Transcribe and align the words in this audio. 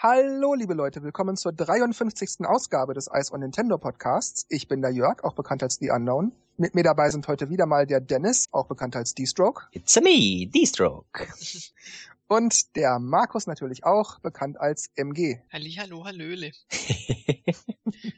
Hallo, 0.00 0.54
liebe 0.54 0.74
Leute, 0.74 1.02
willkommen 1.02 1.36
zur 1.36 1.52
53. 1.52 2.46
Ausgabe 2.46 2.94
des 2.94 3.10
Ice 3.12 3.34
on 3.34 3.40
Nintendo 3.40 3.78
Podcasts. 3.78 4.46
Ich 4.48 4.68
bin 4.68 4.80
der 4.80 4.92
Jörg, 4.92 5.24
auch 5.24 5.32
bekannt 5.32 5.64
als 5.64 5.78
The 5.80 5.90
Unknown. 5.90 6.30
Mit 6.56 6.76
mir 6.76 6.84
dabei 6.84 7.10
sind 7.10 7.26
heute 7.26 7.50
wieder 7.50 7.66
mal 7.66 7.84
der 7.84 8.00
Dennis, 8.00 8.46
auch 8.52 8.68
bekannt 8.68 8.94
als 8.94 9.16
D-Stroke. 9.16 9.64
It's 9.72 9.98
a 9.98 10.00
me, 10.00 10.46
D-Stroke. 10.46 11.26
Und 12.28 12.76
der 12.76 13.00
Markus 13.00 13.48
natürlich 13.48 13.82
auch, 13.82 14.20
bekannt 14.20 14.60
als 14.60 14.92
MG. 14.94 15.40
Halli, 15.52 15.72
hallo, 15.72 16.04
hallöle. 16.04 16.52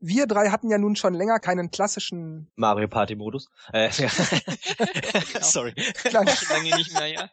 Wir 0.00 0.26
drei 0.26 0.48
hatten 0.48 0.70
ja 0.70 0.78
nun 0.78 0.96
schon 0.96 1.14
länger 1.14 1.38
keinen 1.38 1.70
klassischen 1.70 2.50
Mario 2.56 2.88
Party 2.88 3.14
Modus. 3.14 3.48
Äh, 3.72 3.90
ja. 3.90 4.08
Sorry. 5.40 5.72
Klang, 5.72 6.26
Schon 6.26 6.56
lange 6.56 6.76
nicht 6.76 6.92
mehr, 6.94 7.06
ja. 7.06 7.30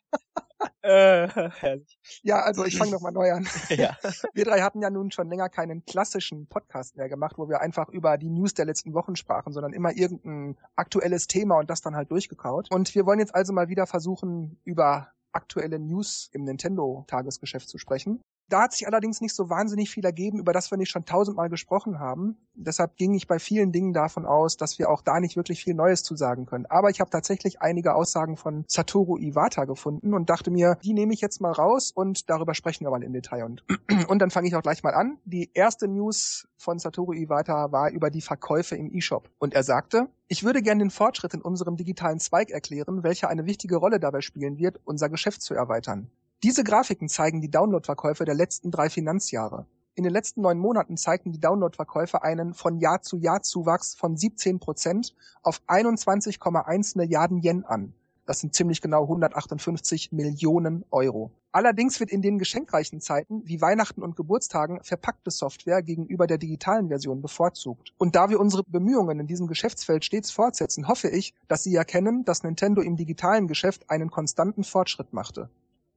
Äh, 0.82 1.28
herrlich. 1.28 1.98
ja, 2.22 2.42
also 2.42 2.64
ich 2.64 2.78
fange 2.78 2.92
nochmal 2.92 3.12
neu 3.12 3.32
an. 3.32 3.48
Ja. 3.70 3.98
Wir 4.34 4.46
drei 4.46 4.62
hatten 4.62 4.82
ja 4.82 4.90
nun 4.90 5.12
schon 5.12 5.30
länger 5.30 5.50
keinen 5.50 5.84
klassischen 5.86 6.48
Podcast 6.48 6.96
mehr 6.96 7.10
gemacht, 7.10 7.38
wo 7.38 7.50
wir 7.50 7.62
einfach 7.62 7.90
über 7.90 8.18
die 8.18 8.30
News 8.30 8.54
der 8.54 8.66
letzten 8.66 8.94
Wochen 8.94 9.16
sprachen, 9.16 9.52
sondern 9.52 9.74
immer 9.74 9.92
irgendein 9.96 10.58
aktuelles 10.76 11.28
Thema 11.28 11.58
und 11.58 11.70
das 11.70 11.82
dann 11.82 11.96
halt 11.96 12.12
durchgekaut. 12.12 12.72
Und 12.72 12.94
wir 12.94 13.06
wollen 13.06 13.20
jetzt 13.20 13.34
also 13.34 13.52
mal 13.52 13.68
wieder 13.68 13.88
versuchen, 13.88 14.60
über 14.64 15.12
aktuelle 15.32 15.80
News 15.80 16.30
im 16.32 16.44
Nintendo-Tagesgeschäft 16.44 17.68
zu 17.68 17.78
sprechen. 17.78 18.22
Da 18.48 18.62
hat 18.62 18.74
sich 18.74 18.88
allerdings 18.88 19.22
nicht 19.22 19.34
so 19.34 19.50
wahnsinnig 19.50 19.90
viel 19.90 20.06
ergeben, 20.06 20.40
über 20.40 20.54
das 20.54 20.70
wir 20.70 20.78
nicht 20.78 20.92
schon 20.92 21.06
tausendmal 21.06 21.50
gesprochen 21.50 22.00
haben. 22.00 22.38
Deshalb 22.54 22.96
ging 22.96 23.16
ich 23.16 23.28
bei 23.28 23.40
vielen 23.40 23.72
Dingen 23.72 23.92
davon 23.92 24.26
aus, 24.26 24.56
dass 24.56 24.78
wir 24.78 24.90
auch 24.90 25.02
da 25.02 25.20
nicht 25.20 25.36
wirklich 25.36 25.64
viel 25.64 25.74
Neues 25.74 26.04
zu 26.04 26.16
sagen 26.16 26.46
können. 26.46 26.68
Aber 26.68 26.90
ich 26.90 27.00
habe 27.00 27.10
tatsächlich 27.10 27.62
einige 27.62 27.96
Aussagen 27.96 28.38
von 28.38 28.64
Satoru 28.68 29.18
Iwata 29.18 29.66
gefunden 29.66 30.14
und 30.14 30.30
dachte 30.30 30.52
mir, 30.52 30.78
die 30.84 30.94
nehme 30.94 31.14
ich 31.14 31.22
jetzt 31.22 31.42
mal 31.42 31.52
raus 31.52 31.92
und 31.92 32.30
darüber 32.30 32.54
sprechen 32.54 32.86
wir 32.86 32.92
mal 32.92 33.04
im 33.04 33.14
Detail. 33.14 33.46
Und, 33.46 33.64
und 34.08 34.20
dann 34.20 34.30
fange 34.30 34.48
ich 34.48 34.56
auch 34.56 34.62
gleich 34.62 34.84
mal 34.84 34.94
an. 34.94 35.18
Die 35.26 35.50
erste 35.54 35.88
News 35.88 36.48
von 36.58 36.78
Satoru 36.78 37.14
Iwata 37.14 37.72
war 37.72 37.90
über 37.90 38.12
die 38.12 38.22
Verkäufe 38.22 38.76
im 38.76 38.92
eShop. 38.94 39.30
Und 39.40 39.56
er 39.56 39.64
sagte, 39.64 40.08
ich 40.28 40.44
würde 40.44 40.62
gern 40.62 40.80
den 40.80 40.92
Fortschritt 40.92 41.34
in 41.34 41.42
unserem 41.42 41.78
digitalen 41.78 42.20
Zweig 42.20 42.52
erklären, 42.52 43.04
welcher 43.04 43.30
eine 43.30 43.46
wichtige 43.46 43.78
Rolle 43.78 44.00
dabei 44.00 44.22
spielen 44.22 44.58
wird, 44.58 44.80
unser 44.86 45.10
Geschäft 45.10 45.42
zu 45.42 45.56
erweitern. 45.56 46.12
Diese 46.46 46.64
Grafiken 46.64 47.10
zeigen 47.10 47.42
die 47.42 47.50
Downloadverkäufe 47.50 48.24
der 48.24 48.36
letzten 48.36 48.70
drei 48.70 48.92
Finanzjahre. 48.92 49.66
In 49.96 50.04
den 50.04 50.14
letzten 50.14 50.42
neun 50.42 50.60
Monaten 50.60 50.96
zeigten 50.96 51.32
die 51.32 51.40
Downloadverkäufe 51.40 52.22
einen 52.22 52.54
von 52.54 52.78
Jahr 52.78 53.02
zu 53.02 53.18
Jahr 53.18 53.42
Zuwachs 53.42 53.96
von 53.96 54.16
17 54.16 54.60
Prozent 54.60 55.16
auf 55.42 55.60
21,1 55.66 57.00
Milliarden 57.00 57.42
Yen 57.42 57.66
an. 57.66 57.96
Das 58.28 58.42
sind 58.42 58.54
ziemlich 58.54 58.80
genau 58.82 59.02
158 59.06 60.12
Millionen 60.12 60.86
Euro. 60.92 61.32
Allerdings 61.52 62.00
wird 62.00 62.12
in 62.12 62.22
den 62.22 62.38
geschenkreichen 62.38 63.02
Zeiten 63.02 63.42
wie 63.48 63.60
Weihnachten 63.60 64.04
und 64.04 64.16
Geburtstagen 64.16 64.84
verpackte 64.84 65.32
Software 65.32 65.82
gegenüber 65.82 66.28
der 66.28 66.38
digitalen 66.38 66.90
Version 66.90 67.24
bevorzugt. 67.24 67.92
Und 67.98 68.16
da 68.16 68.30
wir 68.30 68.40
unsere 68.40 68.62
Bemühungen 68.68 69.20
in 69.20 69.26
diesem 69.26 69.48
Geschäftsfeld 69.48 70.06
stets 70.06 70.30
fortsetzen, 70.30 70.88
hoffe 70.88 71.10
ich, 71.10 71.34
dass 71.48 71.64
Sie 71.64 71.74
erkennen, 71.74 72.24
dass 72.24 72.44
Nintendo 72.44 72.84
im 72.84 72.98
digitalen 72.98 73.48
Geschäft 73.48 73.90
einen 73.90 74.12
konstanten 74.12 74.64
Fortschritt 74.64 75.12
machte. 75.12 75.50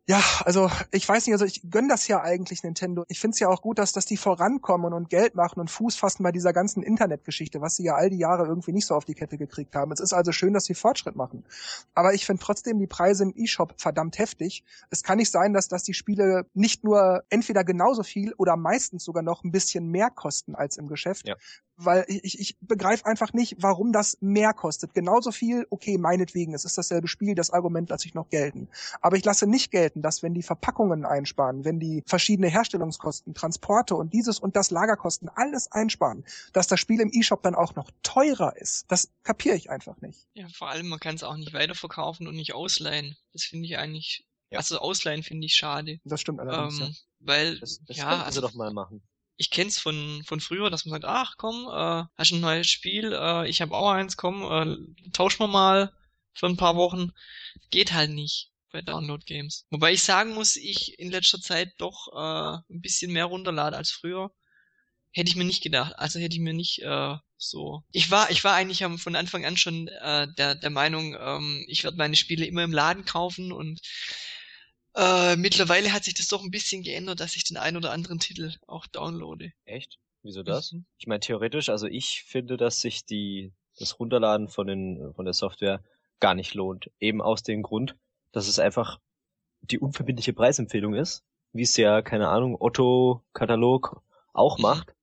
Ja, 0.09 0.23
also 0.47 0.70
ich 0.91 1.06
weiß 1.06 1.27
nicht, 1.27 1.34
also 1.34 1.45
ich 1.45 1.70
gönn 1.70 1.87
das 1.87 2.09
ja 2.09 2.23
eigentlich 2.23 2.62
Nintendo. 2.62 3.05
Ich 3.09 3.20
find's 3.20 3.41
ja 3.41 3.48
auch 3.48 3.61
gut, 3.61 3.78
dass, 3.78 3.92
dass 3.92 4.06
die 4.06 4.17
vorankommen 4.17 4.95
und 4.95 5.11
Geld 5.11 5.34
machen 5.34 5.61
und 5.61 5.70
Fuß 5.70 5.97
fassen 5.97 6.23
bei 6.23 6.33
dieser 6.33 6.55
ganzen 6.55 6.83
Internetgeschichte, 6.83 7.61
was 7.61 7.77
sie 7.77 7.84
ja 7.84 7.95
all 7.95 8.09
die 8.09 8.17
Jahre 8.17 8.47
irgendwie 8.47 8.73
nicht 8.73 8.87
so 8.87 8.95
auf 8.95 9.05
die 9.05 9.12
Kette 9.12 9.37
gekriegt 9.37 9.75
haben. 9.75 9.92
Es 9.92 10.00
ist 10.00 10.15
also 10.15 10.33
schön, 10.33 10.55
dass 10.55 10.65
sie 10.65 10.73
Fortschritt 10.73 11.15
machen. 11.15 11.45
Aber 11.95 12.15
ich 12.15 12.25
finde 12.25 12.42
trotzdem 12.42 12.78
die 12.78 12.87
Preise 12.87 13.25
im 13.25 13.34
E-Shop 13.37 13.75
verdammt 13.77 14.19
heftig. 14.19 14.65
Es 14.89 15.03
kann 15.03 15.19
nicht 15.19 15.31
sein, 15.31 15.53
dass, 15.53 15.69
dass 15.69 15.83
die 15.83 15.92
Spiele 15.92 16.47
nicht 16.55 16.84
nur 16.84 17.22
entweder 17.28 17.62
genauso 17.62 18.03
viel 18.03 18.33
oder 18.39 18.56
meistens 18.56 19.05
sogar 19.05 19.22
noch 19.22 19.45
ein 19.45 19.53
bisschen 19.53 19.89
mehr 19.89 20.09
kosten 20.09 20.55
als 20.55 20.78
im 20.78 20.89
Geschäft. 20.89 21.28
Ja. 21.28 21.37
Weil 21.81 22.05
ich, 22.09 22.25
ich, 22.25 22.41
ich 22.41 22.57
begreife 22.61 23.07
einfach 23.07 23.33
nicht, 23.33 23.57
warum 23.61 23.93
das 23.93 24.19
mehr 24.21 24.53
kostet. 24.53 24.95
Genauso 24.95 25.31
viel, 25.31 25.65
okay, 25.71 25.97
meinetwegen, 25.97 26.53
es 26.53 26.65
ist 26.65 26.77
dasselbe 26.77 27.06
Spiel, 27.06 27.37
das 27.37 27.50
Argument 27.50 27.89
lasse 27.89 28.06
ich 28.06 28.15
noch 28.15 28.28
gelten. 28.31 28.69
Aber 29.00 29.16
ich 29.16 29.25
lasse 29.25 29.47
nicht 29.47 29.71
gelten, 29.71 30.03
dass 30.03 30.25
wenn 30.25 30.34
die 30.34 30.43
Verpackungen 30.43 31.05
einsparen, 31.06 31.65
wenn 31.65 31.78
die 31.78 32.03
verschiedene 32.05 32.49
Herstellungskosten, 32.49 33.33
Transporte 33.33 33.94
und 33.94 34.12
dieses 34.12 34.41
und 34.41 34.56
das 34.56 34.72
Lagerkosten 34.72 35.28
alles 35.28 35.71
einsparen, 35.71 36.25
dass 36.53 36.66
das 36.66 36.81
Spiel 36.81 37.00
im 37.00 37.11
E-Shop 37.12 37.43
dann 37.44 37.55
auch 37.55 37.77
noch 37.77 37.93
teurer 38.03 38.56
ist. 38.56 38.84
Das 38.89 39.10
kapiere 39.22 39.55
ich 39.55 39.71
einfach 39.71 40.00
nicht. 40.00 40.27
Ja, 40.34 40.49
vor 40.49 40.71
allem, 40.71 40.89
man 40.89 40.99
kann 40.99 41.15
es 41.15 41.22
auch 41.22 41.37
nicht 41.37 41.53
weiterverkaufen 41.53 42.27
und 42.27 42.34
nicht 42.34 42.55
ausleihen. 42.55 43.16
Das 43.33 43.45
finde 43.45 43.66
ich 43.66 43.78
eigentlich, 43.78 44.27
Ja. 44.50 44.59
also 44.59 44.78
ausleihen 44.81 45.22
finde 45.22 45.47
ich 45.47 45.55
schade. 45.55 46.00
Das 46.05 46.21
stimmt 46.21 46.41
allerdings. 46.41 46.81
Ähm, 46.81 46.87
ja. 46.87 46.93
weil, 47.21 47.60
Das, 47.60 47.78
das 47.87 47.97
ja, 47.97 48.22
also 48.25 48.41
sie 48.41 48.47
doch 48.47 48.55
mal 48.55 48.72
machen. 48.72 49.00
Ich 49.38 49.50
kenn's 49.50 49.78
von, 49.78 50.22
von 50.26 50.41
früher, 50.41 50.69
dass 50.69 50.84
man 50.84 51.00
sagt, 51.00 51.04
ach 51.04 51.37
komm, 51.38 51.69
äh, 51.69 52.04
hast 52.19 52.32
ein 52.32 52.41
neues 52.41 52.66
Spiel, 52.66 53.12
äh, 53.12 53.49
ich 53.49 53.62
habe 53.62 53.75
auch 53.75 53.91
eins, 53.91 54.16
komm, 54.16 54.43
äh, 54.43 55.10
tauschen 55.12 55.38
wir 55.38 55.47
mal 55.47 55.93
für 56.34 56.47
ein 56.47 56.56
paar 56.56 56.76
Wochen. 56.76 57.12
Geht 57.71 57.93
halt 57.93 58.10
nicht 58.10 58.50
bei 58.72 58.82
Download-Games. 58.82 59.66
Wobei 59.71 59.93
ich 59.93 60.03
sagen 60.03 60.34
muss, 60.34 60.56
ich 60.56 60.98
in 60.98 61.10
letzter 61.10 61.41
Zeit 61.41 61.72
doch 61.78 62.09
äh, 62.12 62.72
ein 62.72 62.81
bisschen 62.81 63.12
mehr 63.12 63.27
runterlade 63.27 63.77
als 63.77 63.93
früher. 63.93 64.32
Hätte 65.12 65.31
ich 65.31 65.37
mir 65.37 65.44
nicht 65.44 65.62
gedacht. 65.62 65.94
Also 65.97 66.19
hätte 66.19 66.34
ich 66.34 66.43
mir 66.43 66.53
nicht 66.53 66.82
äh, 66.82 67.15
so. 67.37 67.84
Ich 67.93 68.10
war, 68.10 68.31
ich 68.31 68.43
war 68.43 68.54
eigentlich 68.54 68.84
von 69.00 69.16
Anfang 69.16 69.47
an 69.47 69.56
schon 69.56 69.87
äh, 69.88 70.27
der, 70.37 70.56
der 70.56 70.71
Meinung, 70.71 71.16
ähm, 71.19 71.65
ich 71.69 71.84
werde 71.84 71.97
meine 71.97 72.16
Spiele 72.16 72.44
immer 72.44 72.65
im 72.65 72.72
Laden 72.72 73.04
kaufen 73.04 73.53
und 73.53 73.81
äh, 74.98 75.36
mittlerweile 75.36 75.92
hat 75.92 76.04
sich 76.04 76.14
das 76.14 76.28
doch 76.28 76.42
ein 76.42 76.50
bisschen 76.50 76.82
geändert, 76.82 77.20
dass 77.20 77.36
ich 77.36 77.44
den 77.44 77.56
einen 77.56 77.76
oder 77.76 77.92
anderen 77.92 78.19
Titel 78.19 78.53
auch 78.66 78.86
downloade. 78.86 79.53
Echt? 79.64 79.98
Wieso 80.22 80.42
das? 80.42 80.72
Mhm. 80.72 80.84
Ich 80.98 81.06
meine, 81.06 81.20
theoretisch, 81.20 81.69
also 81.69 81.86
ich 81.86 82.25
finde, 82.26 82.56
dass 82.56 82.81
sich 82.81 83.04
die, 83.06 83.53
das 83.78 83.98
Runterladen 84.00 84.48
von 84.48 84.66
den, 84.66 85.14
von 85.14 85.25
der 85.25 85.34
Software 85.34 85.82
gar 86.20 86.34
nicht 86.34 86.54
lohnt. 86.54 86.91
Eben 86.98 87.22
aus 87.22 87.42
dem 87.42 87.62
Grund, 87.62 87.94
dass 88.32 88.48
es 88.48 88.59
einfach 88.59 88.98
die 89.60 89.78
unverbindliche 89.78 90.32
Preisempfehlung 90.32 90.94
ist, 90.94 91.25
wie 91.53 91.62
es 91.62 91.76
ja, 91.76 92.03
keine 92.03 92.28
Ahnung, 92.28 92.56
Otto-Katalog 92.60 94.03
auch 94.32 94.59
Mhm. 94.59 94.62
macht. 94.62 94.94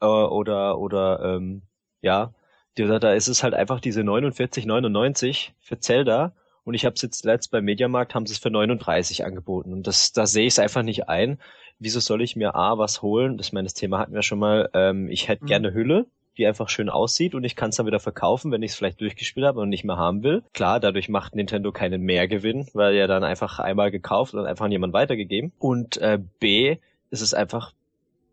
Äh, 0.00 0.06
oder, 0.06 0.78
oder, 0.78 1.20
ähm, 1.36 1.62
ja, 2.02 2.34
da, 2.74 2.98
da 2.98 3.12
ist 3.14 3.28
es 3.28 3.42
halt 3.42 3.54
einfach 3.54 3.80
diese 3.80 4.02
49,99 4.02 5.52
für 5.60 5.78
Zelda. 5.80 6.34
Und 6.66 6.74
ich 6.74 6.84
habe 6.84 6.94
es 6.94 7.02
jetzt 7.02 7.24
letzt 7.24 7.52
beim 7.52 7.64
Mediamarkt, 7.64 8.14
haben 8.14 8.26
sie 8.26 8.32
es 8.32 8.40
für 8.40 8.50
39 8.50 9.24
angeboten. 9.24 9.72
Und 9.72 9.86
das, 9.86 10.12
da 10.12 10.26
sehe 10.26 10.46
ich 10.46 10.54
es 10.54 10.58
einfach 10.58 10.82
nicht 10.82 11.08
ein. 11.08 11.38
Wieso 11.78 12.00
soll 12.00 12.22
ich 12.22 12.34
mir 12.34 12.56
A, 12.56 12.76
was 12.76 13.02
holen? 13.02 13.38
Das, 13.38 13.52
meine, 13.52 13.66
das 13.66 13.74
Thema 13.74 14.00
hatten 14.00 14.12
wir 14.12 14.22
schon 14.22 14.40
mal. 14.40 14.68
Ähm, 14.74 15.08
ich 15.08 15.28
hätte 15.28 15.44
Mhm. 15.44 15.48
gerne 15.48 15.72
Hülle, 15.74 16.06
die 16.36 16.46
einfach 16.46 16.68
schön 16.68 16.88
aussieht 16.90 17.36
und 17.36 17.44
ich 17.44 17.54
kann 17.54 17.70
es 17.70 17.76
dann 17.76 17.86
wieder 17.86 18.00
verkaufen, 18.00 18.50
wenn 18.50 18.62
ich 18.62 18.72
es 18.72 18.76
vielleicht 18.76 19.00
durchgespielt 19.00 19.46
habe 19.46 19.60
und 19.60 19.68
nicht 19.68 19.84
mehr 19.84 19.96
haben 19.96 20.24
will. 20.24 20.42
Klar, 20.54 20.80
dadurch 20.80 21.08
macht 21.08 21.36
Nintendo 21.36 21.70
keinen 21.70 22.02
Mehrgewinn, 22.02 22.66
weil 22.74 22.96
ja 22.96 23.06
dann 23.06 23.22
einfach 23.22 23.60
einmal 23.60 23.92
gekauft 23.92 24.34
und 24.34 24.44
einfach 24.44 24.64
an 24.64 24.72
jemand 24.72 24.92
weitergegeben. 24.92 25.52
Und 25.60 25.98
äh, 25.98 26.18
B, 26.40 26.78
ist 27.10 27.22
es 27.22 27.32
einfach 27.32 27.72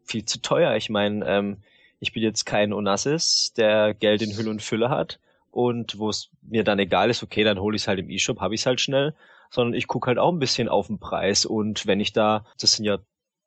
viel 0.06 0.26
zu 0.26 0.42
teuer. 0.42 0.76
Ich 0.76 0.90
meine, 0.90 1.24
ähm, 1.28 1.58
ich 2.00 2.14
bin 2.14 2.24
jetzt 2.24 2.46
kein 2.46 2.74
Onassis, 2.74 3.54
der 3.56 3.94
Geld 3.94 4.24
in 4.24 4.36
Hülle 4.36 4.50
und 4.50 4.64
Fülle 4.64 4.90
hat 4.90 5.20
und 5.54 6.00
wo 6.00 6.10
es 6.10 6.30
mir 6.42 6.64
dann 6.64 6.80
egal 6.80 7.12
ist, 7.12 7.22
okay, 7.22 7.44
dann 7.44 7.60
hole 7.60 7.76
ich 7.76 7.84
es 7.84 7.88
halt 7.88 8.00
im 8.00 8.10
E-Shop, 8.10 8.40
habe 8.40 8.56
ich 8.56 8.62
es 8.62 8.66
halt 8.66 8.82
schnell, 8.82 9.14
sondern 9.52 9.76
ich 9.76 9.88
gucke 9.88 10.08
halt 10.08 10.18
auch 10.18 10.32
ein 10.32 10.40
bisschen 10.40 10.68
auf 10.68 10.88
den 10.88 10.98
Preis. 10.98 11.46
Und 11.46 11.86
wenn 11.86 12.00
ich 12.00 12.12
da, 12.12 12.46
das 12.60 12.74
sind 12.76 12.86
ja 12.86 12.98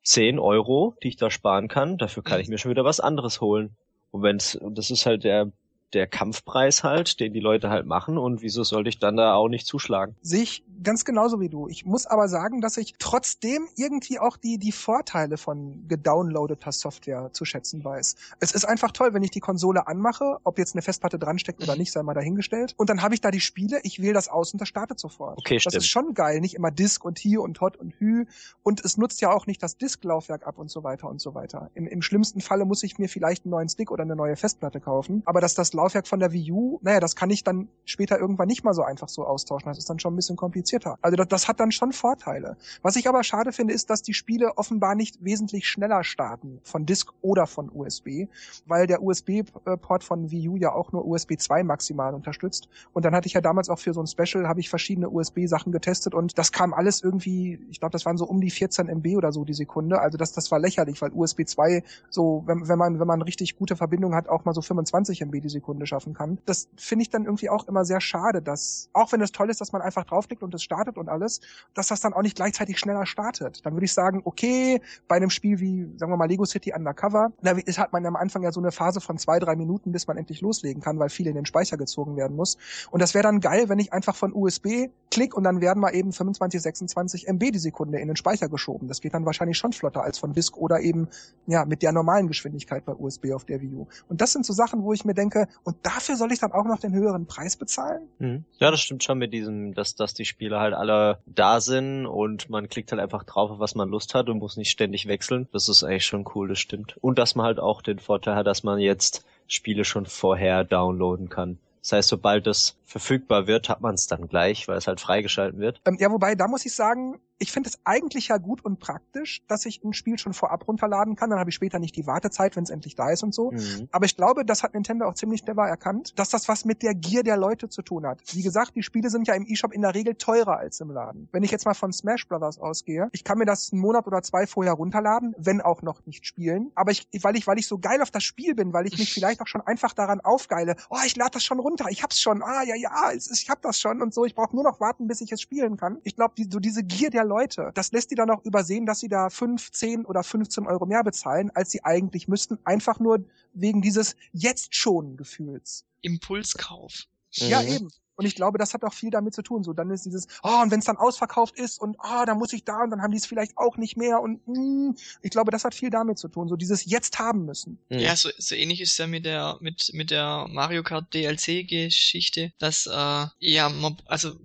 10 0.03 0.39
Euro, 0.39 0.95
die 1.03 1.09
ich 1.09 1.17
da 1.17 1.29
sparen 1.29 1.67
kann, 1.67 1.97
dafür 1.97 2.23
kann 2.23 2.39
ich 2.39 2.47
mir 2.47 2.57
schon 2.57 2.71
wieder 2.71 2.85
was 2.85 3.01
anderes 3.01 3.41
holen. 3.41 3.75
Und 4.11 4.23
wenn's, 4.23 4.55
und 4.55 4.77
das 4.77 4.89
ist 4.89 5.05
halt 5.05 5.25
der, 5.25 5.51
der 5.93 6.07
Kampfpreis 6.07 6.83
halt, 6.83 7.19
den 7.19 7.33
die 7.33 7.39
Leute 7.39 7.69
halt 7.69 7.85
machen 7.85 8.17
und 8.17 8.41
wieso 8.41 8.63
sollte 8.63 8.89
ich 8.89 8.99
dann 8.99 9.15
da 9.17 9.33
auch 9.35 9.47
nicht 9.47 9.65
zuschlagen? 9.65 10.15
Sehe 10.21 10.43
ich 10.43 10.63
ganz 10.83 11.05
genauso 11.05 11.39
wie 11.39 11.49
du. 11.49 11.67
Ich 11.67 11.85
muss 11.85 12.05
aber 12.05 12.27
sagen, 12.27 12.61
dass 12.61 12.77
ich 12.77 12.95
trotzdem 12.99 13.67
irgendwie 13.75 14.19
auch 14.19 14.37
die, 14.37 14.57
die 14.57 14.71
Vorteile 14.71 15.37
von 15.37 15.87
gedownloadeter 15.87 16.71
Software 16.71 17.29
zu 17.33 17.45
schätzen 17.45 17.83
weiß. 17.83 18.15
Es 18.39 18.51
ist 18.51 18.65
einfach 18.65 18.91
toll, 18.91 19.13
wenn 19.13 19.23
ich 19.23 19.31
die 19.31 19.39
Konsole 19.39 19.87
anmache, 19.87 20.37
ob 20.43 20.57
jetzt 20.57 20.75
eine 20.75 20.81
Festplatte 20.81 21.17
dran 21.17 21.39
steckt 21.39 21.63
oder 21.63 21.75
nicht, 21.75 21.91
sei 21.91 22.03
mal 22.03 22.13
dahingestellt. 22.13 22.73
Und 22.77 22.89
dann 22.89 23.01
habe 23.01 23.13
ich 23.15 23.21
da 23.21 23.31
die 23.31 23.39
Spiele, 23.39 23.79
ich 23.83 24.01
wähle 24.01 24.13
das 24.13 24.27
aus 24.27 24.51
und 24.53 24.61
das 24.61 24.67
startet 24.67 24.99
sofort. 24.99 25.37
Okay, 25.37 25.55
Das 25.55 25.63
stimmt. 25.63 25.75
ist 25.77 25.87
schon 25.87 26.13
geil, 26.13 26.41
nicht 26.41 26.55
immer 26.55 26.71
Disk 26.71 27.05
und 27.05 27.17
hier 27.19 27.41
und 27.41 27.59
hot 27.61 27.77
und 27.77 27.93
hü. 27.99 28.25
Und 28.63 28.83
es 28.83 28.97
nutzt 28.97 29.21
ja 29.21 29.31
auch 29.31 29.47
nicht 29.47 29.63
das 29.63 29.77
Disklaufwerk 29.77 30.45
ab 30.45 30.57
und 30.57 30.69
so 30.69 30.83
weiter 30.83 31.07
und 31.09 31.21
so 31.21 31.33
weiter. 31.33 31.69
Im, 31.75 31.87
Im 31.87 32.01
schlimmsten 32.01 32.41
Falle 32.41 32.65
muss 32.65 32.83
ich 32.83 32.97
mir 32.99 33.07
vielleicht 33.09 33.45
einen 33.45 33.51
neuen 33.51 33.69
Stick 33.69 33.89
oder 33.91 34.03
eine 34.03 34.15
neue 34.15 34.35
Festplatte 34.35 34.79
kaufen. 34.81 35.23
Aber 35.25 35.41
dass 35.41 35.55
das 35.55 35.73
Laufwerk 35.77 36.07
von 36.07 36.19
der 36.19 36.31
Wii 36.31 36.51
U, 36.51 36.79
naja, 36.81 36.99
das 36.99 37.15
kann 37.15 37.29
ich 37.29 37.43
dann 37.43 37.69
später 37.85 38.19
irgendwann 38.19 38.47
nicht 38.47 38.63
mal 38.63 38.73
so 38.73 38.83
einfach 38.83 39.09
so 39.09 39.25
austauschen. 39.25 39.69
Das 39.69 39.77
ist 39.77 39.89
dann 39.89 39.99
schon 39.99 40.13
ein 40.13 40.15
bisschen 40.15 40.35
komplizierter. 40.35 40.97
Also 41.01 41.15
das, 41.15 41.27
das 41.27 41.47
hat 41.47 41.59
dann 41.59 41.71
schon 41.71 41.93
Vorteile. 41.93 42.57
Was 42.81 42.95
ich 42.95 43.07
aber 43.07 43.23
schade 43.23 43.51
finde, 43.51 43.73
ist, 43.73 43.89
dass 43.89 44.01
die 44.01 44.13
Spiele 44.13 44.57
offenbar 44.57 44.95
nicht 44.95 45.23
wesentlich 45.23 45.67
schneller 45.67 46.03
starten 46.03 46.59
von 46.63 46.85
Disk 46.85 47.13
oder 47.21 47.47
von 47.47 47.71
USB, 47.73 48.27
weil 48.65 48.87
der 48.87 49.01
USB-Port 49.01 50.03
von 50.03 50.29
Wii 50.31 50.49
U 50.49 50.55
ja 50.57 50.73
auch 50.73 50.91
nur 50.91 51.05
USB 51.07 51.37
2 51.37 51.63
maximal 51.63 52.13
unterstützt. 52.13 52.67
Und 52.93 53.05
dann 53.05 53.15
hatte 53.15 53.27
ich 53.27 53.33
ja 53.33 53.41
damals 53.41 53.69
auch 53.69 53.79
für 53.79 53.93
so 53.93 54.01
ein 54.01 54.07
Special, 54.07 54.47
habe 54.47 54.59
ich 54.59 54.69
verschiedene 54.69 55.09
USB-Sachen 55.09 55.71
getestet 55.71 56.13
und 56.13 56.37
das 56.37 56.51
kam 56.51 56.73
alles 56.73 57.01
irgendwie, 57.01 57.59
ich 57.69 57.79
glaube, 57.79 57.93
das 57.93 58.05
waren 58.05 58.17
so 58.17 58.25
um 58.25 58.41
die 58.41 58.49
14 58.49 58.89
MB 58.89 59.15
oder 59.15 59.31
so 59.31 59.45
die 59.45 59.53
Sekunde. 59.53 59.99
Also 59.99 60.17
das, 60.17 60.33
das 60.33 60.51
war 60.51 60.59
lächerlich, 60.59 61.01
weil 61.01 61.11
USB 61.13 61.45
2 61.45 61.83
so, 62.09 62.43
wenn, 62.45 62.67
wenn 62.67 62.77
man, 62.77 62.99
wenn 62.99 63.07
man 63.07 63.21
richtig 63.21 63.57
gute 63.57 63.75
Verbindung 63.75 64.15
hat, 64.15 64.27
auch 64.27 64.45
mal 64.45 64.53
so 64.53 64.61
25 64.61 65.21
MB 65.21 65.41
die 65.41 65.49
Sekunde 65.49 65.66
schaffen 65.85 66.13
kann. 66.13 66.39
Das 66.45 66.67
finde 66.75 67.03
ich 67.03 67.09
dann 67.09 67.25
irgendwie 67.25 67.49
auch 67.49 67.67
immer 67.67 67.85
sehr 67.85 68.01
schade, 68.01 68.41
dass, 68.41 68.89
auch 68.93 69.11
wenn 69.11 69.21
es 69.21 69.31
toll 69.31 69.49
ist, 69.49 69.61
dass 69.61 69.71
man 69.71 69.81
einfach 69.81 70.05
draufklickt 70.05 70.43
und 70.43 70.53
es 70.53 70.63
startet 70.63 70.97
und 70.97 71.09
alles, 71.09 71.41
dass 71.73 71.87
das 71.87 72.01
dann 72.01 72.13
auch 72.13 72.21
nicht 72.21 72.35
gleichzeitig 72.35 72.79
schneller 72.79 73.05
startet. 73.05 73.65
Dann 73.65 73.73
würde 73.73 73.85
ich 73.85 73.93
sagen, 73.93 74.21
okay, 74.23 74.81
bei 75.07 75.15
einem 75.15 75.29
Spiel 75.29 75.59
wie, 75.59 75.89
sagen 75.97 76.11
wir 76.11 76.17
mal, 76.17 76.27
Lego 76.27 76.45
City 76.45 76.73
Undercover, 76.75 77.31
da 77.41 77.55
hat 77.55 77.93
man 77.93 78.05
am 78.05 78.15
Anfang 78.15 78.43
ja 78.43 78.51
so 78.51 78.59
eine 78.59 78.71
Phase 78.71 79.01
von 79.01 79.17
zwei, 79.17 79.39
drei 79.39 79.55
Minuten, 79.55 79.91
bis 79.91 80.07
man 80.07 80.17
endlich 80.17 80.41
loslegen 80.41 80.81
kann, 80.81 80.99
weil 80.99 81.09
viel 81.09 81.27
in 81.27 81.35
den 81.35 81.45
Speicher 81.45 81.77
gezogen 81.77 82.17
werden 82.17 82.35
muss. 82.35 82.57
Und 82.91 83.01
das 83.01 83.13
wäre 83.13 83.23
dann 83.23 83.39
geil, 83.39 83.69
wenn 83.69 83.79
ich 83.79 83.93
einfach 83.93 84.15
von 84.15 84.33
USB 84.33 84.89
klick 85.11 85.35
und 85.35 85.43
dann 85.43 85.61
werden 85.61 85.79
mal 85.79 85.95
eben 85.95 86.11
25, 86.11 86.61
26 86.61 87.27
MB 87.27 87.51
die 87.51 87.59
Sekunde 87.59 87.99
in 87.99 88.07
den 88.07 88.17
Speicher 88.17 88.49
geschoben. 88.49 88.87
Das 88.87 89.01
geht 89.01 89.13
dann 89.13 89.25
wahrscheinlich 89.25 89.57
schon 89.57 89.73
flotter 89.73 90.03
als 90.03 90.17
von 90.17 90.33
Disk 90.33 90.57
oder 90.57 90.79
eben, 90.79 91.07
ja, 91.45 91.65
mit 91.65 91.81
der 91.81 91.91
normalen 91.91 92.27
Geschwindigkeit 92.27 92.85
bei 92.85 92.93
USB 92.93 93.31
auf 93.33 93.45
der 93.45 93.61
Wii 93.61 93.73
U. 93.73 93.87
Und 94.09 94.21
das 94.21 94.33
sind 94.33 94.45
so 94.45 94.53
Sachen, 94.53 94.83
wo 94.83 94.93
ich 94.93 95.05
mir 95.05 95.13
denke, 95.13 95.47
und 95.63 95.77
dafür 95.83 96.15
soll 96.15 96.31
ich 96.31 96.39
dann 96.39 96.51
auch 96.51 96.65
noch 96.65 96.79
den 96.79 96.93
höheren 96.93 97.25
Preis 97.25 97.55
bezahlen? 97.55 98.07
Mhm. 98.19 98.45
Ja, 98.59 98.71
das 98.71 98.81
stimmt 98.81 99.03
schon 99.03 99.17
mit 99.17 99.33
diesem, 99.33 99.73
dass, 99.73 99.95
dass 99.95 100.13
die 100.13 100.25
Spiele 100.25 100.59
halt 100.59 100.73
alle 100.73 101.19
da 101.25 101.61
sind 101.61 102.05
und 102.05 102.49
man 102.49 102.69
klickt 102.69 102.91
halt 102.91 103.01
einfach 103.01 103.23
drauf, 103.23 103.51
auf 103.51 103.59
was 103.59 103.75
man 103.75 103.89
Lust 103.89 104.13
hat 104.13 104.29
und 104.29 104.39
muss 104.39 104.57
nicht 104.57 104.71
ständig 104.71 105.07
wechseln. 105.07 105.47
Das 105.51 105.69
ist 105.69 105.83
eigentlich 105.83 106.05
schon 106.05 106.25
cool, 106.35 106.47
das 106.47 106.59
stimmt. 106.59 106.97
Und 107.01 107.19
dass 107.19 107.35
man 107.35 107.45
halt 107.45 107.59
auch 107.59 107.81
den 107.81 107.99
Vorteil 107.99 108.35
hat, 108.35 108.47
dass 108.47 108.63
man 108.63 108.79
jetzt 108.79 109.25
Spiele 109.47 109.85
schon 109.85 110.05
vorher 110.05 110.63
downloaden 110.63 111.29
kann. 111.29 111.57
Das 111.81 111.93
heißt, 111.93 112.09
sobald 112.09 112.47
es 112.47 112.75
verfügbar 112.85 113.47
wird, 113.47 113.69
hat 113.69 113.79
man 113.79 113.95
es 113.95 114.07
dann 114.07 114.27
gleich, 114.27 114.67
weil 114.67 114.77
es 114.77 114.87
halt 114.87 114.99
freigeschalten 114.99 115.61
wird. 115.61 115.79
Ähm, 115.85 115.95
ja, 115.99 116.11
wobei, 116.11 116.35
da 116.35 116.47
muss 116.49 116.65
ich 116.65 116.75
sagen, 116.75 117.19
ich 117.39 117.51
finde 117.51 117.69
es 117.69 117.79
eigentlich 117.83 118.29
ja 118.29 118.37
gut 118.37 118.63
und 118.65 118.79
praktisch, 118.79 119.43
dass 119.47 119.65
ich 119.65 119.83
ein 119.83 119.93
Spiel 119.93 120.17
schon 120.17 120.33
vorab 120.33 120.67
runterladen 120.67 121.15
kann. 121.15 121.29
Dann 121.29 121.39
habe 121.39 121.49
ich 121.49 121.55
später 121.55 121.79
nicht 121.79 121.95
die 121.95 122.07
Wartezeit, 122.07 122.55
wenn 122.55 122.63
es 122.63 122.69
endlich 122.69 122.95
da 122.95 123.11
ist 123.11 123.23
und 123.23 123.33
so. 123.33 123.51
Mhm. 123.51 123.87
Aber 123.91 124.05
ich 124.05 124.15
glaube, 124.15 124.43
das 124.45 124.63
hat 124.63 124.73
Nintendo 124.73 125.07
auch 125.07 125.13
ziemlich 125.13 125.43
clever 125.43 125.67
erkannt, 125.67 126.17
dass 126.17 126.29
das 126.29 126.47
was 126.47 126.65
mit 126.65 126.81
der 126.81 126.95
Gier 126.95 127.23
der 127.23 127.37
Leute 127.37 127.69
zu 127.69 127.81
tun 127.81 128.05
hat. 128.05 128.21
Wie 128.33 128.41
gesagt, 128.41 128.75
die 128.75 128.83
Spiele 128.83 129.09
sind 129.09 129.27
ja 129.27 129.35
im 129.35 129.45
eShop 129.45 129.73
in 129.73 129.81
der 129.81 129.93
Regel 129.93 130.15
teurer 130.15 130.57
als 130.57 130.79
im 130.79 130.89
Laden. 130.89 131.29
Wenn 131.31 131.43
ich 131.43 131.51
jetzt 131.51 131.65
mal 131.65 131.73
von 131.73 131.93
Smash 131.93 132.27
Brothers 132.27 132.59
ausgehe, 132.59 133.09
ich 133.11 133.23
kann 133.23 133.37
mir 133.37 133.45
das 133.45 133.71
einen 133.71 133.81
Monat 133.81 134.07
oder 134.07 134.21
zwei 134.23 134.47
vorher 134.47 134.73
runterladen, 134.73 135.35
wenn 135.37 135.61
auch 135.61 135.81
noch 135.81 136.05
nicht 136.05 136.25
spielen. 136.25 136.71
Aber 136.75 136.91
ich, 136.91 137.07
weil 137.21 137.35
ich, 137.35 137.45
weil 137.45 137.59
ich 137.59 137.67
so 137.67 137.77
geil 137.77 138.01
auf 138.01 138.11
das 138.11 138.23
Spiel 138.23 138.55
bin, 138.55 138.73
weil 138.73 138.87
ich 138.87 138.97
mich 138.97 139.13
vielleicht 139.13 139.41
auch 139.41 139.47
schon 139.47 139.61
einfach 139.61 139.93
daran 139.93 140.21
aufgeile, 140.21 140.75
oh, 140.89 140.97
ich 141.05 141.15
lade 141.15 141.31
das 141.33 141.43
schon 141.43 141.59
runter, 141.59 141.85
ich 141.89 142.01
hab's 142.01 142.19
schon, 142.19 142.41
ah, 142.41 142.63
ja, 142.63 142.75
ja, 142.75 143.11
ich 143.13 143.49
hab 143.49 143.61
das 143.61 143.79
schon 143.79 144.01
und 144.01 144.13
so, 144.13 144.25
ich 144.25 144.33
brauche 144.33 144.55
nur 144.55 144.63
noch 144.63 144.79
warten, 144.79 145.07
bis 145.07 145.21
ich 145.21 145.31
es 145.31 145.41
spielen 145.41 145.77
kann. 145.77 145.99
Ich 146.03 146.15
glaube, 146.15 146.33
die, 146.35 146.47
so 146.51 146.59
diese 146.59 146.83
Gier 146.83 147.09
der 147.09 147.26
Leute, 147.27 147.71
das 147.73 147.91
lässt 147.91 148.11
die 148.11 148.15
dann 148.15 148.29
auch 148.29 148.43
übersehen, 148.43 148.85
dass 148.85 148.99
sie 148.99 149.09
da 149.09 149.29
5, 149.29 149.71
10 149.71 150.05
oder 150.05 150.23
15 150.23 150.65
Euro 150.65 150.85
mehr 150.85 151.03
bezahlen, 151.03 151.51
als 151.53 151.71
sie 151.71 151.83
eigentlich 151.83 152.27
müssten, 152.27 152.57
einfach 152.63 152.99
nur 152.99 153.23
wegen 153.53 153.81
dieses 153.81 154.15
jetzt 154.33 154.75
schon 154.75 155.17
Gefühls. 155.17 155.85
Impulskauf. 156.01 157.05
Ja, 157.31 157.61
mhm. 157.61 157.67
eben. 157.67 157.89
Und 158.17 158.25
ich 158.25 158.33
glaube, 158.33 158.57
das 158.57 158.73
hat 158.73 158.83
auch 158.83 158.93
viel 158.93 159.11
damit 159.11 159.35
zu 159.35 159.43
tun. 159.43 159.63
So, 159.63 159.73
dann 159.73 159.91
ist 159.91 160.03
dieses, 160.05 160.27
oh, 160.41 160.61
und 160.63 160.71
wenn 160.71 160.79
es 160.79 160.85
dann 160.85 160.97
ausverkauft 160.97 161.57
ist 161.57 161.79
und 161.79 161.97
ah, 161.99 162.23
oh, 162.23 162.25
dann 162.25 162.39
muss 162.39 162.51
ich 162.51 162.63
da 162.63 162.81
und 162.83 162.89
dann 162.89 163.03
haben 163.03 163.11
die 163.11 163.17
es 163.17 163.27
vielleicht 163.27 163.55
auch 163.57 163.77
nicht 163.77 163.95
mehr 163.95 164.21
und 164.21 164.45
mh, 164.47 164.55
hm, 164.55 164.97
ich 165.21 165.29
glaube, 165.29 165.51
das 165.51 165.63
hat 165.63 165.75
viel 165.75 165.91
damit 165.91 166.17
zu 166.17 166.27
tun. 166.27 166.49
So 166.49 166.55
dieses 166.55 166.85
jetzt 166.85 167.19
haben 167.19 167.45
müssen. 167.45 167.77
Mhm. 167.89 167.99
Ja, 167.99 168.15
so, 168.15 168.29
so 168.39 168.55
ähnlich 168.55 168.81
ist 168.81 168.97
ja 168.97 169.05
mit 169.05 169.25
der 169.25 169.57
mit 169.61 169.91
mit 169.93 170.09
der 170.09 170.47
Mario 170.49 170.81
Kart 170.81 171.13
DLC 171.13 171.67
Geschichte, 171.67 172.51
dass 172.57 172.87
äh, 172.87 173.25
ja, 173.39 173.71
also 174.07 174.35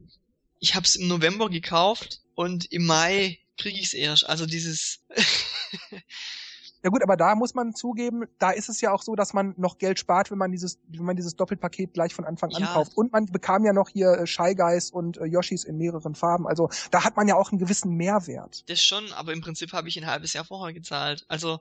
ich 0.60 0.74
habe 0.74 0.84
es 0.84 0.96
im 0.96 1.08
November 1.08 1.48
gekauft 1.48 2.20
und 2.34 2.70
im 2.72 2.86
Mai 2.86 3.38
kriege 3.56 3.78
ich 3.78 3.86
es 3.86 3.94
erst. 3.94 4.26
Also 4.28 4.46
dieses 4.46 5.00
Ja 6.84 6.90
gut, 6.90 7.02
aber 7.04 7.16
da 7.16 7.36
muss 7.36 7.54
man 7.54 7.74
zugeben, 7.74 8.24
da 8.40 8.50
ist 8.50 8.68
es 8.68 8.80
ja 8.80 8.92
auch 8.92 9.02
so, 9.02 9.14
dass 9.14 9.34
man 9.34 9.54
noch 9.56 9.78
Geld 9.78 10.00
spart, 10.00 10.32
wenn 10.32 10.38
man 10.38 10.50
dieses, 10.50 10.80
wenn 10.88 11.04
man 11.04 11.14
dieses 11.14 11.36
Doppelpaket 11.36 11.94
gleich 11.94 12.12
von 12.12 12.24
Anfang 12.24 12.52
an 12.54 12.62
ja. 12.62 12.72
kauft. 12.72 12.96
Und 12.96 13.12
man 13.12 13.26
bekam 13.26 13.64
ja 13.64 13.72
noch 13.72 13.88
hier 13.88 14.10
äh, 14.10 14.26
Shy 14.26 14.56
Guys 14.56 14.90
und 14.90 15.16
äh, 15.18 15.26
Yoshis 15.26 15.62
in 15.62 15.78
mehreren 15.78 16.16
Farben. 16.16 16.48
Also 16.48 16.70
da 16.90 17.04
hat 17.04 17.16
man 17.16 17.28
ja 17.28 17.36
auch 17.36 17.52
einen 17.52 17.60
gewissen 17.60 17.94
Mehrwert. 17.94 18.68
Das 18.68 18.82
schon, 18.82 19.12
aber 19.12 19.32
im 19.32 19.40
Prinzip 19.40 19.72
habe 19.72 19.88
ich 19.88 19.96
ein 19.96 20.08
halbes 20.08 20.32
Jahr 20.32 20.44
vorher 20.44 20.72
gezahlt. 20.72 21.24
Also 21.28 21.60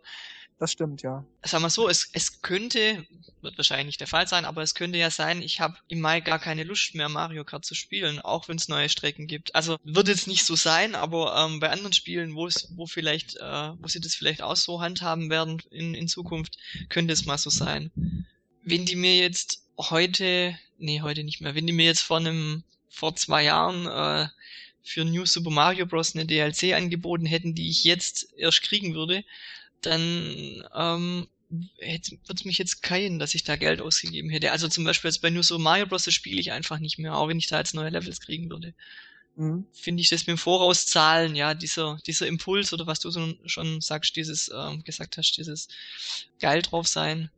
das 0.61 0.73
stimmt, 0.73 1.01
ja. 1.01 1.25
Sagen 1.41 1.63
wir 1.63 1.71
so, 1.71 1.89
es, 1.89 2.11
es 2.13 2.43
könnte, 2.43 3.03
wird 3.41 3.57
wahrscheinlich 3.57 3.87
nicht 3.87 3.99
der 3.99 4.05
Fall 4.05 4.27
sein, 4.27 4.45
aber 4.45 4.61
es 4.61 4.75
könnte 4.75 4.99
ja 4.99 5.09
sein, 5.09 5.41
ich 5.41 5.59
habe 5.59 5.75
im 5.87 6.01
Mai 6.01 6.19
gar 6.21 6.37
keine 6.37 6.63
Lust 6.63 6.93
mehr, 6.93 7.09
Mario 7.09 7.43
Kart 7.43 7.65
zu 7.65 7.73
spielen, 7.73 8.19
auch 8.19 8.47
wenn 8.47 8.57
es 8.57 8.67
neue 8.67 8.87
Strecken 8.87 9.25
gibt. 9.25 9.55
Also 9.55 9.79
wird 9.83 10.07
jetzt 10.07 10.27
nicht 10.27 10.45
so 10.45 10.55
sein, 10.55 10.93
aber 10.93 11.35
ähm, 11.35 11.59
bei 11.59 11.71
anderen 11.71 11.93
Spielen, 11.93 12.35
wo 12.35 12.45
es, 12.45 12.67
wo 12.75 12.85
vielleicht, 12.85 13.37
äh, 13.37 13.71
wo 13.79 13.87
sie 13.87 14.01
das 14.01 14.13
vielleicht 14.13 14.43
auch 14.43 14.55
so 14.55 14.81
handhaben 14.81 15.31
werden 15.31 15.63
in, 15.71 15.95
in 15.95 16.07
Zukunft, 16.07 16.59
könnte 16.89 17.13
es 17.13 17.25
mal 17.25 17.39
so 17.39 17.49
sein. 17.49 17.89
Wenn 18.63 18.85
die 18.85 18.95
mir 18.95 19.17
jetzt 19.17 19.63
heute, 19.79 20.55
nee, 20.77 21.01
heute 21.01 21.23
nicht 21.23 21.41
mehr, 21.41 21.55
wenn 21.55 21.65
die 21.65 21.73
mir 21.73 21.85
jetzt 21.85 22.03
vor 22.03 22.17
einem, 22.17 22.63
vor 22.87 23.15
zwei 23.15 23.45
Jahren 23.45 23.87
äh, 23.87 24.29
für 24.83 25.05
New 25.05 25.25
Super 25.25 25.49
Mario 25.49 25.87
Bros. 25.87 26.13
eine 26.13 26.27
DLC 26.27 26.73
angeboten 26.73 27.25
hätten, 27.25 27.55
die 27.55 27.71
ich 27.71 27.83
jetzt 27.83 28.31
erst 28.37 28.61
kriegen 28.61 28.93
würde, 28.93 29.23
dann 29.81 30.63
ähm, 30.75 31.27
würde 31.49 32.33
es 32.33 32.45
mich 32.45 32.57
jetzt 32.57 32.81
keinen, 32.81 33.19
dass 33.19 33.35
ich 33.35 33.43
da 33.43 33.55
Geld 33.55 33.81
ausgegeben 33.81 34.29
hätte. 34.29 34.51
Also 34.51 34.67
zum 34.67 34.83
Beispiel 34.83 35.09
jetzt 35.09 35.21
bei 35.21 35.29
New 35.29 35.43
Super 35.43 35.61
Mario 35.61 35.85
Bros. 35.85 36.11
spiele 36.11 36.39
ich 36.39 36.51
einfach 36.51 36.79
nicht 36.79 36.97
mehr, 36.97 37.15
auch 37.15 37.27
wenn 37.27 37.39
ich 37.39 37.47
da 37.47 37.57
jetzt 37.57 37.73
neue 37.73 37.89
Levels 37.89 38.21
kriegen 38.21 38.49
würde. 38.49 38.73
Mhm. 39.35 39.65
Finde 39.73 40.01
ich 40.01 40.09
das 40.09 40.21
mit 40.21 40.29
dem 40.29 40.37
Vorauszahlen, 40.37 41.35
ja, 41.35 41.53
dieser, 41.53 41.97
dieser 42.05 42.27
Impuls 42.27 42.73
oder 42.73 42.87
was 42.87 42.99
du 42.99 43.09
so 43.09 43.33
schon 43.45 43.81
sagst, 43.81 44.15
dieses, 44.15 44.51
ähm, 44.53 44.83
gesagt 44.83 45.17
hast, 45.17 45.33
dieses 45.37 45.67
geil 46.39 46.61
drauf 46.61 46.87
sein. 46.87 47.29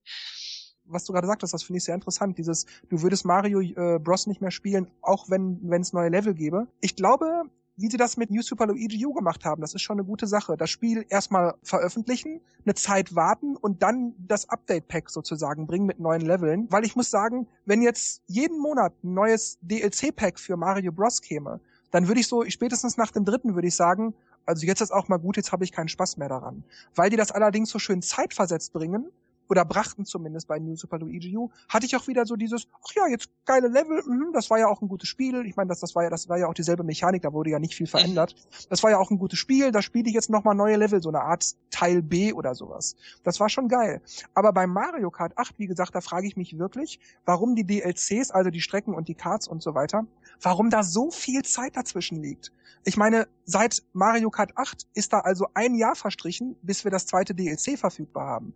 Was 0.86 1.06
du 1.06 1.14
gerade 1.14 1.28
sagtest, 1.28 1.54
das 1.54 1.64
finde 1.64 1.78
ich 1.78 1.86
sehr 1.86 1.96
interessant. 1.96 2.38
Dieses, 2.38 2.66
du 2.90 3.02
würdest 3.02 3.26
Mario 3.26 3.62
äh, 3.62 4.00
Bros 4.00 4.28
nicht 4.28 4.42
mehr 4.42 4.52
spielen, 4.52 4.88
auch 5.02 5.30
wenn 5.30 5.60
wenn 5.64 5.82
es 5.82 5.94
neue 5.94 6.10
Level 6.10 6.34
gäbe. 6.34 6.68
Ich 6.82 6.96
glaube, 6.96 7.44
wie 7.76 7.90
sie 7.90 7.98
das 7.98 8.18
mit 8.18 8.30
New 8.30 8.42
Super 8.42 8.68
Luigi 8.68 9.06
U 9.06 9.14
gemacht 9.14 9.46
haben. 9.46 9.62
Das 9.62 9.74
ist 9.74 9.82
schon 9.82 9.98
eine 9.98 10.06
gute 10.06 10.28
Sache. 10.28 10.58
Das 10.58 10.70
Spiel 10.70 11.06
erstmal 11.10 11.56
veröffentlichen, 11.64 12.42
eine 12.66 12.76
Zeit 12.76 13.16
warten 13.16 13.56
und 13.56 13.82
dann 13.82 14.14
das 14.18 14.50
Update-Pack 14.50 15.10
sozusagen 15.10 15.66
bringen 15.66 15.86
mit 15.86 16.00
neuen 16.00 16.22
Leveln. 16.22 16.68
Weil 16.70 16.86
ich 16.86 16.96
muss 16.96 17.10
sagen, 17.10 17.48
wenn 17.66 17.82
jetzt 17.82 18.22
jeden 18.28 18.60
Monat 18.60 18.94
ein 19.04 19.14
neues 19.14 19.58
DLC-Pack 19.62 20.40
für 20.40 20.58
Mario 20.58 20.92
Bros. 20.92 21.22
käme, 21.22 21.60
dann 21.92 22.08
würde 22.08 22.20
ich 22.20 22.28
so, 22.28 22.44
spätestens 22.48 22.98
nach 22.98 23.12
dem 23.12 23.26
dritten 23.26 23.56
würde 23.56 23.68
ich 23.68 23.76
sagen, 23.76 24.14
also 24.46 24.66
jetzt 24.66 24.82
ist 24.82 24.92
auch 24.92 25.08
mal 25.08 25.18
gut, 25.18 25.38
jetzt 25.38 25.52
habe 25.52 25.64
ich 25.64 25.72
keinen 25.72 25.88
Spaß 25.88 26.18
mehr 26.18 26.30
daran. 26.30 26.64
Weil 26.96 27.10
die 27.10 27.18
das 27.18 27.32
allerdings 27.32 27.70
so 27.70 27.80
schön 27.80 28.02
zeitversetzt 28.02 28.74
bringen, 28.74 29.08
oder 29.54 29.66
brachten 29.66 30.04
zumindest 30.04 30.48
bei 30.48 30.58
New 30.58 30.76
Super 30.76 30.98
Luigi 30.98 31.38
U, 31.38 31.52
hatte 31.70 31.86
ich 31.86 31.96
auch 31.96 32.08
wieder 32.08 32.26
so 32.26 32.36
dieses, 32.36 32.68
ach 32.84 32.92
ja, 32.96 33.06
jetzt 33.08 33.30
geile 33.46 33.68
Level, 33.68 34.02
mh, 34.04 34.32
das 34.34 34.50
war 34.50 34.58
ja 34.58 34.68
auch 34.68 34.82
ein 34.82 34.88
gutes 34.88 35.08
Spiel. 35.08 35.46
Ich 35.46 35.56
meine, 35.56 35.68
das, 35.68 35.80
das 35.80 35.94
war 35.94 36.04
ja, 36.04 36.10
das 36.10 36.28
war 36.28 36.40
ja 36.40 36.48
auch 36.48 36.56
dieselbe 36.56 36.84
Mechanik, 36.84 37.22
da 37.22 37.32
wurde 37.32 37.52
ja 37.52 37.60
nicht 37.60 37.76
viel 37.76 37.86
verändert. 37.86 38.34
Das 38.70 38.82
war 38.82 38.90
ja 38.90 38.98
auch 38.98 39.12
ein 39.12 39.20
gutes 39.20 39.38
Spiel, 39.38 39.72
da 39.72 39.84
spiele 39.84 40.08
ich 40.08 40.16
jetzt 40.16 40.32
nochmal 40.32 40.56
neue 40.56 40.76
Level, 40.76 41.04
so 41.04 41.10
eine 41.10 41.22
Art 41.22 41.54
Teil 41.70 42.02
B 42.02 42.34
oder 42.34 42.56
sowas. 42.56 42.96
Das 43.24 43.40
war 43.40 43.48
schon 43.48 43.68
geil. 43.68 44.02
Aber 44.34 44.54
bei 44.54 44.66
Mario 44.66 45.12
Kart 45.12 45.38
8, 45.38 45.60
wie 45.60 45.68
gesagt, 45.68 45.94
da 45.94 46.02
frage 46.02 46.26
ich 46.26 46.36
mich 46.36 46.58
wirklich, 46.58 47.00
warum 47.26 47.54
die 47.54 47.64
DLCs, 47.64 48.32
also 48.32 48.50
die 48.50 48.62
Strecken 48.62 48.96
und 48.96 49.08
die 49.08 49.16
Karts 49.16 49.48
und 49.48 49.62
so 49.62 49.76
weiter, 49.76 50.08
warum 50.42 50.72
da 50.72 50.82
so 50.82 51.12
viel 51.12 51.44
Zeit 51.44 51.78
dazwischen 51.78 52.24
liegt. 52.24 52.52
Ich 52.86 52.98
meine, 52.98 53.28
seit 53.46 53.84
Mario 53.94 54.32
Kart 54.32 54.58
8 54.58 54.88
ist 54.96 55.14
da 55.14 55.20
also 55.20 55.48
ein 55.54 55.76
Jahr 55.76 55.96
verstrichen, 55.96 56.56
bis 56.64 56.84
wir 56.84 56.92
das 56.92 57.06
zweite 57.06 57.36
DLC 57.36 57.78
verfügbar 57.78 58.28
haben. 58.28 58.54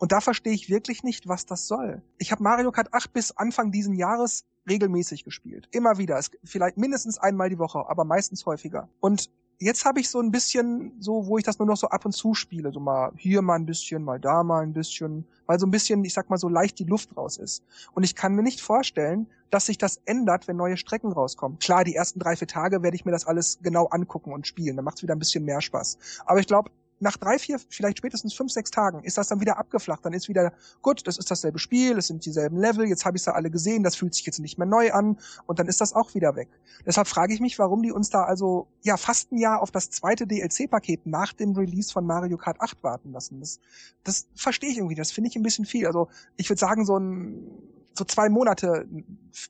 Und 0.00 0.12
da 0.12 0.22
verstehe 0.22 0.54
ich 0.54 0.70
wirklich 0.70 1.04
nicht, 1.04 1.28
was 1.28 1.44
das 1.44 1.68
soll. 1.68 2.02
Ich 2.16 2.32
habe 2.32 2.42
Mario 2.42 2.72
Kart 2.72 2.94
8 2.94 3.12
bis 3.12 3.32
Anfang 3.32 3.70
diesen 3.70 3.94
Jahres 3.94 4.46
regelmäßig 4.66 5.24
gespielt. 5.24 5.68
Immer 5.72 5.98
wieder. 5.98 6.16
Es, 6.18 6.30
vielleicht 6.42 6.78
mindestens 6.78 7.18
einmal 7.18 7.50
die 7.50 7.58
Woche, 7.58 7.84
aber 7.86 8.04
meistens 8.04 8.46
häufiger. 8.46 8.88
Und 9.00 9.30
jetzt 9.58 9.84
habe 9.84 10.00
ich 10.00 10.08
so 10.08 10.18
ein 10.18 10.30
bisschen 10.30 10.94
so, 11.00 11.26
wo 11.26 11.36
ich 11.36 11.44
das 11.44 11.58
nur 11.58 11.68
noch 11.68 11.76
so 11.76 11.88
ab 11.88 12.06
und 12.06 12.12
zu 12.12 12.32
spiele. 12.32 12.72
So 12.72 12.80
mal 12.80 13.12
hier 13.16 13.42
mal 13.42 13.56
ein 13.56 13.66
bisschen, 13.66 14.02
mal 14.02 14.18
da 14.18 14.42
mal 14.42 14.62
ein 14.62 14.72
bisschen. 14.72 15.26
Weil 15.44 15.60
so 15.60 15.66
ein 15.66 15.70
bisschen, 15.70 16.02
ich 16.02 16.14
sag 16.14 16.30
mal, 16.30 16.38
so 16.38 16.48
leicht 16.48 16.78
die 16.78 16.84
Luft 16.84 17.14
raus 17.14 17.36
ist. 17.36 17.62
Und 17.92 18.02
ich 18.02 18.14
kann 18.14 18.34
mir 18.34 18.42
nicht 18.42 18.62
vorstellen, 18.62 19.26
dass 19.50 19.66
sich 19.66 19.76
das 19.76 20.00
ändert, 20.06 20.48
wenn 20.48 20.56
neue 20.56 20.78
Strecken 20.78 21.12
rauskommen. 21.12 21.58
Klar, 21.58 21.84
die 21.84 21.94
ersten 21.94 22.20
drei, 22.20 22.36
vier 22.36 22.48
Tage 22.48 22.82
werde 22.82 22.96
ich 22.96 23.04
mir 23.04 23.12
das 23.12 23.26
alles 23.26 23.58
genau 23.60 23.84
angucken 23.86 24.32
und 24.32 24.46
spielen. 24.46 24.76
Dann 24.76 24.84
macht 24.86 24.96
es 24.96 25.02
wieder 25.02 25.14
ein 25.14 25.18
bisschen 25.18 25.44
mehr 25.44 25.60
Spaß. 25.60 25.98
Aber 26.24 26.40
ich 26.40 26.46
glaube, 26.46 26.70
nach 27.00 27.16
drei, 27.16 27.38
vier, 27.38 27.58
vielleicht 27.68 27.98
spätestens 27.98 28.34
fünf, 28.34 28.52
sechs 28.52 28.70
Tagen 28.70 29.02
ist 29.04 29.18
das 29.18 29.28
dann 29.28 29.40
wieder 29.40 29.58
abgeflacht. 29.58 30.04
Dann 30.04 30.12
ist 30.12 30.28
wieder, 30.28 30.52
gut, 30.82 31.06
das 31.06 31.18
ist 31.18 31.30
dasselbe 31.30 31.58
Spiel, 31.58 31.98
es 31.98 32.06
sind 32.06 32.24
dieselben 32.24 32.58
Level, 32.58 32.86
jetzt 32.86 33.04
habe 33.04 33.16
ich 33.16 33.22
sie 33.22 33.34
alle 33.34 33.50
gesehen, 33.50 33.82
das 33.82 33.96
fühlt 33.96 34.14
sich 34.14 34.26
jetzt 34.26 34.38
nicht 34.38 34.58
mehr 34.58 34.66
neu 34.66 34.92
an 34.92 35.18
und 35.46 35.58
dann 35.58 35.66
ist 35.66 35.80
das 35.80 35.94
auch 35.94 36.14
wieder 36.14 36.36
weg. 36.36 36.48
Deshalb 36.86 37.08
frage 37.08 37.34
ich 37.34 37.40
mich, 37.40 37.58
warum 37.58 37.82
die 37.82 37.92
uns 37.92 38.10
da 38.10 38.24
also 38.24 38.68
ja 38.82 38.96
fast 38.96 39.32
ein 39.32 39.38
Jahr 39.38 39.62
auf 39.62 39.70
das 39.70 39.90
zweite 39.90 40.26
DLC-Paket 40.26 41.06
nach 41.06 41.32
dem 41.32 41.56
Release 41.56 41.92
von 41.92 42.06
Mario 42.06 42.36
Kart 42.36 42.60
8 42.60 42.82
warten 42.82 43.12
lassen. 43.12 43.40
Das, 43.40 43.60
das 44.04 44.28
verstehe 44.34 44.70
ich 44.70 44.76
irgendwie, 44.76 44.94
das 44.94 45.10
finde 45.10 45.28
ich 45.30 45.36
ein 45.36 45.42
bisschen 45.42 45.64
viel. 45.64 45.86
Also 45.86 46.08
ich 46.36 46.48
würde 46.50 46.60
sagen, 46.60 46.84
so 46.84 46.98
ein 46.98 47.50
so 47.92 48.04
zwei 48.04 48.28
Monate 48.28 48.86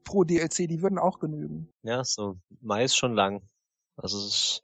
pro 0.05 0.25
DLC, 0.25 0.69
die 0.69 0.83
würden 0.83 0.99
auch 0.99 1.19
genügen. 1.19 1.69
Ja, 1.83 2.03
so 2.05 2.37
Mai 2.61 2.85
ist 2.85 2.97
schon 2.97 3.15
lang. 3.15 3.43
Also 3.97 4.19
es 4.19 4.25
ist, 4.25 4.63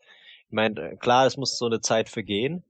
ich 0.49 0.53
meine, 0.53 0.97
klar, 0.97 1.27
es 1.27 1.37
muss 1.37 1.59
so 1.59 1.67
eine 1.67 1.81
Zeit 1.81 2.09
vergehen, 2.09 2.65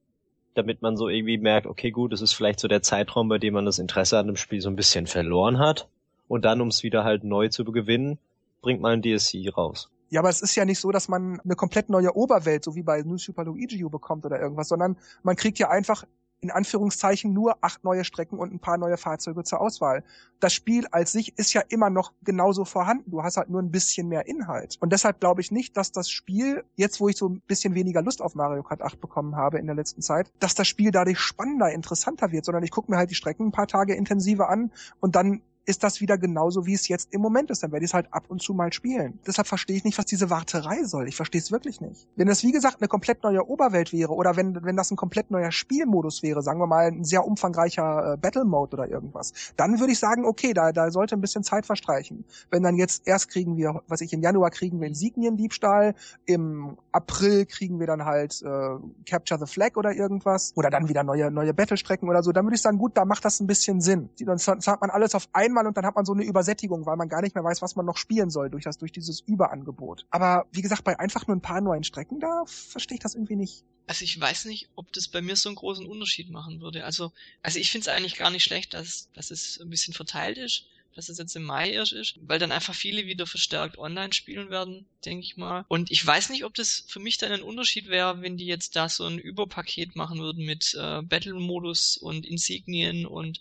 damit 0.56 0.80
man 0.80 0.96
so 0.96 1.08
irgendwie 1.08 1.38
merkt, 1.38 1.66
okay, 1.66 1.90
gut, 1.90 2.12
es 2.12 2.22
ist 2.22 2.32
vielleicht 2.32 2.60
so 2.60 2.66
der 2.66 2.82
Zeitraum, 2.82 3.28
bei 3.28 3.38
dem 3.38 3.54
man 3.54 3.66
das 3.66 3.78
Interesse 3.78 4.18
an 4.18 4.26
dem 4.26 4.36
Spiel 4.36 4.60
so 4.60 4.70
ein 4.70 4.76
bisschen 4.76 5.06
verloren 5.06 5.58
hat. 5.58 5.88
Und 6.28 6.44
dann, 6.44 6.60
um 6.60 6.68
es 6.68 6.82
wieder 6.82 7.04
halt 7.04 7.24
neu 7.24 7.48
zu 7.48 7.64
gewinnen, 7.64 8.18
bringt 8.62 8.80
man 8.80 8.92
ein 8.92 9.02
DLC 9.02 9.54
raus. 9.56 9.90
Ja, 10.08 10.20
aber 10.20 10.30
es 10.30 10.40
ist 10.40 10.54
ja 10.54 10.64
nicht 10.64 10.78
so, 10.78 10.92
dass 10.92 11.08
man 11.08 11.40
eine 11.40 11.56
komplett 11.56 11.90
neue 11.90 12.16
Oberwelt, 12.16 12.64
so 12.64 12.74
wie 12.74 12.82
bei 12.82 13.02
New 13.02 13.18
Super 13.18 13.44
Luigi 13.44 13.82
bekommt 13.84 14.24
oder 14.24 14.40
irgendwas, 14.40 14.68
sondern 14.68 14.96
man 15.22 15.36
kriegt 15.36 15.58
ja 15.58 15.68
einfach 15.68 16.04
in 16.40 16.50
Anführungszeichen 16.50 17.32
nur 17.32 17.56
acht 17.62 17.84
neue 17.84 18.04
Strecken 18.04 18.38
und 18.38 18.52
ein 18.52 18.60
paar 18.60 18.78
neue 18.78 18.96
Fahrzeuge 18.96 19.42
zur 19.44 19.60
Auswahl. 19.60 20.04
Das 20.38 20.52
Spiel 20.52 20.86
als 20.90 21.12
sich 21.12 21.36
ist 21.38 21.52
ja 21.52 21.62
immer 21.68 21.90
noch 21.90 22.12
genauso 22.22 22.64
vorhanden. 22.64 23.10
Du 23.10 23.22
hast 23.22 23.36
halt 23.36 23.48
nur 23.48 23.62
ein 23.62 23.70
bisschen 23.70 24.08
mehr 24.08 24.26
Inhalt. 24.26 24.76
Und 24.80 24.92
deshalb 24.92 25.20
glaube 25.20 25.40
ich 25.40 25.50
nicht, 25.50 25.76
dass 25.76 25.92
das 25.92 26.10
Spiel, 26.10 26.64
jetzt 26.76 27.00
wo 27.00 27.08
ich 27.08 27.16
so 27.16 27.28
ein 27.28 27.40
bisschen 27.46 27.74
weniger 27.74 28.02
Lust 28.02 28.20
auf 28.20 28.34
Mario 28.34 28.62
Kart 28.62 28.82
8 28.82 29.00
bekommen 29.00 29.36
habe 29.36 29.58
in 29.58 29.66
der 29.66 29.74
letzten 29.74 30.02
Zeit, 30.02 30.30
dass 30.38 30.54
das 30.54 30.68
Spiel 30.68 30.90
dadurch 30.90 31.18
spannender, 31.18 31.72
interessanter 31.72 32.32
wird, 32.32 32.44
sondern 32.44 32.64
ich 32.64 32.70
gucke 32.70 32.90
mir 32.90 32.98
halt 32.98 33.10
die 33.10 33.14
Strecken 33.14 33.46
ein 33.46 33.52
paar 33.52 33.68
Tage 33.68 33.94
intensiver 33.94 34.48
an 34.48 34.72
und 35.00 35.16
dann 35.16 35.42
ist 35.66 35.82
das 35.82 36.00
wieder 36.00 36.16
genauso, 36.16 36.64
wie 36.64 36.74
es 36.74 36.88
jetzt 36.88 37.12
im 37.12 37.20
Moment 37.20 37.50
ist. 37.50 37.62
Dann 37.62 37.72
werde 37.72 37.84
ich 37.84 37.90
es 37.90 37.94
halt 37.94 38.06
ab 38.12 38.24
und 38.28 38.40
zu 38.40 38.54
mal 38.54 38.72
spielen. 38.72 39.18
Deshalb 39.26 39.48
verstehe 39.48 39.76
ich 39.76 39.84
nicht, 39.84 39.98
was 39.98 40.06
diese 40.06 40.30
Warterei 40.30 40.84
soll. 40.84 41.08
Ich 41.08 41.16
verstehe 41.16 41.40
es 41.40 41.50
wirklich 41.50 41.80
nicht. 41.80 42.06
Wenn 42.14 42.28
das, 42.28 42.42
wie 42.44 42.52
gesagt, 42.52 42.80
eine 42.80 42.88
komplett 42.88 43.22
neue 43.22 43.46
Oberwelt 43.46 43.92
wäre 43.92 44.12
oder 44.12 44.36
wenn, 44.36 44.64
wenn 44.64 44.76
das 44.76 44.90
ein 44.90 44.96
komplett 44.96 45.30
neuer 45.30 45.50
Spielmodus 45.50 46.22
wäre, 46.22 46.42
sagen 46.42 46.60
wir 46.60 46.66
mal 46.66 46.86
ein 46.86 47.04
sehr 47.04 47.26
umfangreicher 47.26 48.14
äh, 48.14 48.16
Battle-Mode 48.16 48.76
oder 48.76 48.88
irgendwas, 48.88 49.32
dann 49.56 49.80
würde 49.80 49.92
ich 49.92 49.98
sagen, 49.98 50.24
okay, 50.24 50.52
da, 50.52 50.72
da 50.72 50.90
sollte 50.90 51.16
ein 51.16 51.20
bisschen 51.20 51.42
Zeit 51.42 51.66
verstreichen. 51.66 52.24
Wenn 52.50 52.62
dann 52.62 52.76
jetzt 52.76 53.06
erst 53.06 53.28
kriegen 53.28 53.56
wir, 53.56 53.82
was 53.88 54.00
ich 54.00 54.12
im 54.12 54.22
Januar 54.22 54.50
kriegen 54.50 54.80
wir 54.80 54.86
Insigniendiebstahl, 54.86 55.94
im 56.26 56.76
April 56.92 57.44
kriegen 57.44 57.80
wir 57.80 57.86
dann 57.86 58.04
halt 58.04 58.40
äh, 58.42 58.78
Capture 59.04 59.44
the 59.44 59.52
Flag 59.52 59.76
oder 59.76 59.92
irgendwas 59.92 60.52
oder 60.54 60.70
dann 60.70 60.88
wieder 60.88 61.02
neue, 61.02 61.30
neue 61.30 61.52
Battle-Strecken 61.52 62.08
oder 62.08 62.22
so, 62.22 62.30
dann 62.32 62.46
würde 62.46 62.54
ich 62.54 62.62
sagen, 62.62 62.78
gut, 62.78 62.96
da 62.96 63.04
macht 63.04 63.24
das 63.24 63.40
ein 63.40 63.46
bisschen 63.46 63.80
Sinn. 63.80 64.10
Dann 64.18 64.38
hat 64.38 64.80
man 64.80 64.90
alles 64.90 65.14
auf 65.14 65.28
einmal 65.32 65.55
einmal 65.56 65.66
und 65.66 65.76
dann 65.76 65.86
hat 65.86 65.96
man 65.96 66.04
so 66.04 66.12
eine 66.12 66.24
Übersättigung, 66.24 66.86
weil 66.86 66.96
man 66.96 67.08
gar 67.08 67.22
nicht 67.22 67.34
mehr 67.34 67.44
weiß, 67.44 67.62
was 67.62 67.76
man 67.76 67.86
noch 67.86 67.96
spielen 67.96 68.30
soll 68.30 68.50
durch 68.50 68.64
das, 68.64 68.78
durch 68.78 68.92
dieses 68.92 69.20
Überangebot. 69.20 70.06
Aber 70.10 70.46
wie 70.52 70.62
gesagt, 70.62 70.84
bei 70.84 70.98
einfach 70.98 71.26
nur 71.26 71.36
ein 71.36 71.42
paar 71.42 71.60
neuen 71.60 71.84
Strecken, 71.84 72.20
da 72.20 72.44
verstehe 72.46 72.96
ich 72.96 73.02
das 73.02 73.14
irgendwie 73.14 73.36
nicht. 73.36 73.64
Also 73.86 74.04
ich 74.04 74.20
weiß 74.20 74.46
nicht, 74.46 74.68
ob 74.74 74.92
das 74.92 75.08
bei 75.08 75.22
mir 75.22 75.36
so 75.36 75.48
einen 75.48 75.56
großen 75.56 75.86
Unterschied 75.86 76.30
machen 76.30 76.60
würde. 76.60 76.84
Also, 76.84 77.12
also 77.42 77.58
ich 77.58 77.70
finde 77.70 77.88
es 77.88 77.96
eigentlich 77.96 78.16
gar 78.16 78.30
nicht 78.30 78.44
schlecht, 78.44 78.74
dass, 78.74 79.10
dass 79.14 79.30
es 79.30 79.60
ein 79.60 79.70
bisschen 79.70 79.94
verteilt 79.94 80.38
ist 80.38 80.66
dass 80.96 81.10
es 81.10 81.18
jetzt 81.18 81.36
im 81.36 81.44
Mai 81.44 81.70
erst 81.70 81.92
ist, 81.92 82.14
weil 82.22 82.38
dann 82.38 82.52
einfach 82.52 82.74
viele 82.74 83.06
wieder 83.06 83.26
verstärkt 83.26 83.76
online 83.76 84.14
spielen 84.14 84.48
werden, 84.48 84.86
denke 85.04 85.24
ich 85.24 85.36
mal. 85.36 85.66
Und 85.68 85.90
ich 85.90 86.04
weiß 86.04 86.30
nicht, 86.30 86.44
ob 86.44 86.54
das 86.54 86.84
für 86.88 87.00
mich 87.00 87.18
dann 87.18 87.32
ein 87.32 87.42
Unterschied 87.42 87.88
wäre, 87.88 88.22
wenn 88.22 88.38
die 88.38 88.46
jetzt 88.46 88.76
da 88.76 88.88
so 88.88 89.04
ein 89.04 89.18
Überpaket 89.18 89.94
machen 89.94 90.18
würden 90.18 90.44
mit 90.44 90.74
äh, 90.74 91.02
Battle-Modus 91.02 91.98
und 91.98 92.24
Insignien 92.24 93.04
und 93.04 93.40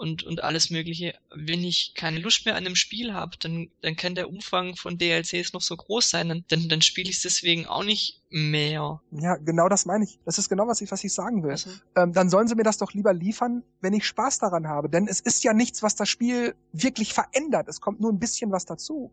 und, 0.00 0.22
und 0.22 0.42
alles 0.42 0.70
Mögliche. 0.70 1.14
Wenn 1.30 1.62
ich 1.62 1.92
keine 1.94 2.20
Lust 2.20 2.46
mehr 2.46 2.56
an 2.56 2.64
einem 2.64 2.74
Spiel 2.74 3.12
habe, 3.12 3.36
dann, 3.38 3.70
dann 3.82 3.96
kann 3.96 4.14
der 4.14 4.30
Umfang 4.30 4.74
von 4.74 4.96
DLCs 4.96 5.52
noch 5.52 5.60
so 5.60 5.76
groß 5.76 6.08
sein, 6.08 6.44
dann, 6.48 6.68
dann 6.68 6.82
spiele 6.82 7.10
ich 7.10 7.16
es 7.16 7.22
deswegen 7.22 7.66
auch 7.66 7.84
nicht 7.84 8.19
mehr. 8.30 9.00
Ja, 9.10 9.36
genau 9.36 9.68
das 9.68 9.86
meine 9.86 10.04
ich. 10.04 10.18
Das 10.24 10.38
ist 10.38 10.48
genau, 10.48 10.66
was 10.68 10.80
ich, 10.80 10.90
was 10.90 11.02
ich 11.04 11.12
sagen 11.12 11.42
will. 11.42 11.50
Also. 11.50 11.70
Ähm, 11.96 12.12
dann 12.12 12.30
sollen 12.30 12.48
sie 12.48 12.54
mir 12.54 12.62
das 12.62 12.78
doch 12.78 12.92
lieber 12.92 13.12
liefern, 13.12 13.62
wenn 13.80 13.92
ich 13.92 14.06
Spaß 14.06 14.38
daran 14.38 14.68
habe. 14.68 14.88
Denn 14.88 15.08
es 15.08 15.20
ist 15.20 15.42
ja 15.42 15.52
nichts, 15.52 15.82
was 15.82 15.96
das 15.96 16.08
Spiel 16.08 16.54
wirklich 16.72 17.12
verändert. 17.12 17.68
Es 17.68 17.80
kommt 17.80 18.00
nur 18.00 18.12
ein 18.12 18.18
bisschen 18.18 18.52
was 18.52 18.64
dazu. 18.64 19.12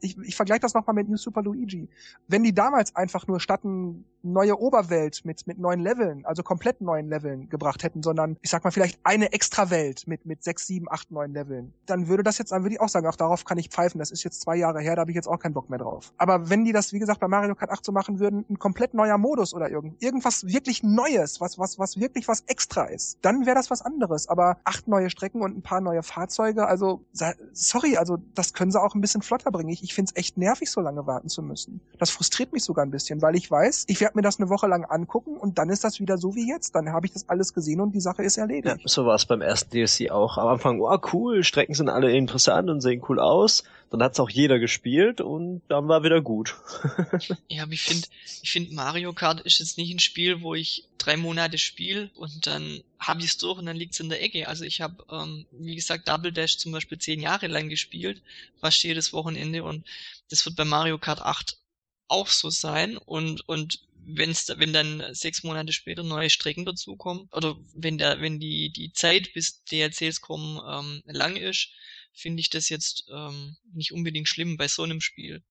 Ich, 0.00 0.18
ich 0.18 0.36
vergleiche 0.36 0.60
das 0.60 0.74
nochmal 0.74 0.94
mit 0.94 1.08
New 1.08 1.16
Super 1.16 1.42
Luigi. 1.42 1.88
Wenn 2.26 2.42
die 2.42 2.54
damals 2.54 2.94
einfach 2.96 3.26
nur 3.26 3.40
statt 3.40 3.60
eine 3.64 4.02
neue 4.26 4.58
Oberwelt 4.58 5.24
mit, 5.24 5.46
mit 5.46 5.58
neuen 5.58 5.80
Leveln, 5.80 6.24
also 6.26 6.42
komplett 6.42 6.80
neuen 6.80 7.08
Leveln 7.08 7.48
gebracht 7.48 7.82
hätten, 7.84 8.02
sondern 8.02 8.36
ich 8.42 8.50
sag 8.50 8.64
mal 8.64 8.70
vielleicht 8.70 8.98
eine 9.04 9.32
extra 9.32 9.70
Welt 9.70 10.06
mit, 10.06 10.26
mit 10.26 10.42
sechs, 10.42 10.66
sieben, 10.66 10.86
acht, 10.90 11.10
neun 11.10 11.32
Leveln, 11.32 11.72
dann 11.86 12.08
würde 12.08 12.22
das 12.22 12.38
jetzt, 12.38 12.50
dann 12.50 12.62
würde 12.62 12.74
ich 12.74 12.80
auch 12.80 12.88
sagen, 12.88 13.06
ach, 13.06 13.16
darauf 13.16 13.44
kann 13.44 13.58
ich 13.58 13.68
pfeifen. 13.68 13.98
Das 13.98 14.10
ist 14.10 14.24
jetzt 14.24 14.40
zwei 14.40 14.56
Jahre 14.56 14.80
her, 14.80 14.96
da 14.96 15.02
habe 15.02 15.10
ich 15.10 15.14
jetzt 15.14 15.28
auch 15.28 15.38
keinen 15.38 15.54
Bock 15.54 15.70
mehr 15.70 15.78
drauf. 15.78 16.12
Aber 16.18 16.50
wenn 16.50 16.64
die 16.64 16.72
das, 16.72 16.92
wie 16.92 16.98
gesagt, 16.98 17.20
bei 17.20 17.28
Mario 17.28 17.54
Kart 17.54 17.70
8 17.70 17.84
so 17.84 17.92
machen 17.92 18.18
würden, 18.18 18.44
ein 18.56 18.58
komplett 18.58 18.94
neuer 18.94 19.18
Modus 19.18 19.54
oder 19.54 19.70
irgend, 19.70 20.02
irgendwas 20.02 20.46
wirklich 20.46 20.82
Neues, 20.82 21.40
was, 21.40 21.58
was, 21.58 21.78
was 21.78 21.98
wirklich 22.00 22.26
was 22.28 22.42
extra 22.46 22.84
ist, 22.84 23.18
dann 23.22 23.46
wäre 23.46 23.54
das 23.54 23.70
was 23.70 23.82
anderes. 23.82 24.28
Aber 24.28 24.58
acht 24.64 24.88
neue 24.88 25.10
Strecken 25.10 25.42
und 25.42 25.56
ein 25.56 25.62
paar 25.62 25.80
neue 25.80 26.02
Fahrzeuge, 26.02 26.66
also, 26.66 27.02
sorry, 27.52 27.96
also, 27.96 28.18
das 28.34 28.52
können 28.52 28.72
sie 28.72 28.80
auch 28.80 28.94
ein 28.94 29.00
bisschen 29.00 29.22
flotter 29.22 29.50
bringen. 29.50 29.68
Ich, 29.68 29.82
ich 29.82 29.94
finde 29.94 30.12
es 30.14 30.18
echt 30.18 30.38
nervig, 30.38 30.70
so 30.70 30.80
lange 30.80 31.06
warten 31.06 31.28
zu 31.28 31.42
müssen. 31.42 31.80
Das 31.98 32.10
frustriert 32.10 32.52
mich 32.52 32.64
sogar 32.64 32.84
ein 32.84 32.90
bisschen, 32.90 33.22
weil 33.22 33.36
ich 33.36 33.50
weiß, 33.50 33.84
ich 33.88 34.00
werde 34.00 34.16
mir 34.16 34.22
das 34.22 34.38
eine 34.38 34.48
Woche 34.48 34.66
lang 34.66 34.84
angucken 34.84 35.36
und 35.36 35.58
dann 35.58 35.70
ist 35.70 35.84
das 35.84 36.00
wieder 36.00 36.18
so 36.18 36.34
wie 36.34 36.48
jetzt. 36.48 36.74
Dann 36.74 36.92
habe 36.92 37.06
ich 37.06 37.12
das 37.12 37.28
alles 37.28 37.52
gesehen 37.52 37.80
und 37.80 37.92
die 37.92 38.00
Sache 38.00 38.22
ist 38.22 38.38
erledigt. 38.38 38.78
Ja, 38.78 38.88
so 38.88 39.06
war 39.06 39.14
es 39.14 39.26
beim 39.26 39.42
ersten 39.42 39.70
DLC 39.70 40.10
auch. 40.10 40.38
Am 40.38 40.48
Anfang, 40.48 40.80
oh 40.80 40.98
cool, 41.12 41.44
Strecken 41.44 41.74
sind 41.74 41.88
alle 41.88 42.12
interessant 42.12 42.70
und 42.70 42.80
sehen 42.80 43.02
cool 43.08 43.20
aus. 43.20 43.64
Dann 43.90 44.02
hat's 44.02 44.18
auch 44.18 44.30
jeder 44.30 44.58
gespielt 44.58 45.20
und 45.20 45.62
dann 45.68 45.86
war 45.86 46.02
wieder 46.02 46.20
gut. 46.20 46.56
ja, 47.48 47.62
aber 47.62 47.72
ich 47.72 47.82
finde, 47.82 48.08
ich 48.42 48.50
finde 48.50 48.74
Mario 48.74 49.12
Kart 49.12 49.40
ist 49.42 49.60
jetzt 49.60 49.78
nicht 49.78 49.94
ein 49.94 50.00
Spiel, 50.00 50.42
wo 50.42 50.54
ich 50.54 50.88
drei 50.98 51.16
Monate 51.16 51.56
spiele 51.56 52.10
und 52.14 52.46
dann 52.46 52.82
habe 52.98 53.20
ich 53.20 53.26
es 53.26 53.38
durch 53.38 53.58
und 53.58 53.66
dann 53.66 53.76
liegt's 53.76 54.00
in 54.00 54.08
der 54.08 54.22
Ecke. 54.22 54.48
Also 54.48 54.64
ich 54.64 54.80
habe, 54.80 55.04
ähm, 55.10 55.46
wie 55.52 55.76
gesagt, 55.76 56.08
Double 56.08 56.32
Dash 56.32 56.58
zum 56.58 56.72
Beispiel 56.72 56.98
zehn 56.98 57.20
Jahre 57.20 57.46
lang 57.46 57.68
gespielt, 57.68 58.22
fast 58.60 58.82
jedes 58.82 59.12
Wochenende 59.12 59.62
und 59.62 59.86
das 60.30 60.44
wird 60.44 60.56
bei 60.56 60.64
Mario 60.64 60.98
Kart 60.98 61.22
8 61.22 61.56
auch 62.08 62.28
so 62.28 62.50
sein 62.50 62.96
und 62.96 63.48
und 63.48 63.80
wenn's, 64.06 64.52
wenn 64.56 64.72
dann 64.72 65.02
sechs 65.12 65.42
Monate 65.42 65.72
später 65.72 66.02
neue 66.02 66.30
Strecken 66.30 66.64
dazukommen 66.64 67.28
oder 67.32 67.56
wenn 67.74 67.98
der 67.98 68.20
wenn 68.20 68.38
die 68.40 68.70
die 68.70 68.92
Zeit 68.92 69.32
bis 69.34 69.64
DLCs 69.64 70.20
kommen 70.20 70.60
ähm, 70.68 71.02
lang 71.06 71.36
ist, 71.36 71.70
finde 72.16 72.40
ich 72.40 72.50
das 72.50 72.68
jetzt 72.68 73.06
ähm, 73.14 73.56
nicht 73.72 73.92
unbedingt 73.92 74.28
schlimm 74.28 74.56
bei 74.56 74.68
so 74.68 74.82
einem 74.82 75.00
Spiel. 75.00 75.42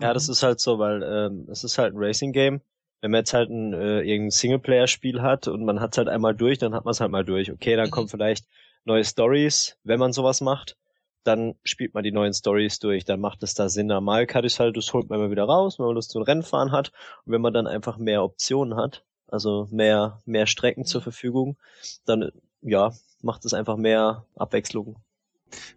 Ja, 0.00 0.12
das 0.12 0.28
mhm. 0.28 0.32
ist 0.32 0.42
halt 0.42 0.60
so, 0.60 0.78
weil 0.78 1.02
ähm, 1.02 1.48
es 1.50 1.64
ist 1.64 1.78
halt 1.78 1.94
ein 1.94 1.98
Racing-Game. 1.98 2.60
Wenn 3.00 3.10
man 3.10 3.20
jetzt 3.20 3.34
halt 3.34 3.50
ein 3.50 3.72
äh, 3.72 4.00
irgendein 4.00 4.30
Singleplayer-Spiel 4.30 5.22
hat 5.22 5.48
und 5.48 5.64
man 5.64 5.80
hat 5.80 5.96
halt 5.98 6.08
einmal 6.08 6.34
durch, 6.34 6.58
dann 6.58 6.74
hat 6.74 6.84
man 6.84 6.92
es 6.92 7.00
halt 7.00 7.10
mal 7.10 7.24
durch. 7.24 7.50
Okay, 7.50 7.76
dann 7.76 7.86
mhm. 7.86 7.90
kommen 7.90 8.08
vielleicht 8.08 8.46
neue 8.84 9.04
Stories, 9.04 9.76
wenn 9.82 9.98
man 9.98 10.12
sowas 10.12 10.40
macht. 10.40 10.76
Dann 11.22 11.54
spielt 11.64 11.94
man 11.94 12.04
die 12.04 12.12
neuen 12.12 12.34
Stories 12.34 12.80
durch, 12.80 13.06
dann 13.06 13.20
macht 13.20 13.42
es 13.42 13.54
da 13.54 13.70
Sinn. 13.70 13.86
Normal 13.86 14.26
kann 14.26 14.44
ich 14.44 14.60
halt, 14.60 14.76
das 14.76 14.92
holt 14.92 15.08
man 15.08 15.20
immer 15.20 15.30
wieder 15.30 15.44
raus, 15.44 15.78
wenn 15.78 15.86
man 15.86 15.94
Lust 15.94 16.10
zum 16.10 16.22
Rennfahren 16.22 16.70
hat. 16.70 16.92
Und 17.24 17.32
wenn 17.32 17.40
man 17.40 17.54
dann 17.54 17.66
einfach 17.66 17.96
mehr 17.96 18.22
Optionen 18.22 18.76
hat, 18.76 19.04
also 19.26 19.68
mehr, 19.70 20.20
mehr 20.26 20.46
Strecken 20.46 20.84
zur 20.84 21.00
mhm. 21.00 21.04
Verfügung, 21.04 21.56
dann 22.04 22.30
ja, 22.60 22.92
macht 23.22 23.44
es 23.46 23.54
einfach 23.54 23.76
mehr 23.76 24.26
Abwechslung 24.36 24.96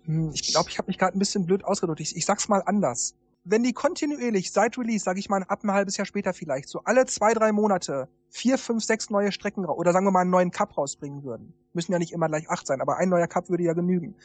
hm, 0.05 0.31
ich 0.33 0.43
glaube, 0.43 0.69
ich 0.69 0.77
habe 0.77 0.87
mich 0.87 0.97
gerade 0.97 1.17
ein 1.17 1.19
bisschen 1.19 1.45
blöd 1.45 1.63
ausgedrückt. 1.63 1.99
Ich, 1.99 2.15
ich 2.15 2.25
sag's 2.25 2.47
mal 2.47 2.61
anders. 2.65 3.15
Wenn 3.49 3.63
die 3.63 3.71
kontinuierlich 3.71 4.51
seit 4.51 4.77
Release, 4.77 5.05
sage 5.05 5.19
ich 5.19 5.29
mal, 5.29 5.43
ab 5.43 5.63
ein 5.63 5.71
halbes 5.71 5.95
Jahr 5.95 6.05
später 6.05 6.33
vielleicht, 6.33 6.67
so 6.67 6.81
alle 6.83 7.05
zwei, 7.05 7.33
drei 7.33 7.53
Monate 7.53 8.09
vier, 8.29 8.57
fünf, 8.57 8.83
sechs 8.83 9.09
neue 9.09 9.31
Strecken 9.31 9.65
oder 9.65 9.93
sagen 9.93 10.05
wir 10.05 10.11
mal 10.11 10.21
einen 10.21 10.29
neuen 10.29 10.51
Cup 10.51 10.77
rausbringen 10.77 11.23
würden, 11.23 11.53
müssen 11.71 11.93
ja 11.93 11.97
nicht 11.97 12.11
immer 12.11 12.27
gleich 12.27 12.49
acht 12.49 12.67
sein, 12.67 12.81
aber 12.81 12.97
ein 12.97 13.07
neuer 13.07 13.27
Cup 13.27 13.49
würde 13.49 13.63
ja 13.63 13.71
genügen, 13.71 14.15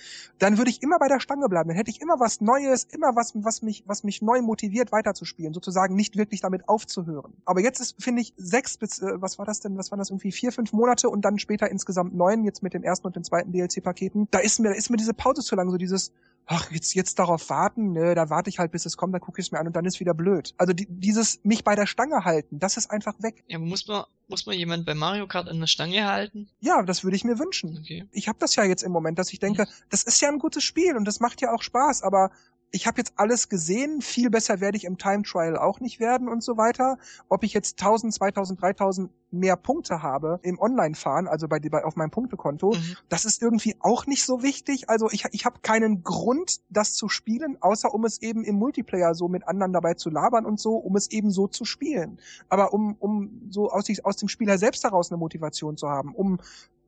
dann 0.41 0.59
würde 0.59 0.71
ich 0.71 0.83
immer 0.83 0.99
bei 0.99 1.07
der 1.07 1.21
Stange 1.21 1.49
bleiben. 1.49 1.69
Dann 1.69 1.77
hätte 1.77 1.91
ich 1.91 2.01
immer 2.01 2.19
was 2.19 2.41
Neues, 2.41 2.85
immer 2.91 3.15
was, 3.15 3.33
was 3.37 3.63
mich, 3.63 3.85
was 3.87 4.03
mich 4.03 4.23
neu 4.23 4.43
motiviert 4.43 4.91
weiterzuspielen, 4.91 5.55
sozusagen 5.55 5.95
nicht 5.95 6.17
wirklich 6.17 6.41
damit 6.41 6.69
aufzuhören. 6.69 7.33
Aber 7.45 7.61
jetzt 7.61 7.81
ist, 7.81 8.03
finde 8.03 8.23
ich, 8.23 8.35
sechs 8.37 8.77
bis, 8.77 9.01
äh, 9.01 9.21
was 9.21 9.39
war 9.39 9.47
das 9.47 9.61
denn, 9.61 9.79
was 9.79 9.93
waren 9.93 10.01
das 10.01 10.11
irgendwie, 10.11 10.33
vier, 10.33 10.51
fünf 10.51 10.73
Monate 10.73 11.09
und 11.09 11.25
dann 11.25 11.39
später 11.39 11.71
insgesamt 11.71 12.13
neun, 12.13 12.45
jetzt 12.45 12.63
mit 12.63 12.75
dem 12.75 12.83
ersten 12.83 13.07
und 13.07 13.15
dem 13.15 13.23
zweiten 13.23 13.53
DLC-Paketen, 13.53 14.27
da 14.33 14.41
ist 14.41 14.59
mir, 14.59 14.71
da 14.71 14.75
ist 14.75 14.91
mir 14.91 14.97
diese 14.97 15.15
Pause 15.15 15.43
zu 15.43 15.55
lang, 15.55 15.71
so 15.71 15.77
dieses, 15.77 16.13
ach, 16.47 16.71
jetzt, 16.71 16.95
jetzt 16.95 17.19
darauf 17.19 17.49
warten, 17.51 17.93
ne, 17.93 18.15
da 18.15 18.31
warte 18.31 18.51
ich 18.51 18.59
halt, 18.59 18.73
bis 18.73 18.87
es 18.87 18.97
kommt, 18.97 19.15
dann 19.15 19.21
gucke 19.21 19.41
ich 19.41 19.47
es 19.47 19.53
mir 19.53 19.59
an 19.59 19.67
und 19.67 19.77
dann 19.77 19.85
ist 19.85 20.01
wieder 20.01 20.15
blöd. 20.15 20.55
Also 20.59 20.73
die, 20.73 20.87
dieses 20.89 21.41
mich 21.45 21.65
bei 21.65 21.75
der 21.75 21.87
Stange 21.87 22.25
halten, 22.25 22.59
das 22.59 22.77
ist 22.77 22.91
einfach 22.91 23.15
weg. 23.21 23.45
Ja, 23.47 23.59
muss 23.59 23.87
man, 23.87 24.05
muss 24.29 24.47
man 24.47 24.57
jemand 24.57 24.87
bei 24.87 24.95
Mario 24.95 25.27
Kart 25.27 25.49
an 25.49 25.61
der 25.61 25.67
Stange 25.67 26.07
halten? 26.07 26.49
Ja, 26.61 26.83
das 26.83 27.05
würde 27.05 27.17
ich 27.17 27.25
mir 27.25 27.39
wünschen. 27.39 27.79
Okay. 27.79 28.07
Ich 28.13 28.29
habe 28.29 28.39
das 28.39 28.57
ja 28.57 28.65
jetzt 28.65 28.83
im 28.83 28.93
Moment, 28.93 29.19
dass 29.19 29.33
ich 29.33 29.39
denke, 29.39 29.67
das 29.91 30.03
ist 30.03 30.21
ja 30.21 30.29
ein 30.29 30.39
gutes 30.39 30.65
Spiel 30.65 30.97
und 30.97 31.05
das 31.05 31.21
macht 31.21 31.41
ja 31.41 31.53
auch 31.53 31.63
Spaß, 31.63 32.03
aber 32.03 32.31
ich 32.73 32.87
habe 32.87 32.99
jetzt 32.99 33.13
alles 33.17 33.49
gesehen, 33.49 34.01
viel 34.01 34.31
besser 34.31 34.61
werde 34.61 34.79
ich 34.79 34.85
im 34.85 34.97
Time 34.97 35.23
Trial 35.23 35.57
auch 35.57 35.81
nicht 35.81 36.01
werden 36.01 36.29
und 36.29 36.43
so 36.43 36.57
weiter. 36.57 36.99
Ob 37.29 37.45
ich 37.45 37.53
jetzt 37.53 37.81
1000, 37.81 38.15
2000, 38.15 38.61
3000 38.61 39.11
mehr 39.31 39.57
Punkte 39.57 40.03
habe 40.03 40.41
im 40.43 40.59
Online-Fahren, 40.59 41.29
also 41.29 41.49
bei, 41.49 41.59
bei 41.59 41.85
auf 41.85 41.97
meinem 41.97 42.11
Punktekonto, 42.11 42.73
mhm. 42.73 42.97
das 43.09 43.25
ist 43.25 43.43
irgendwie 43.43 43.77
auch 43.81 44.07
nicht 44.07 44.25
so 44.25 44.43
wichtig. 44.43 44.89
Also 44.89 45.11
ich, 45.11 45.25
ich 45.33 45.45
habe 45.45 45.61
keinen 45.61 46.03
Grund, 46.03 46.61
das 46.71 46.95
zu 46.95 47.09
spielen, 47.09 47.59
außer 47.61 47.93
um 47.93 48.05
es 48.05 48.21
eben 48.23 48.43
im 48.43 48.57
Multiplayer 48.57 49.15
so 49.15 49.29
mit 49.29 49.47
anderen 49.47 49.73
dabei 49.73 49.95
zu 49.95 50.11
labern 50.11 50.47
und 50.47 50.59
so, 50.59 50.77
um 50.77 50.97
es 50.97 51.11
eben 51.11 51.31
so 51.31 51.47
zu 51.47 51.65
spielen. 51.65 52.19
Aber 52.49 52.73
um, 52.73 52.97
um 52.99 53.49
so 53.51 53.71
aus, 53.71 53.87
aus 54.03 54.17
dem 54.17 54.29
Spieler 54.29 54.57
selbst 54.57 54.85
heraus 54.85 55.11
eine 55.11 55.19
Motivation 55.19 55.77
zu 55.77 55.89
haben, 55.89 56.15
um 56.15 56.39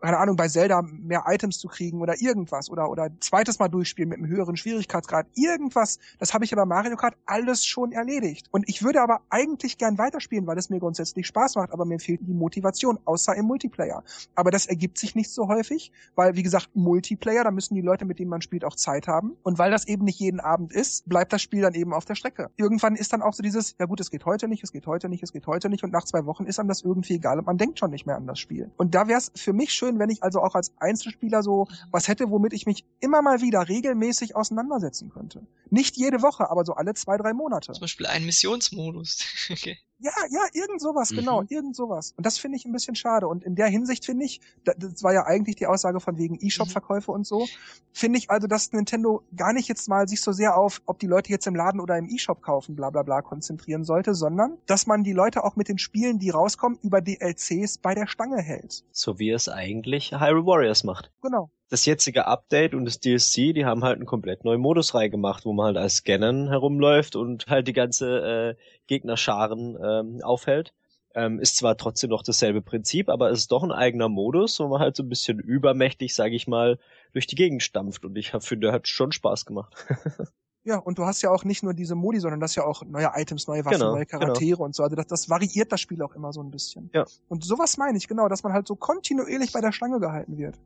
keine 0.05 0.19
Ahnung, 0.19 0.37
bei 0.37 0.49
Zelda 0.49 0.83
mehr 0.83 1.25
Items 1.27 1.59
zu 1.59 1.69
kriegen 1.69 2.03
oder 2.03 2.21
irgendwas 2.21 2.71
oder 2.71 2.91
oder 2.91 3.09
zweites 3.21 3.59
Mal 3.59 3.69
durchspielen 3.69 4.11
mit 4.11 4.19
einem 4.19 4.29
höheren 4.29 4.57
Schwierigkeitsgrad. 4.57 5.27
Irgendwas, 5.35 5.99
das 6.19 6.35
habe 6.35 6.45
ich 6.45 6.51
ja 6.51 6.57
bei 6.57 6.67
Mario 6.67 6.97
Kart 6.97 7.17
alles 7.25 7.65
schon 7.65 7.93
erledigt. 7.93 8.49
Und 8.51 8.69
ich 8.69 8.83
würde 8.83 9.01
aber 9.01 9.23
eigentlich 9.31 9.79
gern 9.79 9.97
weiterspielen, 9.97 10.47
weil 10.47 10.59
es 10.59 10.69
mir 10.69 10.79
grundsätzlich 10.79 11.27
Spaß 11.27 11.57
macht, 11.57 11.73
aber 11.73 11.87
mir 11.87 11.99
fehlt 11.99 12.21
die 12.23 12.35
Motivation, 12.35 12.99
außer 13.05 13.35
im 13.35 13.47
Multiplayer. 13.47 14.05
Aber 14.35 14.51
das 14.51 14.67
ergibt 14.67 14.99
sich 14.99 15.15
nicht 15.15 15.31
so 15.31 15.49
häufig, 15.49 15.91
weil 16.15 16.37
wie 16.37 16.43
gesagt, 16.43 16.71
Multiplayer, 16.75 17.45
da 17.45 17.51
müssen 17.51 17.75
die 17.75 17.81
Leute, 17.81 18.05
mit 18.05 18.19
denen 18.19 18.31
man 18.31 18.43
spielt, 18.43 18.65
auch 18.65 18.77
Zeit 18.77 19.09
haben. 19.09 19.37
Und 19.43 19.59
weil 19.59 19.71
das 19.71 19.87
eben 19.87 20.05
nicht 20.05 20.21
jeden 20.21 20.41
Abend 20.41 20.73
ist, 20.73 21.09
bleibt 21.09 21.33
das 21.33 21.41
Spiel 21.41 21.63
dann 21.63 21.75
eben 21.75 21.95
auf 21.95 22.05
der 22.05 22.15
Strecke. 22.15 22.51
Irgendwann 22.57 22.97
ist 22.97 23.13
dann 23.13 23.23
auch 23.23 23.33
so 23.33 23.43
dieses, 23.43 23.75
ja 23.81 23.87
gut, 23.87 24.01
es 24.01 24.11
geht 24.11 24.27
heute 24.27 24.49
nicht, 24.49 24.63
es 24.63 24.73
geht 24.73 24.87
heute 24.87 25.09
nicht, 25.09 25.23
es 25.23 25.33
geht 25.33 25.47
heute 25.47 25.71
nicht 25.71 25.83
und 25.83 25.93
nach 25.93 26.05
zwei 26.05 26.27
Wochen 26.27 26.45
ist 26.45 26.59
einem 26.61 26.69
das 26.69 26.83
irgendwie 26.83 27.15
egal 27.15 27.39
und 27.39 27.47
man 27.47 27.57
denkt 27.57 27.79
schon 27.79 27.91
nicht 27.91 28.07
mehr 28.07 28.17
an 28.17 28.27
das 28.27 28.39
Spiel. 28.39 28.71
Und 28.77 28.95
da 28.95 29.09
wäre 29.09 29.19
es 29.19 29.33
für 29.35 29.55
mich 29.55 29.73
schön, 29.73 29.94
schön, 29.95 29.99
wenn 29.99 30.11
ich 30.11 30.23
also 30.23 30.41
auch 30.41 30.55
als 30.55 30.73
Einzelspieler 30.79 31.43
so 31.43 31.67
was 31.91 32.09
hätte, 32.09 32.31
womit 32.31 32.53
ich 32.53 32.67
mich 32.67 32.85
immer 33.01 33.23
mal 33.23 33.41
wieder 33.41 33.69
regelmäßig 33.69 34.37
auseinandersetzen 34.37 35.11
könnte. 35.11 35.47
Nicht 35.71 35.97
jede 35.97 36.23
Woche, 36.23 36.51
aber 36.51 36.65
so 36.65 36.75
alle 36.75 36.95
zwei, 36.95 37.17
drei 37.17 37.33
Monate. 37.33 37.73
Zum 37.73 37.81
Beispiel 37.81 38.07
einen 38.07 38.27
Missionsmodus. 38.27 39.25
okay. 39.51 39.79
Ja, 39.99 40.13
ja, 40.31 40.41
irgend 40.53 40.81
sowas, 40.81 41.11
mhm. 41.11 41.17
genau, 41.17 41.43
irgend 41.49 41.77
sowas. 41.77 42.15
Und 42.17 42.27
das 42.27 42.39
finde 42.39 42.57
ich 42.57 42.65
ein 42.65 42.73
bisschen 42.73 42.95
schade. 42.95 43.29
Und 43.29 43.45
in 43.45 43.55
der 43.55 43.69
Hinsicht 43.69 44.05
finde 44.05 44.25
ich, 44.25 44.41
das 44.65 45.03
war 45.03 45.13
ja 45.13 45.25
eigentlich 45.25 45.57
die 45.57 45.67
Aussage 45.67 46.01
von 46.01 46.19
wegen 46.19 46.39
E-Shop-Verkäufe 46.41 47.13
und 47.13 47.27
so, 47.27 47.47
finde 47.93 48.19
ich 48.19 48.31
also, 48.31 48.47
dass 48.47 48.73
Nintendo 48.73 49.23
gar 49.37 49.53
nicht 49.53 49.69
jetzt 49.69 49.89
mal 49.89 50.09
sich 50.09 50.21
so 50.21 50.33
sehr 50.33 50.57
auf, 50.57 50.83
ob 50.87 50.99
die 50.99 51.07
Leute 51.07 51.31
jetzt 51.31 51.47
im 51.47 51.55
Laden 51.55 51.81
oder 51.81 51.97
im 51.97 52.09
E-Shop 52.09 52.43
kaufen, 52.43 52.77
bla 52.77 52.91
bla 52.91 53.03
bla, 53.03 53.23
konzentrieren 53.23 53.85
sollte, 53.85 54.15
sondern 54.15 54.59
dass 54.67 54.87
man 54.87 55.05
die 55.05 55.13
Leute 55.13 55.45
auch 55.45 55.57
mit 55.57 55.69
den 55.69 55.79
Spielen, 55.79 56.19
die 56.19 56.31
rauskommen, 56.31 56.79
über 56.83 57.01
DLCs 57.01 57.79
bei 57.79 57.95
der 57.95 58.07
Stange 58.07 58.43
hält. 58.43 58.85
So 58.93 59.19
wie 59.19 59.31
es 59.31 59.49
eigentlich 59.49 60.13
Hyrule 60.13 60.47
Warriors 60.47 60.85
macht. 60.85 61.13
Genau 61.23 61.51
das 61.71 61.87
jetzige 61.87 62.26
Update 62.26 62.75
und 62.75 62.85
das 62.85 63.00
DLC, 63.00 63.54
die 63.54 63.64
haben 63.64 63.85
halt 63.85 63.97
einen 63.97 64.06
komplett 64.06 64.44
neuen 64.44 64.61
Modus 64.61 64.94
reingemacht, 64.94 65.44
wo 65.44 65.52
man 65.52 65.66
halt 65.66 65.76
als 65.76 65.97
Scannen 65.97 66.49
herumläuft 66.49 67.16
und 67.16 67.47
halt 67.47 67.68
die 67.68 67.73
ganze 67.73 68.56
äh, 68.56 68.62
Gegnerscharen 68.87 69.76
ähm, 69.83 70.21
aufhält. 70.23 70.75
Ähm, 71.16 71.38
ist 71.38 71.56
zwar 71.56 71.76
trotzdem 71.76 72.11
noch 72.11 72.25
dasselbe 72.25 72.61
Prinzip, 72.61 73.09
aber 73.09 73.30
es 73.30 73.40
ist 73.40 73.52
doch 73.52 73.62
ein 73.62 73.71
eigener 73.71 74.09
Modus, 74.09 74.59
wo 74.59 74.66
man 74.66 74.80
halt 74.80 74.97
so 74.97 75.04
ein 75.04 75.09
bisschen 75.09 75.38
übermächtig, 75.38 76.12
sage 76.14 76.35
ich 76.35 76.49
mal, 76.49 76.78
durch 77.12 77.28
die 77.28 77.37
Gegend 77.37 77.62
stampft. 77.62 78.04
Und 78.04 78.16
ich 78.16 78.33
finde, 78.40 78.73
hat 78.73 78.88
schon 78.88 79.12
Spaß 79.12 79.47
gemacht. 79.47 79.75
Ja, 80.66 80.78
und 80.78 80.97
du 80.97 81.04
hast 81.04 81.21
ja 81.21 81.30
auch 81.30 81.44
nicht 81.44 81.62
nur 81.62 81.75
diese 81.75 81.94
Modi, 81.94 82.18
sondern 82.21 82.40
das 82.40 82.54
ja 82.54 82.64
auch 82.64 82.83
neue 82.87 83.11
Items, 83.16 83.47
neue 83.47 83.66
Waffen, 83.66 83.80
genau, 83.80 83.92
neue 83.92 84.06
genau. 84.06 84.21
Charaktere 84.21 84.52
genau. 84.52 84.64
und 84.64 84.75
so. 84.75 84.83
Also 84.83 84.97
das, 84.97 85.06
das 85.09 85.28
variiert 85.28 85.71
das 85.71 85.83
Spiel 85.83 86.00
auch 86.00 86.14
immer 86.14 86.33
so 86.33 86.42
ein 86.42 86.50
bisschen. 86.50 86.88
Ja. 86.94 87.04
Und 87.28 87.44
sowas 87.44 87.76
meine 87.76 87.99
ich, 87.99 88.09
genau, 88.09 88.30
dass 88.30 88.42
man 88.44 88.54
halt 88.54 88.66
so 88.66 88.75
kontinuierlich 88.75 89.52
bei 89.52 89.61
der 89.61 89.73
Stange 89.73 90.00
gehalten 90.00 90.38
wird 90.38 90.59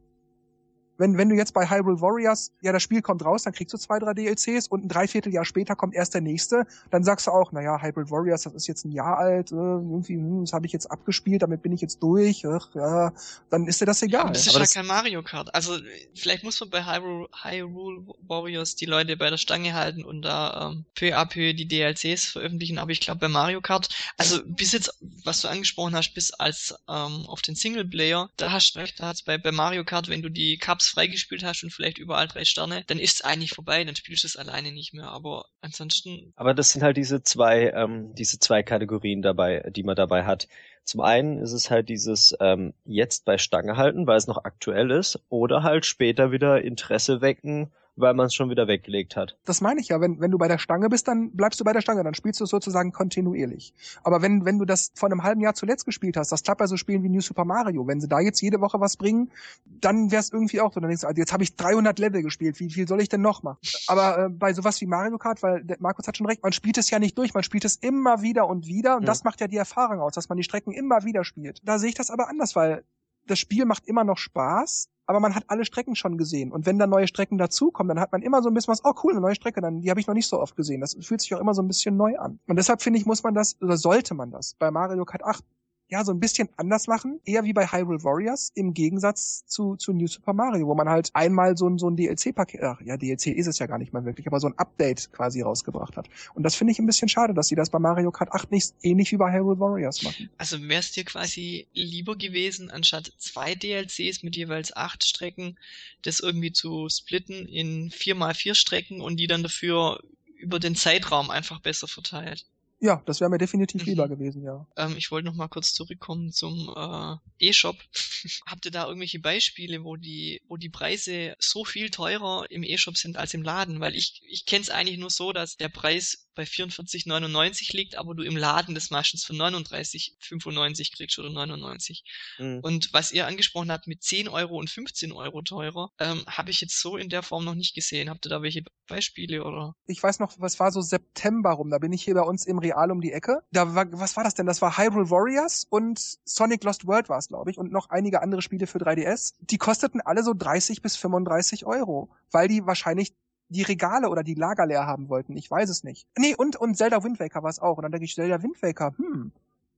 wenn, 0.98 1.16
wenn 1.16 1.28
du 1.28 1.36
jetzt 1.36 1.54
bei 1.54 1.70
Hyrule 1.70 2.00
Warriors, 2.00 2.52
ja, 2.60 2.72
das 2.72 2.82
Spiel 2.82 3.00
kommt 3.02 3.24
raus, 3.24 3.44
dann 3.44 3.52
kriegst 3.52 3.72
du 3.72 3.78
zwei, 3.78 3.98
drei 3.98 4.14
DLCs 4.14 4.68
und 4.68 4.84
ein 4.84 4.88
Dreivierteljahr 4.88 5.44
später 5.44 5.76
kommt 5.76 5.94
erst 5.94 6.14
der 6.14 6.20
nächste, 6.20 6.66
dann 6.90 7.04
sagst 7.04 7.28
du 7.28 7.30
auch, 7.30 7.52
naja, 7.52 7.80
Hyrule 7.80 8.10
Warriors, 8.10 8.42
das 8.42 8.54
ist 8.54 8.66
jetzt 8.66 8.84
ein 8.84 8.90
Jahr 8.90 9.16
alt, 9.16 9.52
äh, 9.52 9.54
irgendwie, 9.54 10.14
hm, 10.14 10.42
das 10.42 10.52
habe 10.52 10.66
ich 10.66 10.72
jetzt 10.72 10.90
abgespielt, 10.90 11.42
damit 11.42 11.62
bin 11.62 11.72
ich 11.72 11.80
jetzt 11.80 12.02
durch, 12.02 12.44
ach, 12.46 12.74
ja, 12.74 13.12
dann 13.48 13.66
ist 13.68 13.80
dir 13.80 13.86
das 13.86 14.02
egal. 14.02 14.22
Aber 14.22 14.32
das 14.32 14.46
ist 14.46 14.52
ja 14.52 14.58
das 14.58 14.74
kein 14.74 14.86
Mario 14.86 15.22
Kart. 15.22 15.54
Also 15.54 15.78
vielleicht 16.14 16.42
muss 16.42 16.58
man 16.60 16.70
bei 16.70 16.84
Hyrule, 16.84 17.28
Hyrule 17.42 18.06
Warriors 18.26 18.74
die 18.74 18.86
Leute 18.86 19.16
bei 19.16 19.30
der 19.30 19.38
Stange 19.38 19.74
halten 19.74 20.04
und 20.04 20.22
da 20.22 20.72
ähm, 20.72 20.84
peu 20.94 21.16
à 21.16 21.26
peu 21.26 21.54
die 21.54 21.68
DLCs 21.68 22.24
veröffentlichen, 22.24 22.78
aber 22.78 22.90
ich 22.90 23.00
glaube 23.00 23.20
bei 23.20 23.28
Mario 23.28 23.60
Kart, 23.60 23.88
also 24.16 24.40
bis 24.44 24.72
jetzt, 24.72 24.92
was 25.24 25.42
du 25.42 25.48
angesprochen 25.48 25.94
hast, 25.94 26.12
bis 26.14 26.32
als 26.32 26.74
ähm, 26.88 27.24
auf 27.26 27.40
den 27.42 27.54
Singleplayer, 27.54 28.30
da 28.36 28.50
hast 28.50 28.74
du 28.74 28.80
recht, 28.80 28.98
da 28.98 29.06
hat's 29.06 29.22
bei, 29.22 29.38
bei 29.38 29.52
Mario 29.52 29.84
Kart, 29.84 30.08
wenn 30.08 30.22
du 30.22 30.28
die 30.28 30.58
Cups 30.58 30.87
freigespielt 30.88 31.44
hast 31.44 31.62
und 31.62 31.72
vielleicht 31.72 31.98
überall 31.98 32.28
drei 32.28 32.44
Sterne, 32.44 32.84
dann 32.86 32.98
ist 32.98 33.16
es 33.16 33.24
eigentlich 33.24 33.50
vorbei, 33.50 33.84
dann 33.84 33.96
spielst 33.96 34.24
du 34.24 34.28
es 34.28 34.36
alleine 34.36 34.72
nicht 34.72 34.94
mehr. 34.94 35.08
Aber 35.08 35.46
ansonsten. 35.60 36.32
Aber 36.36 36.54
das 36.54 36.70
sind 36.72 36.82
halt 36.82 36.96
diese 36.96 37.22
zwei, 37.22 37.70
ähm, 37.74 38.14
diese 38.14 38.38
zwei 38.38 38.62
Kategorien 38.62 39.22
dabei, 39.22 39.68
die 39.70 39.82
man 39.82 39.96
dabei 39.96 40.24
hat. 40.24 40.48
Zum 40.84 41.00
einen 41.00 41.38
ist 41.38 41.52
es 41.52 41.70
halt 41.70 41.88
dieses 41.88 42.34
ähm, 42.40 42.72
jetzt 42.84 43.24
bei 43.24 43.36
Stange 43.36 43.76
halten, 43.76 44.06
weil 44.06 44.16
es 44.16 44.26
noch 44.26 44.44
aktuell 44.44 44.90
ist, 44.90 45.20
oder 45.28 45.62
halt 45.62 45.84
später 45.84 46.32
wieder 46.32 46.62
Interesse 46.62 47.20
wecken 47.20 47.70
weil 47.98 48.14
man 48.14 48.26
es 48.26 48.34
schon 48.34 48.50
wieder 48.50 48.68
weggelegt 48.68 49.16
hat. 49.16 49.36
Das 49.44 49.60
meine 49.60 49.80
ich 49.80 49.88
ja, 49.88 50.00
wenn, 50.00 50.20
wenn 50.20 50.30
du 50.30 50.38
bei 50.38 50.48
der 50.48 50.58
Stange 50.58 50.88
bist, 50.88 51.08
dann 51.08 51.32
bleibst 51.32 51.60
du 51.60 51.64
bei 51.64 51.72
der 51.72 51.80
Stange, 51.80 52.04
dann 52.04 52.14
spielst 52.14 52.40
du 52.40 52.44
es 52.44 52.50
sozusagen 52.50 52.92
kontinuierlich. 52.92 53.74
Aber 54.02 54.22
wenn, 54.22 54.44
wenn 54.44 54.58
du 54.58 54.64
das 54.64 54.92
vor 54.94 55.10
einem 55.10 55.22
halben 55.22 55.40
Jahr 55.40 55.54
zuletzt 55.54 55.84
gespielt 55.84 56.16
hast, 56.16 56.32
das 56.32 56.42
klappt 56.42 56.58
bei 56.58 56.66
so 56.66 56.76
Spielen 56.76 57.02
wie 57.02 57.08
New 57.08 57.20
Super 57.20 57.44
Mario, 57.44 57.86
wenn 57.86 58.00
sie 58.00 58.08
da 58.08 58.20
jetzt 58.20 58.40
jede 58.40 58.60
Woche 58.60 58.80
was 58.80 58.96
bringen, 58.96 59.30
dann 59.64 60.10
wäre 60.10 60.20
es 60.20 60.32
irgendwie 60.32 60.60
auch 60.60 60.72
so, 60.72 60.80
dann 60.80 60.88
denkst 60.88 61.02
du, 61.02 61.08
also 61.08 61.18
jetzt 61.18 61.32
habe 61.32 61.42
ich 61.42 61.56
300 61.56 61.98
Level 61.98 62.22
gespielt, 62.22 62.58
wie 62.60 62.70
viel 62.70 62.86
soll 62.86 63.00
ich 63.00 63.08
denn 63.08 63.20
noch 63.20 63.42
machen? 63.42 63.58
Aber 63.86 64.26
äh, 64.26 64.28
bei 64.28 64.52
sowas 64.52 64.80
wie 64.80 64.86
Mario 64.86 65.18
Kart, 65.18 65.42
weil 65.42 65.64
der 65.64 65.76
Markus 65.80 66.06
hat 66.06 66.16
schon 66.16 66.26
recht, 66.26 66.42
man 66.42 66.52
spielt 66.52 66.78
es 66.78 66.90
ja 66.90 66.98
nicht 66.98 67.18
durch, 67.18 67.34
man 67.34 67.42
spielt 67.42 67.64
es 67.64 67.76
immer 67.76 68.22
wieder 68.22 68.48
und 68.48 68.66
wieder 68.66 68.96
und 68.96 69.02
ja. 69.02 69.06
das 69.06 69.24
macht 69.24 69.40
ja 69.40 69.48
die 69.48 69.56
Erfahrung 69.56 70.00
aus, 70.00 70.12
dass 70.12 70.28
man 70.28 70.36
die 70.36 70.44
Strecken 70.44 70.72
immer 70.72 71.04
wieder 71.04 71.24
spielt. 71.24 71.60
Da 71.64 71.78
sehe 71.78 71.88
ich 71.88 71.94
das 71.94 72.10
aber 72.10 72.28
anders, 72.28 72.54
weil 72.54 72.84
das 73.30 73.38
Spiel 73.38 73.64
macht 73.64 73.86
immer 73.86 74.04
noch 74.04 74.18
Spaß, 74.18 74.88
aber 75.06 75.20
man 75.20 75.34
hat 75.34 75.44
alle 75.48 75.64
Strecken 75.64 75.96
schon 75.96 76.18
gesehen. 76.18 76.52
Und 76.52 76.66
wenn 76.66 76.78
da 76.78 76.86
neue 76.86 77.08
Strecken 77.08 77.38
dazukommen, 77.38 77.88
dann 77.88 78.00
hat 78.00 78.12
man 78.12 78.22
immer 78.22 78.42
so 78.42 78.50
ein 78.50 78.54
bisschen 78.54 78.72
was, 78.72 78.84
oh 78.84 78.92
cool, 79.02 79.12
eine 79.12 79.22
neue 79.22 79.34
Strecke, 79.34 79.60
dann 79.60 79.80
die 79.80 79.90
habe 79.90 80.00
ich 80.00 80.06
noch 80.06 80.14
nicht 80.14 80.28
so 80.28 80.38
oft 80.38 80.54
gesehen. 80.54 80.82
Das 80.82 80.96
fühlt 81.00 81.22
sich 81.22 81.34
auch 81.34 81.40
immer 81.40 81.54
so 81.54 81.62
ein 81.62 81.68
bisschen 81.68 81.96
neu 81.96 82.18
an. 82.18 82.38
Und 82.46 82.56
deshalb 82.56 82.82
finde 82.82 82.98
ich, 82.98 83.06
muss 83.06 83.22
man 83.22 83.34
das, 83.34 83.60
oder 83.62 83.78
sollte 83.78 84.14
man 84.14 84.30
das 84.30 84.54
bei 84.58 84.70
Mario 84.70 85.04
Kart 85.06 85.24
8 85.24 85.42
ja, 85.90 86.04
so 86.04 86.12
ein 86.12 86.20
bisschen 86.20 86.48
anders 86.56 86.86
machen, 86.86 87.18
eher 87.24 87.44
wie 87.44 87.54
bei 87.54 87.66
Hyrule 87.66 88.04
Warriors, 88.04 88.52
im 88.54 88.74
Gegensatz 88.74 89.46
zu, 89.46 89.76
zu 89.76 89.92
New 89.92 90.06
Super 90.06 90.34
Mario, 90.34 90.66
wo 90.66 90.74
man 90.74 90.88
halt 90.88 91.10
einmal 91.14 91.56
so 91.56 91.66
ein, 91.66 91.78
so 91.78 91.88
ein 91.88 91.96
DLC-Paket, 91.96 92.62
ach 92.62 92.80
ja, 92.82 92.98
DLC 92.98 93.28
ist 93.28 93.46
es 93.46 93.58
ja 93.58 93.66
gar 93.66 93.78
nicht 93.78 93.94
mal 93.94 94.04
wirklich, 94.04 94.26
aber 94.26 94.38
so 94.38 94.48
ein 94.48 94.58
Update 94.58 95.10
quasi 95.12 95.40
rausgebracht 95.40 95.96
hat. 95.96 96.08
Und 96.34 96.42
das 96.42 96.56
finde 96.56 96.72
ich 96.72 96.78
ein 96.78 96.86
bisschen 96.86 97.08
schade, 97.08 97.32
dass 97.32 97.48
sie 97.48 97.54
das 97.54 97.70
bei 97.70 97.78
Mario 97.78 98.10
Kart 98.10 98.32
8 98.32 98.50
nicht 98.50 98.74
ähnlich 98.82 99.12
wie 99.12 99.16
bei 99.16 99.32
Hyrule 99.32 99.58
Warriors 99.58 100.02
machen. 100.02 100.28
Also 100.36 100.60
wäre 100.68 100.80
es 100.80 100.92
dir 100.92 101.04
quasi 101.04 101.66
lieber 101.72 102.16
gewesen, 102.16 102.70
anstatt 102.70 103.12
zwei 103.18 103.54
DLCs 103.54 104.22
mit 104.22 104.36
jeweils 104.36 104.76
acht 104.76 105.04
Strecken, 105.04 105.58
das 106.02 106.20
irgendwie 106.20 106.52
zu 106.52 106.88
splitten 106.90 107.46
in 107.46 107.90
vier 107.90 108.14
mal 108.14 108.34
vier 108.34 108.54
Strecken 108.54 109.00
und 109.00 109.16
die 109.16 109.26
dann 109.26 109.42
dafür 109.42 110.02
über 110.36 110.58
den 110.58 110.76
Zeitraum 110.76 111.30
einfach 111.30 111.60
besser 111.60 111.88
verteilt. 111.88 112.44
Ja, 112.80 113.02
das 113.06 113.20
wäre 113.20 113.28
mir 113.28 113.38
definitiv 113.38 113.82
mhm. 113.82 113.88
lieber 113.88 114.08
gewesen, 114.08 114.44
ja. 114.44 114.66
Ähm, 114.76 114.96
ich 114.96 115.10
wollte 115.10 115.26
noch 115.26 115.34
mal 115.34 115.48
kurz 115.48 115.72
zurückkommen 115.72 116.32
zum 116.32 116.72
äh, 116.76 117.16
E-Shop. 117.38 117.76
Habt 118.46 118.66
ihr 118.66 118.70
da 118.70 118.86
irgendwelche 118.86 119.18
Beispiele, 119.18 119.82
wo 119.82 119.96
die, 119.96 120.40
wo 120.46 120.56
die 120.56 120.68
Preise 120.68 121.34
so 121.40 121.64
viel 121.64 121.90
teurer 121.90 122.46
im 122.50 122.62
E-Shop 122.62 122.96
sind 122.96 123.16
als 123.16 123.34
im 123.34 123.42
Laden? 123.42 123.80
Weil 123.80 123.96
ich, 123.96 124.22
ich 124.28 124.46
kenne 124.46 124.62
es 124.62 124.70
eigentlich 124.70 124.98
nur 124.98 125.10
so, 125.10 125.32
dass 125.32 125.56
der 125.56 125.68
Preis 125.68 126.27
bei 126.38 126.44
44,99 126.44 127.76
liegt, 127.76 127.98
aber 127.98 128.14
du 128.14 128.22
im 128.22 128.36
Laden 128.36 128.76
das 128.76 128.90
meistens 128.90 129.24
für 129.24 129.32
39,95 129.32 130.94
kriegst 130.94 131.18
oder 131.18 131.30
99. 131.30 132.04
Mhm. 132.38 132.60
Und 132.62 132.92
was 132.92 133.10
ihr 133.10 133.26
angesprochen 133.26 133.72
habt 133.72 133.88
mit 133.88 134.04
10 134.04 134.28
Euro 134.28 134.56
und 134.56 134.70
15 134.70 135.10
Euro 135.10 135.42
teurer, 135.42 135.90
ähm, 135.98 136.22
habe 136.28 136.50
ich 136.50 136.60
jetzt 136.60 136.80
so 136.80 136.96
in 136.96 137.08
der 137.08 137.24
Form 137.24 137.44
noch 137.44 137.56
nicht 137.56 137.74
gesehen. 137.74 138.08
Habt 138.08 138.24
ihr 138.24 138.30
da 138.30 138.40
welche 138.40 138.62
Beispiele 138.86 139.42
oder? 139.42 139.74
Ich 139.86 140.00
weiß 140.00 140.20
noch, 140.20 140.32
was 140.38 140.60
war 140.60 140.70
so 140.70 140.80
September 140.80 141.50
rum, 141.50 141.70
da 141.70 141.78
bin 141.78 141.92
ich 141.92 142.04
hier 142.04 142.14
bei 142.14 142.22
uns 142.22 142.46
im 142.46 142.60
Real 142.60 142.92
um 142.92 143.00
die 143.00 143.12
Ecke. 143.12 143.42
Da 143.50 143.74
war, 143.74 143.86
was 143.90 144.16
war 144.16 144.22
das 144.22 144.34
denn? 144.34 144.46
Das 144.46 144.62
war 144.62 144.78
Hyrule 144.78 145.10
Warriors 145.10 145.66
und 145.68 145.98
Sonic 146.24 146.62
Lost 146.62 146.86
World 146.86 147.08
war 147.08 147.18
es, 147.18 147.26
glaube 147.26 147.50
ich, 147.50 147.58
und 147.58 147.72
noch 147.72 147.90
einige 147.90 148.22
andere 148.22 148.42
Spiele 148.42 148.68
für 148.68 148.78
3DS. 148.78 149.34
Die 149.40 149.58
kosteten 149.58 150.00
alle 150.00 150.22
so 150.22 150.34
30 150.34 150.82
bis 150.82 150.96
35 150.96 151.66
Euro, 151.66 152.10
weil 152.30 152.46
die 152.46 152.64
wahrscheinlich 152.64 153.12
die 153.48 153.62
Regale 153.62 154.10
oder 154.10 154.22
die 154.22 154.34
Lager 154.34 154.66
leer 154.66 154.86
haben 154.86 155.08
wollten. 155.08 155.36
Ich 155.36 155.50
weiß 155.50 155.68
es 155.70 155.84
nicht. 155.84 156.06
Nee, 156.18 156.34
und, 156.36 156.56
und 156.56 156.76
Zelda 156.76 157.02
Wind 157.02 157.18
Waker 157.18 157.42
war 157.42 157.50
es 157.50 157.58
auch. 157.58 157.76
Und 157.76 157.82
dann 157.82 157.92
denke 157.92 158.04
ich, 158.04 158.14
Zelda 158.14 158.42
Wind 158.42 158.62
Waker, 158.62 158.94
hm, 158.96 159.32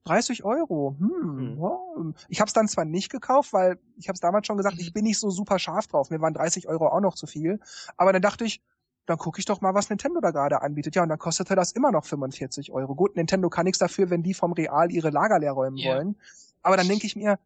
30 0.05 0.45
Euro. 0.45 0.97
Hm, 0.99 1.59
oh. 1.61 2.13
Ich 2.29 2.41
habe 2.41 2.49
es 2.49 2.53
dann 2.53 2.69
zwar 2.69 2.85
nicht 2.85 3.11
gekauft, 3.11 3.53
weil 3.53 3.79
ich 3.97 4.09
habe 4.09 4.15
es 4.15 4.21
damals 4.21 4.47
schon 4.47 4.57
gesagt, 4.57 4.77
mhm. 4.77 4.81
ich 4.81 4.93
bin 4.93 5.05
nicht 5.05 5.19
so 5.19 5.31
super 5.31 5.59
scharf 5.59 5.87
drauf. 5.87 6.11
Mir 6.11 6.21
waren 6.21 6.35
30 6.35 6.69
Euro 6.69 6.89
auch 6.89 7.01
noch 7.01 7.15
zu 7.15 7.27
viel. 7.27 7.61
Aber 7.97 8.13
dann 8.13 8.23
dachte 8.23 8.45
ich, 8.45 8.63
dann 9.07 9.19
gucke 9.19 9.39
ich 9.39 9.45
doch 9.45 9.61
mal, 9.61 9.75
was 9.75 9.91
Nintendo 9.91 10.21
da 10.21 10.31
gerade 10.31 10.63
anbietet. 10.63 10.95
Ja, 10.95 11.03
und 11.03 11.09
dann 11.09 11.19
kostete 11.19 11.55
das 11.55 11.73
immer 11.73 11.91
noch 11.91 12.05
45 12.05 12.73
Euro. 12.73 12.95
Gut, 12.95 13.17
Nintendo 13.17 13.49
kann 13.51 13.65
nichts 13.65 13.79
dafür, 13.79 14.11
wenn 14.11 14.23
die 14.23 14.35
vom 14.35 14.53
Real 14.53 14.91
ihre 14.91 15.11
Lager 15.11 15.39
leer 15.39 15.53
räumen 15.53 15.79
yeah. 15.79 15.95
wollen. 15.97 16.17
Aber 16.63 16.77
dann 16.77 16.89
denke 16.89 17.07
ich 17.07 17.17
mir, 17.17 17.39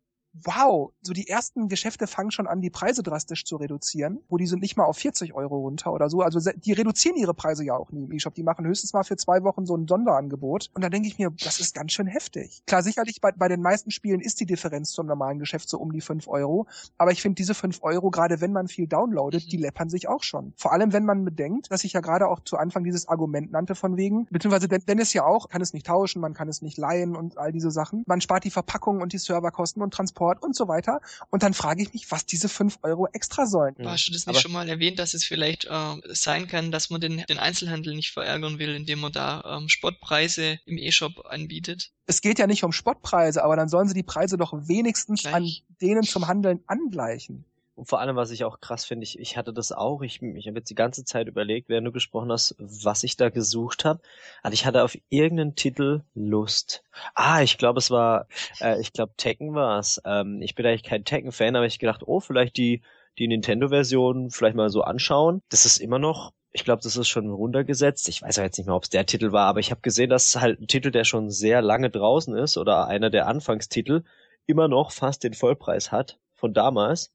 wow, 0.42 0.92
so 1.02 1.12
die 1.12 1.28
ersten 1.28 1.68
Geschäfte 1.68 2.06
fangen 2.06 2.32
schon 2.32 2.46
an, 2.46 2.60
die 2.60 2.70
Preise 2.70 3.02
drastisch 3.02 3.44
zu 3.44 3.56
reduzieren, 3.56 4.20
wo 4.28 4.36
die 4.36 4.46
sind 4.46 4.62
nicht 4.62 4.76
mal 4.76 4.84
auf 4.84 4.96
40 4.96 5.34
Euro 5.34 5.58
runter 5.58 5.92
oder 5.92 6.10
so. 6.10 6.22
Also 6.22 6.40
die 6.50 6.72
reduzieren 6.72 7.16
ihre 7.16 7.34
Preise 7.34 7.64
ja 7.64 7.76
auch 7.76 7.92
nie 7.92 8.04
im 8.04 8.12
E-Shop. 8.12 8.34
Die 8.34 8.42
machen 8.42 8.66
höchstens 8.66 8.92
mal 8.92 9.04
für 9.04 9.16
zwei 9.16 9.44
Wochen 9.44 9.64
so 9.64 9.76
ein 9.76 9.86
Sonderangebot. 9.86 10.70
Und 10.74 10.82
da 10.82 10.90
denke 10.90 11.08
ich 11.08 11.18
mir, 11.18 11.30
das 11.30 11.60
ist 11.60 11.74
ganz 11.74 11.92
schön 11.92 12.06
heftig. 12.06 12.62
Klar, 12.66 12.82
sicherlich 12.82 13.20
bei, 13.20 13.30
bei 13.32 13.48
den 13.48 13.62
meisten 13.62 13.90
Spielen 13.90 14.20
ist 14.20 14.40
die 14.40 14.46
Differenz 14.46 14.90
zum 14.90 15.06
normalen 15.06 15.38
Geschäft 15.38 15.68
so 15.68 15.78
um 15.78 15.92
die 15.92 16.00
5 16.00 16.26
Euro. 16.26 16.66
Aber 16.98 17.12
ich 17.12 17.22
finde 17.22 17.36
diese 17.36 17.54
5 17.54 17.82
Euro, 17.82 18.10
gerade 18.10 18.40
wenn 18.40 18.52
man 18.52 18.66
viel 18.66 18.88
downloadet, 18.88 19.52
die 19.52 19.56
läppern 19.56 19.88
sich 19.88 20.08
auch 20.08 20.24
schon. 20.24 20.52
Vor 20.56 20.72
allem, 20.72 20.92
wenn 20.92 21.04
man 21.04 21.24
bedenkt, 21.24 21.70
dass 21.70 21.84
ich 21.84 21.92
ja 21.92 22.00
gerade 22.00 22.28
auch 22.28 22.40
zu 22.40 22.56
Anfang 22.56 22.82
dieses 22.82 23.08
Argument 23.08 23.52
nannte 23.52 23.74
von 23.74 23.96
wegen, 23.96 24.26
beziehungsweise 24.30 24.68
Dennis 24.68 25.12
ja 25.12 25.24
auch, 25.24 25.48
kann 25.48 25.62
es 25.62 25.72
nicht 25.72 25.86
tauschen, 25.86 26.20
man 26.20 26.34
kann 26.34 26.48
es 26.48 26.60
nicht 26.60 26.76
leihen 26.76 27.14
und 27.14 27.38
all 27.38 27.52
diese 27.52 27.70
Sachen. 27.70 28.02
Man 28.06 28.20
spart 28.20 28.44
die 28.44 28.50
Verpackung 28.50 29.00
und 29.00 29.12
die 29.12 29.18
Serverkosten 29.18 29.82
und 29.82 29.94
Transport 29.94 30.23
und 30.24 30.56
so 30.56 30.68
weiter. 30.68 31.00
Und 31.30 31.42
dann 31.42 31.54
frage 31.54 31.82
ich 31.82 31.92
mich, 31.92 32.10
was 32.10 32.26
diese 32.26 32.48
fünf 32.48 32.78
Euro 32.82 33.06
extra 33.12 33.46
sollen. 33.46 33.74
Mhm. 33.78 33.88
Hast 33.88 34.08
du 34.08 34.12
das 34.12 34.26
nicht 34.26 34.28
Aber 34.28 34.40
schon 34.40 34.52
mal 34.52 34.68
erwähnt, 34.68 34.98
dass 34.98 35.14
es 35.14 35.24
vielleicht 35.24 35.66
äh, 35.66 35.96
sein 36.10 36.48
kann, 36.48 36.70
dass 36.70 36.90
man 36.90 37.00
den, 37.00 37.24
den 37.28 37.38
Einzelhandel 37.38 37.94
nicht 37.94 38.10
verärgern 38.10 38.58
will, 38.58 38.74
indem 38.74 39.00
man 39.00 39.12
da 39.12 39.58
ähm, 39.58 39.68
Spottpreise 39.68 40.58
im 40.66 40.78
E-Shop 40.78 41.26
anbietet? 41.26 41.90
Es 42.06 42.20
geht 42.20 42.38
ja 42.38 42.46
nicht 42.46 42.64
um 42.64 42.72
Spottpreise, 42.72 43.42
aber 43.44 43.56
dann 43.56 43.68
sollen 43.68 43.88
sie 43.88 43.94
die 43.94 44.02
Preise 44.02 44.36
doch 44.36 44.52
wenigstens 44.52 45.22
Gleich. 45.22 45.34
an 45.34 45.50
denen 45.80 46.02
zum 46.02 46.26
Handeln 46.26 46.60
angleichen. 46.66 47.44
Und 47.74 47.88
vor 47.88 48.00
allem, 48.00 48.14
was 48.14 48.30
ich 48.30 48.44
auch 48.44 48.60
krass 48.60 48.84
finde, 48.84 49.04
ich, 49.04 49.18
ich 49.18 49.36
hatte 49.36 49.52
das 49.52 49.72
auch, 49.72 50.02
ich, 50.02 50.22
ich 50.22 50.46
habe 50.46 50.58
jetzt 50.58 50.70
die 50.70 50.76
ganze 50.76 51.04
Zeit 51.04 51.26
überlegt, 51.26 51.68
während 51.68 51.86
du 51.86 51.92
gesprochen 51.92 52.30
hast, 52.30 52.54
was 52.58 53.02
ich 53.02 53.16
da 53.16 53.30
gesucht 53.30 53.84
habe. 53.84 54.00
Also 54.42 54.54
ich 54.54 54.64
hatte 54.64 54.84
auf 54.84 54.96
irgendeinen 55.08 55.56
Titel 55.56 56.02
Lust. 56.14 56.84
Ah, 57.14 57.42
ich 57.42 57.58
glaube, 57.58 57.78
es 57.78 57.90
war, 57.90 58.28
äh, 58.60 58.80
ich 58.80 58.92
glaube, 58.92 59.14
Tekken 59.16 59.54
war 59.54 59.80
es. 59.80 60.00
Ähm, 60.04 60.40
ich 60.40 60.54
bin 60.54 60.64
eigentlich 60.66 60.84
kein 60.84 61.04
Tekken-Fan, 61.04 61.56
aber 61.56 61.66
ich 61.66 61.80
gedacht, 61.80 62.02
oh, 62.06 62.20
vielleicht 62.20 62.56
die, 62.56 62.82
die 63.18 63.26
Nintendo-Version 63.26 64.30
vielleicht 64.30 64.56
mal 64.56 64.70
so 64.70 64.82
anschauen. 64.82 65.42
Das 65.48 65.66
ist 65.66 65.78
immer 65.78 65.98
noch 65.98 66.32
ich 66.56 66.62
glaube, 66.62 66.82
das 66.82 66.96
ist 66.96 67.08
schon 67.08 67.28
runtergesetzt. 67.30 68.08
Ich 68.08 68.22
weiß 68.22 68.36
ja 68.36 68.44
jetzt 68.44 68.58
nicht 68.58 68.66
mehr, 68.66 68.76
ob 68.76 68.84
es 68.84 68.88
der 68.88 69.06
Titel 69.06 69.32
war, 69.32 69.48
aber 69.48 69.58
ich 69.58 69.72
habe 69.72 69.80
gesehen, 69.80 70.08
dass 70.08 70.36
halt 70.36 70.60
ein 70.60 70.68
Titel, 70.68 70.92
der 70.92 71.02
schon 71.02 71.28
sehr 71.28 71.60
lange 71.60 71.90
draußen 71.90 72.36
ist 72.36 72.56
oder 72.56 72.86
einer 72.86 73.10
der 73.10 73.26
Anfangstitel, 73.26 74.04
immer 74.46 74.68
noch 74.68 74.92
fast 74.92 75.24
den 75.24 75.34
Vollpreis 75.34 75.90
hat 75.90 76.20
von 76.34 76.54
damals. 76.54 77.12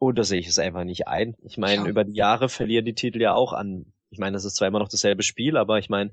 Und 0.00 0.18
da 0.18 0.24
sehe 0.24 0.40
ich 0.40 0.46
es 0.46 0.58
einfach 0.58 0.84
nicht 0.84 1.08
ein. 1.08 1.36
Ich 1.42 1.58
meine, 1.58 1.82
ja. 1.82 1.86
über 1.86 2.04
die 2.04 2.14
Jahre 2.14 2.48
verlieren 2.48 2.86
die 2.86 2.94
Titel 2.94 3.20
ja 3.20 3.34
auch 3.34 3.52
an. 3.52 3.92
Ich 4.08 4.18
meine, 4.18 4.32
das 4.32 4.46
ist 4.46 4.56
zwar 4.56 4.66
immer 4.66 4.78
noch 4.78 4.88
dasselbe 4.88 5.22
Spiel, 5.22 5.58
aber 5.58 5.78
ich 5.78 5.90
meine, 5.90 6.12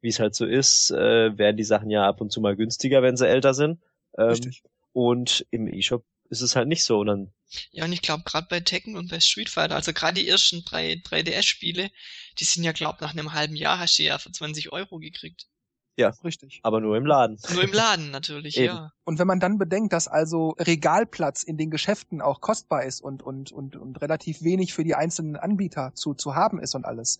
wie 0.00 0.08
es 0.08 0.18
halt 0.18 0.34
so 0.34 0.44
ist, 0.44 0.90
äh, 0.90 1.38
werden 1.38 1.56
die 1.56 1.62
Sachen 1.64 1.88
ja 1.88 2.04
ab 2.04 2.20
und 2.20 2.32
zu 2.32 2.40
mal 2.40 2.56
günstiger, 2.56 3.00
wenn 3.00 3.16
sie 3.16 3.28
älter 3.28 3.54
sind. 3.54 3.80
Ähm, 4.18 4.30
Richtig. 4.30 4.64
Und 4.92 5.46
im 5.52 5.72
E-Shop 5.72 6.04
ist 6.30 6.40
es 6.40 6.56
halt 6.56 6.66
nicht 6.66 6.82
so. 6.84 6.98
Und 6.98 7.06
dann 7.06 7.32
ja, 7.70 7.84
und 7.84 7.92
ich 7.92 8.02
glaube, 8.02 8.24
gerade 8.24 8.48
bei 8.50 8.58
Tekken 8.58 8.96
und 8.96 9.08
bei 9.08 9.20
Street 9.20 9.48
Fighter, 9.48 9.76
also 9.76 9.92
gerade 9.92 10.20
die 10.20 10.28
ersten 10.28 10.64
drei 10.64 10.94
3DS-Spiele, 10.94 11.92
die 12.40 12.44
sind 12.44 12.64
ja, 12.64 12.72
glaub, 12.72 13.00
nach 13.00 13.12
einem 13.12 13.34
halben 13.34 13.54
Jahr 13.54 13.78
hast 13.78 14.00
du 14.00 14.02
ja 14.02 14.18
für 14.18 14.32
20 14.32 14.72
Euro 14.72 14.98
gekriegt. 14.98 15.46
Ja, 15.96 16.10
richtig. 16.24 16.60
Aber 16.62 16.80
nur 16.80 16.96
im 16.96 17.06
Laden. 17.06 17.38
Nur 17.52 17.62
im 17.62 17.72
Laden 17.72 18.10
natürlich, 18.10 18.54
ja. 18.56 18.92
Und 19.08 19.18
wenn 19.18 19.26
man 19.26 19.40
dann 19.40 19.56
bedenkt, 19.56 19.94
dass 19.94 20.06
also 20.06 20.50
Regalplatz 20.58 21.42
in 21.42 21.56
den 21.56 21.70
Geschäften 21.70 22.20
auch 22.20 22.42
kostbar 22.42 22.84
ist 22.84 23.00
und, 23.00 23.22
und, 23.22 23.50
und, 23.52 23.74
und 23.74 24.02
relativ 24.02 24.42
wenig 24.42 24.74
für 24.74 24.84
die 24.84 24.94
einzelnen 24.94 25.36
Anbieter 25.36 25.92
zu, 25.94 26.12
zu 26.12 26.34
haben 26.34 26.60
ist 26.60 26.74
und 26.74 26.84
alles, 26.84 27.18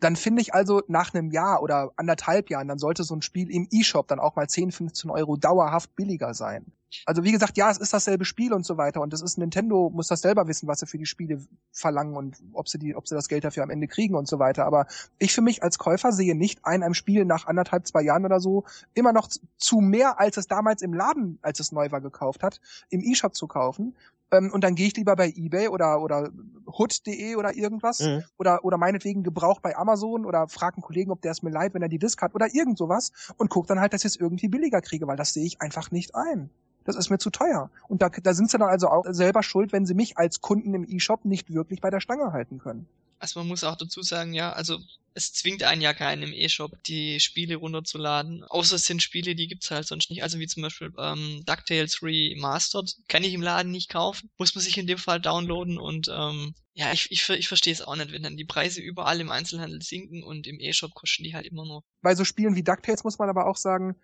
dann 0.00 0.16
finde 0.16 0.42
ich 0.42 0.52
also 0.52 0.82
nach 0.86 1.14
einem 1.14 1.30
Jahr 1.30 1.62
oder 1.62 1.92
anderthalb 1.96 2.50
Jahren, 2.50 2.68
dann 2.68 2.78
sollte 2.78 3.04
so 3.04 3.14
ein 3.14 3.22
Spiel 3.22 3.50
im 3.50 3.66
E-Shop 3.70 4.06
dann 4.06 4.20
auch 4.20 4.36
mal 4.36 4.50
10, 4.50 4.70
15 4.70 5.10
Euro 5.10 5.38
dauerhaft 5.38 5.96
billiger 5.96 6.34
sein. 6.34 6.66
Also 7.06 7.24
wie 7.24 7.32
gesagt, 7.32 7.56
ja, 7.56 7.70
es 7.70 7.78
ist 7.78 7.92
dasselbe 7.92 8.24
Spiel 8.24 8.52
und 8.52 8.66
so 8.66 8.76
weiter 8.76 9.00
und 9.00 9.12
das 9.12 9.22
ist 9.22 9.38
Nintendo 9.38 9.90
muss 9.90 10.08
das 10.08 10.22
selber 10.22 10.48
wissen, 10.48 10.66
was 10.66 10.80
sie 10.80 10.86
für 10.86 10.98
die 10.98 11.06
Spiele 11.06 11.40
verlangen 11.72 12.16
und 12.16 12.42
ob 12.52 12.68
sie 12.68 12.78
die, 12.78 12.96
ob 12.96 13.06
sie 13.06 13.14
das 13.14 13.28
Geld 13.28 13.44
dafür 13.44 13.62
am 13.62 13.70
Ende 13.70 13.86
kriegen 13.86 14.14
und 14.14 14.26
so 14.26 14.38
weiter. 14.38 14.64
Aber 14.66 14.86
ich 15.18 15.32
für 15.32 15.40
mich 15.40 15.62
als 15.62 15.78
Käufer 15.78 16.12
sehe 16.12 16.34
nicht 16.34 16.64
ein, 16.64 16.82
einem 16.82 16.94
Spiel 16.94 17.24
nach 17.24 17.46
anderthalb, 17.46 17.86
zwei 17.86 18.02
Jahren 18.02 18.24
oder 18.24 18.40
so 18.40 18.64
immer 18.94 19.12
noch 19.12 19.28
zu 19.56 19.80
mehr, 19.80 20.18
als 20.18 20.36
es 20.36 20.48
damals 20.48 20.82
im 20.82 20.92
Laden, 20.92 21.29
als 21.42 21.60
es 21.60 21.72
neu 21.72 21.90
war, 21.90 22.00
gekauft 22.00 22.42
hat, 22.42 22.60
im 22.88 23.00
E-Shop 23.00 23.34
zu 23.34 23.46
kaufen. 23.46 23.94
Ähm, 24.30 24.50
und 24.52 24.62
dann 24.62 24.74
gehe 24.74 24.86
ich 24.86 24.96
lieber 24.96 25.16
bei 25.16 25.28
eBay 25.28 25.68
oder 25.68 26.00
oder 26.00 26.30
hood.de 26.66 27.34
oder 27.36 27.54
irgendwas 27.54 28.00
mhm. 28.00 28.24
oder 28.38 28.64
oder 28.64 28.78
meinetwegen 28.78 29.22
Gebrauch 29.22 29.60
bei 29.60 29.76
Amazon 29.76 30.24
oder 30.24 30.48
frage 30.48 30.76
einen 30.76 30.82
Kollegen, 30.82 31.10
ob 31.10 31.22
der 31.22 31.32
es 31.32 31.42
mir 31.42 31.50
leid, 31.50 31.74
wenn 31.74 31.82
er 31.82 31.88
die 31.88 31.98
Disc 31.98 32.20
hat 32.22 32.34
oder 32.34 32.54
irgend 32.54 32.78
sowas 32.78 33.12
und 33.36 33.50
guck 33.50 33.66
dann 33.66 33.80
halt, 33.80 33.92
dass 33.92 34.02
ich 34.02 34.12
es 34.12 34.16
irgendwie 34.16 34.48
billiger 34.48 34.80
kriege, 34.80 35.06
weil 35.06 35.16
das 35.16 35.32
sehe 35.32 35.44
ich 35.44 35.60
einfach 35.60 35.90
nicht 35.90 36.14
ein. 36.14 36.50
Das 36.84 36.96
ist 36.96 37.10
mir 37.10 37.18
zu 37.18 37.30
teuer. 37.30 37.70
Und 37.88 38.02
da, 38.02 38.08
da 38.08 38.32
sind 38.32 38.50
sie 38.50 38.58
dann 38.58 38.68
also 38.68 38.88
auch 38.88 39.04
selber 39.10 39.42
schuld, 39.42 39.72
wenn 39.72 39.84
sie 39.84 39.94
mich 39.94 40.16
als 40.16 40.40
Kunden 40.40 40.72
im 40.74 40.84
E-Shop 40.88 41.24
nicht 41.24 41.52
wirklich 41.52 41.80
bei 41.80 41.90
der 41.90 42.00
Stange 42.00 42.32
halten 42.32 42.58
können. 42.58 42.86
Also 43.20 43.38
man 43.38 43.48
muss 43.48 43.64
auch 43.64 43.76
dazu 43.76 44.02
sagen, 44.02 44.32
ja, 44.32 44.52
also 44.52 44.78
es 45.14 45.32
zwingt 45.32 45.62
einen 45.62 45.82
ja 45.82 45.92
keinen 45.92 46.22
im 46.22 46.32
E-Shop, 46.32 46.82
die 46.84 47.20
Spiele 47.20 47.56
runterzuladen. 47.56 48.44
Außer 48.44 48.76
es 48.76 48.86
sind 48.86 49.02
Spiele, 49.02 49.34
die 49.34 49.48
gibt's 49.48 49.70
halt 49.70 49.86
sonst 49.86 50.10
nicht. 50.10 50.22
Also 50.22 50.38
wie 50.38 50.46
zum 50.46 50.62
Beispiel 50.62 50.92
ähm, 50.98 51.42
DuckTales 51.46 52.02
Remastered. 52.02 52.96
Kann 53.08 53.24
ich 53.24 53.34
im 53.34 53.42
Laden 53.42 53.72
nicht 53.72 53.90
kaufen. 53.90 54.30
Muss 54.38 54.54
man 54.54 54.62
sich 54.62 54.78
in 54.78 54.86
dem 54.86 54.98
Fall 54.98 55.20
downloaden 55.20 55.78
und 55.78 56.08
ähm, 56.12 56.54
ja, 56.74 56.92
ich, 56.92 57.10
ich, 57.10 57.28
ich 57.28 57.48
verstehe 57.48 57.72
es 57.72 57.82
auch 57.82 57.96
nicht, 57.96 58.12
wenn 58.12 58.22
dann 58.22 58.36
die 58.36 58.44
Preise 58.44 58.80
überall 58.80 59.20
im 59.20 59.30
Einzelhandel 59.30 59.82
sinken 59.82 60.22
und 60.22 60.46
im 60.46 60.60
E-Shop 60.60 60.94
kosten 60.94 61.24
die 61.24 61.34
halt 61.34 61.46
immer 61.46 61.66
nur. 61.66 61.82
Bei 62.00 62.14
so 62.14 62.24
Spielen 62.24 62.54
wie 62.54 62.62
DuckTales 62.62 63.04
muss 63.04 63.18
man 63.18 63.28
aber 63.28 63.46
auch 63.46 63.56
sagen, 63.56 63.96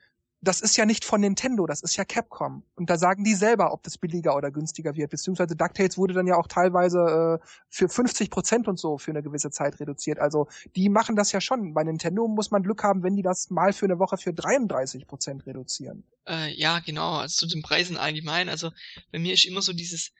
das 0.46 0.60
ist 0.60 0.76
ja 0.76 0.86
nicht 0.86 1.04
von 1.04 1.20
Nintendo, 1.20 1.66
das 1.66 1.82
ist 1.82 1.96
ja 1.96 2.04
Capcom. 2.04 2.62
Und 2.76 2.88
da 2.88 2.96
sagen 2.98 3.24
die 3.24 3.34
selber, 3.34 3.72
ob 3.72 3.82
das 3.82 3.98
billiger 3.98 4.36
oder 4.36 4.50
günstiger 4.50 4.94
wird. 4.94 5.10
Beziehungsweise 5.10 5.56
DuckTales 5.56 5.98
wurde 5.98 6.14
dann 6.14 6.26
ja 6.26 6.36
auch 6.36 6.46
teilweise 6.46 7.40
äh, 7.42 7.46
für 7.68 7.88
50 7.88 8.30
Prozent 8.30 8.68
und 8.68 8.78
so 8.78 8.96
für 8.98 9.10
eine 9.10 9.22
gewisse 9.22 9.50
Zeit 9.50 9.80
reduziert. 9.80 10.18
Also 10.18 10.48
die 10.76 10.88
machen 10.88 11.16
das 11.16 11.32
ja 11.32 11.40
schon. 11.40 11.74
Bei 11.74 11.82
Nintendo 11.82 12.28
muss 12.28 12.50
man 12.50 12.62
Glück 12.62 12.84
haben, 12.84 13.02
wenn 13.02 13.16
die 13.16 13.22
das 13.22 13.50
mal 13.50 13.72
für 13.72 13.86
eine 13.86 13.98
Woche 13.98 14.18
für 14.18 14.32
33 14.32 15.06
Prozent 15.06 15.46
reduzieren. 15.46 16.04
Äh, 16.28 16.54
ja, 16.54 16.78
genau. 16.78 17.16
Also 17.16 17.46
zu 17.46 17.52
den 17.52 17.62
Preisen 17.62 17.96
allgemein. 17.96 18.48
Also 18.48 18.70
bei 19.10 19.18
mir 19.18 19.34
ist 19.34 19.46
immer 19.46 19.62
so 19.62 19.72
dieses, 19.72 20.12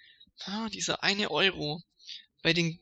ah, 0.44 0.68
dieser 0.68 1.04
eine 1.04 1.30
Euro 1.30 1.82
bei 2.42 2.52
den 2.52 2.80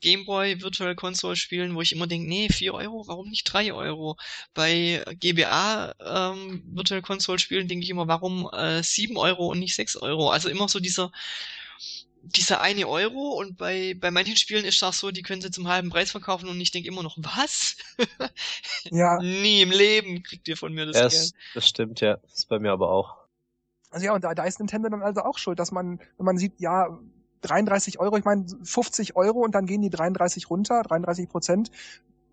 Gameboy 0.00 0.62
Virtual 0.62 0.94
Console 0.94 1.36
Spielen, 1.36 1.74
wo 1.74 1.82
ich 1.82 1.92
immer 1.92 2.06
denke, 2.06 2.28
nee, 2.28 2.48
4 2.48 2.74
Euro, 2.74 3.06
warum 3.06 3.28
nicht 3.28 3.44
3 3.44 3.72
Euro? 3.72 4.16
Bei 4.54 5.04
GBA 5.20 5.94
ähm, 6.00 6.62
Virtual 6.66 7.02
Console 7.02 7.38
Spielen 7.38 7.68
denke 7.68 7.84
ich 7.84 7.90
immer, 7.90 8.08
warum 8.08 8.48
äh, 8.52 8.82
7 8.82 9.16
Euro 9.16 9.48
und 9.48 9.58
nicht 9.58 9.74
6 9.74 9.96
Euro? 9.96 10.30
Also 10.30 10.48
immer 10.48 10.68
so 10.68 10.80
dieser 10.80 11.12
dieser 12.28 12.60
eine 12.60 12.88
Euro 12.88 13.38
und 13.38 13.56
bei, 13.56 13.94
bei 13.98 14.10
manchen 14.10 14.36
Spielen 14.36 14.64
ist 14.64 14.82
das 14.82 14.98
so, 14.98 15.10
die 15.10 15.22
können 15.22 15.40
sie 15.40 15.50
zum 15.50 15.68
halben 15.68 15.90
Preis 15.90 16.10
verkaufen 16.10 16.48
und 16.48 16.60
ich 16.60 16.72
denke 16.72 16.88
immer 16.88 17.02
noch, 17.02 17.16
was? 17.18 17.76
ja. 18.90 19.18
Nie 19.22 19.62
im 19.62 19.70
Leben 19.70 20.22
kriegt 20.22 20.48
ihr 20.48 20.56
von 20.56 20.72
mir 20.72 20.86
das 20.86 20.96
ja, 20.96 21.08
Geld. 21.08 21.32
Das 21.54 21.68
stimmt, 21.68 22.00
ja. 22.00 22.16
Das 22.16 22.34
ist 22.34 22.48
bei 22.48 22.58
mir 22.58 22.72
aber 22.72 22.90
auch. 22.90 23.16
Also 23.90 24.06
ja, 24.06 24.14
und 24.14 24.24
da, 24.24 24.34
da 24.34 24.44
ist 24.44 24.58
Nintendo 24.58 24.88
dann 24.88 25.02
also 25.02 25.22
auch 25.22 25.38
schuld, 25.38 25.58
dass 25.58 25.70
man, 25.70 26.00
wenn 26.16 26.26
man 26.26 26.38
sieht, 26.38 26.60
ja, 26.60 26.98
33 27.42 27.98
Euro, 28.00 28.16
ich 28.16 28.24
meine 28.24 28.46
50 28.62 29.16
Euro 29.16 29.40
und 29.40 29.54
dann 29.54 29.66
gehen 29.66 29.82
die 29.82 29.90
33 29.90 30.50
runter, 30.50 30.82
33 30.82 31.28
Prozent. 31.28 31.70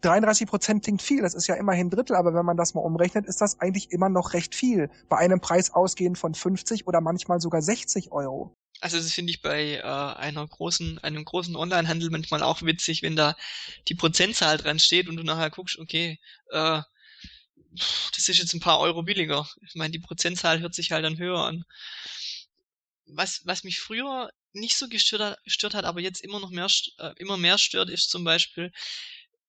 33 0.02 0.48
Prozent 0.48 0.84
klingt 0.84 1.02
viel, 1.02 1.22
das 1.22 1.34
ist 1.34 1.48
ja 1.48 1.56
immerhin 1.56 1.90
Drittel, 1.90 2.16
aber 2.16 2.34
wenn 2.34 2.46
man 2.46 2.58
das 2.58 2.74
mal 2.74 2.82
umrechnet, 2.82 3.26
ist 3.26 3.40
das 3.40 3.60
eigentlich 3.62 3.92
immer 3.92 4.10
noch 4.10 4.34
recht 4.34 4.54
viel. 4.54 4.90
Bei 5.08 5.18
einem 5.18 5.40
Preis 5.40 5.72
ausgehend 5.74 6.18
von 6.18 6.34
50 6.36 6.88
oder 6.88 7.00
manchmal 7.00 7.40
sogar 7.40 7.62
60 7.62 8.12
Euro. 8.12 8.54
Also 8.82 8.98
das 8.98 9.14
finde 9.14 9.32
ich 9.32 9.42
bei 9.42 9.76
äh, 9.76 9.82
einer 9.82 10.46
großen, 10.46 11.00
einem 11.00 11.24
großen 11.24 11.56
Onlinehandel 11.56 12.10
manchmal 12.10 12.44
auch 12.44 12.64
witzig, 12.64 13.02
wenn 13.02 13.16
da 13.16 13.38
die 13.88 13.96
Prozentzahl 13.96 14.58
dran 14.58 14.78
steht 14.78 15.08
und 15.08 15.16
du 15.16 15.24
nachher 15.24 15.50
guckst, 15.50 15.80
okay, 15.80 16.20
äh, 16.50 16.82
das 18.16 18.30
ist 18.30 18.40
jetzt 18.40 18.54
ein 18.54 18.60
paar 18.60 18.80
Euro 18.80 19.04
billiger. 19.04 19.48
Ich 19.62 19.76
meine, 19.76 19.92
die 19.92 20.00
Prozentzahl 20.00 20.60
hört 20.60 20.76
sich 20.76 20.92
halt 20.92 21.06
dann 21.06 21.18
höher 21.18 21.40
an. 21.46 21.64
Was, 23.06 23.42
was 23.46 23.64
mich 23.64 23.80
früher 23.80 24.32
nicht 24.54 24.78
so 24.78 24.88
gestört, 24.88 25.44
gestört 25.44 25.74
hat, 25.74 25.86
aber 25.86 26.02
jetzt 26.02 26.22
immer 26.22 26.40
noch 26.40 26.50
mehr, 26.50 26.68
äh, 26.98 27.14
immer 27.18 27.38
mehr 27.38 27.58
stört, 27.58 27.90
ist 27.90 28.10
zum 28.10 28.24
Beispiel, 28.24 28.72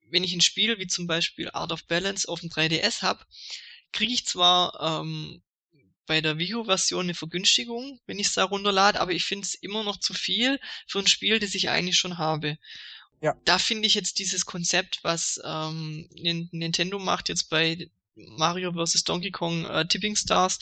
wenn 0.08 0.24
ich 0.24 0.34
ein 0.34 0.40
Spiel 0.40 0.78
wie 0.78 0.86
zum 0.86 1.06
Beispiel 1.06 1.50
Art 1.50 1.72
of 1.72 1.84
Balance 1.84 2.28
auf 2.28 2.40
dem 2.40 2.50
3DS 2.50 3.02
habe, 3.02 3.24
kriege 3.92 4.12
ich 4.12 4.26
zwar 4.26 5.00
ähm, 5.02 5.42
bei 6.06 6.20
der 6.20 6.38
Wii 6.38 6.54
U-Version 6.54 7.06
eine 7.06 7.14
Vergünstigung, 7.14 8.00
wenn 8.06 8.18
ich 8.18 8.28
es 8.28 8.34
da 8.34 8.44
runterlade, 8.44 9.00
aber 9.00 9.12
ich 9.12 9.24
finde 9.24 9.46
es 9.46 9.54
immer 9.54 9.84
noch 9.84 9.98
zu 9.98 10.12
viel 10.12 10.60
für 10.86 10.98
ein 10.98 11.06
Spiel, 11.06 11.38
das 11.38 11.54
ich 11.54 11.70
eigentlich 11.70 11.96
schon 11.96 12.18
habe. 12.18 12.58
Ja. 13.20 13.34
Da 13.44 13.58
finde 13.58 13.86
ich 13.86 13.94
jetzt 13.94 14.18
dieses 14.18 14.44
Konzept, 14.44 15.00
was 15.02 15.40
ähm, 15.44 16.08
Nintendo 16.12 16.98
macht 16.98 17.28
jetzt 17.28 17.48
bei 17.48 17.88
Mario 18.16 18.72
vs. 18.72 19.04
Donkey 19.04 19.30
Kong 19.30 19.64
äh, 19.64 19.86
Tipping 19.86 20.14
Stars, 20.14 20.58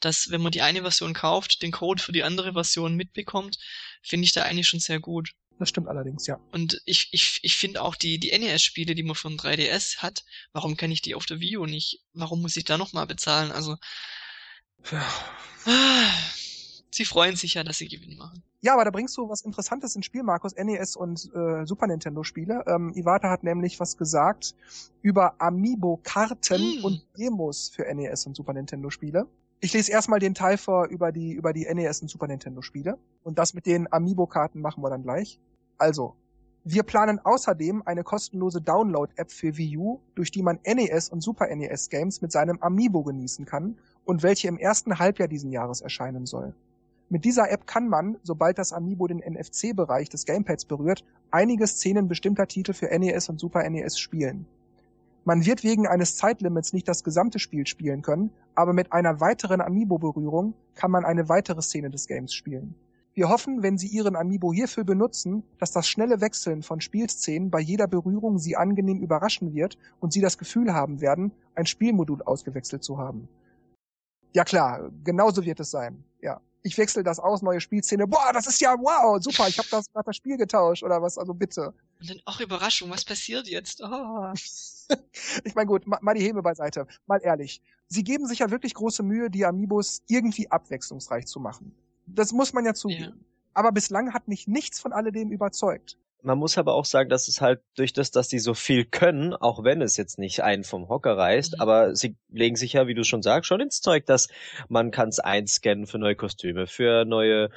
dass 0.00 0.30
wenn 0.30 0.42
man 0.42 0.52
die 0.52 0.62
eine 0.62 0.82
Version 0.82 1.14
kauft, 1.14 1.62
den 1.62 1.72
Code 1.72 2.02
für 2.02 2.12
die 2.12 2.22
andere 2.22 2.52
Version 2.52 2.94
mitbekommt, 2.94 3.58
finde 4.02 4.24
ich 4.24 4.32
da 4.32 4.42
eigentlich 4.42 4.68
schon 4.68 4.80
sehr 4.80 5.00
gut. 5.00 5.34
Das 5.58 5.70
stimmt 5.70 5.88
allerdings, 5.88 6.26
ja. 6.26 6.38
Und 6.52 6.82
ich, 6.84 7.08
ich, 7.12 7.40
ich 7.42 7.56
finde 7.56 7.80
auch 7.82 7.96
die, 7.96 8.18
die 8.18 8.36
NES-Spiele, 8.36 8.94
die 8.94 9.02
man 9.02 9.14
von 9.14 9.38
3DS 9.38 9.98
hat, 9.98 10.24
warum 10.52 10.76
kann 10.76 10.90
ich 10.90 11.00
die 11.00 11.14
auf 11.14 11.24
der 11.24 11.40
Wii 11.40 11.56
U 11.56 11.66
nicht? 11.66 12.02
Warum 12.12 12.42
muss 12.42 12.56
ich 12.56 12.64
da 12.64 12.76
nochmal 12.76 13.06
bezahlen? 13.06 13.52
Also. 13.52 13.76
Ja. 14.90 15.02
sie 16.90 17.04
freuen 17.06 17.36
sich 17.36 17.54
ja, 17.54 17.64
dass 17.64 17.78
sie 17.78 17.88
Gewinn 17.88 18.18
machen. 18.18 18.42
Ja, 18.60 18.74
aber 18.74 18.84
da 18.84 18.90
bringst 18.90 19.16
du 19.16 19.28
was 19.28 19.42
Interessantes 19.42 19.96
ins 19.96 20.06
Spiel, 20.06 20.22
Markus, 20.22 20.54
NES 20.56 20.96
und 20.96 21.30
äh, 21.34 21.64
Super 21.64 21.86
Nintendo 21.86 22.22
Spiele. 22.22 22.64
Ähm, 22.66 22.92
Iwata 22.94 23.30
hat 23.30 23.44
nämlich 23.44 23.80
was 23.80 23.96
gesagt 23.96 24.54
über 25.02 25.40
Amiibo-Karten 25.40 26.80
mm. 26.80 26.84
und 26.84 27.06
Demos 27.16 27.70
für 27.70 27.82
NES 27.94 28.26
und 28.26 28.36
Super 28.36 28.52
Nintendo 28.54 28.90
Spiele. 28.90 29.26
Ich 29.60 29.72
lese 29.72 29.90
erstmal 29.90 30.20
den 30.20 30.34
Teil 30.34 30.58
vor 30.58 30.86
über 30.88 31.12
die, 31.12 31.32
über 31.32 31.52
die 31.52 31.66
NES 31.72 32.02
und 32.02 32.08
Super 32.08 32.26
Nintendo 32.26 32.60
Spiele. 32.60 32.98
Und 33.22 33.38
das 33.38 33.54
mit 33.54 33.64
den 33.66 33.90
Amiibo-Karten 33.90 34.60
machen 34.60 34.82
wir 34.82 34.90
dann 34.90 35.02
gleich. 35.02 35.40
Also, 35.78 36.14
wir 36.64 36.82
planen 36.82 37.20
außerdem 37.20 37.82
eine 37.86 38.02
kostenlose 38.02 38.60
Download-App 38.60 39.30
für 39.30 39.56
Wii 39.56 39.78
U, 39.78 40.00
durch 40.14 40.30
die 40.30 40.42
man 40.42 40.58
NES 40.66 41.08
und 41.08 41.22
Super 41.22 41.46
NES 41.54 41.88
Games 41.88 42.20
mit 42.20 42.32
seinem 42.32 42.60
Amiibo 42.60 43.02
genießen 43.02 43.44
kann 43.44 43.78
und 44.04 44.22
welche 44.22 44.48
im 44.48 44.58
ersten 44.58 44.98
Halbjahr 44.98 45.28
diesen 45.28 45.52
Jahres 45.52 45.80
erscheinen 45.80 46.26
soll. 46.26 46.54
Mit 47.08 47.24
dieser 47.24 47.50
App 47.50 47.66
kann 47.66 47.88
man, 47.88 48.18
sobald 48.24 48.58
das 48.58 48.72
Amiibo 48.72 49.06
den 49.06 49.18
NFC-Bereich 49.18 50.08
des 50.08 50.26
Gamepads 50.26 50.64
berührt, 50.64 51.04
einige 51.30 51.66
Szenen 51.68 52.08
bestimmter 52.08 52.48
Titel 52.48 52.72
für 52.72 52.86
NES 52.86 53.28
und 53.28 53.38
Super 53.38 53.68
NES 53.70 53.98
spielen. 53.98 54.46
Man 55.26 55.44
wird 55.44 55.64
wegen 55.64 55.88
eines 55.88 56.16
Zeitlimits 56.16 56.72
nicht 56.72 56.86
das 56.86 57.02
gesamte 57.02 57.40
Spiel 57.40 57.66
spielen 57.66 58.00
können, 58.00 58.30
aber 58.54 58.72
mit 58.72 58.92
einer 58.92 59.20
weiteren 59.20 59.60
Amiibo-Berührung 59.60 60.54
kann 60.76 60.92
man 60.92 61.04
eine 61.04 61.28
weitere 61.28 61.62
Szene 61.62 61.90
des 61.90 62.06
Games 62.06 62.32
spielen. 62.32 62.76
Wir 63.12 63.28
hoffen, 63.28 63.64
wenn 63.64 63.76
Sie 63.76 63.88
Ihren 63.88 64.14
Amiibo 64.14 64.52
hierfür 64.52 64.84
benutzen, 64.84 65.42
dass 65.58 65.72
das 65.72 65.88
schnelle 65.88 66.20
Wechseln 66.20 66.62
von 66.62 66.80
Spielszenen 66.80 67.50
bei 67.50 67.58
jeder 67.58 67.88
Berührung 67.88 68.38
Sie 68.38 68.56
angenehm 68.56 69.00
überraschen 69.00 69.52
wird 69.52 69.76
und 69.98 70.12
Sie 70.12 70.20
das 70.20 70.38
Gefühl 70.38 70.72
haben 70.72 71.00
werden, 71.00 71.32
ein 71.56 71.66
Spielmodul 71.66 72.22
ausgewechselt 72.22 72.84
zu 72.84 72.96
haben. 72.96 73.26
Ja 74.32 74.44
klar, 74.44 74.92
genauso 75.02 75.44
wird 75.44 75.58
es 75.58 75.72
sein. 75.72 76.04
Ja. 76.22 76.40
Ich 76.62 76.78
wechsle 76.78 77.02
das 77.02 77.18
aus, 77.18 77.42
neue 77.42 77.60
Spielszene. 77.60 78.06
Boah, 78.06 78.30
das 78.32 78.46
ist 78.46 78.60
ja 78.60 78.76
wow, 78.78 79.20
super, 79.20 79.48
ich 79.48 79.58
habe 79.58 79.68
das, 79.72 79.86
hab 79.92 80.06
das 80.06 80.14
Spiel 80.14 80.36
getauscht 80.36 80.84
oder 80.84 81.02
was, 81.02 81.18
also 81.18 81.34
bitte. 81.34 81.74
Und 82.00 82.10
dann 82.10 82.20
auch 82.24 82.40
Überraschung, 82.40 82.90
was 82.90 83.04
passiert 83.04 83.48
jetzt? 83.48 83.82
Oh. 83.82 84.32
ich 85.44 85.54
meine 85.54 85.66
gut, 85.66 85.86
mal 85.86 86.14
die 86.14 86.22
Häme 86.22 86.42
beiseite. 86.42 86.86
Mal 87.06 87.20
ehrlich. 87.22 87.62
Sie 87.88 88.04
geben 88.04 88.26
sich 88.26 88.40
ja 88.40 88.50
wirklich 88.50 88.74
große 88.74 89.02
Mühe, 89.02 89.30
die 89.30 89.44
Amiibos 89.44 90.02
irgendwie 90.08 90.50
abwechslungsreich 90.50 91.26
zu 91.26 91.40
machen. 91.40 91.74
Das 92.06 92.32
muss 92.32 92.52
man 92.52 92.64
ja 92.64 92.74
zugeben. 92.74 93.02
Ja. 93.02 93.12
Aber 93.54 93.72
bislang 93.72 94.12
hat 94.12 94.28
mich 94.28 94.46
nichts 94.46 94.80
von 94.80 94.92
alledem 94.92 95.30
überzeugt. 95.30 95.96
Man 96.22 96.38
muss 96.38 96.58
aber 96.58 96.74
auch 96.74 96.84
sagen, 96.84 97.08
dass 97.08 97.28
es 97.28 97.40
halt 97.40 97.60
durch 97.76 97.92
das, 97.92 98.10
dass 98.10 98.26
die 98.26 98.40
so 98.40 98.52
viel 98.54 98.84
können, 98.84 99.32
auch 99.32 99.62
wenn 99.62 99.80
es 99.80 99.96
jetzt 99.96 100.18
nicht 100.18 100.42
einen 100.42 100.64
vom 100.64 100.88
Hocker 100.88 101.16
reißt, 101.16 101.54
mhm. 101.54 101.60
aber 101.60 101.94
sie 101.94 102.16
legen 102.28 102.56
sich 102.56 102.72
ja, 102.72 102.88
wie 102.88 102.94
du 102.94 103.04
schon 103.04 103.22
sagst, 103.22 103.46
schon 103.46 103.60
ins 103.60 103.80
Zeug, 103.80 104.06
dass 104.06 104.28
man 104.68 104.90
kann 104.90 105.08
es 105.08 105.20
einscannen 105.20 105.86
für 105.86 105.98
neue 105.98 106.16
Kostüme, 106.16 106.66
für 106.66 107.04
neue 107.04 107.50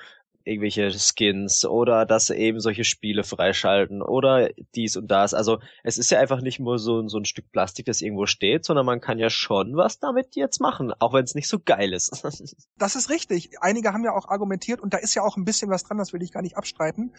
irgendwelche 0.49 0.91
Skins 0.91 1.65
oder 1.65 2.05
dass 2.05 2.27
sie 2.27 2.35
eben 2.35 2.59
solche 2.59 2.83
Spiele 2.83 3.23
freischalten 3.23 4.01
oder 4.01 4.49
dies 4.75 4.97
und 4.97 5.09
das. 5.09 5.33
Also 5.33 5.59
es 5.83 5.97
ist 5.97 6.11
ja 6.11 6.19
einfach 6.19 6.41
nicht 6.41 6.59
nur 6.59 6.79
so, 6.79 7.07
so 7.07 7.17
ein 7.17 7.25
Stück 7.25 7.51
Plastik, 7.51 7.85
das 7.85 8.01
irgendwo 8.01 8.25
steht, 8.25 8.65
sondern 8.65 8.85
man 8.85 9.01
kann 9.01 9.19
ja 9.19 9.29
schon 9.29 9.75
was 9.75 9.99
damit 9.99 10.35
jetzt 10.35 10.59
machen, 10.59 10.91
auch 10.99 11.13
wenn 11.13 11.23
es 11.23 11.35
nicht 11.35 11.47
so 11.47 11.59
geil 11.59 11.93
ist. 11.93 12.23
das 12.77 12.95
ist 12.95 13.09
richtig. 13.09 13.61
Einige 13.61 13.93
haben 13.93 14.03
ja 14.03 14.13
auch 14.13 14.27
argumentiert 14.27 14.81
und 14.81 14.93
da 14.93 14.97
ist 14.97 15.15
ja 15.15 15.23
auch 15.23 15.37
ein 15.37 15.45
bisschen 15.45 15.69
was 15.69 15.83
dran, 15.83 15.97
das 15.97 16.13
will 16.13 16.23
ich 16.23 16.31
gar 16.31 16.41
nicht 16.41 16.57
abstreiten. 16.57 17.13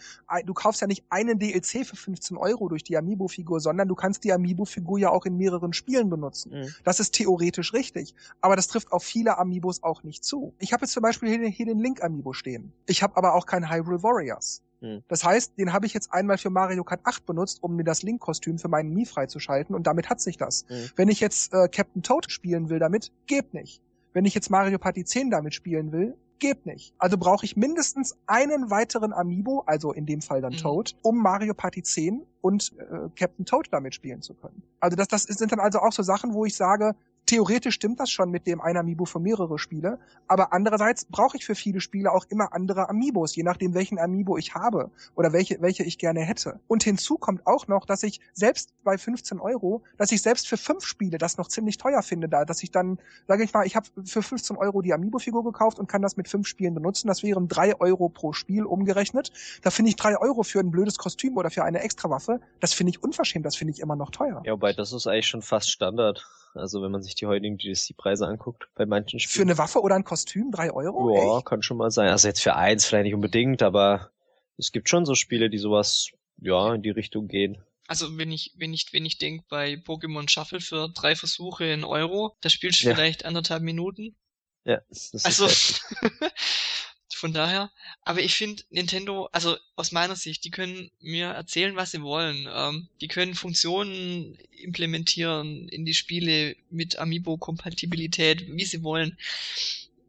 Du 0.45 0.53
kaufst 0.53 0.81
ja 0.81 0.87
nicht 0.87 1.05
einen 1.09 1.39
DLC 1.39 1.85
für 1.85 1.95
15 1.95 2.37
Euro 2.37 2.67
durch 2.67 2.83
die 2.83 2.97
Amiibo-Figur, 2.97 3.59
sondern 3.59 3.87
du 3.87 3.95
kannst 3.95 4.23
die 4.23 4.33
Amiibo-Figur 4.33 4.99
ja 4.99 5.09
auch 5.09 5.25
in 5.25 5.37
mehreren 5.37 5.73
Spielen 5.73 6.09
benutzen. 6.09 6.51
Mhm. 6.51 6.73
Das 6.83 6.99
ist 6.99 7.11
theoretisch 7.11 7.73
richtig, 7.73 8.15
aber 8.41 8.55
das 8.55 8.67
trifft 8.67 8.91
auf 8.91 9.03
viele 9.03 9.37
Amiibos 9.37 9.83
auch 9.83 10.03
nicht 10.03 10.23
zu. 10.23 10.53
Ich 10.59 10.73
habe 10.73 10.83
jetzt 10.83 10.93
zum 10.93 11.03
Beispiel 11.03 11.29
hier, 11.29 11.47
hier 11.47 11.65
den 11.65 11.79
Link-Amiibo 11.79 12.33
stehen. 12.33 12.73
Ich 12.87 13.03
habe 13.03 13.15
aber 13.21 13.35
auch 13.35 13.45
kein 13.45 13.69
Hyrule 13.69 14.01
Warriors. 14.01 14.63
Hm. 14.81 15.03
Das 15.07 15.23
heißt, 15.23 15.57
den 15.59 15.73
habe 15.73 15.85
ich 15.85 15.93
jetzt 15.93 16.11
einmal 16.11 16.39
für 16.39 16.49
Mario 16.49 16.83
Kart 16.83 17.01
8 17.03 17.25
benutzt, 17.27 17.61
um 17.61 17.75
mir 17.75 17.83
das 17.83 18.01
Link-Kostüm 18.01 18.57
für 18.57 18.67
meinen 18.67 18.91
Mii 18.93 19.05
freizuschalten 19.05 19.75
und 19.75 19.85
damit 19.85 20.09
hat 20.09 20.19
sich 20.19 20.37
das. 20.37 20.65
Hm. 20.67 20.89
Wenn 20.95 21.07
ich 21.07 21.19
jetzt 21.19 21.53
äh, 21.53 21.67
Captain 21.67 22.01
Toad 22.01 22.31
spielen 22.31 22.69
will 22.69 22.79
damit, 22.79 23.11
geht 23.27 23.53
nicht. 23.53 23.81
Wenn 24.13 24.25
ich 24.25 24.33
jetzt 24.33 24.49
Mario 24.49 24.79
Party 24.79 25.05
10 25.05 25.29
damit 25.29 25.53
spielen 25.53 25.91
will, 25.91 26.15
geht 26.39 26.65
nicht. 26.65 26.95
Also 26.97 27.17
brauche 27.17 27.45
ich 27.45 27.55
mindestens 27.55 28.17
einen 28.25 28.71
weiteren 28.71 29.13
Amiibo, 29.13 29.63
also 29.67 29.93
in 29.93 30.07
dem 30.07 30.21
Fall 30.21 30.41
dann 30.41 30.53
mhm. 30.53 30.57
Toad, 30.57 30.95
um 31.03 31.19
Mario 31.19 31.53
Party 31.53 31.83
10 31.83 32.25
und 32.41 32.73
äh, 32.79 33.09
Captain 33.15 33.45
Toad 33.45 33.67
damit 33.69 33.93
spielen 33.93 34.23
zu 34.23 34.33
können. 34.33 34.63
Also 34.79 34.97
das, 34.97 35.07
das 35.07 35.23
sind 35.23 35.51
dann 35.51 35.59
also 35.59 35.79
auch 35.79 35.93
so 35.93 36.01
Sachen, 36.01 36.33
wo 36.33 36.43
ich 36.45 36.55
sage, 36.55 36.95
theoretisch 37.31 37.75
stimmt 37.75 38.01
das 38.01 38.11
schon 38.11 38.29
mit 38.29 38.45
dem 38.45 38.59
ein 38.59 38.75
Amiibo 38.75 39.05
für 39.05 39.21
mehrere 39.21 39.57
Spiele, 39.57 39.99
aber 40.27 40.51
andererseits 40.51 41.05
brauche 41.05 41.37
ich 41.37 41.45
für 41.45 41.55
viele 41.55 41.79
Spiele 41.79 42.11
auch 42.11 42.25
immer 42.27 42.51
andere 42.51 42.89
Amiibos, 42.89 43.37
je 43.37 43.43
nachdem 43.43 43.73
welchen 43.73 43.99
Amiibo 43.99 44.37
ich 44.37 44.53
habe 44.53 44.91
oder 45.15 45.31
welche, 45.31 45.61
welche 45.61 45.83
ich 45.83 45.97
gerne 45.97 46.19
hätte. 46.19 46.59
Und 46.67 46.83
hinzu 46.83 47.17
kommt 47.17 47.47
auch 47.47 47.69
noch, 47.69 47.85
dass 47.85 48.03
ich 48.03 48.19
selbst 48.33 48.73
bei 48.83 48.97
15 48.97 49.39
Euro, 49.39 49.81
dass 49.97 50.11
ich 50.11 50.21
selbst 50.21 50.49
für 50.49 50.57
fünf 50.57 50.83
Spiele 50.83 51.17
das 51.17 51.37
noch 51.37 51.47
ziemlich 51.47 51.77
teuer 51.77 52.01
finde, 52.01 52.27
da, 52.27 52.43
dass 52.43 52.63
ich 52.63 52.71
dann, 52.71 52.99
sage 53.29 53.45
ich 53.45 53.53
mal, 53.53 53.65
ich 53.65 53.77
habe 53.77 53.87
für 54.03 54.21
15 54.21 54.57
Euro 54.57 54.81
die 54.81 54.93
Amiibo-Figur 54.93 55.45
gekauft 55.45 55.79
und 55.79 55.87
kann 55.87 56.01
das 56.01 56.17
mit 56.17 56.27
fünf 56.27 56.47
Spielen 56.47 56.73
benutzen. 56.73 57.07
Das 57.07 57.23
wären 57.23 57.47
drei 57.47 57.79
Euro 57.79 58.09
pro 58.09 58.33
Spiel 58.33 58.65
umgerechnet. 58.65 59.31
Da 59.61 59.69
finde 59.69 59.87
ich 59.87 59.95
drei 59.95 60.17
Euro 60.19 60.43
für 60.43 60.59
ein 60.59 60.69
blödes 60.69 60.97
Kostüm 60.97 61.37
oder 61.37 61.49
für 61.49 61.63
eine 61.63 61.79
Extrawaffe. 61.79 62.41
Das 62.59 62.73
finde 62.73 62.89
ich 62.89 63.01
unverschämt, 63.01 63.45
das 63.45 63.55
finde 63.55 63.71
ich 63.71 63.79
immer 63.79 63.95
noch 63.95 64.09
teuer. 64.09 64.41
Ja, 64.45 64.51
wobei 64.51 64.73
das 64.73 64.91
ist 64.91 65.07
eigentlich 65.07 65.27
schon 65.27 65.41
fast 65.41 65.71
Standard. 65.71 66.27
Also 66.53 66.81
wenn 66.81 66.91
man 66.91 67.01
sich 67.01 67.15
die 67.15 67.25
heutigen 67.25 67.57
GSC-Preise 67.57 68.27
anguckt, 68.27 68.67
bei 68.75 68.85
manchen 68.85 69.19
Spielen. 69.19 69.47
Für 69.47 69.51
eine 69.51 69.57
Waffe 69.57 69.81
oder 69.81 69.95
ein 69.95 70.03
Kostüm 70.03 70.51
drei 70.51 70.71
Euro? 70.71 71.15
Ja, 71.15 71.37
Echt? 71.37 71.45
kann 71.45 71.61
schon 71.61 71.77
mal 71.77 71.91
sein. 71.91 72.09
Also 72.09 72.27
jetzt 72.27 72.41
für 72.41 72.55
eins 72.55 72.85
vielleicht 72.85 73.05
nicht 73.05 73.15
unbedingt, 73.15 73.61
aber 73.61 74.11
es 74.57 74.71
gibt 74.71 74.89
schon 74.89 75.05
so 75.05 75.15
Spiele, 75.15 75.49
die 75.49 75.57
sowas, 75.57 76.09
ja, 76.37 76.73
in 76.73 76.81
die 76.81 76.89
Richtung 76.89 77.27
gehen. 77.27 77.63
Also 77.87 78.17
wenn 78.17 78.31
ich, 78.31 78.53
wenn 78.57 78.73
ich, 78.73 78.93
wenn 78.93 79.05
ich 79.05 79.17
denke, 79.17 79.43
bei 79.49 79.73
Pokémon 79.73 80.29
Shuffle 80.29 80.61
für 80.61 80.89
drei 80.89 81.15
Versuche 81.15 81.65
in 81.65 81.83
Euro, 81.83 82.35
da 82.41 82.49
spielst 82.49 82.83
du 82.83 82.87
ja. 82.87 82.95
vielleicht 82.95 83.25
anderthalb 83.25 83.63
Minuten. 83.63 84.15
Ja, 84.63 84.81
das 84.89 85.13
ist 85.13 85.25
also, 85.25 85.47
Von 87.21 87.33
daher, 87.33 87.69
aber 88.03 88.23
ich 88.23 88.33
finde 88.33 88.63
Nintendo, 88.71 89.29
also 89.31 89.55
aus 89.75 89.91
meiner 89.91 90.15
Sicht, 90.15 90.43
die 90.43 90.49
können 90.49 90.89
mir 91.01 91.27
erzählen, 91.27 91.75
was 91.75 91.91
sie 91.91 92.01
wollen. 92.01 92.47
Ähm, 92.51 92.87
die 92.99 93.07
können 93.07 93.35
Funktionen 93.35 94.39
implementieren 94.49 95.69
in 95.69 95.85
die 95.85 95.93
Spiele 95.93 96.55
mit 96.71 96.97
Amiibo-Kompatibilität, 96.97 98.47
wie 98.47 98.65
sie 98.65 98.81
wollen 98.81 99.19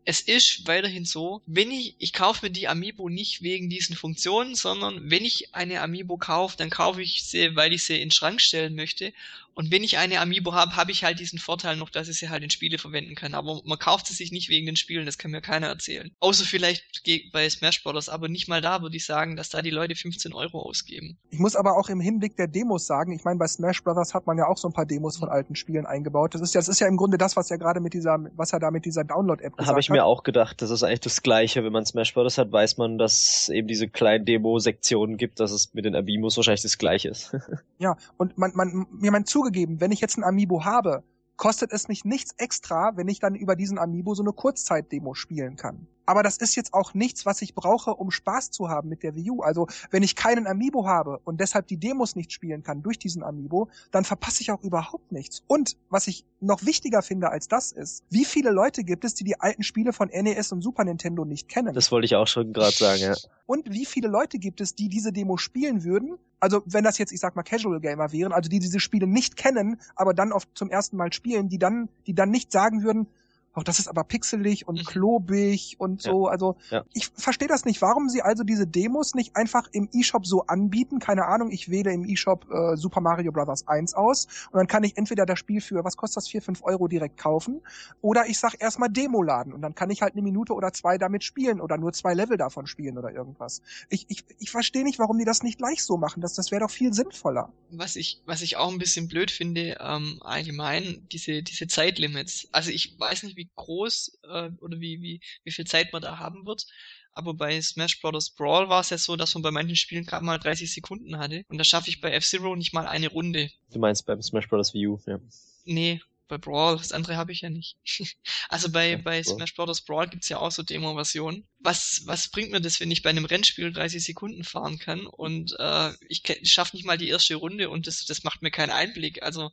es 0.04 0.20
ist 0.20 0.66
weiterhin 0.66 1.04
so, 1.04 1.42
wenn 1.46 1.70
ich, 1.70 1.94
ich 1.98 2.12
kaufe 2.12 2.46
mir 2.46 2.50
die 2.50 2.66
Amiibo 2.66 3.08
nicht 3.08 3.42
wegen 3.42 3.70
diesen 3.70 3.94
Funktionen, 3.94 4.54
sondern 4.54 5.10
wenn 5.10 5.24
ich 5.24 5.54
eine 5.54 5.80
Amiibo 5.80 6.16
kaufe, 6.16 6.56
dann 6.56 6.70
kaufe 6.70 7.02
ich 7.02 7.22
sie, 7.22 7.54
weil 7.54 7.72
ich 7.72 7.84
sie 7.84 7.94
in 7.94 8.08
den 8.08 8.10
Schrank 8.10 8.40
stellen 8.40 8.74
möchte. 8.74 9.12
Und 9.54 9.70
wenn 9.70 9.84
ich 9.84 9.98
eine 9.98 10.20
Amiibo 10.20 10.54
habe, 10.54 10.76
habe 10.76 10.92
ich 10.92 11.04
halt 11.04 11.20
diesen 11.20 11.38
Vorteil 11.38 11.76
noch, 11.76 11.90
dass 11.90 12.08
ich 12.08 12.18
sie 12.18 12.30
halt 12.30 12.42
in 12.42 12.50
Spiele 12.50 12.78
verwenden 12.78 13.14
kann. 13.14 13.34
Aber 13.34 13.60
man 13.64 13.78
kauft 13.78 14.06
sie 14.06 14.14
sich 14.14 14.32
nicht 14.32 14.48
wegen 14.48 14.66
den 14.66 14.76
Spielen, 14.76 15.06
das 15.06 15.18
kann 15.18 15.30
mir 15.30 15.42
keiner 15.42 15.66
erzählen. 15.66 16.10
Außer 16.20 16.44
vielleicht 16.44 16.84
bei 17.32 17.48
Smash 17.48 17.82
Bros., 17.82 18.08
aber 18.08 18.28
nicht 18.28 18.48
mal 18.48 18.60
da 18.60 18.82
würde 18.82 18.96
ich 18.96 19.04
sagen, 19.04 19.36
dass 19.36 19.50
da 19.50 19.62
die 19.62 19.70
Leute 19.70 19.94
15 19.94 20.32
Euro 20.32 20.62
ausgeben. 20.62 21.18
Ich 21.30 21.38
muss 21.38 21.56
aber 21.56 21.76
auch 21.76 21.88
im 21.88 22.00
Hinblick 22.00 22.36
der 22.36 22.48
Demos 22.48 22.86
sagen, 22.86 23.12
ich 23.12 23.24
meine, 23.24 23.38
bei 23.38 23.46
Smash 23.46 23.82
Bros. 23.82 24.14
hat 24.14 24.26
man 24.26 24.38
ja 24.38 24.46
auch 24.46 24.56
so 24.56 24.68
ein 24.68 24.72
paar 24.72 24.86
Demos 24.86 25.18
von 25.18 25.28
alten 25.28 25.54
Spielen 25.54 25.86
eingebaut. 25.86 26.34
Das 26.34 26.40
ist 26.40 26.54
ja, 26.54 26.60
das 26.60 26.68
ist 26.68 26.80
ja 26.80 26.86
im 26.86 26.96
Grunde 26.96 27.18
das, 27.18 27.36
was 27.36 27.48
ja 27.48 27.56
gerade 27.56 27.80
mit 27.80 27.92
dieser, 27.94 28.18
was 28.36 28.52
er 28.52 28.60
da 28.60 28.70
mit 28.70 28.84
dieser 28.84 29.04
Download-App 29.04 29.56
gesagt 29.56 29.68
Habe 29.68 29.80
ich 29.80 29.90
mir 29.90 30.04
auch 30.04 30.22
gedacht, 30.22 30.62
das 30.62 30.70
ist 30.70 30.82
eigentlich 30.82 31.00
das 31.00 31.22
Gleiche. 31.22 31.64
Wenn 31.64 31.72
man 31.72 31.84
Smash 31.84 32.14
Bros. 32.14 32.38
hat, 32.38 32.52
weiß 32.52 32.78
man, 32.78 32.98
dass 32.98 33.48
eben 33.48 33.68
diese 33.68 33.88
kleinen 33.88 34.24
Demo-Sektionen 34.24 35.16
gibt, 35.16 35.40
dass 35.40 35.52
es 35.52 35.74
mit 35.74 35.84
den 35.84 35.94
Amiibos 35.94 36.36
wahrscheinlich 36.36 36.62
das 36.62 36.78
Gleiche 36.78 37.08
ist. 37.08 37.36
ja, 37.78 37.96
und 38.16 38.38
man, 38.38 38.52
man, 38.54 38.86
mir 38.92 39.10
man 39.10 39.26
zugegeben, 39.42 39.80
wenn 39.80 39.90
ich 39.90 40.00
jetzt 40.00 40.16
ein 40.16 40.24
Amiibo 40.24 40.64
habe, 40.64 41.02
kostet 41.36 41.72
es 41.72 41.88
mich 41.88 42.04
nichts 42.04 42.32
extra, 42.36 42.96
wenn 42.96 43.08
ich 43.08 43.18
dann 43.18 43.34
über 43.34 43.56
diesen 43.56 43.76
Amiibo 43.76 44.14
so 44.14 44.22
eine 44.22 44.32
Kurzzeit-Demo 44.32 45.14
spielen 45.14 45.56
kann. 45.56 45.88
Aber 46.12 46.22
das 46.22 46.36
ist 46.36 46.56
jetzt 46.56 46.74
auch 46.74 46.92
nichts, 46.92 47.24
was 47.24 47.40
ich 47.40 47.54
brauche, 47.54 47.94
um 47.94 48.10
Spaß 48.10 48.50
zu 48.50 48.68
haben 48.68 48.90
mit 48.90 49.02
der 49.02 49.14
Wii 49.14 49.30
U. 49.30 49.40
Also 49.40 49.66
wenn 49.90 50.02
ich 50.02 50.14
keinen 50.14 50.46
Amiibo 50.46 50.86
habe 50.86 51.20
und 51.24 51.40
deshalb 51.40 51.68
die 51.68 51.78
Demos 51.78 52.16
nicht 52.16 52.34
spielen 52.34 52.62
kann 52.62 52.82
durch 52.82 52.98
diesen 52.98 53.22
Amiibo, 53.22 53.70
dann 53.92 54.04
verpasse 54.04 54.42
ich 54.42 54.50
auch 54.50 54.62
überhaupt 54.62 55.10
nichts. 55.10 55.42
Und 55.46 55.78
was 55.88 56.08
ich 56.08 56.26
noch 56.38 56.66
wichtiger 56.66 57.00
finde 57.00 57.30
als 57.30 57.48
das 57.48 57.72
ist, 57.72 58.04
wie 58.10 58.26
viele 58.26 58.50
Leute 58.50 58.84
gibt 58.84 59.06
es, 59.06 59.14
die 59.14 59.24
die 59.24 59.40
alten 59.40 59.62
Spiele 59.62 59.94
von 59.94 60.08
NES 60.08 60.52
und 60.52 60.60
Super 60.60 60.84
Nintendo 60.84 61.24
nicht 61.24 61.48
kennen? 61.48 61.72
Das 61.72 61.90
wollte 61.90 62.04
ich 62.04 62.14
auch 62.14 62.26
schon 62.26 62.52
gerade 62.52 62.76
sagen, 62.76 63.00
ja. 63.00 63.14
Und 63.46 63.72
wie 63.72 63.86
viele 63.86 64.08
Leute 64.08 64.38
gibt 64.38 64.60
es, 64.60 64.74
die 64.74 64.90
diese 64.90 65.14
Demo 65.14 65.38
spielen 65.38 65.82
würden? 65.82 66.18
Also 66.40 66.62
wenn 66.66 66.84
das 66.84 66.98
jetzt, 66.98 67.12
ich 67.12 67.20
sag 67.20 67.36
mal, 67.36 67.42
Casual 67.42 67.80
Gamer 67.80 68.12
wären, 68.12 68.32
also 68.32 68.50
die 68.50 68.58
diese 68.58 68.80
Spiele 68.80 69.06
nicht 69.06 69.38
kennen, 69.38 69.80
aber 69.96 70.12
dann 70.12 70.30
oft 70.30 70.50
zum 70.52 70.68
ersten 70.68 70.98
Mal 70.98 71.10
spielen, 71.10 71.48
die 71.48 71.58
dann, 71.58 71.88
die 72.06 72.14
dann 72.14 72.28
nicht 72.28 72.52
sagen 72.52 72.82
würden, 72.82 73.06
Auch 73.54 73.64
das 73.64 73.78
ist 73.78 73.88
aber 73.88 74.04
pixelig 74.04 74.66
und 74.66 74.78
Mhm. 74.80 74.84
klobig 74.84 75.76
und 75.78 76.00
so. 76.00 76.26
Also 76.26 76.56
Ja. 76.70 76.84
ich 76.94 77.08
verstehe 77.14 77.48
das 77.48 77.64
nicht, 77.64 77.82
warum 77.82 78.08
sie 78.08 78.22
also 78.22 78.44
diese 78.44 78.66
Demos 78.66 79.14
nicht 79.14 79.36
einfach 79.36 79.68
im 79.72 79.88
eShop 79.92 80.26
so 80.26 80.46
anbieten. 80.46 80.98
Keine 81.00 81.26
Ahnung, 81.26 81.50
ich 81.50 81.68
wähle 81.70 81.92
im 81.92 82.04
eShop 82.04 82.46
äh, 82.50 82.76
Super 82.76 83.00
Mario 83.00 83.30
Bros. 83.30 83.66
1 83.68 83.94
aus 83.94 84.26
und 84.52 84.58
dann 84.58 84.66
kann 84.66 84.84
ich 84.84 84.96
entweder 84.96 85.26
das 85.26 85.38
Spiel 85.38 85.60
für, 85.60 85.84
was 85.84 85.96
kostet 85.96 86.18
das, 86.18 86.28
4, 86.28 86.40
5 86.42 86.62
Euro 86.62 86.88
direkt 86.88 87.18
kaufen 87.18 87.60
oder 88.00 88.26
ich 88.26 88.38
sag 88.38 88.54
erstmal 88.60 88.88
Demo 88.88 89.22
laden 89.22 89.52
und 89.52 89.60
dann 89.62 89.74
kann 89.74 89.90
ich 89.90 90.00
halt 90.02 90.14
eine 90.14 90.22
Minute 90.22 90.54
oder 90.54 90.72
zwei 90.72 90.96
damit 90.96 91.22
spielen 91.22 91.60
oder 91.60 91.76
nur 91.76 91.92
zwei 91.92 92.14
Level 92.14 92.36
davon 92.38 92.66
spielen 92.66 92.96
oder 92.96 93.12
irgendwas. 93.12 93.60
Ich, 93.90 94.06
ich, 94.08 94.24
ich 94.38 94.50
verstehe 94.50 94.84
nicht, 94.84 94.98
warum 94.98 95.18
die 95.18 95.24
das 95.24 95.42
nicht 95.42 95.58
gleich 95.58 95.84
so 95.84 95.96
machen. 95.98 96.20
Das, 96.22 96.34
das 96.34 96.50
wäre 96.50 96.60
doch 96.62 96.70
viel 96.70 96.92
sinnvoller. 96.94 97.50
Was 97.70 97.96
ich, 97.96 98.20
was 98.24 98.40
ich 98.42 98.56
auch 98.56 98.70
ein 98.72 98.78
bisschen 98.78 99.08
blöd 99.08 99.30
finde, 99.30 99.76
ähm, 99.80 100.18
allgemein, 100.22 101.06
diese, 101.12 101.42
diese 101.42 101.66
Zeitlimits. 101.66 102.48
Also 102.52 102.70
ich 102.70 102.98
weiß 102.98 103.22
nicht, 103.24 103.36
wie 103.36 103.41
groß 103.54 104.18
äh, 104.24 104.50
oder 104.60 104.80
wie, 104.80 105.00
wie, 105.00 105.20
wie 105.44 105.52
viel 105.52 105.66
Zeit 105.66 105.92
man 105.92 106.02
da 106.02 106.18
haben 106.18 106.46
wird. 106.46 106.66
Aber 107.14 107.34
bei 107.34 107.60
Smash 107.60 108.00
Bros. 108.00 108.30
Brawl 108.30 108.68
war 108.68 108.80
es 108.80 108.90
ja 108.90 108.98
so, 108.98 109.16
dass 109.16 109.34
man 109.34 109.42
bei 109.42 109.50
manchen 109.50 109.76
Spielen 109.76 110.06
gerade 110.06 110.24
mal 110.24 110.38
30 110.38 110.72
Sekunden 110.72 111.18
hatte. 111.18 111.44
Und 111.48 111.58
da 111.58 111.64
schaffe 111.64 111.90
ich 111.90 112.00
bei 112.00 112.10
F-Zero 112.12 112.56
nicht 112.56 112.72
mal 112.72 112.86
eine 112.86 113.08
Runde. 113.08 113.50
Du 113.70 113.78
meinst 113.78 114.06
beim 114.06 114.22
Smash 114.22 114.48
Bros. 114.48 114.72
View, 114.72 114.98
ja. 115.06 115.20
Nee, 115.64 116.00
bei 116.32 116.38
Brawl, 116.38 116.78
das 116.78 116.92
andere 116.92 117.16
habe 117.16 117.30
ich 117.32 117.42
ja 117.42 117.50
nicht. 117.50 117.76
also 118.48 118.72
bei, 118.72 118.92
Ja, 118.92 118.96
bei. 118.96 119.22
Smash 119.22 119.54
Bros. 119.54 119.82
Brawl 119.82 120.08
gibt's 120.08 120.30
ja 120.30 120.38
auch 120.38 120.50
so 120.50 120.62
Demo-Versionen. 120.62 121.46
Was, 121.58 122.02
was 122.06 122.30
bringt 122.30 122.50
mir 122.50 122.62
das, 122.62 122.80
wenn 122.80 122.90
ich 122.90 123.02
bei 123.02 123.10
einem 123.10 123.26
Rennspiel 123.26 123.70
30 123.70 124.02
Sekunden 124.02 124.42
fahren 124.42 124.78
kann 124.78 125.06
und 125.06 125.54
äh, 125.58 125.92
ich 126.08 126.22
schaffe 126.44 126.74
nicht 126.76 126.86
mal 126.86 126.96
die 126.96 127.10
erste 127.10 127.34
Runde 127.34 127.68
und 127.68 127.86
das, 127.86 128.06
das 128.06 128.24
macht 128.24 128.40
mir 128.40 128.50
keinen 128.50 128.70
Einblick. 128.70 129.22
Also 129.22 129.50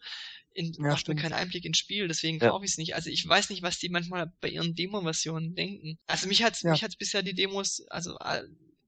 in, 0.59 0.73
Ja, 0.73 0.81
macht 0.89 0.99
stimmt. 1.01 1.17
mir 1.17 1.21
keinen 1.23 1.33
Einblick 1.33 1.65
ins 1.65 1.77
Spiel, 1.77 2.07
deswegen 2.07 2.39
Ja. 2.39 2.49
kaufe 2.49 2.65
ich 2.65 2.71
es 2.71 2.77
nicht. 2.77 2.93
Also 2.95 3.09
ich 3.09 3.25
weiß 3.27 3.49
nicht, 3.49 3.61
was 3.63 3.79
die 3.79 3.89
manchmal 3.89 4.31
bei 4.41 4.49
ihren 4.49 4.75
Demo-Versionen 4.75 5.55
denken. 5.55 5.97
Also 6.05 6.27
mich 6.27 6.43
hat's, 6.43 6.61
Ja. 6.61 6.71
mich 6.71 6.83
hat's 6.83 6.97
bisher 6.97 7.23
die 7.23 7.33
Demos, 7.33 7.81
also 7.89 8.17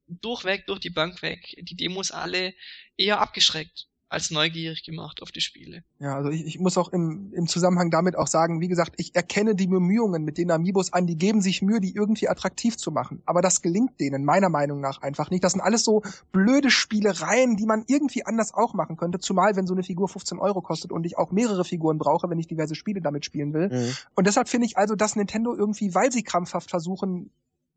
durchweg, 0.08 0.66
durch 0.68 0.80
die 0.82 0.90
Bank 0.90 1.22
weg, 1.22 1.56
die 1.62 1.76
Demos 1.76 2.12
alle 2.12 2.54
eher 2.98 3.22
abgeschreckt 3.22 3.88
als 4.12 4.30
neugierig 4.30 4.84
gemacht 4.84 5.22
auf 5.22 5.32
die 5.32 5.40
Spiele. 5.40 5.84
Ja, 6.00 6.18
also 6.18 6.30
ich, 6.30 6.46
ich 6.46 6.60
muss 6.60 6.78
auch 6.78 6.90
im, 6.90 7.32
im 7.34 7.48
Zusammenhang 7.48 7.92
damit 7.92 8.18
auch 8.18 8.28
sagen, 8.28 8.60
wie 8.60 8.68
gesagt, 8.68 8.96
ich 8.98 9.16
erkenne 9.16 9.56
die 9.56 9.68
Bemühungen 9.68 10.26
mit 10.26 10.38
den 10.38 10.52
Amiibos 10.52 10.92
an, 10.92 11.08
die 11.08 11.18
geben 11.18 11.42
sich 11.42 11.62
Mühe, 11.62 11.80
die 11.80 11.96
irgendwie 11.96 12.28
attraktiv 12.28 12.76
zu 12.76 12.92
machen. 12.92 13.24
Aber 13.26 13.42
das 13.42 13.62
gelingt 13.62 14.02
denen 14.02 14.26
meiner 14.26 14.50
Meinung 14.50 14.82
nach 14.82 15.02
einfach 15.02 15.32
nicht. 15.32 15.46
Das 15.46 15.54
sind 15.54 15.62
alles 15.62 15.86
so 15.86 16.02
blöde 16.34 16.70
Spielereien, 16.70 17.56
die 17.56 17.66
man 17.66 17.86
irgendwie 17.88 18.26
anders 18.26 18.54
auch 18.54 18.74
machen 18.74 18.98
könnte. 18.98 19.20
Zumal, 19.20 19.56
wenn 19.56 19.66
so 19.66 19.74
eine 19.74 19.84
Figur 19.84 20.10
15 20.10 20.40
Euro 20.40 20.62
kostet 20.62 20.92
und 20.92 21.06
ich 21.06 21.18
auch 21.18 21.32
mehrere 21.32 21.64
Figuren 21.64 21.98
brauche, 21.98 22.30
wenn 22.30 22.40
ich 22.40 22.48
diverse 22.48 22.76
Spiele 22.76 23.00
damit 23.00 23.24
spielen 23.24 23.54
will. 23.54 23.70
Mhm. 23.70 23.96
Und 24.16 24.28
deshalb 24.28 24.50
finde 24.50 24.68
ich 24.68 24.78
also, 24.78 24.96
dass 24.96 25.16
Nintendo 25.16 25.56
irgendwie, 25.56 25.96
weil 25.96 26.12
sie 26.12 26.24
krampfhaft 26.24 26.70
versuchen, 26.70 27.32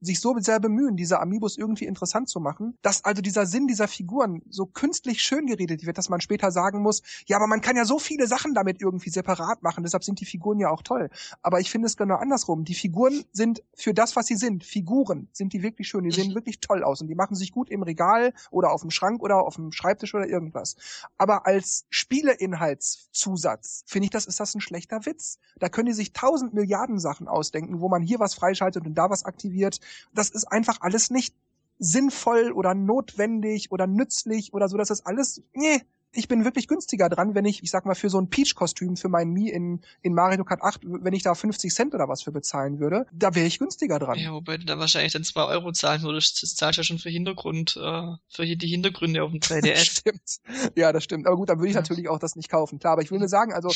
sich 0.05 0.21
so 0.21 0.37
sehr 0.39 0.61
bemühen, 0.61 0.97
diese 0.97 1.21
Amiibos 1.21 1.57
irgendwie 1.57 1.87
interessant 1.87 2.29
zu 2.29 2.41
machen, 2.41 2.77
dass 2.83 3.05
also 3.05 3.23
dieser 3.23 3.47
Sinn 3.47 3.67
dieser 3.67 3.89
Figuren 3.89 4.43
so 4.49 4.67
künstlich 4.67 5.23
schön 5.23 5.47
geredet 5.47 5.87
wird, 5.87 5.99
dass 5.99 6.09
man 6.09 6.21
später 6.21 6.51
sagen 6.51 6.83
muss, 6.83 7.03
ja, 7.27 7.37
aber 7.37 7.47
man 7.47 7.61
kann 7.61 7.77
ja 7.77 7.85
so 7.85 7.99
viele 7.99 8.27
Sachen 8.27 8.55
damit 8.55 8.81
irgendwie 8.81 9.11
separat 9.11 9.63
machen, 9.63 9.83
deshalb 9.83 10.05
sind 10.05 10.21
die 10.21 10.25
Figuren 10.25 10.59
ja 10.59 10.71
auch 10.71 10.83
toll. 10.83 11.11
Aber 11.43 11.61
ich 11.61 11.71
finde 11.71 11.87
es 11.87 11.97
genau 11.97 12.17
andersrum. 12.17 12.65
Die 12.65 12.75
Figuren 12.75 13.25
sind 13.33 13.63
für 13.75 13.95
das, 13.95 14.17
was 14.17 14.27
sie 14.27 14.37
sind, 14.37 14.65
Figuren, 14.65 15.29
sind 15.33 15.53
die 15.53 15.63
wirklich 15.63 15.89
schön, 15.89 16.05
die 16.05 16.11
sehen 16.11 16.35
wirklich 16.35 16.61
toll 16.61 16.83
aus 16.85 17.01
und 17.01 17.09
die 17.09 17.15
machen 17.15 17.35
sich 17.35 17.53
gut 17.53 17.71
im 17.71 17.83
Regal 17.83 18.33
oder 18.51 18.73
auf 18.73 18.83
dem 18.83 18.91
Schrank 18.91 19.23
oder 19.23 19.43
auf 19.43 19.57
dem 19.57 19.73
Schreibtisch 19.73 20.15
oder 20.15 20.29
irgendwas. 20.29 20.77
Aber 21.19 21.47
als 21.47 21.87
Spieleinhaltszusatz 21.91 23.85
finde 23.87 24.07
ich, 24.07 24.11
das 24.11 24.27
ist 24.27 24.41
das 24.41 24.55
ein 24.55 24.61
schlechter 24.61 25.07
Witz. 25.07 25.39
Da 25.59 25.69
können 25.69 25.87
die 25.87 25.93
sich 25.93 26.13
tausend 26.13 26.55
Milliarden 26.55 26.99
Sachen 26.99 27.29
ausdenken, 27.29 27.81
wo 27.81 27.89
man 27.89 28.03
hier 28.03 28.19
was 28.19 28.35
freischaltet 28.35 28.87
und 28.87 28.95
da 28.95 29.11
was 29.11 29.25
aktiviert. 29.25 29.81
Das 30.13 30.31
ist 30.31 30.45
einfach 30.45 30.81
alles 30.81 31.11
nicht 31.11 31.35
sinnvoll 31.79 32.53
oder 32.53 32.75
notwendig 32.75 33.73
oder 33.73 33.87
nützlich 33.87 34.55
oder 34.55 34.69
so. 34.69 34.77
Das 34.77 34.91
ist 34.91 35.07
alles, 35.07 35.43
nee, 35.53 35.83
ich 36.17 36.29
bin 36.29 36.45
wirklich 36.45 36.69
günstiger 36.69 37.09
dran, 37.09 37.35
wenn 37.35 37.45
ich, 37.45 37.63
ich 37.63 37.71
sag 37.71 37.85
mal, 37.87 37.95
für 37.95 38.11
so 38.11 38.19
ein 38.21 38.29
Peach-Kostüm 38.29 38.97
für 38.97 39.09
meinen 39.09 39.33
Mii 39.33 39.51
in, 39.51 39.81
in 40.03 40.15
Mario 40.15 40.45
Kart 40.45 40.63
8, 40.63 40.81
wenn 40.85 41.13
ich 41.13 41.23
da 41.23 41.35
50 41.35 41.75
Cent 41.75 41.95
oder 41.95 42.09
was 42.09 42.23
für 42.23 42.33
bezahlen 42.33 42.79
würde, 42.81 43.07
da 43.13 43.35
wäre 43.35 43.47
ich 43.47 43.59
günstiger 43.59 43.99
dran. 43.99 44.19
Ja, 44.19 44.33
wobei 44.33 44.57
du 44.57 44.65
da 44.65 44.79
wahrscheinlich 44.79 45.13
dann 45.13 45.25
zwei 45.25 45.45
Euro 45.45 45.73
zahlen 45.73 46.03
würdest. 46.03 46.43
Das 46.43 46.55
zahlst 46.55 46.77
ja 46.79 46.83
schon 46.85 46.99
für 46.99 47.11
Hintergrund, 47.11 47.77
äh, 47.83 48.13
für 48.29 48.47
die 48.57 48.67
Hintergründe 48.69 49.23
auf 49.23 49.31
dem 49.31 49.41
3DS. 49.41 49.85
stimmt. 49.85 50.41
Ja, 50.77 50.93
das 50.93 51.05
stimmt. 51.05 51.27
Aber 51.27 51.37
gut, 51.37 51.49
dann 51.49 51.59
würde 51.59 51.69
ich 51.69 51.75
Ja. 51.75 51.81
natürlich 51.81 52.09
auch 52.09 52.19
das 52.19 52.37
nicht 52.37 52.49
kaufen. 52.51 52.79
Klar, 52.79 52.95
aber 52.95 53.03
ich 53.03 53.11
will 53.11 53.19
nur 53.19 53.29
sagen, 53.29 53.53
also 53.53 53.69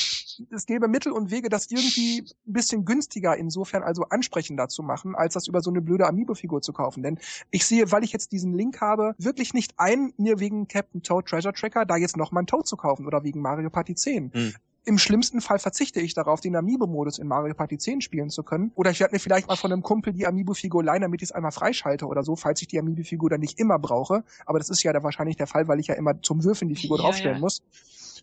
es 0.51 0.67
gäbe 0.67 0.89
Mittel 0.89 1.13
und 1.13 1.31
Wege, 1.31 1.49
das 1.49 1.71
irgendwie 1.71 2.21
ein 2.47 2.53
bisschen 2.53 2.85
günstiger 2.85 3.37
insofern 3.37 3.83
also 3.83 4.03
ansprechender 4.11 4.69
zu 4.69 4.83
machen, 4.83 5.15
als 5.15 5.35
das 5.35 5.47
über 5.49 5.61
so 5.61 5.71
eine 5.71 5.81
blöde 5.81 6.07
Amiibo-Figur 6.07 6.63
zu 6.63 6.73
kaufen. 6.73 7.03
Denn 7.03 7.19
ich 7.51 7.67
sehe, 7.67 7.91
weil 7.91 8.05
ich 8.05 8.13
jetzt 8.13 8.33
diesen 8.33 8.55
Link 8.55 8.81
habe, 8.81 9.15
wirklich 9.19 9.55
nicht 9.55 9.75
ein, 9.79 10.13
mir 10.17 10.39
wegen 10.41 10.69
Captain 10.69 11.03
Toad 11.03 11.27
Treasure 11.27 11.53
Tracker 11.55 11.85
da 11.85 11.97
jetzt 11.97 12.17
noch 12.17 12.28
mal 12.33 12.41
einen 12.41 12.47
Toad 12.47 12.67
zu 12.67 12.77
kaufen 12.77 13.07
oder 13.07 13.25
wegen 13.25 13.41
Mario 13.41 13.71
Party 13.71 13.95
10. 13.95 14.33
Hm. 14.33 14.55
Im 14.85 14.97
schlimmsten 14.97 15.43
Fall 15.43 15.59
verzichte 15.59 16.01
ich 16.01 16.15
darauf, 16.15 16.41
den 16.41 16.57
Amiibo-Modus 16.57 17.19
in 17.19 17.27
Mario 17.27 17.53
Party 17.53 17.77
10 17.77 18.01
spielen 18.01 18.31
zu 18.31 18.43
können. 18.43 18.73
Oder 18.75 18.91
ich 18.91 19.01
werde 19.01 19.15
mir 19.15 19.19
vielleicht 19.19 19.47
mal 19.47 19.57
von 19.57 19.71
einem 19.71 19.83
Kumpel 19.83 20.15
die 20.15 20.27
Amiibo-Figur 20.27 20.83
leihen, 20.83 21.03
damit 21.03 21.21
ich 21.21 21.29
es 21.29 21.33
einmal 21.33 21.53
freischalte 21.53 22.07
oder 22.07 22.23
so, 22.23 22.37
falls 22.37 22.63
ich 22.63 22.69
die 22.69 22.79
Amiibo-Figur 22.79 23.29
dann 23.29 23.41
nicht 23.41 23.59
immer 23.59 23.79
brauche. 23.79 24.25
Aber 24.47 24.59
das 24.59 24.71
ist 24.71 24.83
ja 24.83 24.93
da 24.95 25.03
wahrscheinlich 25.03 25.37
der 25.37 25.47
Fall, 25.47 25.69
weil 25.69 25.79
ich 25.79 25.89
ja 25.89 25.95
immer 25.95 26.23
zum 26.23 26.43
Würfeln 26.43 26.71
die 26.71 26.77
Figur 26.77 26.97
Ja, 26.97 27.03
draufstellen 27.03 27.37
ja. 27.37 27.41
muss. 27.41 27.63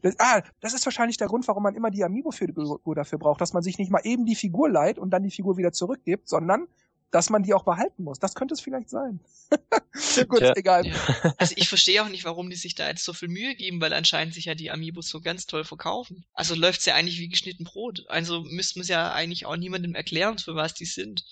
Das, 0.02 0.16
ah, 0.18 0.42
das 0.60 0.74
ist 0.74 0.86
wahrscheinlich 0.86 1.18
der 1.18 1.28
Grund, 1.28 1.48
warum 1.48 1.62
man 1.62 1.76
immer 1.76 1.92
die 1.92 2.04
Amiibo-Figur 2.04 2.96
dafür 2.96 3.20
braucht, 3.20 3.42
dass 3.42 3.54
man 3.54 3.62
sich 3.62 3.78
nicht 3.78 3.92
mal 3.92 4.02
eben 4.04 4.26
die 4.26 4.36
Figur 4.36 4.68
leiht 4.68 4.98
und 4.98 5.12
dann 5.12 5.22
die 5.22 5.32
Figur 5.32 5.58
wieder 5.58 5.72
zurückgibt, 5.72 6.28
sondern 6.28 6.68
dass 7.16 7.30
man 7.30 7.44
die 7.44 7.54
auch 7.54 7.64
behalten 7.64 8.04
muss. 8.04 8.20
Das 8.20 8.36
könnte 8.36 8.54
es 8.56 8.60
vielleicht 8.60 8.90
sein. 8.90 9.22
Gut, 10.28 10.42
Ja. 10.42 10.52
egal. 10.58 10.86
Ja. 10.86 10.94
Also 11.38 11.54
ich 11.56 11.70
verstehe 11.70 12.04
auch 12.04 12.10
nicht, 12.10 12.26
warum 12.26 12.50
die 12.50 12.58
sich 12.58 12.76
da 12.76 12.90
jetzt 12.90 13.06
so 13.06 13.14
viel 13.14 13.30
Mühe 13.30 13.56
geben, 13.56 13.80
weil 13.80 13.94
anscheinend 13.94 14.34
sich 14.34 14.46
ja 14.46 14.54
die 14.56 14.70
Amiibos 14.70 15.08
so 15.08 15.22
ganz 15.22 15.46
toll 15.46 15.64
verkaufen. 15.64 16.26
Also 16.34 16.56
läuft's 16.56 16.86
ja 16.86 16.94
eigentlich 16.96 17.20
wie 17.20 17.30
geschnitten 17.30 17.64
Brot. 17.64 18.04
Also 18.10 18.42
müsste 18.42 18.80
man 18.80 18.82
es 18.82 18.90
ja 18.90 19.14
eigentlich 19.14 19.46
auch 19.46 19.56
niemandem 19.56 19.96
erklären, 19.96 20.38
für 20.40 20.56
was 20.56 20.74
die 20.74 20.84
sind. 20.84 21.24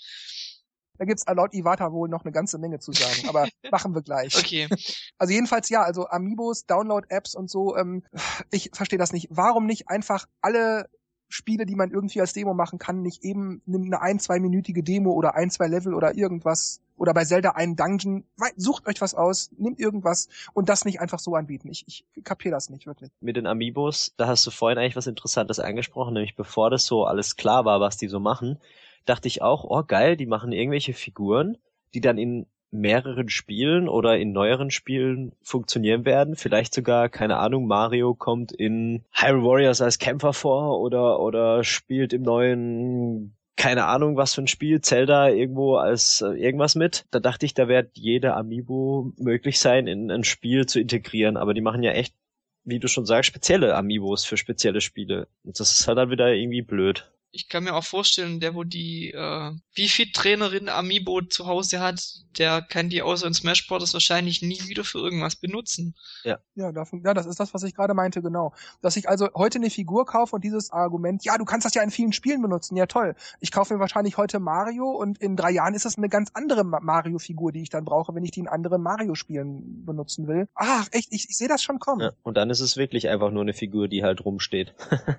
Da 1.00 1.04
gibt's 1.04 1.26
laut 1.28 1.54
Iwata 1.54 1.92
wohl 1.92 2.08
noch 2.08 2.24
eine 2.24 2.32
ganze 2.32 2.60
Menge 2.60 2.80
zu 2.80 2.94
sagen, 2.94 3.28
aber 3.28 3.50
machen 3.72 3.94
wir 3.94 4.04
gleich. 4.04 4.38
Okay. 4.38 4.70
Also 5.18 5.34
jedenfalls 5.34 5.68
ja, 5.68 5.82
also 5.84 6.08
Amiibos, 6.08 6.66
Download-Apps 6.66 7.36
und 7.36 7.50
so, 7.52 7.76
ähm, 7.76 8.04
ich 8.52 8.70
verstehe 8.74 9.00
das 9.00 9.12
nicht. 9.12 9.28
Warum 9.32 9.66
nicht 9.66 9.90
einfach 9.90 10.28
alle 10.40 10.88
Spiele, 11.34 11.66
die 11.66 11.76
man 11.76 11.90
irgendwie 11.90 12.22
als 12.22 12.34
Demo 12.34 12.54
machen 12.54 12.78
kann, 12.78 13.02
nicht 13.02 13.24
eben 13.24 13.64
eine 13.68 14.00
ein-, 14.02 14.20
zweiminütige 14.20 14.84
Demo 14.84 15.14
oder 15.14 15.34
ein, 15.34 15.50
zwei 15.50 15.66
Level 15.66 15.96
oder 15.96 16.16
irgendwas 16.16 16.80
oder 16.96 17.12
bei 17.12 17.26
Zelda 17.26 17.52
einen 17.52 17.76
Dungeon, 17.76 18.24
sucht 18.56 18.88
euch 18.88 19.02
was 19.02 19.16
aus, 19.16 19.50
nimmt 19.58 19.80
irgendwas 19.80 20.30
und 20.54 20.70
das 20.70 20.86
nicht 20.86 21.02
einfach 21.02 21.18
so 21.18 21.34
anbieten. 21.34 21.70
Ich, 21.70 21.86
ich 21.88 22.24
kapiere 22.24 22.54
das 22.54 22.70
nicht 22.70 22.86
wirklich. 22.86 23.10
mit 23.20 23.36
den 23.36 23.48
Amiibos, 23.48 24.14
da 24.16 24.28
hast 24.28 24.46
du 24.46 24.52
vorhin 24.52 24.78
eigentlich 24.78 24.96
was 24.96 25.08
Interessantes 25.08 25.60
angesprochen, 25.60 26.14
nämlich 26.14 26.36
bevor 26.36 26.70
das 26.70 26.86
so 26.86 27.06
alles 27.06 27.36
klar 27.36 27.66
war, 27.66 27.82
was 27.82 27.98
die 27.98 28.10
so 28.10 28.20
machen, 28.20 28.60
dachte 29.06 29.28
ich 29.28 29.42
auch, 29.42 29.64
oh 29.64 29.84
geil, 29.84 30.16
die 30.16 30.28
machen 30.28 30.52
irgendwelche 30.52 30.94
Figuren, 30.94 31.58
die 31.96 32.02
dann 32.02 32.20
in 32.20 32.46
mehreren 32.74 33.30
Spielen 33.30 33.88
oder 33.88 34.18
in 34.18 34.32
neueren 34.32 34.72
Spielen 34.72 35.34
funktionieren 35.42 36.06
werden. 36.06 36.36
Vielleicht 36.36 36.74
sogar, 36.74 37.08
keine 37.08 37.38
Ahnung, 37.38 37.68
Mario 37.68 38.16
kommt 38.16 38.52
in 38.52 39.04
Hyrule 39.14 39.44
Warriors 39.46 39.82
als 39.82 40.00
Kämpfer 40.00 40.34
vor 40.34 40.80
oder, 40.82 41.20
oder 41.20 41.64
spielt 41.64 42.14
im 42.14 42.24
neuen 42.24 43.36
keine 43.56 43.86
Ahnung, 43.86 44.18
was 44.18 44.34
für 44.34 44.42
ein 44.42 44.48
Spiel, 44.48 44.82
Zelda 44.82 45.30
irgendwo 45.30 45.76
als 45.76 46.22
äh, 46.22 46.30
irgendwas 46.30 46.76
mit. 46.76 47.06
Da 47.12 47.20
dachte 47.20 47.46
ich, 47.46 47.54
da 47.54 47.68
wird 47.68 47.92
jeder 47.94 48.36
Amiibo 48.36 49.14
möglich 49.18 49.60
sein, 49.60 49.88
in 49.88 50.10
ein 50.12 50.24
Spiel 50.24 50.66
zu 50.66 50.80
integrieren. 50.80 51.38
Aber 51.38 51.54
die 51.54 51.62
machen 51.62 51.84
ja 51.84 51.92
echt, 51.92 52.16
wie 52.64 52.80
du 52.80 52.88
schon 52.88 53.06
sagst, 53.06 53.28
spezielle 53.28 53.76
Amiibos 53.76 54.26
für 54.26 54.38
spezielle 54.38 54.82
Spiele. 54.82 55.28
Und 55.44 55.60
das 55.60 55.72
ist 55.80 55.88
halt 55.88 55.98
dann 55.98 56.10
wieder 56.10 56.34
irgendwie 56.34 56.64
blöd. 56.64 57.12
Ich 57.36 57.50
kann 57.50 57.64
mir 57.64 57.74
auch 57.74 57.84
vorstellen, 57.84 58.40
der, 58.40 58.54
wo 58.54 58.64
die 58.64 59.10
äh, 59.10 59.52
Wii-Fit-Trainerin 59.76 60.70
Amiibo 60.70 61.22
zu 61.24 61.48
Hause 61.48 61.80
hat, 61.80 62.04
der 62.38 62.62
kann 62.62 62.90
die 62.90 63.02
außer 63.02 63.26
in 63.26 63.34
Smash 63.34 63.68
Bros. 63.68 63.92
wahrscheinlich 63.94 64.44
nie 64.44 64.60
wieder 64.68 64.84
für 64.84 65.00
irgendwas 65.00 65.36
benutzen. 65.36 65.96
Ja, 66.24 66.72
davon, 66.72 67.02
ja, 67.04 67.16
das 67.16 67.26
ist 67.26 67.40
das, 67.40 67.54
was 67.56 67.64
ich 67.64 67.74
gerade 67.74 67.96
meinte, 67.96 68.22
genau. 68.22 68.54
Dass 68.84 68.98
ich 68.98 69.10
also 69.10 69.30
heute 69.34 69.58
eine 69.58 69.72
Figur 69.72 70.06
kaufe 70.06 70.36
und 70.36 70.44
dieses 70.44 70.72
Argument, 70.72 71.26
ja, 71.26 71.38
du 71.40 71.46
kannst 71.46 71.66
das 71.66 71.74
ja 71.74 71.82
in 71.82 71.90
vielen 71.90 72.14
Spielen 72.14 72.42
benutzen, 72.42 72.76
ja 72.78 72.86
toll. 72.86 73.16
Ich 73.40 73.52
kaufe 73.52 73.74
mir 73.74 73.80
wahrscheinlich 73.80 74.18
heute 74.18 74.40
Mario 74.40 74.92
und 74.92 75.18
in 75.20 75.36
drei 75.36 75.50
Jahren 75.52 75.74
ist 75.74 75.86
das 75.86 75.98
eine 75.98 76.10
ganz 76.10 76.30
andere 76.36 76.64
Ma- 76.64 76.82
Mario-Figur, 76.82 77.52
die 77.52 77.64
ich 77.64 77.70
dann 77.72 77.84
brauche, 77.84 78.14
wenn 78.14 78.24
ich 78.24 78.32
die 78.32 78.42
in 78.42 78.48
anderen 78.48 78.84
Mario-Spielen 78.84 79.86
benutzen 79.86 80.28
will. 80.28 80.48
Ach, 80.54 80.88
echt, 80.92 81.08
ich, 81.12 81.28
ich 81.30 81.38
sehe 81.38 81.48
das 81.48 81.64
schon 81.64 81.80
kommen. 81.80 82.02
Ja. 82.02 82.12
Und 82.22 82.38
dann 82.38 82.52
ist 82.52 82.60
es 82.60 82.78
wirklich 82.78 83.10
einfach 83.10 83.32
nur 83.32 83.42
eine 83.42 83.54
Figur, 83.54 83.88
die 83.88 84.04
halt 84.04 84.24
rumsteht. 84.24 84.76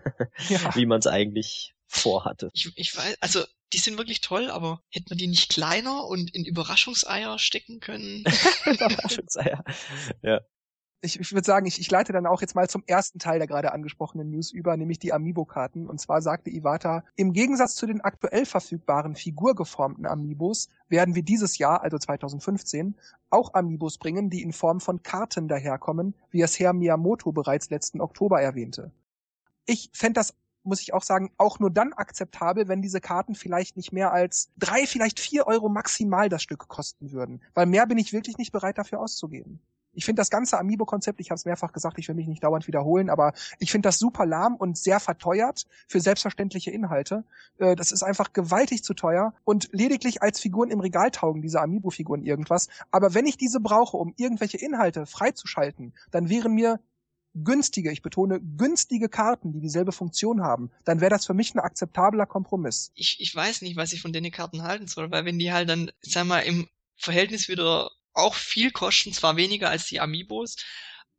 Ja. 0.48 0.58
wie 0.74 0.84
man 0.86 0.98
es 0.98 1.06
eigentlich 1.06 1.73
vorhatte. 1.96 2.50
Ich, 2.52 2.72
ich 2.76 2.96
weiß, 2.96 3.16
also 3.20 3.44
die 3.72 3.78
sind 3.78 3.98
wirklich 3.98 4.20
toll, 4.20 4.50
aber 4.50 4.80
hätte 4.90 5.06
man 5.10 5.18
die 5.18 5.26
nicht 5.26 5.50
kleiner 5.50 6.06
und 6.06 6.34
in 6.34 6.44
Überraschungseier 6.44 7.38
stecken 7.38 7.80
können? 7.80 8.24
Überraschungseier. 8.66 9.64
ja. 10.22 10.40
Ich, 11.00 11.20
ich 11.20 11.32
würde 11.32 11.44
sagen, 11.44 11.66
ich, 11.66 11.78
ich 11.78 11.90
leite 11.90 12.14
dann 12.14 12.24
auch 12.24 12.40
jetzt 12.40 12.54
mal 12.54 12.66
zum 12.66 12.82
ersten 12.86 13.18
Teil 13.18 13.38
der 13.38 13.46
gerade 13.46 13.72
angesprochenen 13.72 14.30
News 14.30 14.50
über, 14.52 14.74
nämlich 14.74 14.98
die 14.98 15.12
Amiibo-Karten. 15.12 15.86
Und 15.86 16.00
zwar 16.00 16.22
sagte 16.22 16.48
Iwata, 16.48 17.04
im 17.14 17.34
Gegensatz 17.34 17.74
zu 17.74 17.84
den 17.84 18.00
aktuell 18.00 18.46
verfügbaren 18.46 19.14
figurgeformten 19.14 20.06
Amiibos 20.06 20.70
werden 20.88 21.14
wir 21.14 21.22
dieses 21.22 21.58
Jahr, 21.58 21.82
also 21.82 21.98
2015, 21.98 22.96
auch 23.28 23.52
Amiibos 23.52 23.98
bringen, 23.98 24.30
die 24.30 24.40
in 24.40 24.54
Form 24.54 24.80
von 24.80 25.02
Karten 25.02 25.46
daherkommen, 25.46 26.14
wie 26.30 26.40
es 26.40 26.58
Herr 26.58 26.72
Miyamoto 26.72 27.32
bereits 27.32 27.68
letzten 27.68 28.00
Oktober 28.00 28.40
erwähnte. 28.40 28.90
Ich 29.66 29.90
fände 29.92 30.14
das 30.14 30.34
muss 30.64 30.80
ich 30.80 30.92
auch 30.92 31.02
sagen, 31.02 31.30
auch 31.36 31.58
nur 31.58 31.70
dann 31.70 31.92
akzeptabel, 31.92 32.68
wenn 32.68 32.82
diese 32.82 33.00
Karten 33.00 33.34
vielleicht 33.34 33.76
nicht 33.76 33.92
mehr 33.92 34.12
als 34.12 34.50
drei, 34.56 34.86
vielleicht 34.86 35.20
vier 35.20 35.46
Euro 35.46 35.68
maximal 35.68 36.28
das 36.28 36.42
Stück 36.42 36.68
kosten 36.68 37.12
würden. 37.12 37.42
Weil 37.54 37.66
mehr 37.66 37.86
bin 37.86 37.98
ich 37.98 38.12
wirklich 38.12 38.38
nicht 38.38 38.52
bereit 38.52 38.78
dafür 38.78 39.00
auszugeben. 39.00 39.60
Ich 39.94 40.04
finde 40.04 40.20
das 40.20 40.30
ganze 40.30 40.58
Amiibo-Konzept, 40.58 41.20
ich 41.20 41.30
habe 41.30 41.36
es 41.36 41.44
mehrfach 41.44 41.72
gesagt, 41.72 41.98
ich 41.98 42.08
will 42.08 42.14
mich 42.14 42.26
nicht 42.26 42.42
dauernd 42.42 42.66
wiederholen, 42.66 43.10
aber 43.10 43.32
ich 43.58 43.70
finde 43.70 43.88
das 43.88 43.98
super 43.98 44.26
lahm 44.26 44.56
und 44.56 44.76
sehr 44.76 45.00
verteuert 45.00 45.66
für 45.86 46.00
selbstverständliche 46.00 46.70
Inhalte. 46.70 47.24
Äh, 47.58 47.76
das 47.76 47.92
ist 47.92 48.02
einfach 48.02 48.32
gewaltig 48.32 48.82
zu 48.82 48.94
teuer 48.94 49.34
und 49.44 49.68
lediglich 49.72 50.22
als 50.22 50.40
Figuren 50.40 50.70
im 50.70 50.80
Regal 50.80 51.10
taugen 51.10 51.42
diese 51.42 51.60
Amiibo-Figuren 51.60 52.22
irgendwas. 52.22 52.68
Aber 52.90 53.14
wenn 53.14 53.26
ich 53.26 53.36
diese 53.36 53.60
brauche, 53.60 53.96
um 53.96 54.12
irgendwelche 54.16 54.58
Inhalte 54.58 55.06
freizuschalten, 55.06 55.94
dann 56.10 56.28
wären 56.28 56.54
mir 56.54 56.80
günstige, 57.34 57.90
ich 57.90 58.02
betone 58.02 58.40
günstige 58.40 59.08
Karten, 59.08 59.52
die 59.52 59.60
dieselbe 59.60 59.92
Funktion 59.92 60.42
haben, 60.42 60.70
dann 60.84 61.00
wäre 61.00 61.10
das 61.10 61.26
für 61.26 61.34
mich 61.34 61.54
ein 61.54 61.60
akzeptabler 61.60 62.26
Kompromiss. 62.26 62.92
Ich, 62.94 63.20
ich 63.20 63.34
weiß 63.34 63.62
nicht, 63.62 63.76
was 63.76 63.92
ich 63.92 64.00
von 64.00 64.12
den 64.12 64.30
Karten 64.30 64.62
halten 64.62 64.86
soll, 64.86 65.10
weil 65.10 65.24
wenn 65.24 65.38
die 65.38 65.52
halt 65.52 65.68
dann, 65.68 65.90
sag 66.00 66.26
mal, 66.26 66.40
im 66.40 66.68
Verhältnis 66.96 67.48
wieder 67.48 67.90
auch 68.12 68.34
viel 68.34 68.70
kosten, 68.70 69.12
zwar 69.12 69.36
weniger 69.36 69.70
als 69.70 69.86
die 69.86 70.00
Amiibos, 70.00 70.56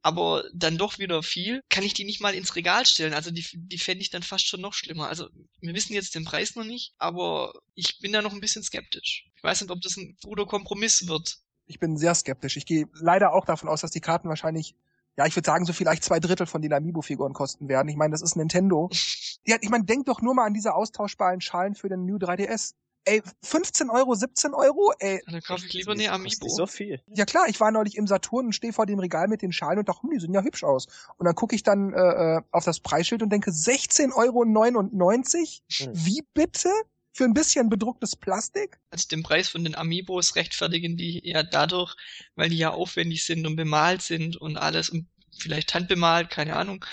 aber 0.01 0.43
dann 0.53 0.77
doch 0.77 0.99
wieder 0.99 1.23
viel, 1.23 1.63
kann 1.67 1.83
ich 1.83 1.95
die 1.95 2.03
nicht 2.03 2.21
mal 2.21 2.35
ins 2.35 2.55
Regal 2.55 2.85
stellen. 2.85 3.15
Also 3.15 3.31
die, 3.31 3.43
die 3.53 3.79
fände 3.79 4.03
ich 4.03 4.11
dann 4.11 4.21
fast 4.21 4.47
schon 4.47 4.61
noch 4.61 4.73
schlimmer. 4.73 5.09
Also 5.09 5.27
wir 5.61 5.73
wissen 5.73 5.93
jetzt 5.93 6.13
den 6.13 6.25
Preis 6.25 6.55
noch 6.55 6.63
nicht, 6.63 6.93
aber 6.99 7.53
ich 7.73 7.97
bin 7.99 8.13
da 8.13 8.21
noch 8.21 8.31
ein 8.31 8.39
bisschen 8.39 8.61
skeptisch. 8.61 9.27
Ich 9.35 9.43
weiß 9.43 9.61
nicht, 9.61 9.71
ob 9.71 9.81
das 9.81 9.97
ein 9.97 10.15
guter 10.23 10.45
Kompromiss 10.45 11.07
wird. 11.07 11.39
Ich 11.65 11.79
bin 11.79 11.97
sehr 11.97 12.13
skeptisch. 12.13 12.55
Ich 12.55 12.67
gehe 12.67 12.85
leider 12.93 13.33
auch 13.33 13.45
davon 13.45 13.67
aus, 13.67 13.81
dass 13.81 13.89
die 13.89 13.99
Karten 13.99 14.29
wahrscheinlich 14.29 14.75
ja, 15.17 15.25
ich 15.25 15.35
würde 15.35 15.45
sagen, 15.45 15.65
so 15.65 15.73
vielleicht 15.73 16.03
zwei 16.03 16.19
Drittel 16.19 16.45
von 16.45 16.61
den 16.61 16.73
Amiibo-Figuren 16.73 17.33
kosten 17.33 17.69
werden. 17.69 17.87
Ich 17.87 17.95
meine, 17.95 18.11
das 18.11 18.21
ist 18.21 18.35
Nintendo. 18.35 18.89
ja, 19.45 19.57
ich 19.61 19.69
meine, 19.69 19.85
denk 19.85 20.05
doch 20.05 20.21
nur 20.21 20.35
mal 20.35 20.45
an 20.45 20.53
diese 20.53 20.73
austauschbaren 20.73 21.41
Schalen 21.41 21.75
für 21.75 21.89
den 21.89 22.05
New 22.05 22.17
3DS. 22.17 22.73
Ey, 23.07 23.21
15 23.43 23.91
Euro, 23.91 24.15
17 24.15 24.55
Euro, 24.55 24.91
ey. 24.97 25.21
Dann 25.27 25.39
kaufe 25.41 25.67
ich 25.67 25.73
lieber 25.73 25.91
eine 25.91 26.11
Amiibo. 26.11 26.49
so 26.49 26.65
viel. 26.65 27.01
Ja 27.05 27.25
klar, 27.25 27.47
ich 27.47 27.59
war 27.59 27.69
neulich 27.69 27.97
im 27.97 28.07
Saturn 28.07 28.47
und 28.47 28.53
stehe 28.53 28.73
vor 28.73 28.87
dem 28.87 28.97
Regal 28.97 29.27
mit 29.27 29.43
den 29.43 29.51
Schalen 29.51 29.77
und 29.77 29.87
dachte, 29.87 30.01
hm, 30.01 30.09
die 30.09 30.19
sehen 30.19 30.33
ja 30.33 30.41
hübsch 30.41 30.63
aus. 30.63 30.87
Und 31.17 31.25
dann 31.25 31.35
gucke 31.35 31.55
ich 31.55 31.61
dann 31.61 31.93
äh, 31.93 32.37
äh 32.37 32.41
auf 32.51 32.65
das 32.65 32.79
Preisschild 32.79 33.21
und 33.21 33.29
denke, 33.29 33.51
16,99 33.51 34.15
Euro? 34.15 34.43
Hm. 34.43 36.05
Wie 36.05 36.23
bitte? 36.33 36.69
Für 37.15 37.23
ein 37.23 37.33
bisschen 37.33 37.69
bedrucktes 37.69 38.17
Plastik? 38.17 38.77
Also 38.89 39.07
den 39.07 39.23
Preis 39.23 39.47
von 39.47 39.63
den 39.63 39.73
Amiibos 39.73 40.35
rechtfertigen 40.35 40.97
die 40.97 41.21
ja 41.23 41.43
dadurch, 41.43 41.95
weil 42.35 42.49
die 42.49 42.57
ja 42.57 42.71
aufwendig 42.71 43.23
sind 43.23 43.47
und 43.47 43.55
bemalt 43.55 44.01
sind 44.01 44.35
und 44.35 44.57
alles 44.57 44.89
und 44.89 45.07
vielleicht 45.39 45.73
handbemalt, 45.73 46.29
keine 46.29 46.57
Ahnung. 46.57 46.83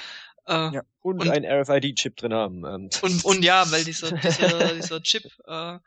Äh, 0.47 0.75
ja. 0.75 0.83
Und, 1.01 1.21
und 1.21 1.29
ein 1.29 1.45
RFID-Chip 1.45 2.17
drin 2.17 2.33
haben. 2.33 2.65
Und, 2.65 3.03
und, 3.03 3.25
und 3.25 3.43
ja, 3.45 3.69
weil 3.73 3.83
dieser, 3.83 4.13
dieser, 4.17 4.75
dieser 4.75 5.03
Chip 5.03 5.25
äh, 5.45 5.79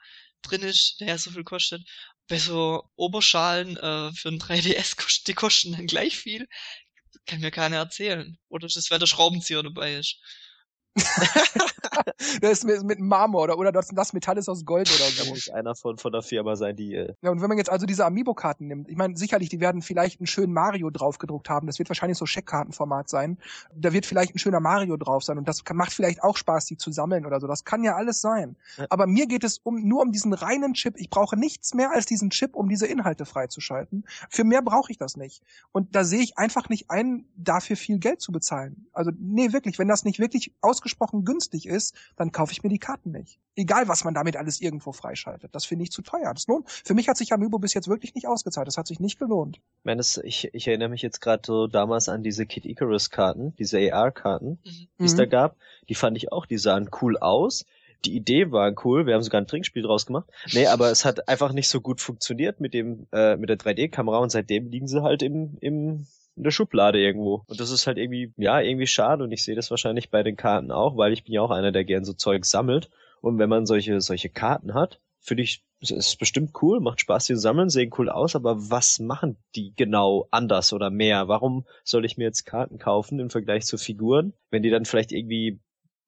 drin 0.42 0.64
ist, 0.64 1.00
der 1.00 1.08
ja 1.08 1.18
so 1.18 1.32
viel 1.32 1.46
kostet. 1.46 1.88
Bei 2.28 2.38
so 2.38 2.84
Oberschalen 2.98 3.78
äh, 3.78 4.12
für 4.12 4.28
ein 4.28 4.40
3DS 4.40 4.98
kosten, 4.98 5.24
die 5.28 5.34
kosten 5.34 5.72
dann 5.72 5.88
gleich 5.88 6.18
viel. 6.18 6.46
Kann 7.26 7.40
mir 7.40 7.52
keiner 7.52 7.78
erzählen. 7.78 8.38
Oder 8.50 8.68
dass 8.68 8.92
weil 8.92 9.00
der 9.00 9.06
Schraubenzieher 9.06 9.64
dabei 9.64 9.96
ist. 9.96 10.20
das 12.42 12.64
ist 12.64 12.84
mit, 12.84 13.00
Marmor 13.00 13.44
oder, 13.44 13.58
oder 13.58 13.72
das, 13.72 13.90
das 13.90 14.14
Metall 14.14 14.38
ist 14.38 14.48
aus 14.48 14.66
Gold 14.66 14.90
oder 14.90 15.10
so. 15.10 15.24
Da 15.24 15.30
muss 15.30 15.50
einer 15.50 15.76
von, 15.76 15.98
von 15.98 16.12
der 16.12 16.22
Firma 16.22 16.56
sein, 16.56 16.76
die. 16.76 16.96
Äh 16.96 17.14
ja, 17.22 17.32
und 17.32 17.42
wenn 17.42 17.50
man 17.50 17.58
jetzt 17.58 17.70
also 17.70 17.86
diese 17.86 18.06
Amiibo-Karten 18.06 18.68
nimmt, 18.68 18.90
ich 18.90 18.96
meine, 18.96 19.18
sicherlich, 19.18 19.50
die 19.50 19.60
werden 19.60 19.82
vielleicht 19.82 20.20
einen 20.20 20.28
schönen 20.28 20.54
Mario 20.54 20.90
draufgedruckt 20.90 21.50
haben. 21.50 21.68
Das 21.68 21.80
wird 21.80 21.90
wahrscheinlich 21.90 22.18
so 22.18 22.26
Scheckkartenformat 22.26 23.10
sein. 23.10 23.38
Da 23.76 23.92
wird 23.92 24.06
vielleicht 24.06 24.36
ein 24.36 24.40
schöner 24.40 24.62
Mario 24.62 24.96
drauf 24.98 25.24
sein 25.24 25.38
und 25.38 25.48
das 25.48 25.64
kann, 25.66 25.76
macht 25.76 25.92
vielleicht 25.92 26.24
auch 26.24 26.38
Spaß, 26.38 26.66
die 26.66 26.78
zu 26.78 26.92
sammeln 26.92 27.26
oder 27.26 27.40
so. 27.40 27.48
Das 27.48 27.66
kann 27.66 27.84
ja 27.84 27.96
alles 27.96 28.22
sein. 28.22 28.56
Ja. 28.78 28.86
Aber 28.90 29.06
mir 29.06 29.28
geht 29.28 29.44
es 29.44 29.58
um 29.58 29.82
nur 29.88 30.02
um 30.02 30.12
diesen 30.12 30.34
reinen 30.34 30.74
Chip. 30.74 30.96
Ich 30.98 31.10
brauche 31.10 31.38
nichts 31.38 31.74
mehr 31.74 31.92
als 31.92 32.06
diesen 32.06 32.30
Chip, 32.30 32.56
um 32.56 32.70
diese 32.70 32.88
Inhalte 32.88 33.26
freizuschalten. 33.26 34.06
Für 34.30 34.46
mehr 34.46 34.62
brauche 34.62 34.92
ich 34.92 34.98
das 34.98 35.18
nicht. 35.18 35.44
Und 35.74 35.96
da 35.96 36.06
sehe 36.06 36.22
ich 36.22 36.38
einfach 36.38 36.70
nicht 36.70 36.90
ein, 36.90 37.26
dafür 37.36 37.76
viel 37.76 38.00
Geld 38.00 38.22
zu 38.22 38.32
bezahlen. 38.32 38.88
Also, 38.94 39.12
nee, 39.20 39.52
wirklich, 39.52 39.78
wenn 39.78 39.88
das 39.88 40.06
nicht 40.06 40.20
wirklich 40.20 40.54
ausgesprochen 40.86 41.26
günstig 41.26 41.66
ist, 41.66 41.96
dann 42.16 42.32
kaufe 42.32 42.52
ich 42.52 42.64
mir 42.64 42.70
die 42.70 42.80
Karten 42.80 43.12
nicht. 43.12 43.40
Egal, 43.56 43.88
was 43.88 44.04
man 44.04 44.14
damit 44.14 44.36
alles 44.38 44.62
irgendwo 44.62 44.92
freischaltet. 44.92 45.56
Das 45.56 45.66
finde 45.66 45.84
ich 45.84 45.92
zu 45.92 46.02
teuer. 46.02 46.32
Das 46.34 46.48
lohnt. 46.48 46.70
Für 46.70 46.94
mich 46.94 47.10
hat 47.10 47.18
sich 47.18 47.34
Amiibo 47.34 47.58
bis 47.58 47.74
jetzt 47.74 47.88
wirklich 47.88 48.14
nicht 48.14 48.28
ausgezahlt. 48.28 48.68
Das 48.68 48.78
hat 48.78 48.88
sich 48.88 49.00
nicht 49.00 49.18
gelohnt. 49.18 49.58
Ich, 49.58 49.86
meine, 49.86 49.98
das, 49.98 50.18
ich, 50.18 50.50
ich 50.54 50.68
erinnere 50.68 50.90
mich 50.90 51.02
jetzt 51.02 51.22
gerade 51.22 51.42
so 51.46 51.68
damals 51.68 52.08
an 52.10 52.22
diese 52.22 52.46
Kid 52.46 52.66
Icarus 52.66 53.10
Karten, 53.10 53.56
diese 53.58 53.80
AR-Karten, 53.80 54.60
mhm. 54.64 54.88
die 55.00 55.06
es 55.06 55.14
mhm. 55.14 55.18
da 55.18 55.26
gab. 55.26 55.58
Die 55.90 55.96
fand 55.96 56.18
ich 56.18 56.32
auch, 56.32 56.46
die 56.46 56.58
sahen 56.58 56.90
cool 57.02 57.18
aus 57.18 57.66
die 58.04 58.16
Idee 58.16 58.52
war 58.52 58.72
cool, 58.84 59.08
wir 59.08 59.16
haben 59.16 59.24
sogar 59.24 59.42
ein 59.42 59.48
Trinkspiel 59.48 59.82
draus 59.82 60.06
gemacht. 60.06 60.30
Nee, 60.54 60.68
aber 60.68 60.92
es 60.92 61.06
hat 61.06 61.28
einfach 61.28 61.54
nicht 61.54 61.68
so 61.68 61.82
gut 61.82 62.02
funktioniert 62.02 62.60
mit 62.60 62.76
dem 62.76 63.08
äh, 63.12 63.36
mit 63.36 63.50
der 63.50 63.58
3D-Kamera 63.58 64.20
und 64.20 64.30
seitdem 64.30 64.70
liegen 64.70 64.88
sie 64.88 65.02
halt 65.02 65.24
im 65.24 65.58
im 65.60 66.06
in 66.36 66.44
der 66.44 66.52
Schublade 66.52 67.00
irgendwo. 67.00 67.44
Und 67.48 67.60
das 67.60 67.72
ist 67.72 67.88
halt 67.88 67.98
irgendwie, 67.98 68.34
ja, 68.38 68.60
irgendwie 68.60 68.88
schade 68.88 69.24
und 69.24 69.32
ich 69.32 69.44
sehe 69.44 69.56
das 69.56 69.72
wahrscheinlich 69.72 70.10
bei 70.10 70.24
den 70.24 70.36
Karten 70.36 70.72
auch, 70.72 70.98
weil 70.98 71.14
ich 71.14 71.24
bin 71.24 71.34
ja 71.34 71.42
auch 71.42 71.52
einer, 71.52 71.72
der 71.72 71.86
gern 71.86 72.06
so 72.06 72.14
Zeug 72.14 72.46
sammelt. 72.46 72.90
Und 73.22 73.40
wenn 73.40 73.50
man 73.50 73.66
solche, 73.66 74.02
solche 74.02 74.30
Karten 74.30 74.74
hat, 74.74 75.00
finde 75.20 75.44
ich, 75.44 75.64
es 75.82 75.92
ist 75.92 76.20
bestimmt 76.20 76.52
cool, 76.62 76.80
macht 76.80 77.02
Spaß, 77.02 77.26
die 77.26 77.34
zu 77.34 77.40
sammeln, 77.40 77.70
sehen 77.70 77.92
cool 77.98 78.10
aus, 78.10 78.36
aber 78.36 78.70
was 78.70 79.00
machen 79.00 79.38
die 79.56 79.74
genau 79.76 80.28
anders 80.32 80.74
oder 80.74 80.90
mehr? 80.90 81.28
Warum 81.28 81.66
soll 81.84 82.06
ich 82.06 82.18
mir 82.18 82.26
jetzt 82.26 82.46
Karten 82.46 82.78
kaufen 82.78 83.20
im 83.20 83.30
Vergleich 83.30 83.66
zu 83.66 83.78
Figuren, 83.78 84.34
wenn 84.52 84.64
die 84.64 84.70
dann 84.70 84.86
vielleicht 84.86 85.12
irgendwie 85.12 85.60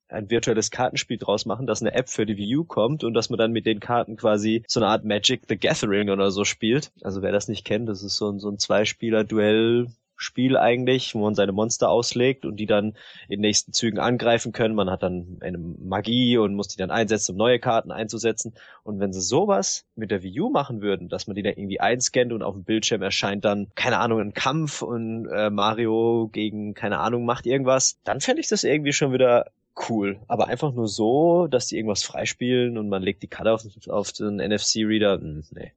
ein 0.09 0.29
virtuelles 0.29 0.71
Kartenspiel 0.71 1.17
draus 1.17 1.45
machen, 1.45 1.67
dass 1.67 1.81
eine 1.81 1.93
App 1.93 2.09
für 2.09 2.25
die 2.25 2.37
Wii 2.37 2.57
U 2.57 2.63
kommt 2.63 3.03
und 3.03 3.13
dass 3.13 3.29
man 3.29 3.37
dann 3.37 3.51
mit 3.51 3.65
den 3.65 3.79
Karten 3.79 4.15
quasi 4.15 4.63
so 4.67 4.79
eine 4.79 4.87
Art 4.87 5.03
Magic 5.03 5.43
the 5.49 5.57
Gathering 5.57 6.09
oder 6.09 6.31
so 6.31 6.45
spielt. 6.45 6.91
Also 7.01 7.21
wer 7.21 7.31
das 7.31 7.49
nicht 7.49 7.65
kennt, 7.65 7.89
das 7.89 8.03
ist 8.03 8.15
so 8.15 8.29
ein, 8.29 8.39
so 8.39 8.49
ein 8.49 8.57
Zweispieler-Duell 8.57 9.87
Spiel 10.17 10.57
eigentlich, 10.57 11.13
wo 11.15 11.19
man 11.19 11.35
seine 11.35 11.51
Monster 11.51 11.89
auslegt 11.89 12.43
und 12.45 12.57
die 12.57 12.65
dann 12.65 12.95
in 13.29 13.39
nächsten 13.39 13.71
Zügen 13.71 13.99
angreifen 13.99 14.51
können. 14.51 14.75
Man 14.75 14.89
hat 14.89 15.03
dann 15.03 15.37
eine 15.41 15.57
Magie 15.57 16.37
und 16.37 16.55
muss 16.55 16.67
die 16.67 16.77
dann 16.77 16.91
einsetzen, 16.91 17.33
um 17.33 17.37
neue 17.37 17.59
Karten 17.59 17.91
einzusetzen. 17.91 18.53
Und 18.83 18.99
wenn 18.99 19.13
sie 19.13 19.21
sowas 19.21 19.85
mit 19.95 20.09
der 20.11 20.23
Wii 20.23 20.41
U 20.41 20.49
machen 20.49 20.81
würden, 20.81 21.07
dass 21.07 21.27
man 21.27 21.35
die 21.35 21.43
dann 21.43 21.53
irgendwie 21.53 21.79
einscannt 21.79 22.33
und 22.33 22.41
auf 22.41 22.55
dem 22.55 22.63
Bildschirm 22.63 23.01
erscheint 23.01 23.45
dann, 23.45 23.67
keine 23.75 23.99
Ahnung, 23.99 24.19
ein 24.19 24.33
Kampf 24.33 24.81
und 24.81 25.27
äh, 25.27 25.49
Mario 25.49 26.29
gegen, 26.31 26.73
keine 26.73 26.99
Ahnung, 26.99 27.25
macht 27.25 27.45
irgendwas, 27.45 27.99
dann 28.03 28.19
fände 28.19 28.41
ich 28.41 28.47
das 28.47 28.63
irgendwie 28.63 28.93
schon 28.93 29.13
wieder 29.13 29.51
cool. 29.89 30.19
Aber 30.27 30.47
einfach 30.47 30.73
nur 30.73 30.87
so, 30.87 31.47
dass 31.47 31.67
die 31.67 31.77
irgendwas 31.77 32.03
freispielen 32.03 32.77
und 32.77 32.89
man 32.89 33.03
legt 33.03 33.23
die 33.23 33.27
Karte 33.27 33.51
auf, 33.51 33.63
auf 33.87 34.11
den 34.11 34.37
NFC-Reader, 34.37 35.19
hm, 35.19 35.43
nee. 35.51 35.71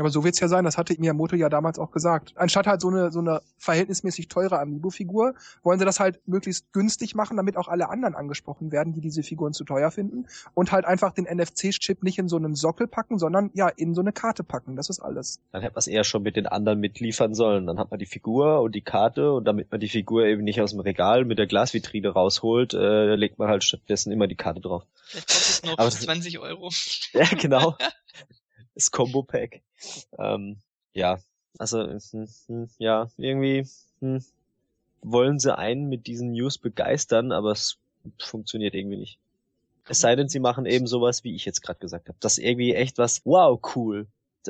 Ja, 0.00 0.02
aber 0.04 0.10
so 0.10 0.24
wird's 0.24 0.40
ja 0.40 0.48
sein, 0.48 0.64
das 0.64 0.78
hatte 0.78 0.98
Miyamoto 0.98 1.36
ja 1.36 1.50
damals 1.50 1.78
auch 1.78 1.90
gesagt. 1.90 2.32
Anstatt 2.36 2.66
halt 2.66 2.80
so 2.80 2.88
eine, 2.88 3.10
so 3.10 3.18
eine 3.18 3.42
verhältnismäßig 3.58 4.28
teure 4.28 4.58
Amiibo-Figur, 4.58 5.34
wollen 5.62 5.78
sie 5.78 5.84
das 5.84 6.00
halt 6.00 6.26
möglichst 6.26 6.72
günstig 6.72 7.14
machen, 7.14 7.36
damit 7.36 7.58
auch 7.58 7.68
alle 7.68 7.90
anderen 7.90 8.14
angesprochen 8.14 8.72
werden, 8.72 8.94
die 8.94 9.02
diese 9.02 9.22
Figuren 9.22 9.52
zu 9.52 9.62
teuer 9.62 9.90
finden. 9.90 10.24
Und 10.54 10.72
halt 10.72 10.86
einfach 10.86 11.12
den 11.12 11.26
NFC-Chip 11.26 12.02
nicht 12.02 12.16
in 12.16 12.28
so 12.28 12.38
einen 12.38 12.54
Sockel 12.54 12.86
packen, 12.86 13.18
sondern 13.18 13.50
ja, 13.52 13.68
in 13.68 13.94
so 13.94 14.00
eine 14.00 14.10
Karte 14.10 14.42
packen. 14.42 14.74
Das 14.74 14.88
ist 14.88 15.00
alles. 15.00 15.38
Dann 15.52 15.60
hätte 15.60 15.74
man 15.74 15.80
es 15.80 15.86
eher 15.86 16.04
schon 16.04 16.22
mit 16.22 16.34
den 16.34 16.46
anderen 16.46 16.80
mitliefern 16.80 17.34
sollen. 17.34 17.66
Dann 17.66 17.78
hat 17.78 17.90
man 17.90 18.00
die 18.00 18.06
Figur 18.06 18.62
und 18.62 18.74
die 18.74 18.80
Karte 18.80 19.34
und 19.34 19.44
damit 19.44 19.70
man 19.70 19.80
die 19.80 19.90
Figur 19.90 20.24
eben 20.24 20.44
nicht 20.44 20.62
aus 20.62 20.70
dem 20.70 20.80
Regal 20.80 21.26
mit 21.26 21.38
der 21.38 21.46
Glasvitrine 21.46 22.08
rausholt, 22.08 22.72
äh, 22.72 23.16
legt 23.16 23.38
man 23.38 23.48
halt 23.48 23.64
stattdessen 23.64 24.12
immer 24.12 24.28
die 24.28 24.36
Karte 24.36 24.62
drauf. 24.62 24.84
Vielleicht 25.04 25.28
kostet 25.28 25.50
es 25.50 25.62
noch 25.70 25.76
Aber 25.76 25.90
20 25.90 26.38
Euro. 26.38 26.70
ja, 27.12 27.26
genau. 27.38 27.76
das 28.80 28.90
Combo 28.90 29.22
Pack. 29.22 29.60
Ähm, 30.18 30.56
ja, 30.92 31.18
also 31.58 31.86
ja, 32.78 33.08
irgendwie 33.16 33.66
hm, 34.00 34.24
wollen 35.02 35.38
sie 35.38 35.56
einen 35.56 35.88
mit 35.88 36.06
diesen 36.06 36.32
News 36.32 36.58
begeistern, 36.58 37.32
aber 37.32 37.52
es 37.52 37.78
funktioniert 38.18 38.74
irgendwie 38.74 38.96
nicht. 38.96 39.18
Es 39.88 40.00
sei 40.00 40.14
denn, 40.14 40.28
sie 40.28 40.40
machen 40.40 40.66
eben 40.66 40.86
sowas, 40.86 41.24
wie 41.24 41.34
ich 41.34 41.44
jetzt 41.44 41.62
gerade 41.62 41.80
gesagt 41.80 42.08
habe. 42.08 42.18
Das 42.20 42.38
ist 42.38 42.44
irgendwie 42.44 42.74
echt 42.74 42.98
was, 42.98 43.22
wow, 43.24 43.58
cool. 43.74 44.06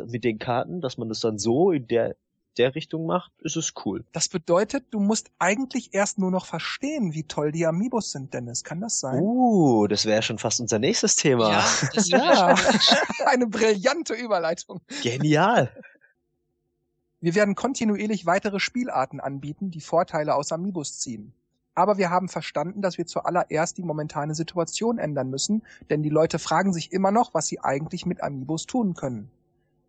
Mit 0.06 0.24
den 0.24 0.38
Karten, 0.38 0.80
dass 0.80 0.98
man 0.98 1.08
das 1.08 1.20
dann 1.20 1.38
so 1.38 1.72
in 1.72 1.86
der 1.88 2.14
der 2.58 2.74
Richtung 2.74 3.06
macht, 3.06 3.32
ist 3.40 3.56
es 3.56 3.72
cool. 3.84 4.04
Das 4.12 4.28
bedeutet, 4.28 4.86
du 4.90 5.00
musst 5.00 5.30
eigentlich 5.38 5.94
erst 5.94 6.18
nur 6.18 6.30
noch 6.30 6.46
verstehen, 6.46 7.14
wie 7.14 7.24
toll 7.24 7.52
die 7.52 7.66
Amiibos 7.66 8.12
sind, 8.12 8.34
Dennis. 8.34 8.64
Kann 8.64 8.80
das 8.80 9.00
sein? 9.00 9.20
Uh, 9.20 9.86
das 9.86 10.04
wäre 10.04 10.22
schon 10.22 10.38
fast 10.38 10.60
unser 10.60 10.78
nächstes 10.78 11.16
Thema. 11.16 11.50
Ja, 11.50 11.64
das 11.94 12.08
ja. 12.08 12.54
eine 13.26 13.46
brillante 13.46 14.14
Überleitung. 14.14 14.80
Genial. 15.02 15.70
Wir 17.20 17.34
werden 17.34 17.54
kontinuierlich 17.54 18.26
weitere 18.26 18.60
Spielarten 18.60 19.20
anbieten, 19.20 19.70
die 19.70 19.82
Vorteile 19.82 20.34
aus 20.34 20.52
Amiibos 20.52 20.98
ziehen. 20.98 21.34
Aber 21.74 21.98
wir 21.98 22.10
haben 22.10 22.28
verstanden, 22.28 22.82
dass 22.82 22.98
wir 22.98 23.06
zuallererst 23.06 23.78
die 23.78 23.82
momentane 23.82 24.34
Situation 24.34 24.98
ändern 24.98 25.30
müssen, 25.30 25.62
denn 25.88 26.02
die 26.02 26.08
Leute 26.08 26.38
fragen 26.38 26.72
sich 26.72 26.92
immer 26.92 27.10
noch, 27.10 27.32
was 27.32 27.46
sie 27.46 27.60
eigentlich 27.60 28.06
mit 28.06 28.22
Amiibos 28.22 28.66
tun 28.66 28.94
können. 28.94 29.30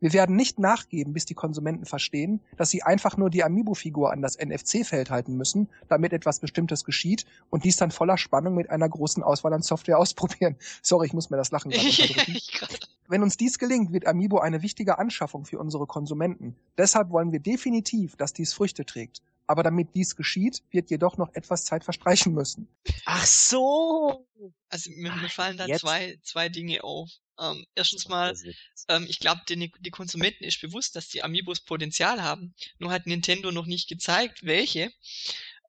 Wir 0.01 0.13
werden 0.13 0.35
nicht 0.35 0.57
nachgeben, 0.57 1.13
bis 1.13 1.25
die 1.25 1.35
Konsumenten 1.35 1.85
verstehen, 1.85 2.41
dass 2.57 2.71
sie 2.71 2.81
einfach 2.81 3.17
nur 3.17 3.29
die 3.29 3.43
Amiibo-Figur 3.43 4.11
an 4.11 4.23
das 4.23 4.35
NFC-Feld 4.35 5.11
halten 5.11 5.37
müssen, 5.37 5.69
damit 5.87 6.11
etwas 6.11 6.39
Bestimmtes 6.39 6.83
geschieht 6.83 7.25
und 7.51 7.63
dies 7.63 7.77
dann 7.77 7.91
voller 7.91 8.17
Spannung 8.17 8.55
mit 8.55 8.71
einer 8.71 8.89
großen 8.89 9.21
Auswahl 9.21 9.53
an 9.53 9.61
Software 9.61 9.97
ausprobieren. 9.99 10.55
Sorry, 10.81 11.05
ich 11.05 11.13
muss 11.13 11.29
mir 11.29 11.37
das 11.37 11.51
Lachen 11.51 11.69
gerade 11.69 11.87
unterdrücken. 11.87 12.37
Wenn 13.07 13.21
uns 13.21 13.37
dies 13.37 13.59
gelingt, 13.59 13.93
wird 13.93 14.07
Amiibo 14.07 14.39
eine 14.39 14.63
wichtige 14.63 14.97
Anschaffung 14.97 15.45
für 15.45 15.59
unsere 15.59 15.85
Konsumenten. 15.85 16.55
Deshalb 16.77 17.11
wollen 17.11 17.31
wir 17.31 17.39
definitiv, 17.39 18.15
dass 18.15 18.33
dies 18.33 18.53
Früchte 18.53 18.85
trägt. 18.85 19.21
Aber 19.45 19.61
damit 19.63 19.89
dies 19.95 20.15
geschieht, 20.15 20.63
wird 20.71 20.89
jedoch 20.89 21.17
noch 21.17 21.33
etwas 21.33 21.65
Zeit 21.65 21.83
verstreichen 21.83 22.33
müssen. 22.33 22.67
Ach 23.05 23.25
so! 23.25 24.25
Also 24.69 24.89
mir, 24.95 25.11
mir 25.13 25.29
fallen 25.29 25.57
da 25.57 25.67
zwei, 25.77 26.17
zwei 26.23 26.49
Dinge 26.49 26.83
auf. 26.83 27.09
Ähm, 27.39 27.65
erstens 27.75 28.07
mal, 28.07 28.36
ähm, 28.88 29.05
ich 29.09 29.19
glaube, 29.19 29.41
die, 29.47 29.71
die 29.79 29.89
Konsumenten 29.91 30.43
ist 30.43 30.61
bewusst, 30.61 30.95
dass 30.95 31.09
die 31.09 31.23
Amiibos 31.23 31.61
Potenzial 31.61 32.21
haben. 32.21 32.53
Nur 32.79 32.91
hat 32.91 33.07
Nintendo 33.07 33.51
noch 33.51 33.65
nicht 33.65 33.88
gezeigt, 33.88 34.43
welche. 34.43 34.91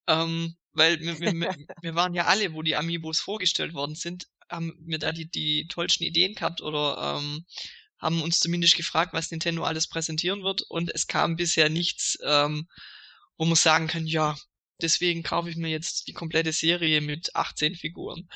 Ähm, 0.06 0.56
weil 0.72 1.00
wir, 1.00 1.20
wir, 1.20 1.32
wir 1.82 1.94
waren 1.94 2.14
ja 2.14 2.26
alle, 2.26 2.54
wo 2.54 2.62
die 2.62 2.76
Amiibos 2.76 3.20
vorgestellt 3.20 3.74
worden 3.74 3.94
sind, 3.94 4.26
haben 4.48 4.74
wir 4.80 4.98
da 4.98 5.12
die, 5.12 5.30
die 5.30 5.66
tollsten 5.68 6.04
Ideen 6.04 6.34
gehabt 6.34 6.60
oder 6.60 7.18
ähm, 7.18 7.46
haben 7.98 8.22
uns 8.22 8.40
zumindest 8.40 8.76
gefragt, 8.76 9.12
was 9.14 9.30
Nintendo 9.30 9.64
alles 9.64 9.88
präsentieren 9.88 10.42
wird 10.42 10.62
und 10.62 10.92
es 10.92 11.06
kam 11.06 11.36
bisher 11.36 11.68
nichts, 11.68 12.18
ähm, 12.24 12.68
wo 13.38 13.44
man 13.44 13.54
sagen 13.54 13.86
kann, 13.86 14.06
ja, 14.06 14.36
deswegen 14.80 15.22
kaufe 15.22 15.48
ich 15.48 15.56
mir 15.56 15.70
jetzt 15.70 16.08
die 16.08 16.12
komplette 16.12 16.52
Serie 16.52 17.00
mit 17.00 17.34
18 17.34 17.76
Figuren. 17.76 18.28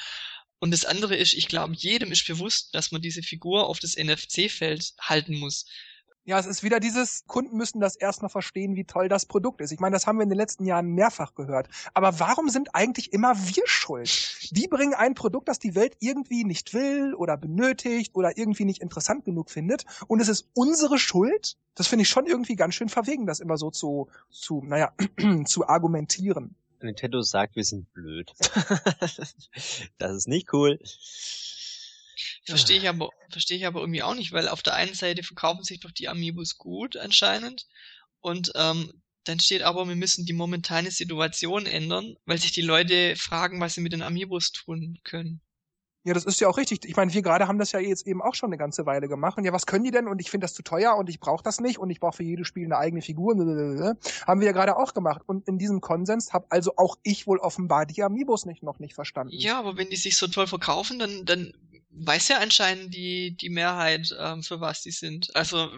Und 0.59 0.71
das 0.71 0.85
andere 0.85 1.17
ist, 1.17 1.35
ich 1.35 1.49
glaube, 1.49 1.75
jedem 1.75 2.13
ist 2.13 2.27
bewusst, 2.27 2.75
dass 2.75 2.93
man 2.93 3.03
diese 3.03 3.23
Figur 3.23 3.67
auf 3.69 3.79
das 3.79 3.97
NFC-Feld 3.97 4.95
halten 5.01 5.39
muss. 5.39 5.67
Ja, 6.29 6.41
es 6.41 6.47
ist 6.47 6.65
wieder 6.65 6.81
dieses, 6.81 7.25
Kunden 7.29 7.57
müssen 7.57 7.79
das 7.79 7.95
erstmal 7.95 8.31
verstehen, 8.31 8.75
wie 8.75 8.83
toll 8.83 9.09
das 9.09 9.27
Produkt 9.27 9.61
ist. 9.61 9.71
Ich 9.71 9.79
meine, 9.79 9.95
das 9.95 10.09
haben 10.09 10.19
wir 10.19 10.25
in 10.25 10.29
den 10.29 10.37
letzten 10.37 10.67
Jahren 10.67 10.89
mehrfach 10.89 11.37
gehört. 11.37 11.69
Aber 11.95 12.19
warum 12.19 12.49
sind 12.49 12.75
eigentlich 12.75 13.13
immer 13.13 13.37
wir 13.37 13.63
schuld? 13.67 14.37
Die 14.51 14.67
bringen 14.67 14.95
ein 14.95 15.15
Produkt, 15.15 15.47
das 15.47 15.61
die 15.61 15.77
Welt 15.77 15.97
irgendwie 16.01 16.43
nicht 16.43 16.75
will 16.75 17.15
oder 17.15 17.37
benötigt 17.37 18.17
oder 18.17 18.37
irgendwie 18.37 18.65
nicht 18.65 18.83
interessant 18.83 19.25
genug 19.25 19.53
findet. 19.53 19.85
Und 20.09 20.19
es 20.19 20.27
ist 20.27 20.49
unsere 20.53 20.99
Schuld? 20.99 21.59
Das 21.77 21.87
finde 21.87 22.03
ich 22.03 22.09
schon 22.09 22.27
irgendwie 22.27 22.57
ganz 22.57 22.75
schön 22.75 22.89
verwegen, 22.89 23.27
das 23.27 23.39
immer 23.39 23.57
so 23.57 23.71
zu, 23.71 24.09
zu, 24.29 24.65
naja, 24.65 24.93
zu 25.45 25.69
argumentieren. 25.69 26.57
Nintendo 26.87 27.23
sagt, 27.23 27.57
wir 27.57 27.65
sind 27.65 27.93
blöd. 27.93 28.33
das 29.99 30.17
ist 30.17 30.29
nicht 30.29 30.53
cool. 30.53 30.81
Verstehe 32.45 32.79
ich 32.79 32.89
aber, 32.89 33.11
verstehe 33.31 33.57
ich 33.59 33.67
aber 33.67 33.81
irgendwie 33.81 34.03
auch 34.03 34.15
nicht, 34.15 34.33
weil 34.33 34.49
auf 34.49 34.63
der 34.63 34.75
einen 34.75 34.95
Seite 34.95 35.23
verkaufen 35.23 35.65
sich 35.65 35.81
doch 35.81 35.91
die 35.91 36.09
Amiibos 36.09 36.57
gut 36.57 36.97
anscheinend 36.97 37.67
und 38.21 38.53
ähm, 38.55 39.03
dann 39.25 39.41
steht 39.41 39.63
aber, 39.63 39.89
wir 39.89 39.97
müssen 39.97 40.25
die 40.25 40.33
momentane 40.33 40.91
Situation 40.91 41.67
ändern, 41.67 42.17
weil 42.27 42.39
sich 42.39 42.53
die 42.53 42.63
Leute 42.63 43.17
fragen, 43.17 43.61
was 43.61 43.75
sie 43.75 43.81
mit 43.81 43.93
den 43.93 44.03
Amiibos 44.03 44.53
tun 44.53 45.01
können. 45.03 45.41
Ja, 46.07 46.15
das 46.15 46.25
ist 46.25 46.41
ja 46.41 46.47
auch 46.47 46.57
richtig. 46.57 46.85
Ich 46.85 46.95
meine, 46.95 47.13
wir 47.13 47.21
gerade 47.21 47.49
haben 47.49 47.59
das 47.59 47.73
ja 47.73 47.81
jetzt 47.81 48.07
eben 48.07 48.23
auch 48.23 48.37
schon 48.37 48.51
eine 48.51 48.57
ganze 48.57 48.87
Weile 48.87 49.09
gemacht. 49.09 49.39
Und 49.39 49.45
ja, 49.45 49.53
was 49.53 49.67
können 49.67 49.83
die 49.83 49.91
denn? 49.91 50.07
Und 50.07 50.21
ich 50.21 50.31
finde 50.31 50.45
das 50.45 50.55
zu 50.55 50.63
teuer 50.63 50.95
und 50.95 51.09
ich 51.09 51.19
brauche 51.19 51.43
das 51.43 51.61
nicht 51.61 51.79
und 51.79 51.91
ich 51.91 51.99
brauche 51.99 52.19
für 52.19 52.23
jedes 52.23 52.47
Spiel 52.47 52.65
eine 52.65 52.79
eigene 52.79 53.03
Figur. 53.03 53.35
Haben 53.35 54.41
wir 54.41 54.47
ja 54.47 54.53
gerade 54.53 54.77
auch 54.77 54.95
gemacht. 54.95 55.23
Und 55.27 55.49
in 55.49 55.59
diesem 55.59 55.81
Konsens 55.81 56.33
habe 56.33 56.47
also 56.49 56.75
auch 56.77 56.97
ich 57.03 57.27
wohl 57.27 57.39
offenbar 57.39 57.87
die 57.87 58.05
Amiibos 58.05 58.47
nicht, 58.47 58.63
noch 58.63 58.79
nicht 58.79 58.95
verstanden. 58.95 59.33
Ja, 59.35 59.59
aber 59.59 59.77
wenn 59.77 59.91
die 59.91 59.97
sich 59.97 60.17
so 60.17 60.29
toll 60.29 60.47
verkaufen, 60.47 61.01
dann, 61.01 61.25
dann 61.25 61.53
weiß 61.91 62.29
ja 62.29 62.39
anscheinend 62.39 62.95
die, 62.95 63.37
die 63.37 63.51
Mehrheit, 63.51 64.17
ähm, 64.17 64.45
für 64.45 64.61
was 64.61 64.83
die 64.83 64.93
sind. 64.93 65.35
Also 65.35 65.69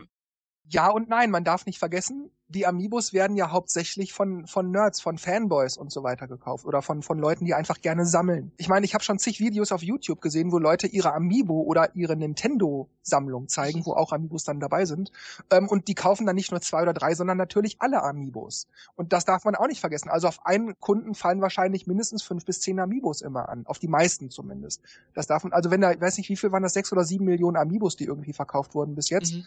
ja 0.68 0.90
und 0.90 1.08
nein, 1.08 1.30
man 1.30 1.44
darf 1.44 1.66
nicht 1.66 1.78
vergessen, 1.78 2.30
die 2.48 2.66
Amiibos 2.66 3.12
werden 3.12 3.36
ja 3.36 3.50
hauptsächlich 3.50 4.14
von, 4.14 4.46
von 4.46 4.70
Nerds, 4.70 5.00
von 5.02 5.18
Fanboys 5.18 5.76
und 5.76 5.92
so 5.92 6.02
weiter 6.02 6.26
gekauft 6.26 6.64
oder 6.64 6.80
von, 6.80 7.02
von 7.02 7.18
Leuten, 7.18 7.44
die 7.44 7.52
einfach 7.52 7.80
gerne 7.82 8.06
sammeln. 8.06 8.52
Ich 8.56 8.68
meine, 8.68 8.86
ich 8.86 8.94
habe 8.94 9.04
schon 9.04 9.18
zig 9.18 9.38
Videos 9.38 9.70
auf 9.70 9.82
YouTube 9.82 10.22
gesehen, 10.22 10.50
wo 10.50 10.58
Leute 10.58 10.86
ihre 10.86 11.12
Amiibo 11.12 11.60
oder 11.60 11.94
ihre 11.94 12.16
Nintendo-Sammlung 12.16 13.48
zeigen, 13.48 13.84
wo 13.84 13.92
auch 13.92 14.12
Amiibos 14.12 14.44
dann 14.44 14.60
dabei 14.60 14.86
sind. 14.86 15.12
Ähm, 15.50 15.68
und 15.68 15.88
die 15.88 15.94
kaufen 15.94 16.26
dann 16.26 16.36
nicht 16.36 16.50
nur 16.50 16.62
zwei 16.62 16.82
oder 16.82 16.94
drei, 16.94 17.14
sondern 17.14 17.36
natürlich 17.36 17.76
alle 17.80 18.02
Amiibos. 18.02 18.66
Und 18.96 19.12
das 19.12 19.26
darf 19.26 19.44
man 19.44 19.54
auch 19.54 19.68
nicht 19.68 19.80
vergessen. 19.80 20.08
Also 20.08 20.28
auf 20.28 20.46
einen 20.46 20.80
Kunden 20.80 21.14
fallen 21.14 21.42
wahrscheinlich 21.42 21.86
mindestens 21.86 22.22
fünf 22.22 22.46
bis 22.46 22.62
zehn 22.62 22.80
Amiibos 22.80 23.20
immer 23.20 23.50
an. 23.50 23.66
Auf 23.66 23.78
die 23.78 23.88
meisten 23.88 24.30
zumindest. 24.30 24.80
Das 25.12 25.26
darf 25.26 25.44
man, 25.44 25.52
also 25.52 25.70
wenn 25.70 25.82
da, 25.82 26.00
weiß 26.00 26.16
nicht, 26.16 26.30
wie 26.30 26.36
viel 26.36 26.50
waren 26.50 26.62
das, 26.62 26.72
sechs 26.72 26.92
oder 26.92 27.04
sieben 27.04 27.26
Millionen 27.26 27.58
Amiibos, 27.58 27.96
die 27.96 28.04
irgendwie 28.04 28.32
verkauft 28.32 28.74
wurden 28.74 28.94
bis 28.94 29.10
jetzt. 29.10 29.34
Mhm 29.34 29.46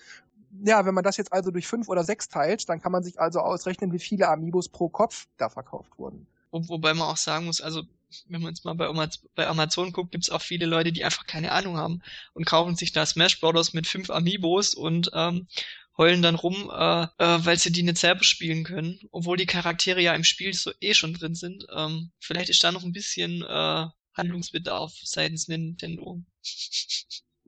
ja, 0.64 0.86
wenn 0.86 0.93
man 0.93 1.04
das 1.04 1.18
jetzt 1.18 1.32
also 1.32 1.52
durch 1.52 1.68
fünf 1.68 1.88
oder 1.88 2.04
sechs 2.04 2.30
teilt, 2.30 2.68
dann 2.70 2.82
kann 2.82 2.91
man 2.91 3.04
sich 3.04 3.20
also 3.20 3.39
ausrechnen, 3.39 3.91
wie 3.91 3.99
viele 3.99 4.28
Amiibos 4.28 4.70
pro 4.70 4.89
Kopf 4.89 5.28
da 5.38 5.49
verkauft 5.49 5.97
wurden. 5.97 6.28
Wo, 6.52 6.68
wobei 6.68 6.93
man 6.93 7.08
auch 7.08 7.18
sagen 7.18 7.45
muss, 7.45 7.62
also 7.62 7.84
wenn 8.28 8.41
man 8.41 8.54
jetzt 8.54 8.66
mal 8.66 8.74
bei, 8.74 8.88
Amazon, 8.88 9.30
bei 9.36 9.47
Amazon 9.47 9.93
guckt, 9.93 10.12
gibt's 10.12 10.30
auch 10.30 10.41
viele 10.41 10.66
Leute, 10.66 10.91
die 10.91 11.06
einfach 11.06 11.26
keine 11.26 11.52
Ahnung 11.52 11.78
haben 11.78 12.02
und 12.34 12.45
kaufen 12.45 12.76
sich 12.76 12.91
da 12.91 13.06
Smash 13.06 13.39
Brothers 13.39 13.74
mit 13.74 13.88
fünf 13.88 14.10
Amiibos 14.10 14.74
und 14.74 15.12
ähm, 15.14 15.47
heulen 15.97 16.22
dann 16.22 16.36
rum, 16.36 16.70
äh, 16.74 17.04
äh, 17.04 17.45
weil 17.45 17.58
sie 17.58 17.72
die 17.72 17.84
nicht 17.84 17.97
selber 17.97 18.24
spielen 18.24 18.64
können, 18.64 18.99
obwohl 19.12 19.38
die 19.38 19.45
Charaktere 19.45 20.02
ja 20.02 20.14
im 20.14 20.24
Spiel 20.24 20.54
so 20.54 20.72
eh 20.82 20.93
schon 20.93 21.14
drin 21.14 21.36
sind. 21.36 21.66
Ähm, 21.74 22.12
vielleicht 22.20 22.49
ist 22.49 22.64
da 22.64 22.72
noch 22.72 22.84
ein 22.84 22.91
bisschen 22.93 23.43
äh, 23.43 23.86
Handlungsbedarf 24.14 24.93
seitens 25.04 25.47
Nintendo. 25.47 26.22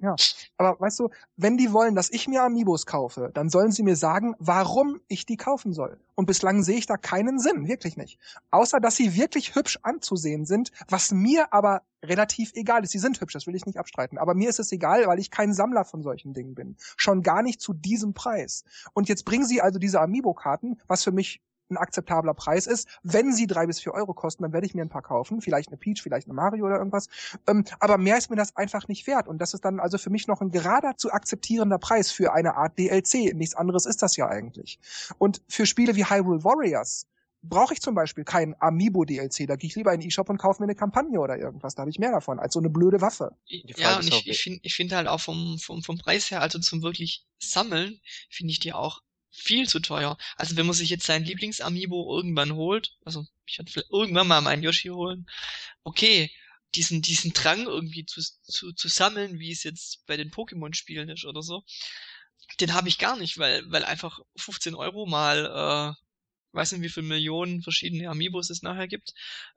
Ja, 0.03 0.17
aber 0.57 0.77
weißt 0.81 0.99
du, 0.99 1.11
wenn 1.37 1.55
die 1.55 1.71
wollen, 1.71 1.95
dass 1.95 2.11
ich 2.11 2.27
mir 2.27 2.43
Amiibos 2.43 2.85
kaufe, 2.85 3.31
dann 3.33 3.47
sollen 3.47 3.71
sie 3.71 3.83
mir 3.83 3.95
sagen, 3.95 4.35
warum 4.37 4.99
ich 5.07 5.25
die 5.25 5.37
kaufen 5.37 5.71
soll. 5.71 5.97
Und 6.15 6.25
bislang 6.25 6.61
sehe 6.61 6.75
ich 6.75 6.87
da 6.87 6.97
keinen 6.97 7.39
Sinn, 7.39 7.69
wirklich 7.69 7.95
nicht. 7.95 8.19
Außer, 8.51 8.81
dass 8.81 8.97
sie 8.97 9.15
wirklich 9.15 9.55
hübsch 9.55 9.79
anzusehen 9.81 10.45
sind, 10.45 10.73
was 10.89 11.11
mir 11.11 11.53
aber 11.53 11.83
relativ 12.03 12.51
egal 12.53 12.83
ist. 12.83 12.91
Sie 12.91 12.99
sind 12.99 13.21
hübsch, 13.21 13.31
das 13.31 13.47
will 13.47 13.55
ich 13.55 13.65
nicht 13.65 13.79
abstreiten. 13.79 14.17
Aber 14.17 14.33
mir 14.33 14.49
ist 14.49 14.59
es 14.59 14.73
egal, 14.73 15.07
weil 15.07 15.19
ich 15.19 15.31
kein 15.31 15.53
Sammler 15.53 15.85
von 15.85 16.03
solchen 16.03 16.33
Dingen 16.33 16.53
bin. 16.53 16.75
Schon 16.97 17.21
gar 17.21 17.41
nicht 17.41 17.61
zu 17.61 17.71
diesem 17.71 18.13
Preis. 18.13 18.65
Und 18.91 19.07
jetzt 19.07 19.23
bringen 19.23 19.45
sie 19.45 19.61
also 19.61 19.79
diese 19.79 20.01
Amiibo-Karten, 20.01 20.81
was 20.85 21.05
für 21.05 21.13
mich 21.13 21.41
ein 21.73 21.77
akzeptabler 21.77 22.33
Preis 22.33 22.67
ist. 22.67 22.87
Wenn 23.03 23.33
sie 23.33 23.47
drei 23.47 23.65
bis 23.65 23.79
vier 23.79 23.93
Euro 23.93 24.13
kosten, 24.13 24.43
dann 24.43 24.53
werde 24.53 24.65
ich 24.65 24.75
mir 24.75 24.81
ein 24.81 24.89
paar 24.89 25.01
kaufen. 25.01 25.41
Vielleicht 25.41 25.69
eine 25.69 25.77
Peach, 25.77 26.01
vielleicht 26.01 26.27
eine 26.27 26.33
Mario 26.33 26.65
oder 26.65 26.77
irgendwas. 26.77 27.07
Ähm, 27.47 27.65
aber 27.79 27.97
mehr 27.97 28.17
ist 28.17 28.29
mir 28.29 28.35
das 28.35 28.55
einfach 28.55 28.87
nicht 28.87 29.07
wert. 29.07 29.27
Und 29.27 29.39
das 29.39 29.53
ist 29.53 29.65
dann 29.65 29.79
also 29.79 29.97
für 29.97 30.09
mich 30.09 30.27
noch 30.27 30.41
ein 30.41 30.51
gerader 30.51 30.95
zu 30.97 31.11
akzeptierender 31.11 31.79
Preis 31.79 32.11
für 32.11 32.33
eine 32.33 32.55
Art 32.55 32.77
DLC. 32.77 33.33
Nichts 33.35 33.55
anderes 33.55 33.85
ist 33.85 34.01
das 34.01 34.15
ja 34.15 34.27
eigentlich. 34.27 34.79
Und 35.17 35.41
für 35.47 35.65
Spiele 35.65 35.95
wie 35.95 36.05
Hyrule 36.05 36.43
Warriors 36.43 37.07
brauche 37.43 37.73
ich 37.73 37.81
zum 37.81 37.93
Beispiel 37.93 38.23
kein 38.23 38.55
Amiibo-DLC. 38.59 39.47
Da 39.47 39.55
gehe 39.55 39.67
ich 39.67 39.75
lieber 39.75 39.93
in 39.93 39.99
den 39.99 40.07
E-Shop 40.07 40.29
und 40.29 40.37
kaufe 40.37 40.61
mir 40.61 40.65
eine 40.65 40.75
Kampagne 40.75 41.19
oder 41.19 41.37
irgendwas. 41.37 41.75
Da 41.75 41.81
habe 41.81 41.91
ich 41.91 41.99
mehr 41.99 42.11
davon 42.11 42.39
als 42.39 42.53
so 42.53 42.59
eine 42.59 42.69
blöde 42.69 43.01
Waffe. 43.01 43.35
Ja, 43.47 43.97
und 43.97 44.07
ich, 44.07 44.27
ich 44.27 44.41
finde 44.41 44.59
ich 44.63 44.73
finde 44.73 44.95
halt 44.95 45.07
auch 45.07 45.19
vom, 45.19 45.59
vom, 45.59 45.83
vom 45.83 45.97
Preis 45.97 46.31
her, 46.31 46.41
also 46.41 46.59
zum 46.59 46.81
wirklich 46.81 47.25
Sammeln, 47.39 47.99
finde 48.29 48.51
ich 48.51 48.59
die 48.59 48.73
auch 48.73 49.01
viel 49.33 49.67
zu 49.67 49.79
teuer. 49.79 50.17
Also 50.37 50.55
wenn 50.55 50.65
man 50.65 50.75
sich 50.75 50.89
jetzt 50.89 51.05
sein 51.05 51.25
Lieblings-Amiibo 51.25 52.15
irgendwann 52.15 52.53
holt, 52.53 52.95
also 53.03 53.25
ich 53.45 53.57
werde 53.57 53.71
vielleicht 53.71 53.91
irgendwann 53.91 54.27
mal 54.27 54.41
meinen 54.41 54.63
Yoshi 54.63 54.89
holen, 54.89 55.25
okay, 55.83 56.31
diesen, 56.75 57.01
diesen 57.01 57.33
Drang 57.33 57.65
irgendwie 57.65 58.05
zu, 58.05 58.21
zu, 58.43 58.73
zu 58.73 58.87
sammeln, 58.87 59.39
wie 59.39 59.51
es 59.51 59.63
jetzt 59.63 60.05
bei 60.05 60.17
den 60.17 60.31
Pokémon-Spielen 60.31 61.09
ist 61.09 61.25
oder 61.25 61.41
so, 61.41 61.63
den 62.59 62.73
habe 62.73 62.89
ich 62.89 62.99
gar 62.99 63.17
nicht, 63.17 63.37
weil, 63.37 63.63
weil 63.71 63.83
einfach 63.85 64.19
15 64.37 64.75
Euro 64.75 65.05
mal, 65.05 65.95
äh, 65.95 66.55
weiß 66.55 66.73
nicht 66.73 66.81
wie 66.81 66.89
viele 66.89 67.07
Millionen 67.07 67.63
verschiedene 67.63 68.09
Amiibos 68.09 68.49
es 68.49 68.61
nachher 68.61 68.87
gibt, 68.87 69.13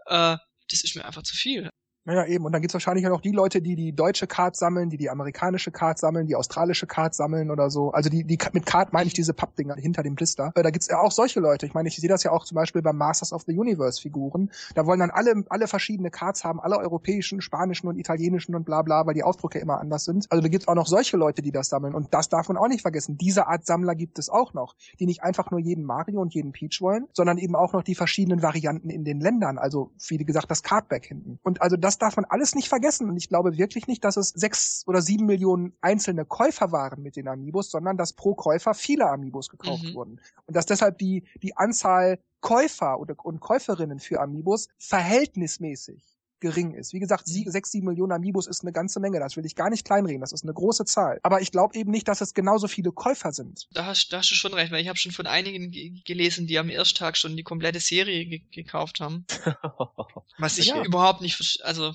äh, 0.07 0.37
das 0.68 0.83
ist 0.83 0.97
mir 0.97 1.05
einfach 1.05 1.22
zu 1.22 1.37
viel. 1.37 1.70
Naja, 2.07 2.24
eben. 2.26 2.44
Und 2.44 2.52
dann 2.52 2.62
gibt's 2.62 2.72
wahrscheinlich 2.72 3.04
auch 3.07 3.11
noch 3.11 3.20
die 3.20 3.32
Leute, 3.32 3.61
die 3.61 3.74
die 3.74 3.92
deutsche 3.92 4.28
Card 4.28 4.54
sammeln, 4.54 4.90
die 4.90 4.96
die 4.96 5.11
amerikanische 5.11 5.72
Card 5.72 5.98
sammeln, 5.98 6.28
die 6.28 6.36
australische 6.36 6.86
Card 6.86 7.16
sammeln 7.16 7.50
oder 7.50 7.68
so. 7.68 7.90
Also 7.90 8.09
die, 8.09 8.22
die 8.22 8.38
mit 8.52 8.64
Card 8.64 8.92
meine 8.92 9.09
ich 9.09 9.12
diese 9.12 9.34
Pappdinger 9.34 9.74
hinter 9.74 10.04
dem 10.04 10.14
Blister. 10.14 10.52
Äh, 10.54 10.62
da 10.62 10.70
gibt's 10.70 10.86
ja 10.86 11.00
auch 11.00 11.11
solche 11.11 11.40
Leute. 11.40 11.66
Ich 11.66 11.74
meine, 11.74 11.88
ich 11.88 11.96
sehe 11.96 12.09
das 12.09 12.22
ja 12.22 12.30
auch 12.30 12.44
zum 12.44 12.54
Beispiel 12.54 12.80
beim 12.80 12.96
Masters 12.96 13.32
of 13.32 13.42
the 13.48 13.59
Universe 13.59 14.00
Figuren. 14.00 14.52
Da 14.76 14.86
wollen 14.86 15.00
dann 15.00 15.11
alle, 15.11 15.44
alle 15.48 15.66
verschiedene 15.66 16.12
Cards 16.12 16.44
haben, 16.44 16.61
alle 16.61 16.78
europäischen, 16.78 17.40
spanischen 17.40 17.88
und 17.88 17.98
italienischen 17.98 18.54
und 18.54 18.64
bla 18.64 18.82
bla, 18.82 19.04
weil 19.04 19.14
die 19.14 19.24
Ausdrücke 19.24 19.59
immer 19.59 19.80
anders 19.80 20.04
sind. 20.04 20.26
Also 20.30 20.40
da 20.42 20.48
gibt's 20.48 20.68
auch 20.68 20.76
noch 20.76 20.86
solche 20.86 21.16
Leute, 21.16 21.42
die 21.42 21.50
das 21.50 21.68
sammeln. 21.70 21.92
Und 21.92 22.14
das 22.14 22.28
darf 22.28 22.46
man 22.46 22.57
auch 22.57 22.68
nicht 22.68 22.82
vergessen. 22.82 23.18
Diese 23.18 23.48
Art 23.48 23.66
Sammler 23.66 23.96
gibt 23.96 24.20
es 24.20 24.28
auch 24.30 24.54
noch, 24.54 24.76
die 25.00 25.07
nicht 25.07 25.24
einfach 25.24 25.50
nur 25.50 25.59
jeden 25.59 25.82
Mario 25.82 26.20
und 26.20 26.34
jeden 26.34 26.52
Peach 26.52 26.78
wollen, 26.80 27.09
sondern 27.14 27.38
eben 27.38 27.57
auch 27.57 27.72
noch 27.72 27.82
die 27.82 27.96
verschiedenen 27.96 28.42
Varianten 28.42 28.90
in 28.90 29.04
den 29.04 29.18
Ländern. 29.18 29.59
Also, 29.59 29.90
wie 30.07 30.18
gesagt, 30.18 30.52
das 30.52 30.62
Cardback 30.62 31.07
hinten. 31.07 31.40
Und 31.42 31.61
also 31.62 31.76
das 31.76 31.95
das 31.97 31.99
darf 31.99 32.16
man 32.16 32.26
alles 32.26 32.55
nicht 32.55 32.68
vergessen. 32.68 33.09
Und 33.09 33.16
ich 33.16 33.28
glaube 33.28 33.57
wirklich 33.57 33.86
nicht, 33.86 34.05
dass 34.05 34.16
es 34.16 34.28
sechs 34.28 34.84
oder 34.86 35.01
sieben 35.01 35.26
Millionen 35.26 35.76
einzelne 35.80 36.24
Käufer 36.24 36.72
waren 36.72 37.03
mit 37.03 37.16
den 37.16 37.28
Amiibos, 37.28 37.70
sondern 37.70 37.97
dass 37.97 38.12
pro 38.12 38.34
Käufer 38.34 38.74
viele 38.74 39.09
Amiibos 39.09 39.49
gekauft 39.49 39.84
mhm. 39.84 39.94
wurden. 39.94 40.20
Und 40.47 40.57
dass 40.57 40.66
deshalb 40.66 40.99
die, 40.99 41.24
die 41.42 41.57
Anzahl 41.57 42.18
Käufer 42.40 43.01
oder, 43.01 43.14
und 43.24 43.40
Käuferinnen 43.40 43.99
für 43.99 44.20
Amiibos 44.20 44.68
verhältnismäßig 44.78 46.15
gering 46.47 46.74
ist. 46.74 46.92
Wie 46.92 47.01
gesagt, 47.01 47.26
sie, 47.26 47.44
sechs, 47.49 47.72
sieben 47.72 47.86
Millionen 47.86 48.12
Amiibos 48.12 48.47
ist 48.47 48.62
eine 48.62 48.72
ganze 48.72 49.01
Menge. 49.01 49.18
Das 49.18 49.36
will 49.36 49.44
ich 49.44 49.57
gar 49.57 49.68
nicht 49.68 49.84
kleinreden. 49.84 50.20
Das 50.20 50.32
ist 50.32 50.44
eine 50.44 50.55
große 50.55 50.84
Zahl. 50.84 51.18
Aber 51.24 51.40
ich 51.40 51.51
glaube 51.51 51.74
eben 51.74 51.90
nicht, 51.90 52.07
dass 52.07 52.20
es 52.20 52.34
genauso 52.34 52.68
viele 52.68 52.92
Käufer 52.92 53.32
sind. 53.32 53.66
Da 53.72 53.86
hast, 53.86 54.12
da 54.12 54.18
hast 54.18 54.30
du 54.30 54.34
schon 54.36 54.55
recht, 54.55 54.70
weil 54.70 54.80
ich 54.80 54.88
habe 54.88 54.99
schon 54.99 55.12
von 55.12 55.26
einigen 55.26 55.72
gelesen, 56.05 56.47
die 56.47 56.59
am 56.59 56.68
ersten 56.68 56.99
Tag 56.99 57.16
schon 57.16 57.36
die 57.36 57.42
komplette 57.42 57.80
Serie 57.80 58.26
ge 58.26 58.42
gekauft 58.53 59.01
haben. 59.01 59.26
Was 60.38 60.59
ich 60.59 60.66
ja. 60.66 60.84
überhaupt 60.84 61.20
nicht, 61.20 61.61
also. 61.64 61.94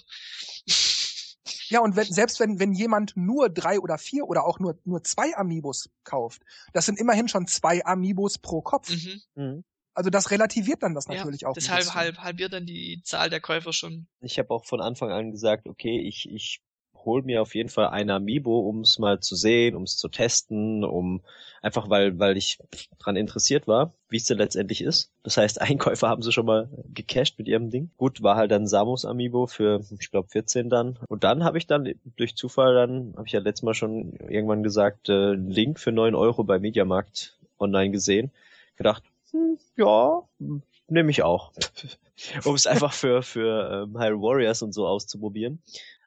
Ja, 1.69 1.79
und 1.79 1.95
wenn, 1.95 2.11
selbst 2.11 2.39
wenn, 2.41 2.59
wenn 2.59 2.73
jemand 2.73 3.15
nur 3.15 3.49
drei 3.49 3.79
oder 3.79 3.97
vier 3.97 4.25
oder 4.25 4.45
auch 4.45 4.59
nur, 4.59 4.77
nur 4.83 5.03
zwei 5.03 5.35
Amiibos 5.35 5.89
kauft, 6.03 6.41
das 6.73 6.85
sind 6.85 6.99
immerhin 6.99 7.29
schon 7.29 7.47
zwei 7.47 7.85
Amiibos 7.85 8.37
pro 8.37 8.61
Kopf. 8.61 8.89
Mhm. 8.89 9.21
Mhm. 9.35 9.63
Also 9.93 10.09
das 10.09 10.31
relativiert 10.31 10.83
dann 10.83 10.93
das 10.93 11.07
natürlich 11.07 11.41
ja, 11.41 11.49
auch. 11.49 11.53
Deshalb 11.53 11.93
halb, 11.93 12.17
halbiert 12.19 12.53
dann 12.53 12.65
die 12.65 13.01
Zahl 13.03 13.29
der 13.29 13.41
Käufer 13.41 13.73
schon. 13.73 14.07
Ich 14.21 14.39
habe 14.39 14.51
auch 14.51 14.65
von 14.65 14.81
Anfang 14.81 15.11
an 15.11 15.31
gesagt, 15.31 15.67
okay, 15.67 15.99
ich, 15.99 16.29
ich 16.29 16.61
hol 17.05 17.23
mir 17.23 17.41
auf 17.41 17.55
jeden 17.55 17.69
Fall 17.69 17.87
ein 17.87 18.09
Amiibo, 18.09 18.59
um 18.59 18.81
es 18.81 18.99
mal 18.99 19.19
zu 19.19 19.35
sehen, 19.35 19.75
um 19.75 19.83
es 19.83 19.97
zu 19.97 20.07
testen, 20.09 20.83
um 20.83 21.21
einfach 21.61 21.89
weil, 21.89 22.19
weil 22.19 22.37
ich 22.37 22.59
dran 22.99 23.15
interessiert 23.15 23.67
war, 23.67 23.93
wie 24.09 24.17
es 24.17 24.25
denn 24.25 24.37
letztendlich 24.37 24.81
ist. 24.81 25.11
Das 25.23 25.37
heißt, 25.37 25.61
Einkäufer 25.61 26.09
haben 26.09 26.21
sie 26.21 26.31
schon 26.31 26.45
mal 26.45 26.69
gecached 26.93 27.37
mit 27.37 27.47
ihrem 27.47 27.69
Ding. 27.69 27.91
Gut, 27.97 28.21
war 28.23 28.35
halt 28.35 28.51
dann 28.51 28.67
Samus 28.67 29.05
Amiibo 29.05 29.47
für, 29.47 29.81
ich 29.99 30.11
glaube, 30.11 30.29
14 30.29 30.69
dann. 30.69 30.99
Und 31.07 31.23
dann 31.23 31.43
habe 31.43 31.57
ich 31.57 31.67
dann 31.67 31.93
durch 32.15 32.35
Zufall 32.35 32.73
dann, 32.73 33.13
habe 33.15 33.27
ich 33.27 33.33
ja 33.33 33.39
letztes 33.39 33.63
Mal 33.63 33.73
schon 33.73 34.13
irgendwann 34.29 34.63
gesagt, 34.63 35.09
äh, 35.09 35.33
Link 35.33 35.79
für 35.79 35.91
9 35.91 36.15
Euro 36.15 36.43
bei 36.43 36.59
Mediamarkt 36.59 37.37
online 37.59 37.91
gesehen. 37.91 38.31
Gedacht, 38.75 39.03
hm, 39.31 39.57
ja, 39.77 40.21
nehme 40.87 41.11
ich 41.11 41.23
auch. 41.23 41.53
um 42.45 42.55
es 42.55 42.67
einfach 42.67 42.93
für, 42.93 43.23
für 43.23 43.83
ähm, 43.83 43.97
Hyrule 43.97 44.21
Warriors 44.21 44.61
und 44.61 44.73
so 44.73 44.87
auszuprobieren. 44.87 45.61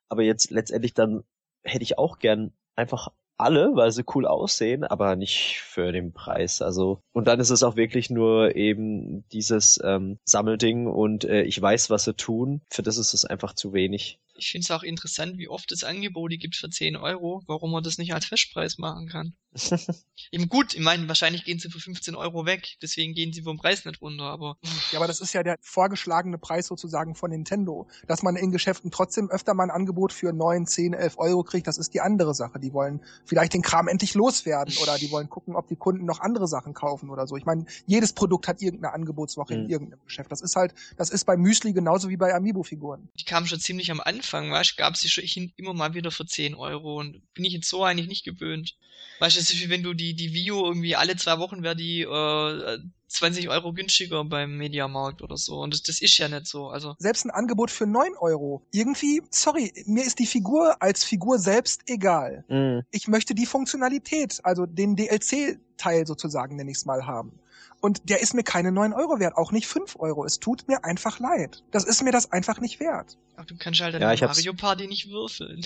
Aber 0.09 0.22
jetzt 0.22 0.51
letztendlich 0.51 0.95
dann 0.95 1.25
hätte 1.62 1.83
ich 1.83 1.99
auch 1.99 2.18
gern 2.18 2.53
einfach 2.77 3.09
alle, 3.37 3.75
weil 3.75 3.91
sie 3.91 4.05
cool 4.14 4.27
aussehen, 4.27 4.85
aber 4.85 5.16
nicht 5.16 5.61
für 5.61 5.91
den 5.91 6.12
Preis. 6.12 6.62
Also 6.62 7.01
und 7.12 7.27
dann 7.27 7.41
ist 7.41 7.51
es 7.51 7.62
auch 7.62 7.77
wirklich 7.77 8.11
nur 8.11 8.55
eben 8.55 9.27
dieses 9.31 9.81
ähm, 9.83 10.18
Sammelding 10.25 10.87
und 10.87 11.25
äh, 11.25 11.43
ich 11.43 11.61
weiß, 11.61 11.91
was 11.91 12.05
sie 12.05 12.14
tun. 12.14 12.61
Für 12.70 12.83
das 12.83 12.97
ist 12.97 13.14
es 13.14 13.25
einfach 13.25 13.55
zu 13.55 13.72
wenig. 13.72 14.20
Ich 14.37 14.51
finde 14.51 14.64
es 14.64 14.70
auch 14.70 14.82
interessant, 14.82 15.39
wie 15.39 15.49
oft 15.49 15.70
es 15.72 15.85
Angebote 15.85 16.37
gibt 16.39 16.57
für 16.57 16.70
10 16.70 16.97
Euro, 16.97 17.43
warum 17.47 17.72
man 17.72 17.82
das 17.82 17.99
nicht 17.99 18.14
als 18.14 18.26
Festpreis 18.26 18.78
machen 18.78 19.09
kann. 19.09 19.35
Eben 20.32 20.49
gut, 20.49 20.74
ich 20.74 20.80
meine, 20.80 21.07
wahrscheinlich 21.07 21.45
gehen 21.45 21.59
sie 21.59 21.70
für 21.70 21.78
15 21.78 22.14
Euro 22.16 22.45
weg, 22.45 22.76
deswegen 22.82 23.14
gehen 23.14 23.32
sie 23.32 23.43
vom 23.43 23.57
Preis 23.57 23.85
nicht 23.85 24.01
runter, 24.01 24.24
aber. 24.24 24.57
Ja, 24.91 24.99
aber 24.99 25.07
das 25.07 25.20
ist 25.20 25.32
ja 25.32 25.43
der 25.43 25.57
vorgeschlagene 25.61 26.39
Preis 26.39 26.66
sozusagen 26.66 27.14
von 27.14 27.30
Nintendo. 27.30 27.87
Dass 28.07 28.22
man 28.22 28.37
in 28.37 28.51
Geschäften 28.51 28.91
trotzdem 28.91 29.30
öfter 29.30 29.55
mal 29.55 29.64
ein 29.64 29.70
Angebot 29.70 30.12
für 30.12 30.32
9, 30.32 30.66
10, 30.66 30.95
11 30.95 31.18
Euro 31.18 31.45
kriegt, 31.45 31.66
das 31.66 31.78
ist 31.78 31.95
die 31.95 32.01
andere 32.01 32.35
Sache. 32.35 32.59
Die 32.59 32.72
wollen 32.72 33.01
vielleicht 33.24 33.55
den 33.55 33.62
Kram 33.62 33.87
endlich 33.87 34.14
loswerden 34.14 34.74
oder 34.82 34.99
die 34.99 35.11
wollen 35.11 35.28
gucken, 35.28 35.55
ob 35.55 35.68
die 35.68 35.76
Kunden 35.76 36.05
noch 36.05 36.20
andere 36.20 36.49
Sachen 36.49 36.74
kaufen 36.74 37.11
oder 37.11 37.26
so. 37.26 37.37
Ich 37.37 37.45
meine, 37.45 37.64
jedes 37.87 38.12
Produkt 38.12 38.49
hat 38.49 38.61
irgendeine 38.61 38.93
Angebotswoche 38.95 39.55
mhm. 39.55 39.64
in 39.64 39.70
irgendeinem 39.70 40.05
Geschäft. 40.05 40.32
Das 40.32 40.41
ist 40.41 40.57
halt, 40.57 40.74
das 40.97 41.11
ist 41.11 41.24
bei 41.24 41.37
Müsli 41.37 41.72
genauso 41.72 42.09
wie 42.09 42.16
bei 42.16 42.35
Amiibo-Figuren. 42.35 43.09
Die 43.18 43.24
kamen 43.24 43.47
schon 43.47 43.61
ziemlich 43.61 43.91
am 43.91 44.01
Anfang, 44.01 44.24
weißt, 44.33 44.77
gab 44.77 44.97
sie 44.97 45.09
schon 45.09 45.53
immer 45.57 45.75
mal 45.75 45.95
wieder 45.95 46.11
für 46.11 46.27
10 46.27 46.55
Euro 46.55 46.99
und 46.99 47.22
bin 47.35 47.45
ich 47.45 47.53
jetzt 47.53 47.68
so 47.68 47.85
eigentlich 47.85 48.09
nicht 48.09 48.25
gewöhnt. 48.25 48.77
Weißt 49.20 49.37
du, 49.37 49.41
das 49.41 49.51
ist 49.51 49.61
wie 49.61 49.70
wenn 49.70 49.83
du 49.83 49.95
die, 49.95 50.14
die 50.14 50.33
Vio 50.33 50.64
irgendwie 50.66 50.97
alle 50.97 51.16
zwei 51.16 51.39
Wochen 51.39 51.62
wäre 51.62 51.77
die 51.77 52.03
äh, 52.03 52.79
20 53.09 53.49
Euro 53.49 53.72
günstiger 53.72 54.25
beim 54.25 54.57
Mediamarkt 54.57 55.22
oder 55.22 55.37
so. 55.37 55.61
Und 55.61 55.72
das, 55.72 55.83
das 55.83 56.03
ist 56.03 56.18
ja 56.18 56.29
nicht 56.29 56.47
so. 56.47 56.68
Also 56.68 56.95
Selbst 56.99 57.25
ein 57.25 57.31
Angebot 57.31 57.70
für 57.70 57.87
9 57.87 58.14
Euro. 58.18 58.66
Irgendwie, 58.72 59.22
sorry, 59.31 59.72
mir 59.87 60.05
ist 60.05 60.18
die 60.18 60.27
Figur 60.27 60.83
als 60.83 61.05
Figur 61.05 61.39
selbst 61.39 61.83
egal. 61.87 62.45
Mhm. 62.49 62.83
Ich 62.91 63.09
möchte 63.09 63.35
die 63.35 63.47
Funktionalität, 63.47 64.41
also 64.43 64.66
den 64.66 64.97
DLC-Teil 64.97 66.07
sozusagen, 66.07 66.57
nenne 66.57 66.70
ich 66.70 66.79
es 66.79 66.85
mal, 66.85 67.07
haben. 67.07 67.39
Und 67.85 68.09
der 68.09 68.22
ist 68.22 68.32
mir 68.32 68.45
keine 68.45 68.72
9 68.72 68.95
Euro 68.95 69.20
wert, 69.20 69.37
auch 69.37 69.53
nicht 69.53 69.66
5 69.66 69.97
Euro. 69.99 70.24
Es 70.24 70.41
tut 70.41 70.66
mir 70.68 70.87
einfach 70.87 71.18
leid. 71.18 71.62
Das 71.70 71.85
ist 71.85 72.03
mir 72.03 72.12
das 72.12 72.32
einfach 72.32 72.59
nicht 72.59 72.80
wert. 72.80 73.18
Ach, 73.37 73.45
du 73.45 73.59
kannst 73.59 73.82
halt 73.82 73.93
ja, 73.93 74.26
Mario 74.26 74.55
Party 74.55 74.87
nicht 74.87 75.11
würfeln. 75.11 75.61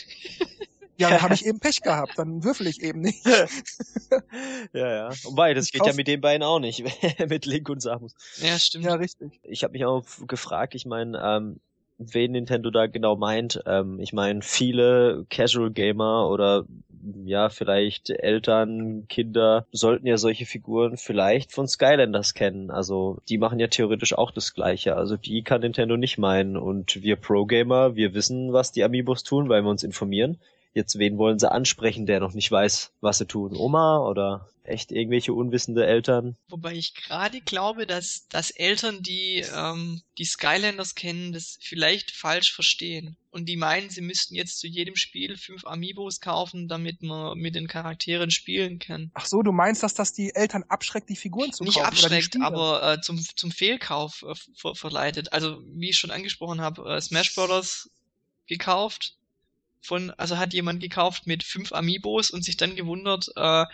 Ja, 0.97 1.11
dann 1.11 1.23
habe 1.23 1.35
ich 1.35 1.47
eben 1.47 1.61
Pech 1.61 1.81
gehabt, 1.81 2.15
dann 2.17 2.43
würfel 2.43 2.67
ich 2.67 2.83
eben 2.83 3.03
nicht. 3.03 3.25
ja, 4.73 4.93
ja. 4.93 5.11
Wobei, 5.23 5.55
das 5.55 5.67
ich 5.67 5.73
geht 5.75 5.87
ja 5.87 5.93
mit 5.93 6.09
den 6.09 6.21
beiden 6.21 6.43
auch 6.43 6.59
nicht, 6.59 6.83
mit 7.29 7.47
Link 7.47 7.69
und 7.69 7.81
Samus. 7.81 8.15
Ja, 8.39 8.59
stimmt. 8.59 8.87
Ja, 8.87 8.95
richtig. 8.95 9.39
Ich 9.45 9.63
habe 9.63 9.75
mich 9.75 9.85
auch 9.85 10.05
gefragt, 10.27 10.75
ich 10.75 10.87
meine, 10.87 11.23
ähm, 11.23 11.61
wen 11.99 12.33
Nintendo 12.33 12.71
da 12.71 12.89
genau 12.89 13.15
meint. 13.15 13.63
Ähm, 13.65 14.01
ich 14.01 14.13
meine, 14.13 14.43
viele 14.43 15.25
Casual 15.31 15.71
Gamer 15.71 16.29
oder 16.29 16.65
ja, 17.25 17.49
vielleicht 17.49 18.11
Eltern, 18.11 19.07
Kinder 19.09 19.67
sollten 19.73 20.07
ja 20.07 20.17
solche 20.17 20.47
Figuren 20.47 20.97
vielleicht 20.97 21.53
von 21.53 21.69
Skylanders 21.69 22.35
kennen. 22.35 22.71
Also 22.71 23.19
die 23.29 23.39
machen 23.39 23.59
ja 23.59 23.69
theoretisch 23.69 24.15
auch 24.15 24.31
das 24.31 24.55
Gleiche. 24.55 24.97
Also 24.97 25.17
die 25.17 25.43
kann 25.43 25.61
Nintendo 25.61 25.97
nicht 25.97 26.19
meinen. 26.19 26.57
Und 26.57 27.03
wir 27.03 27.17
Pro-Gamer, 27.17 27.95
wir 27.97 28.15
wissen, 28.15 28.53
was 28.53 28.73
die 28.73 28.85
Amiibos 28.85 29.23
tun, 29.23 29.49
weil 29.49 29.63
wir 29.63 29.71
uns 29.71 29.83
informieren. 29.83 30.39
Jetzt, 30.79 30.97
wen 30.97 31.19
wollen 31.19 31.41
sie 31.41 31.51
ansprechen, 31.51 32.07
der 32.07 32.21
noch 32.21 32.35
nicht 32.35 32.53
weiß, 32.53 32.93
was 33.01 33.19
sie 33.19 33.27
tun? 33.27 33.57
Oma 33.57 33.99
oder 33.99 34.49
echt 34.63 34.93
irgendwelche 34.93 35.33
unwissende 35.33 35.85
Eltern? 35.85 36.37
Wobei 36.47 36.75
ich 36.75 36.95
gerade 36.95 37.41
glaube, 37.41 37.85
dass, 37.85 38.29
dass 38.29 38.53
Eltern, 38.53 39.03
die 39.03 39.45
ähm, 39.53 40.03
die 40.19 40.25
Skylanders 40.25 40.95
kennen, 40.95 41.33
das 41.33 41.59
vielleicht 41.61 42.13
falsch 42.13 42.55
verstehen. 42.55 43.17
Und 43.33 43.47
die 43.49 43.57
meinen, 43.57 43.91
sie 43.91 44.03
müssten 44.03 44.37
jetzt 44.37 44.61
zu 44.61 44.69
jedem 44.69 44.95
Spiel 44.95 45.37
fünf 45.37 45.67
Amiibos 45.67 46.21
kaufen, 46.21 46.69
damit 46.69 47.03
man 47.03 47.37
mit 47.37 47.57
den 47.57 47.67
Charakteren 47.67 48.31
spielen 48.31 48.79
kann. 48.79 49.11
Ach 49.15 49.27
so, 49.27 49.43
du 49.43 49.51
meinst, 49.51 49.83
dass 49.83 49.95
das 49.95 50.13
die 50.13 50.33
Eltern 50.33 50.63
abschreckt, 50.69 51.09
die 51.09 51.17
Figuren 51.17 51.53
zu 51.53 51.65
Nicht 51.65 51.75
kaufen? 51.75 51.93
Nicht 51.93 52.05
abschreckt, 52.05 52.37
aber 52.41 52.93
äh, 52.93 53.01
zum, 53.01 53.21
zum 53.35 53.51
Fehlkauf 53.51 54.23
äh, 54.23 54.35
ver 54.55 54.77
verleitet. 54.77 55.33
Also, 55.33 55.61
wie 55.75 55.91
ich 55.91 55.99
schon 55.99 56.13
angesprochen 56.13 56.61
habe, 56.61 56.89
äh, 56.89 57.01
Smash 57.01 57.35
Brothers 57.35 57.91
gekauft, 58.47 59.18
von, 59.81 60.11
also 60.11 60.39
hat 60.39 60.53
jemand 60.53 60.81
gekauft 60.81 61.27
mit 61.27 61.43
fünf 61.43 61.73
Amiibos 61.73 62.31
und 62.31 62.45
sich 62.45 62.57
dann 62.57 62.77
gewundert, 62.77 63.29
äh, 63.37 63.65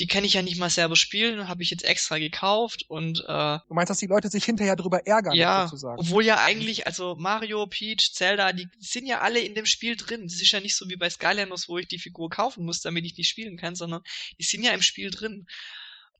die 0.00 0.06
kann 0.06 0.24
ich 0.24 0.34
ja 0.34 0.42
nicht 0.42 0.58
mal 0.58 0.70
selber 0.70 0.96
spielen, 0.96 1.48
habe 1.48 1.62
ich 1.62 1.70
jetzt 1.70 1.84
extra 1.84 2.18
gekauft 2.18 2.84
und 2.88 3.20
äh, 3.20 3.58
Du 3.68 3.74
meinst, 3.74 3.90
dass 3.90 3.98
die 3.98 4.06
Leute 4.06 4.28
sich 4.28 4.44
hinterher 4.44 4.76
drüber 4.76 5.06
ärgern, 5.06 5.34
ja, 5.34 5.66
sozusagen? 5.68 5.98
Obwohl 5.98 6.24
ja 6.24 6.42
eigentlich, 6.42 6.86
also 6.86 7.14
Mario, 7.16 7.66
Peach, 7.66 8.12
Zelda, 8.12 8.52
die 8.52 8.68
sind 8.78 9.06
ja 9.06 9.20
alle 9.20 9.40
in 9.40 9.54
dem 9.54 9.66
Spiel 9.66 9.96
drin. 9.96 10.22
Das 10.24 10.40
ist 10.40 10.50
ja 10.50 10.60
nicht 10.60 10.76
so 10.76 10.88
wie 10.88 10.96
bei 10.96 11.08
Skylanders, 11.08 11.68
wo 11.68 11.78
ich 11.78 11.88
die 11.88 11.98
Figur 11.98 12.30
kaufen 12.30 12.64
muss, 12.64 12.80
damit 12.80 13.04
ich 13.04 13.14
die 13.14 13.24
spielen 13.24 13.56
kann, 13.56 13.74
sondern 13.74 14.02
die 14.38 14.44
sind 14.44 14.64
ja 14.64 14.72
im 14.72 14.82
Spiel 14.82 15.10
drin 15.10 15.46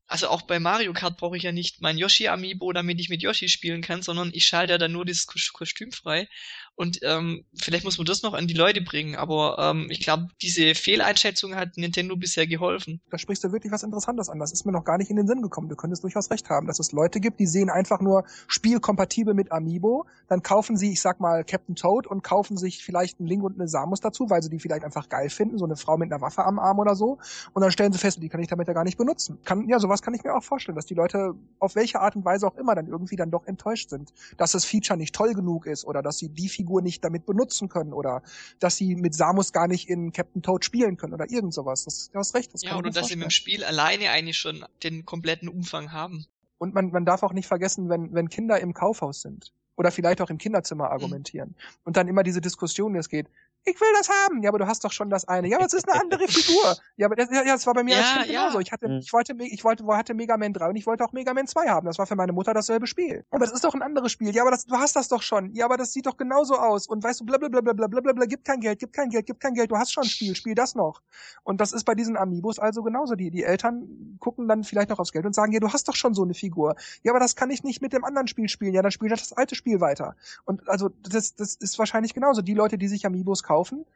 also 0.07 0.27
auch 0.27 0.43
bei 0.43 0.59
Mario 0.59 0.93
Kart 0.93 1.17
brauche 1.17 1.37
ich 1.37 1.43
ja 1.43 1.51
nicht 1.51 1.81
mein 1.81 1.97
Yoshi 1.97 2.27
Amiibo, 2.27 2.71
damit 2.73 2.99
ich 2.99 3.09
mit 3.09 3.21
Yoshi 3.21 3.49
spielen 3.49 3.81
kann, 3.81 4.01
sondern 4.01 4.29
ich 4.33 4.45
schalte 4.45 4.73
ja 4.73 4.77
dann 4.77 4.91
nur 4.91 5.05
dieses 5.05 5.25
Kostüm 5.27 5.91
frei. 5.91 6.27
Und 6.75 6.99
ähm, 7.03 7.45
vielleicht 7.57 7.85
muss 7.85 7.97
man 7.97 8.05
das 8.05 8.21
noch 8.21 8.33
an 8.33 8.47
die 8.47 8.53
Leute 8.53 8.81
bringen, 8.81 9.15
aber 9.15 9.57
ähm, 9.59 9.87
ich 9.89 10.01
glaube, 10.01 10.27
diese 10.41 10.75
Fehleinschätzung 10.75 11.55
hat 11.55 11.77
Nintendo 11.77 12.17
bisher 12.17 12.47
geholfen. 12.47 13.01
Da 13.09 13.17
sprichst 13.17 13.45
du 13.45 13.53
wirklich 13.53 13.71
was 13.71 13.83
Interessantes 13.83 14.27
an. 14.27 14.39
Das 14.39 14.51
ist 14.51 14.65
mir 14.65 14.73
noch 14.73 14.83
gar 14.83 14.97
nicht 14.97 15.09
in 15.09 15.15
den 15.15 15.25
Sinn 15.25 15.41
gekommen. 15.41 15.69
Du 15.69 15.77
könntest 15.77 16.03
durchaus 16.03 16.29
recht 16.31 16.49
haben, 16.49 16.67
dass 16.67 16.79
es 16.79 16.91
Leute 16.91 17.21
gibt, 17.21 17.39
die 17.39 17.47
sehen 17.47 17.69
einfach 17.69 18.01
nur 18.01 18.25
spielkompatibel 18.47 19.33
mit 19.33 19.53
Amiibo, 19.53 20.05
dann 20.27 20.43
kaufen 20.43 20.75
sie, 20.75 20.91
ich 20.91 21.01
sag 21.01 21.21
mal, 21.21 21.45
Captain 21.45 21.75
Toad 21.75 22.07
und 22.07 22.23
kaufen 22.23 22.57
sich 22.57 22.83
vielleicht 22.83 23.19
einen 23.19 23.27
Link 23.27 23.43
und 23.43 23.57
eine 23.57 23.69
Samus 23.69 24.01
dazu, 24.01 24.29
weil 24.29 24.43
sie 24.43 24.49
die 24.49 24.59
vielleicht 24.59 24.83
einfach 24.83 25.07
geil 25.07 25.29
finden, 25.29 25.57
so 25.57 25.65
eine 25.65 25.77
Frau 25.77 25.97
mit 25.97 26.11
einer 26.11 26.21
Waffe 26.21 26.43
am 26.43 26.59
Arm 26.59 26.79
oder 26.79 26.95
so. 26.95 27.19
Und 27.53 27.61
dann 27.61 27.71
stellen 27.71 27.93
sie 27.93 27.99
fest, 27.99 28.21
die 28.21 28.27
kann 28.27 28.41
ich 28.41 28.49
damit 28.49 28.67
ja 28.67 28.73
gar 28.73 28.83
nicht 28.83 28.97
benutzen. 28.97 29.39
Kann, 29.45 29.69
ja, 29.69 29.79
sowas 29.79 29.94
kann 30.01 30.13
ich 30.13 30.23
mir 30.23 30.35
auch 30.35 30.43
vorstellen, 30.43 30.75
dass 30.75 30.85
die 30.85 30.93
Leute 30.93 31.35
auf 31.59 31.75
welche 31.75 31.99
Art 31.99 32.15
und 32.15 32.25
Weise 32.25 32.47
auch 32.47 32.55
immer 32.55 32.75
dann 32.75 32.87
irgendwie 32.87 33.15
dann 33.15 33.31
doch 33.31 33.45
enttäuscht 33.45 33.89
sind, 33.89 34.13
dass 34.37 34.51
das 34.51 34.65
Feature 34.65 34.97
nicht 34.97 35.13
toll 35.13 35.33
genug 35.33 35.65
ist 35.65 35.85
oder 35.85 36.01
dass 36.01 36.17
sie 36.17 36.29
die 36.29 36.49
Figur 36.49 36.81
nicht 36.81 37.03
damit 37.03 37.25
benutzen 37.25 37.69
können 37.69 37.93
oder 37.93 38.21
dass 38.59 38.77
sie 38.77 38.95
mit 38.95 39.13
Samus 39.13 39.53
gar 39.53 39.67
nicht 39.67 39.89
in 39.89 40.11
Captain 40.11 40.41
Toad 40.41 40.65
spielen 40.65 40.97
können 40.97 41.13
oder 41.13 41.29
irgend 41.29 41.53
sowas. 41.53 41.85
Das, 41.85 42.09
du 42.11 42.19
hast 42.19 42.35
recht. 42.35 42.53
Das 42.53 42.63
ja, 42.63 42.77
oder 42.77 42.89
dass 42.89 43.07
sie 43.07 43.15
mit 43.15 43.25
dem 43.25 43.31
Spiel 43.31 43.63
alleine 43.63 44.09
eigentlich 44.09 44.37
schon 44.37 44.65
den 44.83 45.05
kompletten 45.05 45.49
Umfang 45.49 45.91
haben. 45.91 46.25
Und 46.57 46.73
man, 46.73 46.91
man 46.91 47.05
darf 47.05 47.23
auch 47.23 47.33
nicht 47.33 47.47
vergessen, 47.47 47.89
wenn, 47.89 48.13
wenn 48.13 48.29
Kinder 48.29 48.59
im 48.59 48.73
Kaufhaus 48.73 49.21
sind 49.21 49.51
oder 49.75 49.91
vielleicht 49.91 50.21
auch 50.21 50.29
im 50.29 50.37
Kinderzimmer 50.37 50.85
mhm. 50.85 50.91
argumentieren 50.91 51.49
mhm. 51.49 51.79
und 51.83 51.97
dann 51.97 52.07
immer 52.07 52.23
diese 52.23 52.41
Diskussion, 52.41 52.95
es 52.95 53.09
geht, 53.09 53.27
ich 53.65 53.79
will 53.81 53.87
das 53.97 54.09
haben. 54.09 54.41
Ja, 54.43 54.49
aber 54.49 54.59
du 54.59 54.67
hast 54.67 54.83
doch 54.83 54.91
schon 54.91 55.09
das 55.09 55.27
eine. 55.27 55.47
Ja, 55.47 55.57
aber 55.57 55.65
es 55.65 55.73
ist 55.73 55.89
eine 55.91 55.99
andere 56.01 56.27
Figur. 56.27 56.75
Ja, 56.97 57.07
aber 57.07 57.15
das, 57.17 57.29
ja, 57.29 57.43
das 57.43 57.67
war 57.67 57.73
bei 57.73 57.83
mir 57.83 57.95
Ja, 57.97 58.01
als 58.01 58.13
Kind 58.13 58.27
ja. 58.27 58.41
genauso. 58.43 58.59
Ich 58.59 58.71
hatte, 58.71 58.87
Mhm. 58.87 58.99
ich 58.99 59.11
wollte, 59.11 59.35
ich 59.39 59.63
wollte, 59.65 59.85
hatte 59.87 60.13
Mega 60.13 60.37
Man 60.37 60.53
3 60.53 60.69
und 60.69 60.75
ich 60.77 60.85
wollte 60.87 61.03
auch 61.03 61.11
Mega 61.11 61.33
Man 61.33 61.45
2 61.45 61.67
haben. 61.67 61.85
Das 61.85 61.97
war 61.99 62.05
für 62.07 62.15
meine 62.15 62.31
Mutter 62.31 62.53
dasselbe 62.53 62.87
Spiel. 62.87 63.25
Aber 63.31 63.43
das 63.43 63.51
ist 63.53 63.63
doch 63.65 63.73
ein 63.73 63.81
anderes 63.81 64.11
Spiel. 64.13 64.33
Ja, 64.33 64.43
aber 64.43 64.51
das, 64.51 64.65
du 64.65 64.75
hast 64.77 64.95
das 64.95 65.09
doch 65.09 65.21
schon. 65.21 65.53
Ja, 65.53 65.65
aber 65.65 65.75
das 65.75 65.91
sieht 65.91 66.05
doch 66.05 66.15
genauso 66.15 66.55
aus. 66.55 66.87
Und 66.87 67.03
weißt 67.03 67.19
du, 67.19 67.25
blablabla, 67.25 67.73
blablabla, 67.73 68.25
gib 68.27 68.45
kein 68.45 68.61
Geld, 68.61 68.79
gib 68.79 68.93
kein 68.93 69.09
Geld, 69.09 69.25
gib 69.25 69.39
kein 69.41 69.53
Geld. 69.55 69.71
Du 69.71 69.77
hast 69.77 69.91
schon 69.91 70.03
ein 70.03 70.09
Spiel, 70.09 70.35
spiel 70.35 70.55
das 70.55 70.73
noch. 70.75 71.01
Und 71.43 71.59
das 71.59 71.73
ist 71.73 71.83
bei 71.83 71.95
diesen 71.95 72.15
Amiibos 72.15 72.59
also 72.59 72.81
genauso. 72.83 73.15
Die, 73.15 73.29
die 73.31 73.43
Eltern 73.43 74.17
gucken 74.19 74.47
dann 74.47 74.63
vielleicht 74.63 74.89
noch 74.89 74.99
aufs 74.99 75.11
Geld 75.11 75.25
und 75.25 75.33
sagen, 75.35 75.51
ja, 75.51 75.59
du 75.59 75.73
hast 75.73 75.87
doch 75.89 75.95
schon 75.95 76.13
so 76.13 76.23
eine 76.23 76.33
Figur. 76.33 76.75
Ja, 77.03 77.11
aber 77.11 77.19
das 77.19 77.35
kann 77.35 77.49
ich 77.49 77.63
nicht 77.63 77.81
mit 77.81 77.91
dem 77.91 78.05
anderen 78.05 78.27
Spiel 78.27 78.47
spielen. 78.47 78.73
Ja, 78.73 78.81
dann 78.81 78.91
spiel 78.91 79.09
das 79.09 79.33
alte 79.33 79.55
Spiel 79.55 79.81
weiter. 79.81 80.15
Und 80.45 80.67
also 80.69 80.89
das, 81.01 81.35
das 81.35 81.55
ist 81.55 81.77
wahrscheinlich 81.77 82.13
genauso. 82.13 82.41
Die 82.41 82.53
Leute, 82.53 82.77
die 82.77 82.87
sich 82.87 83.05
Amiibos 83.05 83.43
kaufen, 83.43 83.54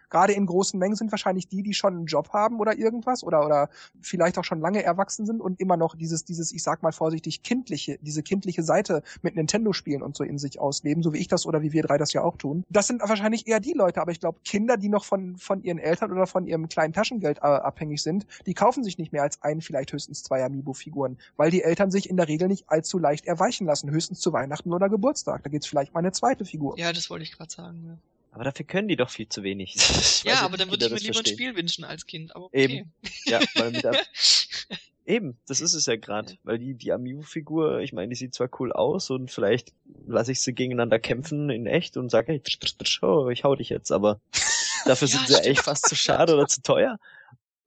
gerade 0.10 0.34
in 0.34 0.46
großen 0.46 0.80
Mengen, 0.80 0.96
sind 0.96 1.12
wahrscheinlich 1.12 1.48
die, 1.48 1.64
die 1.64 1.74
schon 1.74 1.96
einen 1.96 2.06
Job 2.06 2.30
haben 2.34 2.60
oder 2.60 2.78
irgendwas 2.78 3.24
oder 3.24 3.46
oder 3.46 3.70
vielleicht 4.02 4.38
auch 4.38 4.44
schon 4.44 4.60
lange 4.60 4.84
erwachsen 4.84 5.26
sind 5.26 5.42
und 5.42 5.60
immer 5.60 5.78
noch 5.78 5.96
dieses 5.96 6.26
dieses, 6.26 6.52
ich 6.52 6.64
sag 6.64 6.84
mal 6.84 6.92
vorsichtig 6.92 7.44
kindliche, 7.44 7.98
diese 8.02 8.24
kindliche 8.24 8.64
Seite 8.64 9.04
mit 9.22 9.36
Nintendo-Spielen 9.36 10.02
und 10.02 10.16
so 10.16 10.24
in 10.24 10.38
sich 10.38 10.60
ausleben, 10.60 11.04
so 11.04 11.14
wie 11.14 11.20
ich 11.20 11.28
das 11.28 11.46
oder 11.46 11.62
wie 11.62 11.72
wir 11.72 11.84
drei 11.84 11.98
das 11.98 12.14
ja 12.14 12.22
auch 12.22 12.38
tun. 12.38 12.64
Das 12.70 12.88
sind 12.88 13.02
wahrscheinlich 13.02 13.48
eher 13.48 13.60
die 13.60 13.74
Leute, 13.74 14.02
aber 14.02 14.12
ich 14.12 14.20
glaube 14.20 14.40
Kinder, 14.44 14.78
die 14.78 14.90
noch 14.90 15.06
von 15.06 15.38
von 15.38 15.62
ihren 15.64 15.78
Eltern 15.78 16.12
oder 16.12 16.28
von 16.28 16.48
ihrem 16.48 16.70
kleinen 16.70 16.94
Taschengeld 16.94 17.40
äh, 17.40 17.42
abhängig 17.42 18.02
sind, 18.02 18.26
die 18.46 18.54
kaufen 18.54 18.84
sich 18.84 18.98
nicht 18.98 19.12
mehr 19.12 19.24
als 19.24 19.42
ein, 19.42 19.62
vielleicht 19.62 19.94
höchstens 19.94 20.24
zwei 20.24 20.44
Amiibo-Figuren, 20.44 21.18
weil 21.38 21.52
die 21.52 21.64
Eltern 21.64 21.92
sich 21.92 22.10
in 22.10 22.18
der 22.18 22.28
Regel 22.28 22.48
nicht 22.48 22.70
allzu 22.70 22.98
leicht 22.98 23.26
erweichen 23.26 23.66
lassen, 23.66 23.92
höchstens 23.92 24.20
zu 24.20 24.34
Weihnachten 24.34 24.74
oder 24.74 24.90
Geburtstag. 24.90 25.44
Da 25.44 25.50
gibt's 25.50 25.68
vielleicht 25.68 25.94
mal 25.94 26.00
eine 26.00 26.12
zweite 26.12 26.46
Figur. 26.46 26.78
Ja, 26.78 26.92
das 26.94 27.10
wollte 27.10 27.24
ich 27.24 27.32
gerade 27.32 27.52
sagen. 27.52 27.84
Ja, 27.86 27.98
Aber 28.32 28.44
dafür 28.44 28.66
können 28.66 28.88
die 28.88 28.96
doch 28.96 29.10
viel 29.10 29.28
zu 29.28 29.44
wenig. 29.44 29.76
Ja 30.24 30.42
aber 30.42 30.58
dann 30.58 30.70
würde 30.70 30.86
ich 30.86 30.92
mir 30.92 30.98
lieber 30.98 31.10
ein 31.10 31.14
verstehen. 31.14 31.36
Spiel 31.36 31.56
wünschen 31.56 31.84
als 31.86 32.06
Kind. 32.06 32.36
Aber 32.36 32.46
okay. 32.46 32.64
Eben. 32.64 32.94
Ja, 33.26 33.40
weil 33.56 33.72
mit 33.72 33.86
eben, 35.06 35.38
das 35.48 35.62
ist 35.62 35.74
es 35.74 35.86
ja 35.86 35.96
gerade. 35.96 36.38
Weil 36.44 36.60
die, 36.60 36.76
die 36.76 36.92
Amiibo-Figur, 36.92 37.80
ich 37.80 37.94
meine, 37.94 38.10
die 38.10 38.16
sieht 38.16 38.34
zwar 38.36 38.50
cool 38.60 38.72
aus 38.74 39.10
und 39.10 39.32
vielleicht 39.32 39.74
lasse 40.06 40.32
ich 40.32 40.42
sie 40.42 40.54
gegeneinander 40.54 41.00
kämpfen 41.00 41.50
in 41.50 41.66
echt 41.68 41.98
und 41.98 42.10
sage, 42.12 42.34
hey, 42.34 42.42
tsch, 42.42 42.60
tsch, 42.60 42.78
tsch, 42.78 43.04
oh, 43.04 43.30
ich 43.30 43.44
hau 43.44 43.56
dich 43.56 43.70
jetzt, 43.70 43.92
aber 43.92 44.20
dafür 44.86 45.08
Ja, 45.08 45.18
sind 45.18 45.28
sie 45.28 45.34
ja 45.34 45.40
stimmt. 45.40 45.58
echt 45.58 45.62
fast 45.64 45.88
zu 45.88 45.96
schade 45.96 46.34
oder 46.36 46.48
zu 46.48 46.62
teuer. 46.62 47.00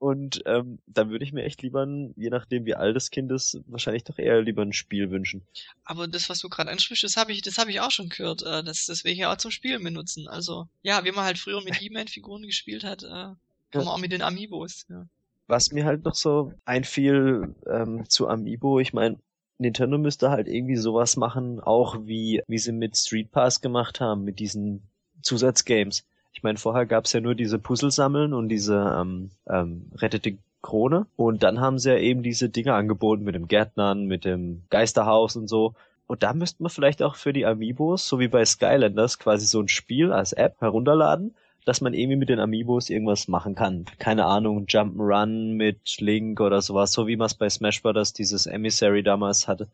Und 0.02 0.42
ähm, 0.46 0.80
dann 0.88 1.10
würde 1.10 1.24
ich 1.24 1.32
mir 1.32 1.44
echt 1.44 1.62
lieber, 1.62 1.86
ein, 1.86 2.12
je 2.16 2.28
nachdem 2.28 2.66
wie 2.66 2.74
alt 2.74 2.96
das 2.96 3.12
Kind 3.12 3.30
ist, 3.30 3.60
wahrscheinlich 3.68 4.02
doch 4.02 4.18
eher 4.18 4.42
lieber 4.42 4.62
ein 4.62 4.72
Spiel 4.72 5.12
wünschen. 5.12 5.46
Aber 5.84 6.08
das, 6.08 6.28
was 6.28 6.40
du 6.40 6.48
gerade 6.48 6.72
ansprichst, 6.72 7.04
das 7.04 7.16
habe 7.16 7.30
ich, 7.30 7.40
das 7.40 7.56
habe 7.56 7.70
ich 7.70 7.78
auch 7.78 7.92
schon 7.92 8.08
gehört, 8.08 8.42
äh, 8.42 8.64
dass 8.64 8.86
das 8.86 9.04
wir 9.04 9.12
hier 9.12 9.30
auch 9.30 9.36
zum 9.36 9.52
Spielen 9.52 9.84
benutzen. 9.84 10.26
Also 10.26 10.66
ja, 10.82 11.04
wie 11.04 11.12
man 11.12 11.24
halt 11.24 11.38
früher 11.38 11.62
mit 11.62 11.76
He-Man-Figuren 11.80 12.42
gespielt 12.42 12.82
hat, 12.82 13.04
äh, 13.04 13.06
kann 13.06 13.38
man 13.72 13.86
auch 13.86 13.98
mit 13.98 14.10
den 14.10 14.22
Amiibos. 14.22 14.86
Ja. 14.88 15.06
Was 15.46 15.70
mir 15.70 15.84
halt 15.84 16.04
noch 16.04 16.16
so 16.16 16.52
einfiel 16.64 17.54
ähm, 17.70 18.02
zu 18.08 18.26
Amiibo, 18.26 18.80
ich 18.80 18.92
meine, 18.92 19.20
Nintendo 19.58 19.98
müsste 19.98 20.30
halt 20.30 20.48
irgendwie 20.48 20.78
sowas 20.78 21.16
machen, 21.16 21.60
auch 21.60 21.96
wie, 22.06 22.42
wie 22.48 22.58
sie 22.58 22.72
mit 22.72 22.96
Street 22.96 23.30
Pass 23.30 23.60
gemacht 23.60 24.00
haben, 24.00 24.24
mit 24.24 24.40
diesen 24.40 24.82
Zusatzgames. 25.22 26.04
Ich 26.32 26.42
meine, 26.42 26.58
vorher 26.58 26.86
gab's 26.86 27.12
ja 27.12 27.20
nur 27.20 27.34
diese 27.34 27.58
Puzzle 27.58 27.90
sammeln 27.90 28.32
und 28.32 28.48
diese 28.48 28.76
ähm, 28.98 29.30
ähm, 29.48 29.90
rettete 29.96 30.38
Krone. 30.62 31.06
Und 31.16 31.42
dann 31.42 31.60
haben 31.60 31.78
sie 31.78 31.90
ja 31.90 31.98
eben 31.98 32.22
diese 32.22 32.48
Dinge 32.48 32.74
angeboten 32.74 33.24
mit 33.24 33.34
dem 33.34 33.48
Gärtnern, 33.48 34.06
mit 34.06 34.24
dem 34.24 34.62
Geisterhaus 34.70 35.36
und 35.36 35.48
so. 35.48 35.74
Und 36.06 36.22
da 36.22 36.32
müsste 36.32 36.62
man 36.62 36.70
vielleicht 36.70 37.02
auch 37.02 37.16
für 37.16 37.32
die 37.32 37.46
Amiibos, 37.46 38.06
so 38.06 38.18
wie 38.18 38.28
bei 38.28 38.44
Skylanders, 38.44 39.18
quasi 39.18 39.46
so 39.46 39.60
ein 39.60 39.68
Spiel 39.68 40.12
als 40.12 40.32
App 40.32 40.60
herunterladen, 40.60 41.34
dass 41.64 41.80
man 41.80 41.94
irgendwie 41.94 42.16
mit 42.16 42.28
den 42.28 42.40
Amiibos 42.40 42.90
irgendwas 42.90 43.28
machen 43.28 43.54
kann. 43.54 43.84
Keine 43.98 44.24
Ahnung, 44.26 44.66
Jump'n'Run 44.66 45.54
mit 45.54 46.00
Link 46.00 46.40
oder 46.40 46.60
sowas, 46.60 46.92
so 46.92 47.06
wie 47.06 47.16
man 47.16 47.26
es 47.26 47.34
bei 47.34 47.48
Smash 47.48 47.82
Bros. 47.82 48.12
dieses 48.12 48.46
Emissary 48.46 49.02
damals 49.02 49.48
hatte. 49.48 49.68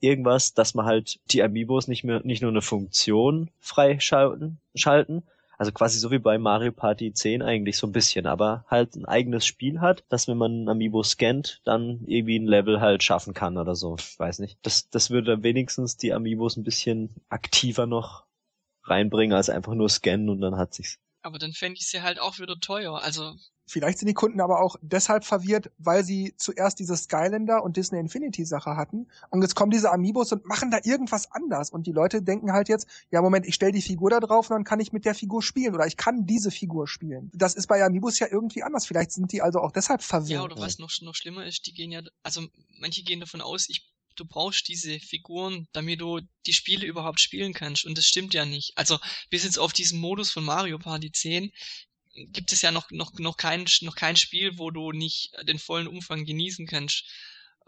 Irgendwas, 0.00 0.52
dass 0.52 0.74
man 0.74 0.84
halt 0.84 1.20
die 1.30 1.42
Amiibos 1.42 1.86
nicht 1.86 2.02
mehr, 2.02 2.20
nicht 2.24 2.42
nur 2.42 2.50
eine 2.50 2.62
Funktion 2.62 3.50
freischalten, 3.60 4.58
schalten, 4.74 5.22
also 5.62 5.70
quasi 5.70 6.00
so 6.00 6.10
wie 6.10 6.18
bei 6.18 6.38
Mario 6.38 6.72
Party 6.72 7.12
10 7.12 7.40
eigentlich 7.40 7.76
so 7.76 7.86
ein 7.86 7.92
bisschen, 7.92 8.26
aber 8.26 8.64
halt 8.66 8.96
ein 8.96 9.04
eigenes 9.04 9.46
Spiel 9.46 9.80
hat, 9.80 10.02
dass 10.08 10.26
wenn 10.26 10.36
man 10.36 10.64
ein 10.64 10.68
Amiibo 10.68 11.04
scannt, 11.04 11.60
dann 11.62 12.00
irgendwie 12.04 12.36
ein 12.36 12.48
Level 12.48 12.80
halt 12.80 13.04
schaffen 13.04 13.32
kann 13.32 13.56
oder 13.56 13.76
so. 13.76 13.94
Ich 13.96 14.18
weiß 14.18 14.40
nicht. 14.40 14.58
Das, 14.62 14.90
das 14.90 15.10
würde 15.10 15.30
dann 15.30 15.44
wenigstens 15.44 15.96
die 15.96 16.12
Amiibos 16.12 16.56
ein 16.56 16.64
bisschen 16.64 17.14
aktiver 17.28 17.86
noch 17.86 18.24
reinbringen, 18.82 19.36
als 19.36 19.50
einfach 19.50 19.74
nur 19.74 19.88
scannen 19.88 20.30
und 20.30 20.40
dann 20.40 20.56
hat 20.56 20.74
sich's. 20.74 20.98
Aber 21.22 21.38
dann 21.38 21.52
fände 21.52 21.78
ich 21.78 21.86
sie 21.86 22.02
halt 22.02 22.18
auch 22.18 22.40
wieder 22.40 22.58
teuer. 22.58 23.00
Also 23.00 23.36
Vielleicht 23.66 23.98
sind 23.98 24.08
die 24.08 24.14
Kunden 24.14 24.40
aber 24.40 24.60
auch 24.60 24.76
deshalb 24.82 25.24
verwirrt, 25.24 25.70
weil 25.78 26.04
sie 26.04 26.34
zuerst 26.36 26.78
diese 26.78 26.96
Skylander 26.96 27.62
und 27.62 27.76
Disney 27.76 27.98
Infinity 27.98 28.44
Sache 28.44 28.76
hatten 28.76 29.08
und 29.30 29.42
jetzt 29.42 29.54
kommen 29.54 29.70
diese 29.70 29.92
Amiibos 29.92 30.32
und 30.32 30.44
machen 30.44 30.70
da 30.70 30.78
irgendwas 30.82 31.30
anders 31.32 31.70
und 31.70 31.86
die 31.86 31.92
Leute 31.92 32.22
denken 32.22 32.52
halt 32.52 32.68
jetzt, 32.68 32.86
ja 33.10 33.22
Moment, 33.22 33.46
ich 33.46 33.54
stelle 33.54 33.72
die 33.72 33.82
Figur 33.82 34.10
da 34.10 34.20
drauf 34.20 34.50
und 34.50 34.54
dann 34.54 34.64
kann 34.64 34.80
ich 34.80 34.92
mit 34.92 35.04
der 35.04 35.14
Figur 35.14 35.42
spielen 35.42 35.74
oder 35.74 35.86
ich 35.86 35.96
kann 35.96 36.26
diese 36.26 36.50
Figur 36.50 36.88
spielen. 36.88 37.30
Das 37.34 37.54
ist 37.54 37.66
bei 37.66 37.82
Amiibos 37.84 38.18
ja 38.18 38.26
irgendwie 38.30 38.62
anders. 38.62 38.86
Vielleicht 38.86 39.12
sind 39.12 39.32
die 39.32 39.42
also 39.42 39.60
auch 39.60 39.72
deshalb 39.72 40.02
verwirrt. 40.02 40.30
ja, 40.30 40.42
oder 40.42 40.58
was 40.58 40.78
noch 40.78 40.90
noch 41.02 41.14
schlimmer 41.14 41.46
ist, 41.46 41.66
die 41.66 41.72
gehen 41.72 41.92
ja, 41.92 42.02
also 42.22 42.46
manche 42.78 43.02
gehen 43.02 43.20
davon 43.20 43.40
aus, 43.40 43.68
ich 43.68 43.92
du 44.16 44.24
brauchst 44.26 44.68
diese 44.68 45.00
Figuren, 45.00 45.68
damit 45.72 46.00
du 46.00 46.20
die 46.46 46.52
Spiele 46.52 46.86
überhaupt 46.86 47.20
spielen 47.20 47.52
kannst. 47.52 47.84
Und 47.84 47.96
das 47.96 48.04
stimmt 48.04 48.34
ja 48.34 48.44
nicht. 48.44 48.72
Also 48.76 48.98
bis 49.30 49.44
jetzt 49.44 49.58
auf 49.58 49.72
diesen 49.72 50.00
Modus 50.00 50.30
von 50.30 50.44
Mario 50.44 50.78
Party 50.78 51.10
10 51.10 51.50
gibt 52.14 52.52
es 52.52 52.62
ja 52.62 52.70
noch, 52.70 52.90
noch, 52.90 53.12
noch, 53.18 53.36
kein, 53.36 53.64
noch 53.82 53.96
kein 53.96 54.16
Spiel, 54.16 54.58
wo 54.58 54.70
du 54.70 54.92
nicht 54.92 55.32
den 55.44 55.58
vollen 55.58 55.86
Umfang 55.88 56.24
genießen 56.24 56.66
kannst, 56.66 57.04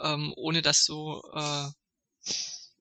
ähm, 0.01 0.33
ohne 0.37 0.63
dass 0.63 0.85
du 0.85 1.21
äh, 1.35 1.69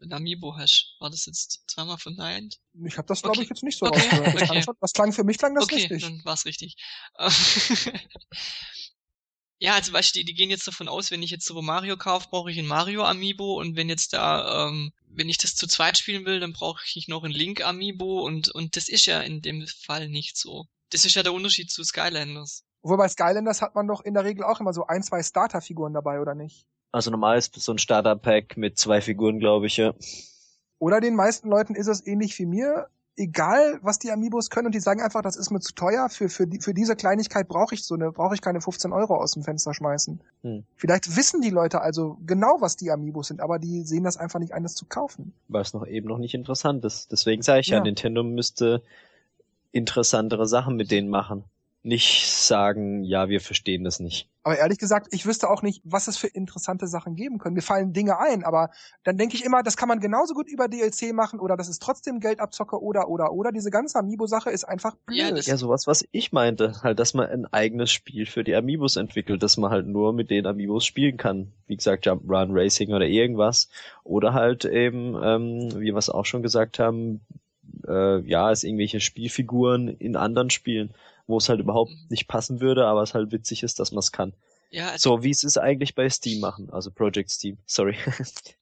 ein 0.02 0.12
Amiibo 0.14 0.56
hast. 0.58 0.96
War 1.00 1.10
das 1.10 1.26
jetzt 1.26 1.64
zweimal 1.68 1.98
verneint? 1.98 2.60
Ich 2.86 2.98
habe 2.98 3.08
das 3.08 3.22
glaube 3.22 3.38
Okay. 3.38 3.44
ich 3.44 3.50
jetzt 3.50 3.64
nicht 3.64 3.78
so 3.78 3.86
Okay, 3.86 4.10
rausgehört. 4.10 4.36
Das, 4.36 4.50
okay. 4.50 4.62
schon, 4.64 4.76
das 4.82 4.94
klang 4.94 5.14
für 5.14 5.24
mich 5.24 5.38
klang 5.38 5.56
das 5.56 5.64
okay, 5.66 5.76
richtig. 5.76 6.02
dann 6.02 6.26
war's 6.26 6.46
richtig. 6.46 6.76
ja, 9.60 9.76
also 9.76 9.94
weißt 9.94 10.16
du, 10.16 10.20
die, 10.20 10.26
die 10.26 10.34
gehen 10.34 10.50
jetzt 10.50 10.68
davon 10.68 10.88
aus, 10.88 11.12
wenn 11.12 11.24
ich 11.24 11.32
jetzt 11.32 11.46
Super 11.46 11.62
Mario 11.62 11.98
kaufe, 11.98 12.28
brauche 12.30 12.52
ich 12.52 12.60
ein 12.60 12.68
Mario 12.68 13.04
Amiibo 13.04 13.60
und 13.60 13.76
wenn 13.76 13.90
jetzt 13.90 14.14
da, 14.14 14.68
ähm, 14.68 14.92
wenn 15.08 15.30
ich 15.30 15.38
das 15.38 15.56
zu 15.56 15.68
zweit 15.68 15.98
spielen 15.98 16.26
will, 16.26 16.40
dann 16.40 16.54
brauche 16.54 16.84
ich 16.96 17.08
noch 17.08 17.24
ein 17.24 17.32
Link 17.32 17.64
Amiibo 17.64 18.26
und 18.26 18.50
und 18.50 18.76
das 18.76 18.90
ist 18.90 19.06
ja 19.06 19.22
in 19.22 19.42
dem 19.42 19.66
Fall 19.68 20.10
nicht 20.10 20.38
so. 20.38 20.66
Das 20.90 21.06
ist 21.06 21.16
ja 21.16 21.24
der 21.24 21.34
Unterschied 21.34 21.72
zu 21.72 21.84
Skylanders. 21.84 22.64
Obwohl 22.82 22.98
bei 22.98 23.08
Skylanders 23.08 23.62
hat 23.62 23.76
man 23.76 23.88
doch 23.88 24.02
in 24.02 24.14
der 24.14 24.26
Regel 24.26 24.44
auch 24.44 24.60
immer 24.60 24.74
so 24.74 24.86
ein, 24.86 25.02
zwei 25.04 25.24
Starterfiguren 25.24 25.94
dabei, 25.94 26.20
oder 26.20 26.36
nicht? 26.36 26.68
Also 26.92 27.10
normal 27.10 27.38
ist 27.38 27.56
so 27.56 27.72
ein 27.72 27.80
Starter-Pack 27.80 28.58
mit 28.58 28.78
zwei 28.78 29.02
Figuren, 29.02 29.40
glaube 29.40 29.68
ich, 29.68 29.78
ja. 29.78 29.94
Oder 30.78 31.00
den 31.00 31.16
meisten 31.16 31.50
Leuten 31.50 31.76
ist 31.76 31.88
es 31.88 32.06
ähnlich 32.06 32.38
wie 32.38 32.46
mir, 32.46 32.90
egal 33.16 33.80
was 33.82 34.00
die 34.00 34.12
Amiibos 34.12 34.50
können 34.50 34.68
und 34.68 34.76
die 34.76 34.80
sagen 34.80 35.02
einfach, 35.02 35.22
das 35.22 35.36
ist 35.36 35.52
mir 35.52 35.60
zu 35.60 35.74
teuer, 35.74 36.10
für, 36.10 36.30
für, 36.30 36.48
die, 36.48 36.60
für 36.60 36.74
diese 36.74 36.96
Kleinigkeit 36.96 37.48
brauche 37.48 37.76
ich 37.76 37.84
so 37.84 37.96
eine, 37.96 38.12
brauche 38.12 38.34
ich 38.36 38.42
keine 38.42 38.62
15 38.62 38.92
Euro 38.92 39.16
aus 39.16 39.32
dem 39.32 39.44
Fenster 39.44 39.74
schmeißen. 39.74 40.22
Hm. 40.42 40.64
Vielleicht 40.76 41.16
wissen 41.16 41.42
die 41.42 41.50
Leute 41.50 41.82
also 41.82 42.18
genau, 42.26 42.58
was 42.60 42.76
die 42.76 42.92
Amiibos 42.92 43.28
sind, 43.28 43.42
aber 43.42 43.60
die 43.60 43.84
sehen 43.84 44.04
das 44.04 44.18
einfach 44.18 44.40
nicht 44.40 44.54
ein, 44.54 44.64
das 44.64 44.76
zu 44.76 44.86
kaufen. 44.86 45.34
Weil 45.48 45.62
es 45.62 45.74
noch 45.74 45.86
eben 45.86 46.08
noch 46.08 46.18
nicht 46.18 46.34
interessant 46.34 46.84
ist. 46.86 47.12
Deswegen 47.12 47.42
sage 47.42 47.62
ich 47.62 47.68
ja, 47.68 47.78
Ja. 47.78 47.84
Nintendo 47.84 48.24
müsste 48.24 48.82
interessantere 49.72 50.48
Sachen 50.48 50.76
mit 50.76 50.92
denen 50.92 51.10
machen. 51.10 51.44
Nicht 51.86 52.32
sagen, 52.32 53.04
ja, 53.04 53.28
wir 53.28 53.42
verstehen 53.42 53.84
das 53.84 54.00
nicht. 54.00 54.30
Aber 54.44 54.58
ehrlich 54.58 54.78
gesagt, 54.78 55.08
ich 55.12 55.26
wüsste 55.26 55.50
auch 55.50 55.62
nicht, 55.62 55.82
was 55.84 56.08
es 56.08 56.18
für 56.18 56.28
interessante 56.28 56.88
Sachen 56.88 57.16
geben 57.16 57.40
können. 57.40 57.56
Mir 57.56 57.62
fallen 57.62 57.94
Dinge 57.94 58.20
ein, 58.20 58.44
aber 58.44 58.72
dann 59.04 59.18
denke 59.18 59.36
ich 59.36 59.44
immer, 59.44 59.64
das 59.64 59.78
kann 59.78 59.88
man 59.90 60.00
genauso 60.00 60.34
gut 60.34 60.50
über 60.50 60.68
DLC 60.68 61.14
machen 61.14 61.40
oder 61.40 61.58
das 61.58 61.70
ist 61.70 61.82
trotzdem 61.82 62.20
Geldabzocke 62.20 62.82
oder 62.82 63.10
oder 63.10 63.32
oder. 63.32 63.52
Diese 63.52 63.70
ganze 63.70 64.00
Amiibo-Sache 64.00 64.50
ist 64.50 64.64
einfach 64.64 64.96
blöd. 65.06 65.18
Ja, 65.18 65.36
Ja, 65.36 65.58
sowas, 65.58 65.88
was 65.88 66.06
ich 66.12 66.32
meinte, 66.32 66.82
halt, 66.84 67.00
dass 67.00 67.14
man 67.14 67.28
ein 67.28 67.46
eigenes 67.54 67.92
Spiel 67.92 68.26
für 68.26 68.44
die 68.44 68.56
Amiibos 68.56 68.96
entwickelt, 68.98 69.44
dass 69.44 69.58
man 69.58 69.72
halt 69.72 69.88
nur 69.88 70.14
mit 70.14 70.30
den 70.30 70.46
Amiibos 70.46 70.86
spielen 70.86 71.18
kann. 71.18 71.54
Wie 71.68 71.78
gesagt, 71.78 72.06
Jump'n'Run 72.06 72.50
Racing 72.52 72.94
oder 72.94 73.06
irgendwas. 73.06 73.70
Oder 74.04 74.34
halt 74.34 74.66
eben, 74.66 75.16
ähm, 75.22 75.70
wie 75.76 75.92
wir 75.92 75.98
es 75.98 76.10
auch 76.10 76.26
schon 76.26 76.44
gesagt 76.44 76.80
haben, 76.80 77.22
äh, 77.88 78.20
ja, 78.28 78.52
es 78.52 78.64
irgendwelche 78.64 79.00
Spielfiguren 79.00 79.88
in 79.88 80.16
anderen 80.16 80.50
Spielen, 80.50 80.94
wo 81.28 81.38
es 81.38 81.50
halt 81.50 81.60
überhaupt 81.60 81.92
Mhm. 81.92 82.08
nicht 82.10 82.28
passen 82.28 82.60
würde, 82.62 82.86
aber 82.86 83.02
es 83.04 83.14
halt 83.14 83.32
witzig 83.32 83.64
ist, 83.64 83.80
dass 83.80 83.92
man 83.92 84.00
es 84.00 84.12
kann. 84.12 84.34
Ja, 84.70 84.90
also, 84.92 85.18
So 85.18 85.24
wie 85.24 85.30
es 85.32 85.58
eigentlich 85.58 85.94
bei 85.96 86.10
Steam 86.10 86.40
machen, 86.40 86.70
also 86.72 86.90
Project 86.92 87.30
Steam, 87.30 87.58
sorry. 87.66 87.96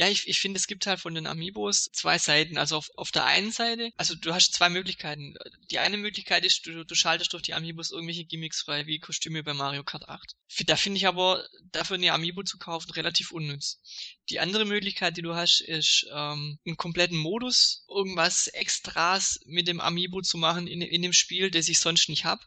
Ja, 0.00 0.08
ich, 0.08 0.26
ich 0.28 0.40
finde, 0.40 0.56
es 0.56 0.66
gibt 0.66 0.86
halt 0.86 0.98
von 0.98 1.14
den 1.14 1.26
Amiibos 1.26 1.90
zwei 1.92 2.16
Seiten. 2.16 2.56
Also 2.56 2.78
auf, 2.78 2.88
auf 2.96 3.10
der 3.10 3.26
einen 3.26 3.52
Seite, 3.52 3.90
also 3.98 4.14
du 4.14 4.32
hast 4.32 4.54
zwei 4.54 4.70
Möglichkeiten. 4.70 5.34
Die 5.70 5.78
eine 5.78 5.98
Möglichkeit 5.98 6.42
ist, 6.46 6.64
du, 6.64 6.86
du 6.86 6.94
schaltest 6.94 7.34
durch 7.34 7.42
die 7.42 7.52
Amiibos 7.52 7.90
irgendwelche 7.90 8.24
Gimmicks 8.24 8.62
frei, 8.62 8.86
wie 8.86 8.98
Kostüme 8.98 9.42
bei 9.42 9.52
Mario 9.52 9.84
Kart 9.84 10.08
8. 10.08 10.36
Da 10.64 10.76
finde 10.76 10.96
ich 10.96 11.06
aber, 11.06 11.46
dafür 11.70 11.96
eine 11.96 12.14
Amiibo 12.14 12.42
zu 12.44 12.56
kaufen, 12.56 12.90
relativ 12.92 13.30
unnütz. 13.30 13.82
Die 14.30 14.40
andere 14.40 14.64
Möglichkeit, 14.64 15.18
die 15.18 15.22
du 15.22 15.34
hast, 15.34 15.60
ist 15.60 16.06
ähm, 16.10 16.58
einen 16.64 16.78
kompletten 16.78 17.18
Modus, 17.18 17.84
irgendwas 17.86 18.46
Extras 18.46 19.38
mit 19.44 19.68
dem 19.68 19.82
Amiibo 19.82 20.22
zu 20.22 20.38
machen 20.38 20.66
in, 20.66 20.80
in 20.80 21.02
dem 21.02 21.12
Spiel, 21.12 21.50
das 21.50 21.68
ich 21.68 21.78
sonst 21.78 22.08
nicht 22.08 22.24
hab. 22.24 22.40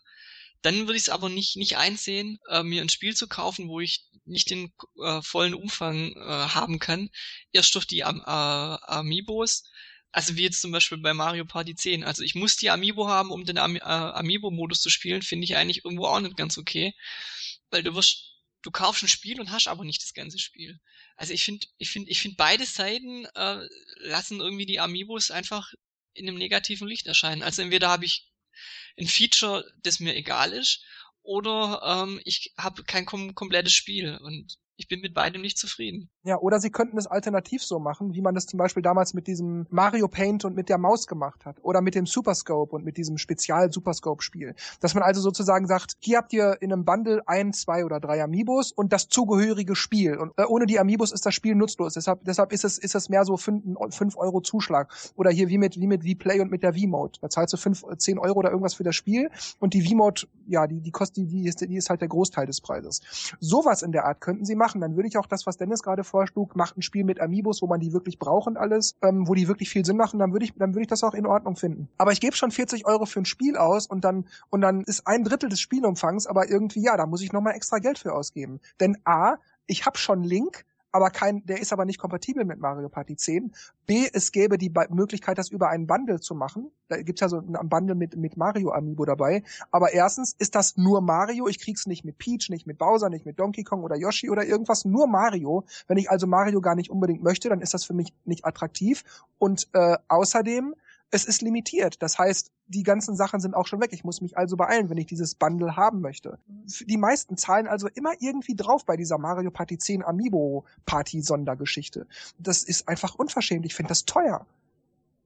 Dann 0.63 0.87
würde 0.87 0.95
ich 0.95 1.03
es 1.03 1.09
aber 1.09 1.29
nicht, 1.29 1.57
nicht 1.57 1.77
einsehen, 1.77 2.39
äh, 2.49 2.63
mir 2.63 2.81
ein 2.81 2.89
Spiel 2.89 3.15
zu 3.15 3.27
kaufen, 3.27 3.67
wo 3.67 3.81
ich 3.81 4.05
nicht 4.25 4.49
den 4.49 4.73
äh, 5.03 5.21
vollen 5.21 5.53
Umfang 5.53 6.13
äh, 6.13 6.19
haben 6.19 6.79
kann. 6.79 7.09
Erst 7.51 7.75
durch 7.75 7.85
die 7.85 8.03
Am 8.03 8.21
äh, 8.21 8.23
Amiibos. 8.23 9.65
Also 10.13 10.37
wie 10.37 10.43
jetzt 10.43 10.61
zum 10.61 10.71
Beispiel 10.71 10.99
bei 10.99 11.13
Mario 11.13 11.43
Party 11.43 11.75
10. 11.75 12.05
Also 12.05 12.23
ich 12.23 12.33
muss 12.33 12.55
die 12.55 12.69
Amiibo 12.69 13.09
haben, 13.09 13.29
um 13.29 13.43
den 13.43 13.57
Am 13.57 13.75
äh, 13.75 13.79
Amiibo-Modus 13.81 14.81
zu 14.81 14.89
spielen, 14.89 15.21
finde 15.21 15.43
ich 15.43 15.57
eigentlich 15.57 15.83
irgendwo 15.83 16.05
auch 16.05 16.21
nicht 16.21 16.37
ganz 16.37 16.57
okay. 16.57 16.93
Weil 17.69 17.83
du 17.83 17.93
wirst, 17.93 18.31
du 18.61 18.71
kaufst 18.71 19.03
ein 19.03 19.09
Spiel 19.09 19.41
und 19.41 19.51
hast 19.51 19.67
aber 19.67 19.83
nicht 19.83 20.01
das 20.01 20.13
ganze 20.13 20.39
Spiel. 20.39 20.79
Also 21.17 21.33
ich 21.33 21.43
finde, 21.43 21.67
ich 21.77 21.89
finde, 21.89 22.09
ich 22.09 22.21
finde 22.21 22.37
beide 22.37 22.65
Seiten 22.65 23.25
äh, 23.35 23.67
lassen 23.97 24.39
irgendwie 24.39 24.65
die 24.65 24.79
Amiibos 24.79 25.29
einfach 25.29 25.73
in 26.13 26.29
einem 26.29 26.37
negativen 26.37 26.87
Licht 26.87 27.07
erscheinen. 27.07 27.43
Also 27.43 27.61
entweder 27.61 27.89
habe 27.89 28.05
ich 28.05 28.31
ein 28.97 29.07
Feature, 29.07 29.65
das 29.83 29.99
mir 29.99 30.15
egal 30.15 30.53
ist, 30.53 30.83
oder 31.21 31.81
ähm, 31.85 32.21
ich 32.25 32.53
habe 32.57 32.83
kein 32.83 33.05
kom 33.05 33.33
komplettes 33.33 33.73
Spiel. 33.73 34.17
Und 34.17 34.57
ich 34.75 34.87
bin 34.87 35.01
mit 35.01 35.13
beidem 35.13 35.41
nicht 35.41 35.57
zufrieden. 35.57 36.09
Ja, 36.23 36.39
oder 36.39 36.59
sie 36.59 36.71
könnten 36.71 36.97
es 36.97 37.05
alternativ 37.05 37.63
so 37.63 37.79
machen, 37.79 38.13
wie 38.15 38.21
man 38.21 38.33
das 38.33 38.47
zum 38.47 38.57
Beispiel 38.57 38.81
damals 38.81 39.13
mit 39.13 39.27
diesem 39.27 39.67
Mario 39.69 40.07
Paint 40.07 40.45
und 40.45 40.55
mit 40.55 40.67
der 40.67 40.79
Maus 40.79 41.05
gemacht 41.05 41.45
hat. 41.45 41.57
Oder 41.61 41.81
mit 41.81 41.95
dem 41.95 42.05
Superscope 42.05 42.75
und 42.75 42.83
mit 42.83 42.97
diesem 42.97 43.17
Spezial-Superscope-Spiel. 43.17 44.55
Dass 44.81 44.95
man 44.95 45.03
also 45.03 45.21
sozusagen 45.21 45.67
sagt, 45.67 45.97
hier 45.99 46.17
habt 46.17 46.33
ihr 46.33 46.57
in 46.61 46.73
einem 46.73 46.85
Bundle 46.85 47.21
ein, 47.27 47.53
zwei 47.53 47.85
oder 47.85 47.99
drei 47.99 48.23
Amiibos 48.23 48.71
und 48.71 48.91
das 48.93 49.09
zugehörige 49.09 49.75
Spiel. 49.75 50.17
Und 50.17 50.33
äh, 50.37 50.45
ohne 50.45 50.65
die 50.65 50.79
Amiibos 50.79 51.11
ist 51.11 51.25
das 51.25 51.35
Spiel 51.35 51.53
nutzlos. 51.53 51.93
Deshalb, 51.93 52.23
deshalb 52.25 52.51
ist 52.51 52.63
es, 52.63 52.79
ist 52.79 52.95
es 52.95 53.09
mehr 53.09 53.25
so 53.25 53.37
fünf, 53.37 53.63
fünf 53.91 54.17
Euro 54.17 54.41
Zuschlag. 54.41 54.91
Oder 55.15 55.29
hier 55.29 55.49
wie 55.49 55.59
mit, 55.59 55.79
wie 55.79 55.87
mit 55.87 56.03
V-Play 56.03 56.39
und 56.39 56.49
mit 56.49 56.63
der 56.63 56.73
V-Mode. 56.73 57.19
Da 57.21 57.29
zahlst 57.29 57.53
du 57.53 57.57
fünf, 57.57 57.83
zehn 57.97 58.17
Euro 58.17 58.39
oder 58.39 58.49
irgendwas 58.49 58.73
für 58.73 58.83
das 58.83 58.95
Spiel 58.95 59.29
und 59.59 59.75
die 59.75 59.87
V-Mode, 59.87 60.21
ja, 60.47 60.65
die, 60.65 60.81
die 60.81 60.91
kostet, 60.91 61.17
die, 61.17 61.27
die 61.27 61.47
ist, 61.47 61.61
die 61.61 61.75
ist 61.75 61.89
halt 61.91 62.01
der 62.01 62.07
Großteil 62.07 62.47
des 62.47 62.59
Preises. 62.59 63.01
Sowas 63.39 63.83
in 63.83 63.91
der 63.91 64.05
Art 64.05 64.19
könnten 64.19 64.45
sie 64.45 64.55
machen. 64.55 64.62
Dann 64.81 64.95
würde 64.95 65.07
ich 65.07 65.17
auch 65.17 65.27
das, 65.27 65.45
was 65.45 65.57
Dennis 65.57 65.83
gerade 65.83 66.03
vorschlug, 66.03 66.55
macht 66.55 66.77
ein 66.77 66.81
Spiel 66.81 67.03
mit 67.03 67.19
Amiibos, 67.19 67.61
wo 67.61 67.67
man 67.67 67.79
die 67.79 67.93
wirklich 67.93 68.19
braucht 68.19 68.47
und 68.47 68.57
alles, 68.57 68.95
ähm, 69.01 69.27
wo 69.27 69.33
die 69.33 69.47
wirklich 69.47 69.69
viel 69.69 69.85
Sinn 69.85 69.97
machen, 69.97 70.19
dann 70.19 70.31
würde 70.31 70.45
ich, 70.45 70.53
dann 70.55 70.73
würde 70.73 70.81
ich 70.81 70.87
das 70.87 71.03
auch 71.03 71.13
in 71.13 71.25
Ordnung 71.25 71.55
finden. 71.55 71.89
Aber 71.97 72.11
ich 72.11 72.21
gebe 72.21 72.35
schon 72.35 72.51
40 72.51 72.85
Euro 72.85 73.05
für 73.05 73.19
ein 73.19 73.25
Spiel 73.25 73.57
aus 73.57 73.87
und 73.87 74.03
dann, 74.03 74.25
und 74.49 74.61
dann 74.61 74.81
ist 74.81 75.05
ein 75.07 75.23
Drittel 75.23 75.49
des 75.49 75.59
Spielumfangs, 75.59 76.27
aber 76.27 76.49
irgendwie, 76.49 76.83
ja, 76.83 76.97
da 76.97 77.05
muss 77.05 77.21
ich 77.21 77.33
nochmal 77.33 77.55
extra 77.55 77.79
Geld 77.79 77.99
für 77.99 78.13
ausgeben. 78.13 78.59
Denn 78.79 78.97
A, 79.05 79.35
ich 79.67 79.85
habe 79.85 79.97
schon 79.97 80.23
Link, 80.23 80.65
aber 80.93 81.09
kein, 81.09 81.43
der 81.45 81.59
ist 81.59 81.73
aber 81.73 81.85
nicht 81.85 81.99
kompatibel 81.99 82.45
mit 82.45 82.59
Mario 82.59 82.87
Party 82.87 83.15
10. 83.15 83.51
B, 83.87 84.07
es 84.13 84.31
gäbe 84.31 84.59
die 84.59 84.71
Möglichkeit, 84.91 85.39
das 85.39 85.49
über 85.49 85.69
einen 85.69 85.87
Bundle 85.87 86.21
zu 86.21 86.35
machen. 86.35 86.71
Da 86.87 87.01
gibt's 87.01 87.19
ja 87.19 87.29
so 87.29 87.37
ein 87.37 87.69
Bundle 87.69 87.95
mit, 87.95 88.15
mit 88.15 88.37
Mario 88.37 88.71
Amiibo 88.71 89.03
dabei. 89.03 89.43
Aber 89.71 89.91
erstens 89.91 90.35
ist 90.37 90.53
das 90.53 90.77
nur 90.77 91.01
Mario. 91.01 91.47
Ich 91.47 91.59
krieg's 91.59 91.87
nicht 91.87 92.05
mit 92.05 92.19
Peach, 92.19 92.49
nicht 92.49 92.67
mit 92.67 92.77
Bowser, 92.77 93.09
nicht 93.09 93.25
mit 93.25 93.39
Donkey 93.39 93.63
Kong 93.63 93.83
oder 93.83 93.95
Yoshi 93.95 94.29
oder 94.29 94.45
irgendwas. 94.45 94.85
Nur 94.85 95.07
Mario. 95.07 95.65
Wenn 95.87 95.97
ich 95.97 96.11
also 96.11 96.27
Mario 96.27 96.61
gar 96.61 96.75
nicht 96.75 96.91
unbedingt 96.91 97.23
möchte, 97.23 97.49
dann 97.49 97.61
ist 97.61 97.73
das 97.73 97.83
für 97.83 97.93
mich 97.93 98.13
nicht 98.23 98.45
attraktiv. 98.45 99.03
Und 99.39 99.69
äh, 99.73 99.97
außerdem 100.07 100.75
es 101.13 101.25
ist 101.25 101.43
limitiert. 101.43 102.01
Das 102.01 102.17
heißt, 102.17 102.51
die 102.65 102.81
ganzen 102.81 103.15
Sachen 103.15 103.39
sind 103.39 103.53
auch 103.53 103.67
schon 103.67 103.79
weg. 103.79 103.91
Ich 103.93 104.03
muss 104.03 104.19
mich 104.21 104.35
also 104.35 104.57
beeilen, 104.57 104.89
wenn 104.89 104.97
ich 104.97 105.05
dieses 105.05 105.35
Bundle 105.35 105.75
haben 105.75 106.01
möchte. 106.01 106.39
Die 106.87 106.97
meisten 106.97 107.37
zahlen 107.37 107.67
also 107.67 107.87
immer 107.87 108.13
irgendwie 108.19 108.55
drauf 108.55 108.83
bei 108.83 108.97
dieser 108.97 109.19
Mario 109.19 109.51
Party 109.51 109.77
10 109.77 110.03
Amiibo 110.03 110.65
Party 110.87 111.21
Sondergeschichte. 111.21 112.07
Das 112.39 112.63
ist 112.63 112.87
einfach 112.87 113.13
unverschämt. 113.13 113.63
Ich 113.65 113.75
finde 113.75 113.89
das 113.89 114.05
teuer. 114.05 114.47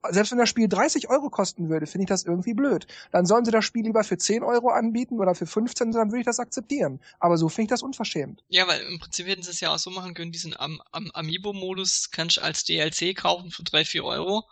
Selbst 0.09 0.31
wenn 0.31 0.37
das 0.37 0.49
Spiel 0.49 0.67
30 0.67 1.09
Euro 1.09 1.29
kosten 1.29 1.69
würde, 1.69 1.87
finde 1.87 2.03
ich 2.03 2.09
das 2.09 2.23
irgendwie 2.23 2.53
blöd. 2.53 2.85
Dann 3.11 3.25
sollen 3.25 3.45
sie 3.45 3.51
das 3.51 3.63
Spiel 3.63 3.85
lieber 3.85 4.03
für 4.03 4.17
10 4.17 4.43
Euro 4.43 4.69
anbieten 4.69 5.19
oder 5.19 5.35
für 5.35 5.47
15, 5.47 5.91
dann 5.91 6.11
würde 6.11 6.19
ich 6.19 6.25
das 6.25 6.39
akzeptieren. 6.39 6.99
Aber 7.19 7.37
so 7.37 7.47
finde 7.47 7.63
ich 7.63 7.69
das 7.69 7.81
unverschämt. 7.81 8.43
Ja, 8.49 8.67
weil 8.67 8.81
im 8.81 8.99
Prinzip 8.99 9.25
hätten 9.25 9.41
sie 9.41 9.51
es 9.51 9.61
ja 9.61 9.73
auch 9.73 9.79
so 9.79 9.89
machen 9.89 10.13
können, 10.13 10.33
diesen 10.33 10.55
Am 10.57 10.81
Am 10.91 11.09
Amiibo-Modus 11.13 12.11
kannst 12.11 12.37
du 12.37 12.41
als 12.41 12.65
DLC 12.65 13.15
kaufen 13.15 13.51
für 13.51 13.63
3, 13.63 13.85
4 13.85 14.03
Euro 14.03 14.43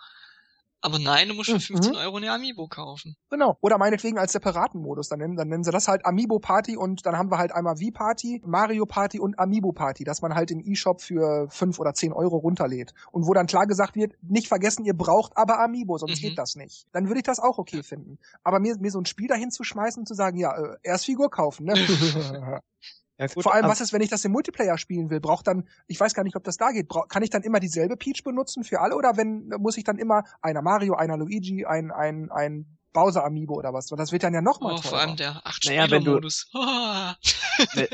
aber 0.82 0.99
nein, 0.99 1.30
du 1.30 1.34
musst 1.34 1.49
für 1.49 1.59
15 1.59 1.93
mhm. 1.93 1.97
Euro 1.97 2.17
eine 2.17 2.32
Amiibo 2.32 2.67
kaufen. 2.67 3.15
Genau. 3.30 3.57
Oder 3.61 3.78
meinetwegen 3.78 4.19
als 4.19 4.34
separaten 4.34 4.82
Modus. 4.82 5.09
Dann 5.09 5.19
nennen, 5.19 5.36
dann 5.36 5.47
nennen 5.47 5.63
sie 5.63 5.71
das 5.71 5.88
halt 5.88 6.05
Amiibo 6.05 6.39
Party 6.39 6.78
und 6.78 7.05
dann 7.05 7.17
haben 7.17 7.32
wir 7.32 7.38
halt 7.38 7.51
einmal 7.53 7.78
V-Party, 7.78 8.43
Mario 8.45 8.86
Party 8.86 9.19
und 9.19 9.39
Amiibo 9.39 9.71
Party, 9.71 10.03
dass 10.03 10.21
man 10.21 10.36
halt 10.36 10.51
im 10.51 10.59
E-Shop 10.59 11.01
für 11.01 11.49
5 11.49 11.80
oder 11.80 11.93
10 11.93 12.13
Euro 12.13 12.38
runterlädt. 12.38 12.93
Und 13.11 13.26
wo 13.26 13.34
dann 13.34 13.47
klar 13.47 13.65
gesagt 13.65 13.95
wird, 13.95 14.13
nicht 14.21 14.47
vergessen, 14.47 14.86
ihr 14.86 14.95
braucht 14.95 15.36
aber 15.36 15.59
Amiibo, 15.59 15.97
sonst 15.97 16.21
mhm. 16.21 16.28
geht 16.28 16.38
das 16.38 16.55
nicht. 16.55 16.86
Dann 16.91 17.07
würde 17.07 17.19
ich 17.19 17.26
das 17.26 17.39
auch 17.39 17.57
okay 17.57 17.82
finden. 17.82 18.19
Aber 18.43 18.59
mir, 18.59 18.78
mir 18.78 18.91
so 18.91 18.99
ein 18.99 19.05
Spiel 19.05 19.28
dahin 19.28 19.49
zu 19.49 19.63
schmeißen 19.63 20.01
und 20.01 20.07
zu 20.07 20.13
sagen, 20.13 20.38
ja, 20.38 20.55
äh, 20.55 20.78
erst 20.84 21.05
Figur 21.05 21.32
kaufen, 21.32 21.65
ne? 21.65 21.73
Ja, 23.18 23.28
gut, 23.28 23.43
Vor 23.43 23.53
allem, 23.53 23.68
was 23.68 23.80
ist, 23.80 23.93
wenn 23.93 24.01
ich 24.01 24.09
das 24.09 24.26
im 24.26 24.32
Multiplayer 24.34 24.78
spielen 24.78 25.09
will? 25.09 25.22
Braucht 25.22 25.47
dann, 25.47 25.68
ich 25.88 25.99
weiß 25.99 26.13
gar 26.13 26.24
nicht, 26.24 26.36
ob 26.36 26.43
das 26.43 26.57
da 26.57 26.72
geht, 26.72 26.89
kann 27.07 27.24
ich 27.24 27.30
dann 27.30 27.43
immer 27.43 27.59
dieselbe 27.59 27.95
Peach 27.95 28.24
benutzen 28.24 28.63
für 28.63 28.82
alle 28.82 28.95
oder 28.95 29.16
wenn, 29.16 29.47
muss 29.57 29.78
ich 29.78 29.86
dann 29.86 29.97
immer 29.97 30.24
einer 30.41 30.61
Mario, 30.61 30.95
einer 30.95 31.16
Luigi, 31.16 31.66
ein, 31.66 31.91
ein, 31.91 32.30
ein 32.32 32.78
Bowser 32.95 33.24
Amiibo 33.24 33.53
oder 33.53 33.74
was. 33.74 33.88
Das 33.88 34.11
wird 34.11 34.24
dann 34.24 34.34
ja 34.34 34.41
noch 34.41 34.59
mal 34.59 34.74
oh, 34.74 34.82
Vor 34.82 34.97
allem 34.97 35.16
der 35.16 35.45
8 35.45 35.66
naja, 35.66 35.91
wenn 35.91 36.03
du, 36.03 36.20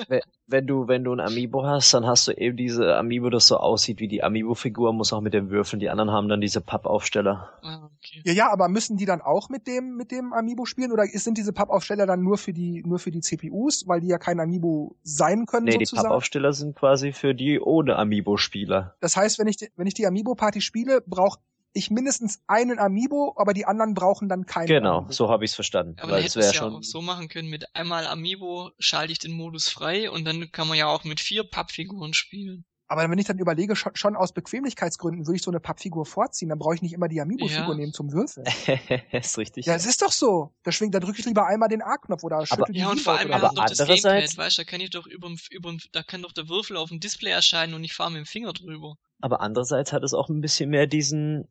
wenn, 0.07 0.21
wenn, 0.47 0.67
du, 0.67 0.87
wenn 0.87 1.03
du 1.03 1.13
ein 1.13 1.19
Amiibo 1.19 1.63
hast, 1.65 1.93
dann 1.93 2.05
hast 2.05 2.27
du 2.27 2.31
eben 2.31 2.57
diese 2.57 2.95
Amiibo, 2.95 3.29
das 3.29 3.47
so 3.47 3.57
aussieht 3.57 3.99
wie 3.99 4.07
die 4.07 4.23
Amiibo-Figur, 4.23 4.93
muss 4.93 5.13
auch 5.13 5.21
mit 5.21 5.33
den 5.33 5.49
Würfeln. 5.49 5.79
Die 5.79 5.89
anderen 5.89 6.11
haben 6.11 6.27
dann 6.29 6.41
diese 6.41 6.61
Pappaufsteller. 6.61 7.49
Ah, 7.61 7.89
okay. 7.97 8.21
Ja, 8.25 8.33
ja, 8.33 8.51
aber 8.51 8.67
müssen 8.69 8.97
die 8.97 9.05
dann 9.05 9.21
auch 9.21 9.49
mit 9.49 9.67
dem, 9.67 9.95
mit 9.95 10.11
dem 10.11 10.33
Amiibo 10.33 10.65
spielen 10.65 10.91
oder 10.91 11.05
sind 11.05 11.37
diese 11.37 11.53
Pappaufsteller 11.53 12.05
dann 12.05 12.21
nur 12.21 12.37
für 12.37 12.53
die, 12.53 12.83
nur 12.85 12.99
für 12.99 13.11
die 13.11 13.21
CPUs, 13.21 13.87
weil 13.87 14.01
die 14.01 14.07
ja 14.07 14.17
kein 14.17 14.39
Amiibo 14.39 14.95
sein 15.03 15.45
können 15.45 15.65
nee, 15.65 15.73
sozusagen? 15.73 16.03
die 16.03 16.07
Pappaufsteller 16.07 16.53
sind 16.53 16.75
quasi 16.75 17.11
für 17.11 17.33
die 17.33 17.59
ohne 17.59 17.95
Amiibo-Spieler. 17.97 18.95
Das 18.99 19.15
heißt, 19.15 19.39
wenn 19.39 19.47
ich, 19.47 19.57
wenn 19.75 19.87
ich 19.87 19.93
die 19.93 20.07
Amiibo-Party 20.07 20.61
spiele, 20.61 21.01
braucht 21.05 21.39
ich 21.73 21.89
mindestens 21.89 22.41
einen 22.47 22.79
Amiibo, 22.79 23.33
aber 23.37 23.53
die 23.53 23.65
anderen 23.65 23.93
brauchen 23.93 24.29
dann 24.29 24.45
keinen. 24.45 24.67
Genau, 24.67 24.99
Amiibo. 24.99 25.13
so 25.13 25.29
habe 25.29 25.45
ich 25.45 25.51
es 25.51 25.55
verstanden. 25.55 25.95
Aber 25.99 26.13
weil 26.13 26.25
es 26.25 26.35
wäre 26.35 26.47
ja 26.47 26.53
schon 26.53 26.75
auch 26.75 26.83
so 26.83 27.01
machen 27.01 27.27
können, 27.27 27.49
mit 27.49 27.75
einmal 27.75 28.07
Amiibo 28.07 28.71
schalte 28.79 29.11
ich 29.11 29.19
den 29.19 29.33
Modus 29.33 29.69
frei 29.69 30.09
und 30.09 30.25
dann 30.25 30.51
kann 30.51 30.67
man 30.67 30.77
ja 30.77 30.87
auch 30.87 31.03
mit 31.03 31.19
vier 31.19 31.43
Pappfiguren 31.43 32.13
spielen. 32.13 32.65
Aber 32.91 33.09
wenn 33.09 33.17
ich 33.17 33.25
dann 33.25 33.39
überlege, 33.39 33.77
schon, 33.77 33.95
schon 33.95 34.17
aus 34.17 34.33
Bequemlichkeitsgründen 34.33 35.25
würde 35.25 35.37
ich 35.37 35.43
so 35.43 35.49
eine 35.49 35.61
Pappfigur 35.61 36.05
vorziehen, 36.05 36.49
dann 36.49 36.59
brauche 36.59 36.75
ich 36.75 36.81
nicht 36.81 36.91
immer 36.91 37.07
die 37.07 37.21
Amiibo-Figur 37.21 37.69
ja. 37.69 37.75
nehmen 37.75 37.93
zum 37.93 38.11
Würfeln. 38.11 38.45
ist 39.13 39.37
richtig. 39.37 39.65
Ja, 39.65 39.75
es 39.75 39.85
ist 39.85 40.01
doch 40.01 40.11
so. 40.11 40.53
Deswegen, 40.65 40.91
da 40.91 40.99
drücke 40.99 41.19
ich 41.19 41.25
lieber 41.25 41.47
einmal 41.47 41.69
den 41.69 41.81
A-Knopf 41.81 42.21
oder 42.25 42.45
schüttel 42.45 42.63
aber, 42.63 42.73
die 42.73 42.79
Ja, 42.79 42.89
und 42.89 42.99
vor 42.99 43.17
allem, 43.17 43.29
wir 43.29 43.41
haben 43.41 43.55
doch 43.55 43.63
das 43.63 43.77
Gamepad, 43.77 44.37
weißt 44.37 44.57
du, 44.57 44.63
da 44.63 44.69
kann 44.69 44.81
ich 44.81 44.89
doch 44.89 45.07
über, 45.07 45.29
über, 45.51 45.77
da 45.93 46.03
kann 46.03 46.21
doch 46.21 46.33
der 46.33 46.49
Würfel 46.49 46.75
auf 46.75 46.89
dem 46.89 46.99
Display 46.99 47.31
erscheinen 47.31 47.75
und 47.75 47.85
ich 47.85 47.93
fahre 47.93 48.11
mit 48.11 48.19
dem 48.19 48.25
Finger 48.25 48.51
drüber. 48.51 48.97
Aber 49.21 49.39
andererseits 49.39 49.93
hat 49.93 50.03
es 50.03 50.13
auch 50.13 50.27
ein 50.27 50.41
bisschen 50.41 50.69
mehr 50.69 50.85
diesen 50.85 51.47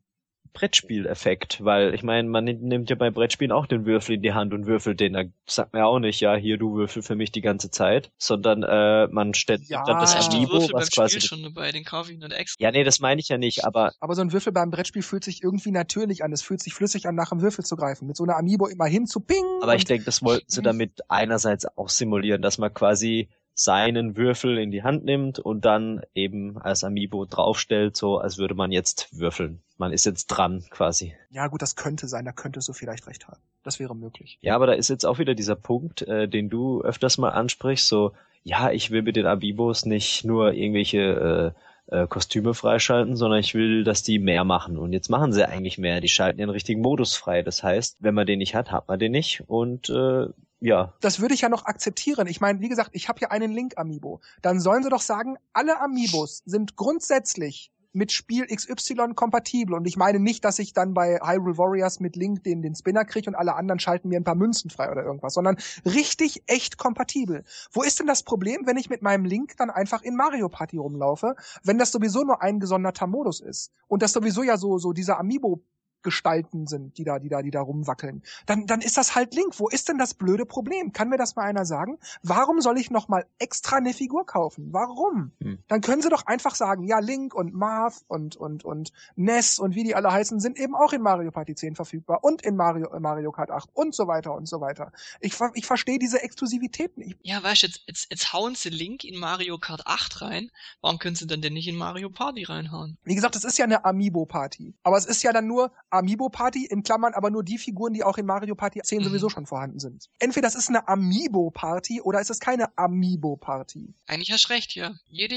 Brettspieleffekt, 0.53 1.63
weil 1.63 1.93
ich 1.93 2.03
meine, 2.03 2.27
man 2.27 2.43
nimmt 2.43 2.89
ja 2.89 2.95
bei 2.95 3.09
Brettspielen 3.09 3.51
auch 3.51 3.65
den 3.65 3.85
Würfel 3.85 4.15
in 4.15 4.21
die 4.21 4.33
Hand 4.33 4.53
und 4.53 4.65
würfelt 4.65 4.99
den. 4.99 5.13
Da 5.13 5.23
sagt 5.45 5.73
man 5.73 5.81
ja 5.81 5.85
auch 5.85 5.99
nicht, 5.99 6.19
ja, 6.19 6.35
hier 6.35 6.57
du 6.57 6.75
würfel 6.75 7.01
für 7.01 7.15
mich 7.15 7.31
die 7.31 7.41
ganze 7.41 7.71
Zeit, 7.71 8.11
sondern 8.17 8.63
äh, 8.63 9.07
man 9.07 9.33
stellt 9.33 9.61
ja, 9.67 9.83
dann 9.85 9.99
das 9.99 10.15
Amiibo, 10.27 10.69
was 10.73 10.91
quasi 10.91 11.21
Spiel 11.21 11.27
schon 11.27 11.43
dabei, 11.43 11.71
den 11.71 11.83
ich 11.83 12.17
nicht 12.17 12.33
extra. 12.33 12.63
Ja, 12.63 12.71
nee, 12.71 12.83
das 12.83 12.99
meine 12.99 13.21
ich 13.21 13.29
ja 13.29 13.37
nicht, 13.37 13.65
aber 13.65 13.91
aber 13.99 14.15
so 14.15 14.21
ein 14.21 14.33
Würfel 14.33 14.51
beim 14.51 14.71
Brettspiel 14.71 15.03
fühlt 15.03 15.23
sich 15.23 15.43
irgendwie 15.43 15.71
natürlich 15.71 16.23
an. 16.23 16.31
Es 16.33 16.41
fühlt 16.41 16.61
sich 16.61 16.73
flüssig 16.73 17.07
an, 17.07 17.15
nach 17.15 17.29
dem 17.29 17.41
Würfel 17.41 17.63
zu 17.63 17.75
greifen. 17.75 18.07
Mit 18.07 18.17
so 18.17 18.23
einer 18.23 18.37
Amiibo 18.37 18.67
immer 18.67 18.85
hin 18.85 19.05
zu 19.05 19.19
ping. 19.21 19.43
Aber 19.61 19.75
ich 19.75 19.85
denke, 19.85 20.05
das 20.05 20.21
wollten 20.21 20.49
sie 20.49 20.61
damit 20.61 21.01
einerseits 21.07 21.65
auch 21.77 21.89
simulieren, 21.89 22.41
dass 22.41 22.57
man 22.57 22.73
quasi 22.73 23.29
seinen 23.53 24.17
Würfel 24.17 24.57
in 24.57 24.71
die 24.71 24.83
Hand 24.83 25.05
nimmt 25.05 25.39
und 25.39 25.65
dann 25.65 26.01
eben 26.13 26.57
als 26.57 26.83
Amiibo 26.83 27.25
draufstellt, 27.25 27.95
so 27.95 28.17
als 28.17 28.37
würde 28.37 28.55
man 28.55 28.71
jetzt 28.71 29.09
würfeln. 29.17 29.61
Man 29.77 29.91
ist 29.91 30.05
jetzt 30.05 30.27
dran 30.27 30.63
quasi. 30.69 31.13
Ja 31.29 31.47
gut, 31.47 31.61
das 31.61 31.75
könnte 31.75 32.07
sein, 32.07 32.25
da 32.25 32.31
könntest 32.31 32.67
du 32.69 32.73
vielleicht 32.73 33.07
recht 33.07 33.27
haben. 33.27 33.41
Das 33.63 33.79
wäre 33.79 33.95
möglich. 33.95 34.37
Ja, 34.41 34.55
aber 34.55 34.67
da 34.67 34.73
ist 34.73 34.89
jetzt 34.89 35.05
auch 35.05 35.19
wieder 35.19 35.35
dieser 35.35 35.55
Punkt, 35.55 36.01
äh, 36.03 36.27
den 36.27 36.49
du 36.49 36.81
öfters 36.81 37.17
mal 37.17 37.29
ansprichst, 37.29 37.87
so, 37.87 38.13
ja, 38.43 38.71
ich 38.71 38.91
will 38.91 39.03
mit 39.03 39.15
den 39.15 39.27
Amiibos 39.27 39.85
nicht 39.85 40.23
nur 40.23 40.53
irgendwelche 40.53 41.53
äh, 41.53 41.59
äh, 41.91 42.07
Kostüme 42.07 42.53
freischalten, 42.53 43.15
sondern 43.15 43.39
ich 43.39 43.53
will, 43.53 43.83
dass 43.83 44.01
die 44.01 44.17
mehr 44.17 44.43
machen. 44.43 44.77
Und 44.77 44.93
jetzt 44.93 45.09
machen 45.09 45.33
sie 45.33 45.47
eigentlich 45.47 45.77
mehr. 45.77 46.01
Die 46.01 46.09
schalten 46.09 46.39
den 46.39 46.49
richtigen 46.49 46.81
Modus 46.81 47.15
frei. 47.15 47.43
Das 47.43 47.63
heißt, 47.63 47.97
wenn 47.99 48.15
man 48.15 48.25
den 48.25 48.39
nicht 48.39 48.55
hat, 48.55 48.71
hat 48.71 48.87
man 48.87 48.97
den 48.99 49.11
nicht. 49.11 49.43
Und 49.47 49.89
äh, 49.89 50.27
ja. 50.61 50.93
Das 51.01 51.19
würde 51.19 51.33
ich 51.33 51.41
ja 51.41 51.49
noch 51.49 51.65
akzeptieren. 51.65 52.27
Ich 52.27 52.39
meine, 52.39 52.61
wie 52.61 52.69
gesagt, 52.69 52.91
ich 52.93 53.09
habe 53.09 53.19
ja 53.19 53.31
einen 53.31 53.51
Link-Amiibo. 53.51 54.21
Dann 54.43 54.59
sollen 54.59 54.83
sie 54.83 54.89
doch 54.89 55.01
sagen, 55.01 55.37
alle 55.53 55.81
Amiibos 55.81 56.43
sind 56.45 56.75
grundsätzlich 56.75 57.71
mit 57.93 58.11
Spiel 58.11 58.45
XY 58.45 59.13
kompatibel. 59.15 59.75
Und 59.75 59.85
ich 59.87 59.97
meine 59.97 60.19
nicht, 60.19 60.45
dass 60.45 60.59
ich 60.59 60.73
dann 60.73 60.93
bei 60.93 61.19
Hyrule 61.21 61.57
Warriors 61.57 61.99
mit 61.99 62.15
Link 62.15 62.43
den, 62.43 62.61
den 62.61 62.75
Spinner 62.75 63.05
kriege 63.05 63.29
und 63.29 63.35
alle 63.35 63.55
anderen 63.55 63.79
schalten 63.79 64.07
mir 64.07 64.19
ein 64.19 64.23
paar 64.23 64.35
Münzen 64.35 64.69
frei 64.69 64.91
oder 64.91 65.03
irgendwas, 65.03 65.33
sondern 65.33 65.57
richtig 65.83 66.43
echt 66.47 66.77
kompatibel. 66.77 67.43
Wo 67.71 67.81
ist 67.81 67.99
denn 67.99 68.07
das 68.07 68.23
Problem, 68.23 68.65
wenn 68.65 68.77
ich 68.77 68.89
mit 68.89 69.01
meinem 69.01 69.25
Link 69.25 69.57
dann 69.57 69.69
einfach 69.69 70.03
in 70.03 70.15
Mario 70.15 70.47
Party 70.47 70.77
rumlaufe, 70.77 71.35
wenn 71.63 71.79
das 71.79 71.91
sowieso 71.91 72.23
nur 72.23 72.41
ein 72.41 72.59
gesonderter 72.59 73.07
Modus 73.07 73.41
ist? 73.41 73.71
Und 73.87 74.03
das 74.03 74.13
sowieso 74.13 74.43
ja 74.43 74.57
so, 74.57 74.77
so 74.77 74.93
dieser 74.93 75.19
Amiibo 75.19 75.61
Gestalten 76.03 76.67
sind, 76.67 76.97
die 76.97 77.03
da, 77.03 77.19
die 77.19 77.29
da, 77.29 77.41
die 77.41 77.51
da 77.51 77.61
rumwackeln, 77.61 78.23
dann, 78.45 78.65
dann 78.65 78.81
ist 78.81 78.97
das 78.97 79.15
halt 79.15 79.33
Link. 79.33 79.59
Wo 79.59 79.67
ist 79.67 79.89
denn 79.89 79.97
das 79.97 80.13
blöde 80.13 80.45
Problem? 80.45 80.93
Kann 80.93 81.09
mir 81.09 81.17
das 81.17 81.35
mal 81.35 81.43
einer 81.43 81.65
sagen? 81.65 81.97
Warum 82.23 82.61
soll 82.61 82.77
ich 82.77 82.91
noch 82.91 83.07
mal 83.07 83.25
extra 83.39 83.77
eine 83.77 83.93
Figur 83.93 84.25
kaufen? 84.25 84.69
Warum? 84.71 85.31
Hm. 85.41 85.59
Dann 85.67 85.81
können 85.81 86.01
sie 86.01 86.09
doch 86.09 86.25
einfach 86.25 86.55
sagen, 86.55 86.83
ja, 86.83 86.99
Link 86.99 87.33
und 87.33 87.53
Marth 87.53 88.03
und, 88.07 88.35
und, 88.35 88.65
und 88.65 88.91
Ness 89.15 89.59
und 89.59 89.75
wie 89.75 89.83
die 89.83 89.95
alle 89.95 90.11
heißen, 90.11 90.39
sind 90.39 90.57
eben 90.59 90.75
auch 90.75 90.93
in 90.93 91.01
Mario 91.01 91.31
Party 91.31 91.55
10 91.55 91.75
verfügbar 91.75 92.23
und 92.23 92.41
in 92.41 92.55
Mario, 92.55 92.89
Mario 92.99 93.31
Kart 93.31 93.51
8 93.51 93.69
und 93.73 93.95
so 93.95 94.07
weiter 94.07 94.33
und 94.33 94.47
so 94.47 94.61
weiter. 94.61 94.91
Ich, 95.19 95.35
ich 95.53 95.65
verstehe 95.65 95.99
diese 95.99 96.21
Exklusivität 96.21 96.97
nicht. 96.97 97.17
Ja, 97.21 97.41
weißt 97.41 97.63
du, 97.63 97.67
jetzt, 97.67 97.81
jetzt, 97.87 98.07
jetzt 98.09 98.33
hauen 98.33 98.55
sie 98.55 98.69
Link 98.69 99.03
in 99.03 99.19
Mario 99.19 99.57
Kart 99.57 99.85
8 99.85 100.21
rein. 100.21 100.51
Warum 100.81 100.99
können 100.99 101.15
sie 101.15 101.27
dann 101.27 101.41
denn 101.41 101.53
nicht 101.53 101.67
in 101.67 101.75
Mario 101.75 102.09
Party 102.09 102.43
reinhauen? 102.43 102.97
Wie 103.03 103.15
gesagt, 103.15 103.35
es 103.35 103.43
ist 103.43 103.57
ja 103.57 103.65
eine 103.65 103.85
Amiibo 103.85 104.25
Party. 104.25 104.73
Aber 104.83 104.97
es 104.97 105.05
ist 105.05 105.23
ja 105.23 105.33
dann 105.33 105.47
nur 105.47 105.71
Amiibo 105.91 106.29
Party, 106.29 106.65
in 106.65 106.83
Klammern 106.83 107.13
aber 107.13 107.29
nur 107.29 107.43
die 107.43 107.57
Figuren, 107.57 107.93
die 107.93 108.03
auch 108.03 108.17
in 108.17 108.25
Mario 108.25 108.55
Party 108.55 108.81
10 108.81 108.99
mhm. 108.99 109.03
sowieso 109.05 109.29
schon 109.29 109.45
vorhanden 109.45 109.79
sind. 109.79 110.09
Entweder 110.19 110.47
das 110.47 110.55
ist 110.55 110.69
eine 110.69 110.87
Amiibo 110.87 111.51
Party 111.51 112.01
oder 112.01 112.19
ist 112.19 112.29
es 112.29 112.39
keine 112.39 112.77
Amiibo 112.77 113.35
Party. 113.35 113.93
Eigentlich 114.07 114.31
hast 114.31 114.49
du 114.49 114.53
recht, 114.53 114.75
ja. 114.75 114.93
Jede 115.09 115.35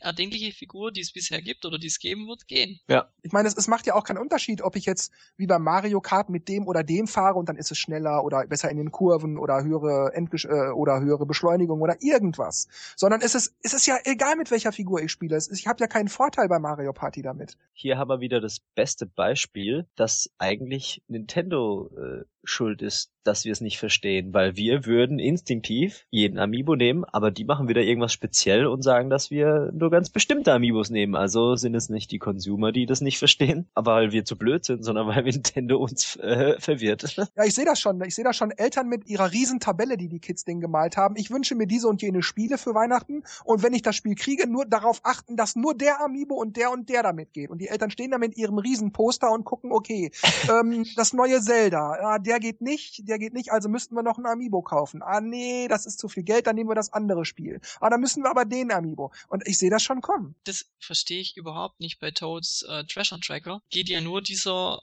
erdenkliche 0.00 0.52
Figur, 0.52 0.92
die 0.92 1.00
es 1.00 1.12
bisher 1.12 1.40
gibt 1.40 1.64
oder 1.64 1.78
die 1.78 1.86
es 1.86 1.98
geben 1.98 2.26
wird, 2.26 2.46
gehen. 2.48 2.80
Ja. 2.88 3.08
Ich 3.22 3.32
meine, 3.32 3.48
es, 3.48 3.56
es 3.56 3.68
macht 3.68 3.86
ja 3.86 3.94
auch 3.94 4.04
keinen 4.04 4.18
Unterschied, 4.18 4.62
ob 4.62 4.76
ich 4.76 4.86
jetzt 4.86 5.12
wie 5.36 5.46
bei 5.46 5.58
Mario 5.58 6.00
Kart 6.00 6.28
mit 6.28 6.48
dem 6.48 6.66
oder 6.66 6.82
dem 6.82 7.06
fahre 7.06 7.38
und 7.38 7.48
dann 7.48 7.56
ist 7.56 7.70
es 7.70 7.78
schneller 7.78 8.24
oder 8.24 8.46
besser 8.46 8.70
in 8.70 8.76
den 8.76 8.90
Kurven 8.90 9.38
oder 9.38 9.62
höhere 9.62 10.12
Endgesch 10.14 10.44
äh, 10.44 10.70
oder 10.70 11.00
höhere 11.00 11.26
Beschleunigung 11.26 11.80
oder 11.80 11.96
irgendwas. 12.00 12.68
Sondern 12.96 13.20
es 13.20 13.34
ist, 13.34 13.54
es 13.62 13.74
ist 13.74 13.86
ja 13.86 13.98
egal, 14.04 14.36
mit 14.36 14.50
welcher 14.50 14.72
Figur 14.72 15.00
ich 15.02 15.12
spiele. 15.12 15.38
Ich 15.52 15.66
habe 15.66 15.80
ja 15.80 15.86
keinen 15.86 16.08
Vorteil 16.08 16.48
bei 16.48 16.58
Mario 16.58 16.92
Party 16.92 17.22
damit. 17.22 17.56
Hier 17.72 17.98
haben 17.98 18.08
wir 18.08 18.20
wieder 18.20 18.40
das 18.40 18.60
beste 18.74 19.06
Beispiel, 19.06 19.86
dass 19.96 20.30
eigentlich 20.38 21.02
Nintendo 21.08 21.90
äh, 21.96 22.24
schuld 22.44 22.82
ist, 22.82 23.12
dass 23.24 23.44
wir 23.44 23.52
es 23.52 23.60
nicht 23.60 23.78
verstehen, 23.78 24.34
weil 24.34 24.56
wir 24.56 24.86
würden 24.86 25.18
instinktiv 25.18 26.06
jeden 26.10 26.38
Amiibo 26.38 26.76
nehmen, 26.76 27.04
aber 27.04 27.30
die 27.30 27.44
machen 27.44 27.68
wieder 27.68 27.82
irgendwas 27.82 28.12
speziell 28.12 28.66
und 28.66 28.82
sagen, 28.82 29.10
dass 29.10 29.30
wir 29.30 29.70
nur 29.72 29.90
ganz 29.90 30.10
bestimmte 30.10 30.52
Amiibos 30.52 30.90
nehmen. 30.90 31.14
Also 31.14 31.56
sind 31.56 31.74
es 31.74 31.88
nicht 31.88 32.10
die 32.10 32.18
Consumer, 32.18 32.72
die 32.72 32.86
das 32.86 33.00
nicht 33.00 33.18
verstehen, 33.18 33.68
aber 33.74 33.94
weil 33.94 34.12
wir 34.12 34.24
zu 34.24 34.36
blöd 34.36 34.64
sind, 34.64 34.84
sondern 34.84 35.06
weil 35.06 35.22
Nintendo 35.22 35.78
uns 35.78 36.16
äh, 36.16 36.58
verwirrt. 36.58 37.02
Ja, 37.34 37.44
ich 37.44 37.54
sehe 37.54 37.64
das 37.64 37.80
schon. 37.80 38.02
Ich 38.02 38.14
sehe 38.14 38.24
das 38.24 38.36
schon. 38.36 38.50
Eltern 38.50 38.88
mit 38.88 39.08
ihrer 39.08 39.32
riesen 39.32 39.58
Tabelle, 39.58 39.96
die 39.96 40.08
die 40.08 40.18
Kids 40.18 40.44
denen 40.44 40.60
gemalt 40.60 40.96
haben. 40.96 41.16
Ich 41.16 41.30
wünsche 41.30 41.54
mir 41.54 41.66
diese 41.66 41.88
und 41.88 42.02
jene 42.02 42.22
Spiele 42.22 42.58
für 42.58 42.74
Weihnachten 42.74 43.22
und 43.44 43.62
wenn 43.62 43.72
ich 43.72 43.82
das 43.82 43.96
Spiel 43.96 44.14
kriege, 44.14 44.48
nur 44.48 44.66
darauf 44.66 45.00
achten, 45.04 45.36
dass 45.36 45.56
nur 45.56 45.74
der 45.74 46.00
Amiibo 46.00 46.34
und 46.34 46.56
der 46.56 46.70
und 46.70 46.88
der 46.88 47.02
damit 47.02 47.32
geht. 47.32 47.50
Und 47.50 47.58
die 47.58 47.68
Eltern 47.68 47.90
stehen 47.90 48.10
da 48.10 48.18
mit 48.18 48.36
ihrem 48.36 48.58
riesen 48.58 48.92
Poster 48.92 49.30
und 49.30 49.44
gucken, 49.44 49.72
okay, 49.72 50.10
ähm, 50.50 50.84
das 50.96 51.12
neue 51.12 51.40
Zelda, 51.40 51.96
ja, 52.00 52.18
der 52.18 52.40
geht 52.40 52.60
nicht, 52.60 53.08
der 53.08 53.11
geht 53.18 53.34
nicht, 53.34 53.52
also 53.52 53.68
müssten 53.68 53.94
wir 53.94 54.02
noch 54.02 54.18
ein 54.18 54.26
Amiibo 54.26 54.62
kaufen. 54.62 55.02
Ah 55.02 55.20
nee, 55.20 55.68
das 55.68 55.86
ist 55.86 55.98
zu 55.98 56.08
viel 56.08 56.22
Geld, 56.22 56.46
dann 56.46 56.56
nehmen 56.56 56.70
wir 56.70 56.74
das 56.74 56.92
andere 56.92 57.24
Spiel. 57.24 57.60
Ah, 57.80 57.90
dann 57.90 58.00
müssen 58.00 58.22
wir 58.22 58.30
aber 58.30 58.44
den 58.44 58.72
Amiibo. 58.72 59.12
Und 59.28 59.46
ich 59.46 59.58
sehe 59.58 59.70
das 59.70 59.82
schon 59.82 60.00
kommen. 60.00 60.34
Das 60.44 60.66
verstehe 60.78 61.20
ich 61.20 61.36
überhaupt 61.36 61.80
nicht 61.80 62.00
bei 62.00 62.10
Toads 62.10 62.62
äh, 62.62 62.84
Treasure 62.84 63.20
Tracker. 63.20 63.62
Geht 63.70 63.88
ja 63.88 64.00
nur 64.00 64.22
dieser 64.22 64.80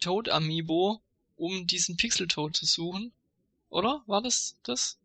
Toad 0.00 0.28
Amiibo, 0.28 1.00
um 1.36 1.66
diesen 1.66 1.96
Pixel 1.96 2.28
Toad 2.28 2.56
zu 2.56 2.66
suchen. 2.66 3.12
Oder? 3.68 4.02
War 4.06 4.22
das 4.22 4.56
das? 4.62 4.98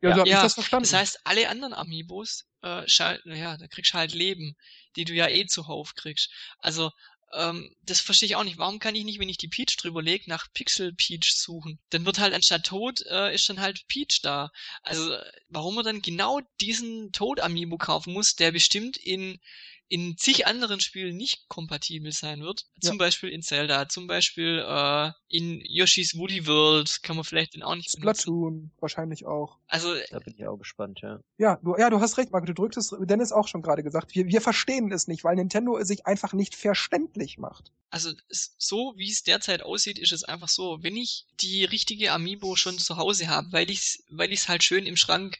Ja, 0.00 0.14
so 0.14 0.24
ja, 0.24 0.36
ich 0.36 0.42
das 0.42 0.54
verstanden. 0.54 0.84
Das 0.84 0.92
heißt, 0.92 1.20
alle 1.24 1.48
anderen 1.48 1.74
Amiibos, 1.74 2.46
äh, 2.62 2.86
schall, 2.86 3.20
naja, 3.24 3.56
da 3.56 3.66
kriegst 3.66 3.92
du 3.92 3.98
halt 3.98 4.14
Leben, 4.14 4.56
die 4.96 5.04
du 5.04 5.12
ja 5.12 5.28
eh 5.28 5.46
zuhauf 5.46 5.94
kriegst. 5.94 6.30
Also 6.58 6.92
ähm, 7.32 7.74
das 7.82 8.00
verstehe 8.00 8.26
ich 8.26 8.36
auch 8.36 8.44
nicht. 8.44 8.58
Warum 8.58 8.78
kann 8.78 8.94
ich 8.94 9.04
nicht, 9.04 9.18
wenn 9.18 9.28
ich 9.28 9.38
die 9.38 9.48
Peach 9.48 9.76
drüber 9.76 10.02
lege, 10.02 10.28
nach 10.28 10.46
Pixel 10.52 10.92
Peach 10.94 11.34
suchen? 11.34 11.78
Dann 11.90 12.06
wird 12.06 12.18
halt 12.18 12.34
anstatt 12.34 12.64
Toad, 12.64 13.02
äh, 13.06 13.34
ist 13.34 13.48
dann 13.48 13.60
halt 13.60 13.86
Peach 13.88 14.20
da. 14.22 14.50
Also, 14.82 15.16
warum 15.48 15.74
man 15.74 15.84
dann 15.84 16.02
genau 16.02 16.40
diesen 16.60 17.12
Toad 17.12 17.40
Amiibo 17.40 17.76
kaufen 17.76 18.12
muss, 18.12 18.34
der 18.36 18.52
bestimmt 18.52 18.96
in 18.96 19.40
in 19.88 20.16
zig 20.18 20.46
anderen 20.46 20.80
Spielen 20.80 21.16
nicht 21.16 21.48
kompatibel 21.48 22.12
sein 22.12 22.42
wird. 22.42 22.66
Ja. 22.82 22.88
Zum 22.88 22.98
Beispiel 22.98 23.30
in 23.30 23.42
Zelda, 23.42 23.88
zum 23.88 24.06
Beispiel 24.06 24.64
äh, 24.66 25.12
in 25.28 25.60
Yoshi's 25.64 26.16
Woody 26.16 26.46
World 26.46 27.02
kann 27.02 27.16
man 27.16 27.24
vielleicht 27.24 27.54
den 27.54 27.62
auch 27.62 27.74
nicht 27.74 27.90
Splatoon 27.90 28.54
benutzen. 28.54 28.76
wahrscheinlich 28.80 29.26
auch. 29.26 29.58
Also 29.66 29.94
da 30.10 30.18
bin 30.18 30.34
ich 30.36 30.46
auch 30.46 30.58
gespannt, 30.58 31.00
ja. 31.02 31.20
Ja, 31.38 31.58
du, 31.62 31.76
ja, 31.78 31.88
du 31.88 32.00
hast 32.00 32.18
recht, 32.18 32.30
Marco, 32.30 32.46
du 32.46 32.52
drückst 32.52 32.78
es, 32.78 32.94
Dennis 33.00 33.32
auch 33.32 33.48
schon 33.48 33.62
gerade 33.62 33.82
gesagt. 33.82 34.14
Wir, 34.14 34.26
wir 34.26 34.40
verstehen 34.42 34.92
es 34.92 35.08
nicht, 35.08 35.24
weil 35.24 35.36
Nintendo 35.36 35.82
sich 35.82 36.06
einfach 36.06 36.34
nicht 36.34 36.54
verständlich 36.54 37.38
macht. 37.38 37.72
Also 37.90 38.12
so 38.28 38.92
wie 38.96 39.10
es 39.10 39.22
derzeit 39.22 39.62
aussieht, 39.62 39.98
ist 39.98 40.12
es 40.12 40.24
einfach 40.24 40.48
so, 40.48 40.82
wenn 40.82 40.96
ich 40.96 41.24
die 41.40 41.64
richtige 41.64 42.12
Amiibo 42.12 42.56
schon 42.56 42.78
zu 42.78 42.98
Hause 42.98 43.28
habe, 43.28 43.48
weil 43.52 43.70
ich 43.70 44.00
weil 44.10 44.32
ich 44.32 44.40
es 44.40 44.48
halt 44.48 44.62
schön 44.62 44.84
im 44.84 44.96
Schrank 44.96 45.38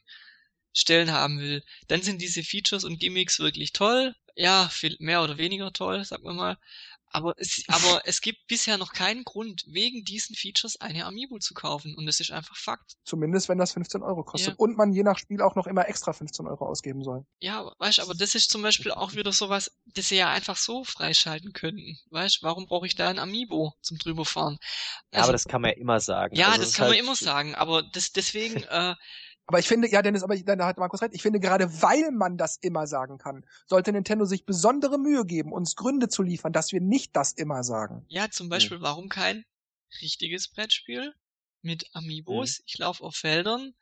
stellen 0.72 1.10
haben 1.10 1.40
will, 1.40 1.62
dann 1.88 2.02
sind 2.02 2.22
diese 2.22 2.42
Features 2.42 2.84
und 2.84 2.98
Gimmicks 3.00 3.40
wirklich 3.40 3.72
toll 3.72 4.14
ja, 4.38 4.68
viel 4.70 4.96
mehr 5.00 5.22
oder 5.22 5.36
weniger 5.36 5.72
toll, 5.72 6.04
sagen 6.04 6.24
wir 6.24 6.32
mal. 6.32 6.56
Aber 7.10 7.34
es, 7.38 7.64
aber 7.68 8.02
es 8.04 8.20
gibt 8.20 8.46
bisher 8.46 8.78
noch 8.78 8.92
keinen 8.92 9.24
Grund, 9.24 9.64
wegen 9.66 10.04
diesen 10.04 10.36
Features 10.36 10.80
eine 10.80 11.06
Amiibo 11.06 11.38
zu 11.38 11.54
kaufen. 11.54 11.94
Und 11.96 12.06
das 12.06 12.20
ist 12.20 12.30
einfach 12.30 12.56
Fakt. 12.56 12.96
Zumindest 13.04 13.48
wenn 13.48 13.58
das 13.58 13.72
15 13.72 14.02
Euro 14.02 14.22
kostet. 14.22 14.50
Ja. 14.50 14.54
Und 14.58 14.76
man 14.76 14.92
je 14.92 15.02
nach 15.02 15.18
Spiel 15.18 15.42
auch 15.42 15.56
noch 15.56 15.66
immer 15.66 15.88
extra 15.88 16.12
15 16.12 16.46
Euro 16.46 16.66
ausgeben 16.66 17.02
soll. 17.02 17.24
Ja, 17.40 17.72
weißt 17.78 18.00
aber 18.00 18.14
das 18.14 18.34
ist 18.34 18.50
zum 18.50 18.62
Beispiel 18.62 18.92
auch 18.92 19.14
wieder 19.14 19.32
sowas, 19.32 19.72
das 19.86 20.08
sie 20.08 20.16
ja 20.16 20.28
einfach 20.28 20.56
so 20.56 20.84
freischalten 20.84 21.52
könnten. 21.52 21.98
Weißt 22.10 22.42
warum 22.42 22.66
brauche 22.66 22.86
ich 22.86 22.94
da 22.94 23.08
ein 23.08 23.18
Amiibo 23.18 23.74
zum 23.80 23.98
drüberfahren? 23.98 24.58
Also, 25.10 25.16
ja, 25.16 25.22
aber 25.22 25.32
das 25.32 25.46
kann 25.46 25.62
man 25.62 25.70
ja 25.72 25.78
immer 25.78 26.00
sagen. 26.00 26.36
Ja, 26.36 26.50
also 26.50 26.60
das 26.60 26.74
kann 26.74 26.86
halt 26.86 26.96
man 26.96 27.04
immer 27.04 27.16
sagen. 27.16 27.54
Aber 27.54 27.82
das, 27.82 28.12
deswegen, 28.12 28.62
äh, 28.70 28.94
aber 29.48 29.58
ich 29.58 29.66
finde, 29.66 29.90
ja, 29.90 30.02
Dennis, 30.02 30.22
aber 30.22 30.34
ich, 30.34 30.44
da 30.44 30.66
hat 30.66 30.76
Markus 30.76 31.00
recht, 31.00 31.14
ich 31.14 31.22
finde, 31.22 31.40
gerade 31.40 31.80
weil 31.80 32.10
man 32.10 32.36
das 32.36 32.58
immer 32.58 32.86
sagen 32.86 33.16
kann, 33.16 33.46
sollte 33.66 33.90
Nintendo 33.92 34.26
sich 34.26 34.44
besondere 34.44 34.98
Mühe 34.98 35.24
geben, 35.24 35.54
uns 35.54 35.74
Gründe 35.74 36.10
zu 36.10 36.22
liefern, 36.22 36.52
dass 36.52 36.70
wir 36.70 36.82
nicht 36.82 37.16
das 37.16 37.32
immer 37.32 37.64
sagen. 37.64 38.04
Ja, 38.08 38.30
zum 38.30 38.50
Beispiel, 38.50 38.76
hm. 38.76 38.82
warum 38.82 39.08
kein 39.08 39.46
richtiges 40.02 40.48
Brettspiel 40.48 41.14
mit 41.62 41.88
Amiibos? 41.94 42.58
Hm. 42.58 42.64
Ich 42.66 42.76
laufe 42.76 43.02
auf 43.02 43.16
Feldern, 43.16 43.72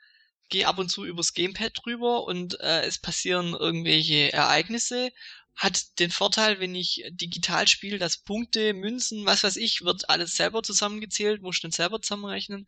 gehe 0.50 0.68
ab 0.68 0.78
und 0.78 0.88
zu 0.88 1.04
übers 1.04 1.34
Gamepad 1.34 1.72
drüber 1.74 2.22
und 2.22 2.60
äh, 2.60 2.82
es 2.82 3.00
passieren 3.00 3.52
irgendwelche 3.52 4.32
Ereignisse 4.32 5.10
hat 5.56 5.98
den 5.98 6.10
Vorteil, 6.10 6.60
wenn 6.60 6.74
ich 6.74 7.02
digital 7.10 7.66
spiele, 7.66 7.98
dass 7.98 8.18
Punkte, 8.18 8.74
Münzen, 8.74 9.24
was 9.24 9.42
weiß 9.42 9.56
ich, 9.56 9.82
wird 9.82 10.08
alles 10.10 10.36
selber 10.36 10.62
zusammengezählt, 10.62 11.40
muss 11.40 11.60
dann 11.60 11.70
selber 11.70 12.00
zusammenrechnen. 12.02 12.66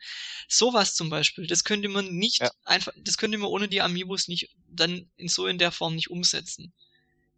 Sowas 0.49 0.95
zum 0.95 1.11
Beispiel, 1.11 1.47
das 1.47 1.65
könnte 1.65 1.89
man 1.89 2.15
nicht 2.15 2.41
ja. 2.41 2.51
einfach, 2.65 2.93
das 2.97 3.19
könnte 3.19 3.37
man 3.37 3.51
ohne 3.51 3.69
die 3.69 3.83
Amiibos 3.83 4.29
nicht 4.29 4.51
dann 4.71 5.11
in 5.17 5.29
so 5.29 5.47
in 5.47 5.59
der 5.59 5.71
Form 5.71 5.95
nicht 5.95 6.11
umsetzen. 6.11 6.73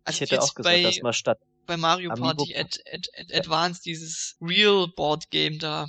Also 0.05 0.17
ich 0.23 0.31
hätte 0.31 0.41
auch 0.41 0.55
gesagt, 0.55 0.75
bei, 0.75 0.83
dass 0.83 1.03
man 1.03 1.13
statt 1.13 1.41
bei 1.67 1.77
Mario 1.77 2.15
Party 2.15 2.57
Ad, 2.57 2.81
Ad, 2.93 3.09
Ad, 3.17 3.37
Advance 3.37 3.83
dieses 3.83 4.37
Real 4.41 4.87
Board 4.89 5.31
Game 5.31 5.59
da 5.59 5.89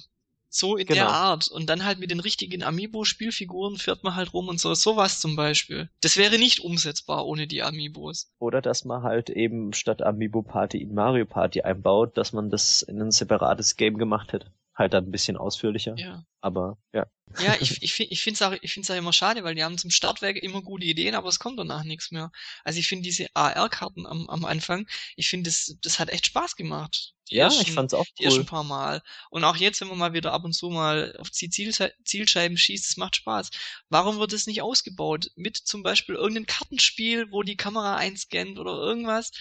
so 0.52 0.78
in 0.78 0.86
genau. 0.86 1.02
der 1.02 1.10
Art. 1.10 1.48
Und 1.48 1.70
dann 1.70 1.86
halt 1.86 2.00
mit 2.00 2.12
den 2.12 2.20
richtigen 2.20 2.62
Amiibo-Spielfiguren 2.62 3.78
fährt 3.78 4.04
man 4.04 4.16
halt 4.16 4.34
rum 4.34 4.50
und 4.50 4.60
so. 4.60 4.74
Sowas 4.74 5.20
zum 5.20 5.36
Beispiel. 5.36 5.90
Das 6.02 6.18
wäre 6.18 6.38
nicht 6.38 6.60
umsetzbar 6.60 7.26
ohne 7.26 7.48
die 7.48 7.64
Amiibos. 7.64 8.32
Oder 8.38 8.62
dass 8.62 8.86
man 8.86 9.04
halt 9.04 9.30
eben 9.30 9.74
statt 9.74 10.02
Amiibo 10.02 10.44
Party 10.44 10.82
in 10.82 10.94
Mario 10.94 11.26
Party 11.26 11.62
einbaut, 11.62 12.18
dass 12.18 12.34
man 12.34 12.50
das 12.50 12.82
in 12.82 13.02
ein 13.02 13.12
separates 13.12 13.78
Game 13.78 13.98
gemacht 13.98 14.34
hätte 14.34 14.52
halt 14.82 14.94
dann 14.94 15.06
ein 15.06 15.12
bisschen 15.12 15.38
ausführlicher. 15.38 15.96
Ja. 15.98 16.26
Aber 16.42 16.78
ja. 16.94 17.08
Ja, 17.40 17.56
ich, 17.62 17.82
ich, 17.82 18.12
ich 18.12 18.22
finde 18.22 18.36
es 18.36 18.42
auch, 18.42 18.56
ich 18.62 18.74
find's 18.74 18.92
auch 18.92 18.96
immer 18.96 19.14
schade, 19.14 19.44
weil 19.44 19.56
die 19.56 19.64
haben 19.64 19.78
zum 19.78 19.92
Startwerk 19.92 20.38
immer 20.38 20.62
gute 20.62 20.86
Ideen, 20.86 21.16
aber 21.16 21.30
es 21.30 21.40
kommt 21.40 21.58
danach 21.58 21.84
nichts 21.84 22.12
mehr. 22.12 22.32
Also 22.64 22.80
ich 22.80 22.88
finde 22.88 23.04
diese 23.04 23.28
AR-Karten 23.34 24.06
am, 24.06 24.30
am 24.30 24.44
Anfang, 24.44 24.88
ich 25.16 25.30
finde, 25.30 25.50
das, 25.50 25.78
das 25.82 26.00
hat 26.00 26.10
echt 26.10 26.26
Spaß 26.26 26.56
gemacht. 26.56 27.14
Ja, 27.30 27.46
ersten, 27.46 27.62
ich 27.62 27.72
fand's 27.72 27.94
auch 27.94 28.06
cool. 28.20 28.26
ersten 28.26 28.46
paar 28.46 28.66
Mal. 28.66 29.02
Und 29.30 29.46
auch 29.46 29.56
jetzt, 29.56 29.80
wenn 29.80 29.88
man 29.88 29.98
mal 29.98 30.14
wieder 30.14 30.34
ab 30.34 30.44
und 30.44 30.52
zu 30.52 30.70
mal 30.70 31.16
auf 31.18 31.30
die 31.30 31.50
Ziel, 31.50 31.74
Zielscheiben 32.04 32.58
schießt, 32.58 32.90
es 32.90 32.98
macht 32.98 33.16
Spaß. 33.16 33.52
Warum 33.88 34.20
wird 34.20 34.34
es 34.34 34.48
nicht 34.48 34.62
ausgebaut? 34.62 35.32
Mit 35.36 35.56
zum 35.56 35.82
Beispiel 35.82 36.16
irgendeinem 36.16 36.46
Kartenspiel, 36.46 37.32
wo 37.32 37.44
die 37.44 37.56
Kamera 37.56 37.96
einscannt 37.96 38.60
oder 38.60 38.74
irgendwas? 38.74 39.32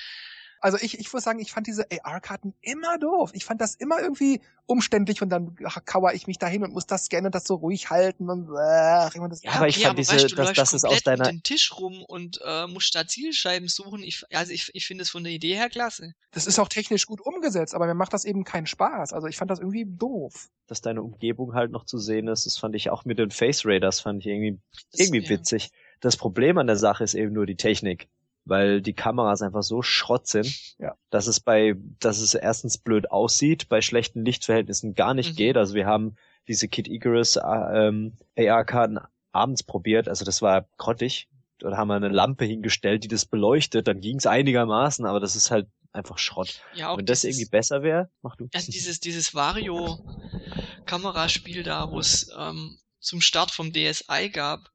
Also 0.61 0.77
ich, 0.81 0.99
ich 0.99 1.13
muss 1.13 1.25
sagen, 1.25 1.41
ich 1.41 1.53
fand 1.53 1.67
diese 1.67 1.87
AR-Karten 1.91 2.55
immer 2.61 2.99
doof. 2.99 3.31
Ich 3.33 3.45
fand 3.45 3.61
das 3.61 3.75
immer 3.75 4.01
irgendwie 4.01 4.41
umständlich 4.67 5.21
und 5.21 5.31
dann 5.31 5.57
kauer 5.85 6.13
ich 6.13 6.27
mich 6.27 6.39
dahin 6.39 6.63
und 6.63 6.73
muss 6.73 6.87
das 6.87 7.07
scannen 7.07 7.27
und 7.27 7.35
das 7.35 7.45
so 7.45 7.57
ruhig 7.57 7.91
halten 7.91 8.31
und 8.31 8.49
äh, 8.51 9.29
das 9.29 9.43
ja, 9.43 9.53
aber 9.53 9.67
ich 9.67 9.83
fand 9.83 9.99
diese, 9.99 10.13
weißt, 10.13 10.31
du 10.31 10.37
dass 10.37 10.53
das 10.53 10.73
ist 10.75 10.85
aus 10.85 11.03
deiner 11.03 11.25
den 11.25 11.43
Tisch 11.43 11.73
rum 11.77 12.05
und 12.05 12.41
äh, 12.45 12.67
musst 12.69 12.95
da 12.95 13.07
Zielscheiben 13.07 13.69
suchen. 13.69 14.03
Ich, 14.03 14.23
also 14.33 14.53
ich, 14.53 14.71
ich 14.75 14.87
finde 14.87 15.03
es 15.03 15.11
von 15.11 15.25
der 15.25 15.33
Idee 15.33 15.57
her 15.57 15.71
klasse. 15.71 16.15
Das 16.31 16.47
ist 16.47 16.59
auch 16.61 16.69
technisch 16.69 17.07
gut 17.07 17.21
umgesetzt, 17.21 17.75
aber 17.75 17.87
mir 17.87 17.95
macht 17.95 18.13
das 18.13 18.25
eben 18.25 18.45
keinen 18.45 18.67
Spaß. 18.67 19.13
Also 19.13 19.27
ich 19.27 19.37
fand 19.37 19.51
das 19.51 19.59
irgendwie 19.59 19.87
doof. 19.87 20.49
Dass 20.69 20.81
deine 20.81 21.03
Umgebung 21.03 21.55
halt 21.55 21.73
noch 21.73 21.85
zu 21.85 21.99
sehen 21.99 22.29
ist, 22.29 22.47
das 22.47 22.57
fand 22.57 22.77
ich 22.77 22.91
auch 22.91 23.05
mit 23.05 23.19
den 23.19 23.31
Face 23.31 23.65
Raiders 23.65 24.01
fand 24.01 24.21
ich 24.21 24.27
irgendwie 24.27 24.61
das, 24.93 25.01
irgendwie 25.01 25.25
ja. 25.25 25.31
witzig. 25.31 25.71
Das 26.01 26.17
Problem 26.17 26.59
an 26.59 26.69
der 26.69 26.77
Sache 26.77 27.03
ist 27.03 27.15
eben 27.15 27.33
nur 27.33 27.47
die 27.47 27.57
Technik 27.57 28.09
weil 28.45 28.83
die 28.83 28.95
Kameras 28.95 29.43
einfach 29.43 29.63
so 29.63 29.83
Schrott 29.83 30.27
sind, 30.27 30.77
ja. 30.79 30.95
dass 31.11 31.27
es 31.27 31.41
bei, 31.41 31.75
dass 31.99 32.21
es 32.21 32.35
erstens 32.35 32.79
blöd 32.79 33.11
aussieht, 33.11 33.69
bei 33.69 33.81
schlechten 33.81 34.25
Lichtverhältnissen 34.25 34.95
gar 34.95 35.15
nicht 35.15 35.33
mhm. 35.33 35.37
geht. 35.37 35.57
Also 35.57 35.75
wir 35.75 35.87
haben 35.87 36.17
diese 36.49 36.69
Kid 36.69 36.89
Icarus 36.89 37.37
äh, 37.37 37.89
ähm, 37.89 38.17
AR-Karten 38.37 38.99
abends 39.33 39.63
probiert, 39.63 40.09
also 40.09 40.25
das 40.25 40.43
war 40.43 40.67
grottig. 40.77 41.29
Dort 41.59 41.77
haben 41.77 41.89
wir 41.89 41.95
eine 41.95 42.09
Lampe 42.09 42.47
hingestellt, 42.47 43.05
die 43.05 43.09
das 43.09 43.27
beleuchtet, 43.27 43.87
dann 43.87 44.01
ging 44.01 44.17
es 44.17 44.27
einigermaßen, 44.27 45.05
aber 45.05 45.21
das 45.21 45.37
ist 45.37 45.51
halt 45.51 45.69
einfach 45.93 46.17
Schrott. 46.19 46.63
Ja, 46.75 46.97
Wenn 46.97 47.07
das 47.07 47.21
dieses, 47.21 47.37
irgendwie 47.37 47.51
besser 47.51 47.83
wäre, 47.83 48.11
mach 48.23 48.35
du. 48.37 48.49
Also 48.55 48.73
dieses, 48.73 49.01
dieses 49.01 49.35
Vario-Kameraspiel 49.35 51.63
da, 51.63 51.91
wo 51.91 51.99
es 51.99 52.31
ähm, 52.37 52.79
zum 52.99 53.21
Start 53.21 53.51
vom 53.51 53.73
DSi 53.73 54.31
gab, 54.33 54.71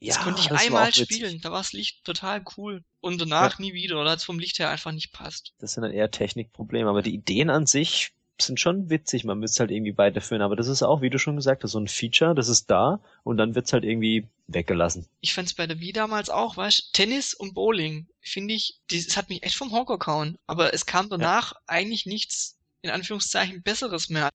ja, 0.00 0.14
das 0.14 0.22
konnte 0.22 0.40
ich 0.40 0.48
das 0.48 0.60
einmal 0.60 0.94
spielen, 0.94 1.40
da 1.40 1.50
war 1.50 1.58
das 1.58 1.72
Licht 1.72 2.04
total 2.04 2.44
cool. 2.56 2.84
Und 3.00 3.20
danach 3.20 3.58
ja. 3.58 3.64
nie 3.64 3.74
wieder, 3.74 4.00
oder 4.00 4.10
hat 4.10 4.18
es 4.18 4.24
vom 4.24 4.38
Licht 4.38 4.58
her 4.58 4.70
einfach 4.70 4.92
nicht 4.92 5.12
passt. 5.12 5.52
Das 5.58 5.72
sind 5.72 5.82
dann 5.82 5.92
eher 5.92 6.10
Technikprobleme, 6.10 6.88
aber 6.88 7.02
die 7.02 7.14
Ideen 7.14 7.50
an 7.50 7.66
sich 7.66 8.12
sind 8.40 8.60
schon 8.60 8.90
witzig, 8.90 9.24
man 9.24 9.38
müsste 9.38 9.60
halt 9.60 9.70
irgendwie 9.70 9.98
weiterführen, 9.98 10.42
aber 10.42 10.56
das 10.56 10.68
ist 10.68 10.82
auch, 10.82 11.02
wie 11.02 11.10
du 11.10 11.18
schon 11.18 11.36
gesagt 11.36 11.64
hast, 11.64 11.72
so 11.72 11.80
ein 11.80 11.88
Feature, 11.88 12.34
das 12.34 12.48
ist 12.48 12.70
da 12.70 13.00
und 13.24 13.36
dann 13.36 13.54
wird's 13.54 13.72
halt 13.72 13.84
irgendwie 13.84 14.28
weggelassen. 14.46 15.06
Ich 15.20 15.34
fand's 15.34 15.54
bei 15.54 15.66
der 15.66 15.80
Wii 15.80 15.92
damals 15.92 16.30
auch, 16.30 16.56
weißt 16.56 16.92
Tennis 16.92 17.34
und 17.34 17.54
Bowling, 17.54 18.06
finde 18.20 18.54
ich, 18.54 18.78
das 18.90 19.16
hat 19.16 19.28
mich 19.28 19.42
echt 19.42 19.56
vom 19.56 19.72
Hocker 19.72 19.98
kauen, 19.98 20.38
aber 20.46 20.72
es 20.72 20.86
kam 20.86 21.08
danach 21.08 21.52
ja. 21.52 21.58
eigentlich 21.66 22.06
nichts, 22.06 22.56
in 22.82 22.90
Anführungszeichen, 22.90 23.62
Besseres 23.62 24.08
mehr. 24.08 24.30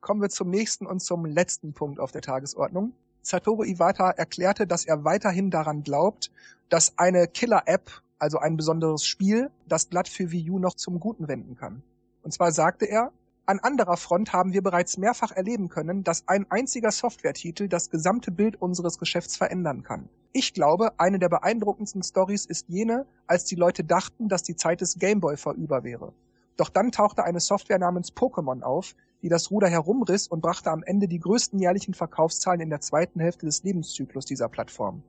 Kommen 0.00 0.20
wir 0.20 0.30
zum 0.30 0.50
nächsten 0.50 0.86
und 0.86 1.00
zum 1.00 1.24
letzten 1.24 1.72
Punkt 1.72 2.00
auf 2.00 2.12
der 2.12 2.22
Tagesordnung. 2.22 2.92
Satoru 3.22 3.64
Iwata 3.64 4.10
erklärte, 4.10 4.66
dass 4.66 4.84
er 4.84 5.04
weiterhin 5.04 5.50
daran 5.50 5.82
glaubt, 5.82 6.30
dass 6.68 6.98
eine 6.98 7.28
Killer-App, 7.28 8.02
also 8.18 8.38
ein 8.38 8.56
besonderes 8.56 9.04
Spiel, 9.04 9.50
das 9.66 9.86
Blatt 9.86 10.08
für 10.08 10.30
Wii 10.32 10.50
U 10.50 10.58
noch 10.58 10.74
zum 10.74 10.98
Guten 11.00 11.28
wenden 11.28 11.56
kann. 11.56 11.82
Und 12.22 12.32
zwar 12.32 12.52
sagte 12.52 12.86
er, 12.86 13.12
an 13.44 13.58
anderer 13.58 13.96
Front 13.96 14.32
haben 14.32 14.52
wir 14.52 14.62
bereits 14.62 14.98
mehrfach 14.98 15.32
erleben 15.32 15.68
können, 15.68 16.04
dass 16.04 16.28
ein 16.28 16.46
einziger 16.50 16.92
Softwaretitel 16.92 17.68
das 17.68 17.90
gesamte 17.90 18.30
Bild 18.30 18.60
unseres 18.60 18.98
Geschäfts 18.98 19.36
verändern 19.36 19.82
kann. 19.82 20.08
Ich 20.32 20.54
glaube, 20.54 20.98
eine 20.98 21.18
der 21.18 21.28
beeindruckendsten 21.28 22.02
Stories 22.02 22.46
ist 22.46 22.68
jene, 22.68 23.06
als 23.26 23.44
die 23.44 23.56
Leute 23.56 23.84
dachten, 23.84 24.28
dass 24.28 24.42
die 24.42 24.56
Zeit 24.56 24.80
des 24.80 24.98
Gameboy 24.98 25.36
vorüber 25.36 25.82
wäre. 25.84 26.12
Doch 26.56 26.68
dann 26.68 26.92
tauchte 26.92 27.24
eine 27.24 27.40
Software 27.40 27.78
namens 27.78 28.12
Pokémon 28.12 28.62
auf, 28.62 28.94
die 29.22 29.28
das 29.28 29.50
Ruder 29.50 29.68
herumriss 29.68 30.26
und 30.26 30.40
brachte 30.40 30.70
am 30.70 30.82
Ende 30.82 31.08
die 31.08 31.20
größten 31.20 31.58
jährlichen 31.58 31.94
Verkaufszahlen 31.94 32.60
in 32.60 32.70
der 32.70 32.80
zweiten 32.80 33.20
Hälfte 33.20 33.46
des 33.46 33.62
Lebenszyklus 33.62 34.26
dieser 34.26 34.48
Plattform. 34.48 35.02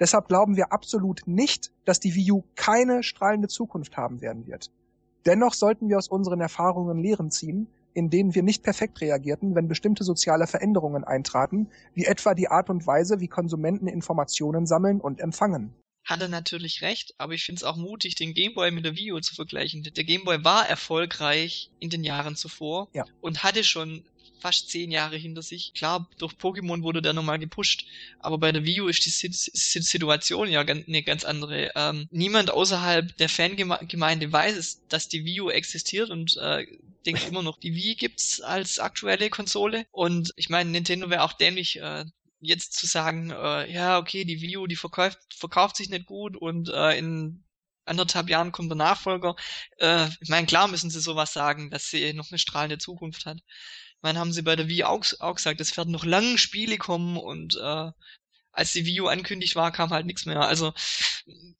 Deshalb 0.00 0.28
glauben 0.28 0.56
wir 0.56 0.72
absolut 0.72 1.22
nicht, 1.26 1.72
dass 1.84 2.00
die 2.00 2.14
Wii 2.14 2.32
U 2.32 2.42
keine 2.56 3.02
strahlende 3.02 3.48
Zukunft 3.48 3.96
haben 3.96 4.22
werden 4.22 4.46
wird. 4.46 4.70
Dennoch 5.26 5.52
sollten 5.52 5.90
wir 5.90 5.98
aus 5.98 6.08
unseren 6.08 6.40
Erfahrungen 6.40 6.98
Lehren 6.98 7.30
ziehen, 7.30 7.68
in 7.92 8.08
denen 8.08 8.34
wir 8.34 8.42
nicht 8.42 8.62
perfekt 8.62 9.00
reagierten, 9.02 9.54
wenn 9.54 9.68
bestimmte 9.68 10.04
soziale 10.04 10.46
Veränderungen 10.46 11.04
eintraten, 11.04 11.68
wie 11.92 12.06
etwa 12.06 12.34
die 12.34 12.48
Art 12.48 12.70
und 12.70 12.86
Weise, 12.86 13.20
wie 13.20 13.28
Konsumenten 13.28 13.88
Informationen 13.88 14.64
sammeln 14.64 15.00
und 15.00 15.20
empfangen 15.20 15.74
hat 16.10 16.20
er 16.20 16.28
natürlich 16.28 16.82
recht, 16.82 17.14
aber 17.18 17.34
ich 17.34 17.44
finde 17.44 17.60
es 17.60 17.64
auch 17.64 17.76
mutig, 17.76 18.16
den 18.16 18.34
Gameboy 18.34 18.70
mit 18.72 18.84
der 18.84 18.96
Wii 18.96 19.12
U 19.12 19.20
zu 19.20 19.34
vergleichen. 19.34 19.82
Der 19.82 20.04
Gameboy 20.04 20.44
war 20.44 20.68
erfolgreich 20.68 21.70
in 21.78 21.88
den 21.88 22.04
Jahren 22.04 22.36
zuvor 22.36 22.88
ja. 22.92 23.04
und 23.20 23.44
hatte 23.44 23.62
schon 23.64 24.04
fast 24.40 24.70
zehn 24.70 24.90
Jahre 24.90 25.16
hinter 25.16 25.42
sich. 25.42 25.72
Klar, 25.74 26.08
durch 26.18 26.32
Pokémon 26.32 26.82
wurde 26.82 27.02
der 27.02 27.12
nochmal 27.12 27.38
gepusht, 27.38 27.86
aber 28.18 28.38
bei 28.38 28.52
der 28.52 28.64
Wii 28.64 28.80
U 28.80 28.88
ist 28.88 29.04
die 29.04 29.10
Situation 29.10 30.48
ja 30.48 30.60
eine 30.60 31.02
ganz 31.02 31.24
andere. 31.24 31.70
Ähm, 31.76 32.08
niemand 32.10 32.50
außerhalb 32.50 33.16
der 33.18 33.28
Fangemeinde 33.28 34.32
weiß 34.32 34.56
es, 34.56 34.82
dass 34.88 35.08
die 35.08 35.24
Wii 35.24 35.42
U 35.42 35.50
existiert 35.50 36.10
und 36.10 36.36
äh, 36.38 36.66
denkt 37.06 37.24
immer 37.28 37.42
noch, 37.42 37.58
die 37.58 37.74
Wii 37.74 37.94
gibt's 37.94 38.40
als 38.40 38.78
aktuelle 38.78 39.30
Konsole. 39.30 39.86
Und 39.92 40.32
ich 40.36 40.48
meine, 40.48 40.70
Nintendo 40.70 41.10
wäre 41.10 41.22
auch 41.22 41.34
dämlich, 41.34 41.78
äh, 41.78 42.04
jetzt 42.40 42.72
zu 42.74 42.86
sagen, 42.86 43.30
äh, 43.30 43.70
ja, 43.72 43.98
okay, 43.98 44.24
die 44.24 44.40
Wii 44.40 44.56
U, 44.58 44.66
die 44.66 44.76
verkauft, 44.76 45.18
verkauft 45.36 45.76
sich 45.76 45.88
nicht 45.90 46.06
gut 46.06 46.36
und 46.36 46.68
äh, 46.70 46.98
in 46.98 47.44
anderthalb 47.84 48.28
Jahren 48.30 48.52
kommt 48.52 48.70
der 48.70 48.76
Nachfolger. 48.76 49.36
Äh, 49.78 50.08
ich 50.20 50.28
meine, 50.28 50.46
klar 50.46 50.68
müssen 50.68 50.90
sie 50.90 51.00
sowas 51.00 51.32
sagen, 51.32 51.70
dass 51.70 51.90
sie 51.90 52.12
noch 52.12 52.30
eine 52.30 52.38
strahlende 52.38 52.78
Zukunft 52.78 53.26
hat. 53.26 53.38
Ich 53.38 54.02
meine, 54.02 54.18
haben 54.18 54.32
sie 54.32 54.42
bei 54.42 54.56
der 54.56 54.68
Wii 54.68 54.84
auch, 54.84 55.04
auch 55.20 55.36
gesagt, 55.36 55.60
es 55.60 55.76
werden 55.76 55.92
noch 55.92 56.04
lange 56.04 56.38
Spiele 56.38 56.78
kommen 56.78 57.16
und 57.16 57.56
äh, 57.56 57.90
als 58.52 58.72
die 58.72 58.86
Wii 58.86 59.02
U 59.02 59.08
ankündigt 59.08 59.56
war, 59.56 59.72
kam 59.72 59.90
halt 59.90 60.06
nichts 60.06 60.26
mehr. 60.26 60.40
Also 60.42 60.72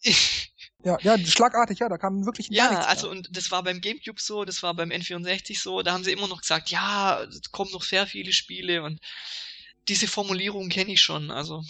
Ja, 0.85 0.99
ja, 1.03 1.19
schlagartig, 1.19 1.79
ja, 1.79 1.89
da 1.89 1.99
kam 1.99 2.25
wirklich 2.27 2.51
Ja, 2.53 2.83
also 2.83 3.09
mehr. 3.09 3.11
und 3.11 3.29
das 3.37 3.51
war 3.51 3.63
beim 3.63 3.81
Gamecube 3.81 4.21
so, 4.21 4.45
das 4.45 4.63
war 4.63 4.75
beim 4.75 4.91
N64 4.91 5.61
so, 5.61 5.83
da 5.83 5.93
haben 5.93 6.05
sie 6.05 6.13
immer 6.13 6.27
noch 6.29 6.41
gesagt, 6.41 6.71
ja, 6.71 7.23
es 7.25 7.51
kommen 7.53 7.71
noch 7.73 7.83
sehr 7.85 8.07
viele 8.07 8.33
Spiele 8.33 8.83
und 8.83 9.01
diese 9.91 10.07
Formulierung 10.07 10.69
kenne 10.69 10.93
ich 10.93 11.01
schon, 11.01 11.31
also. 11.31 11.63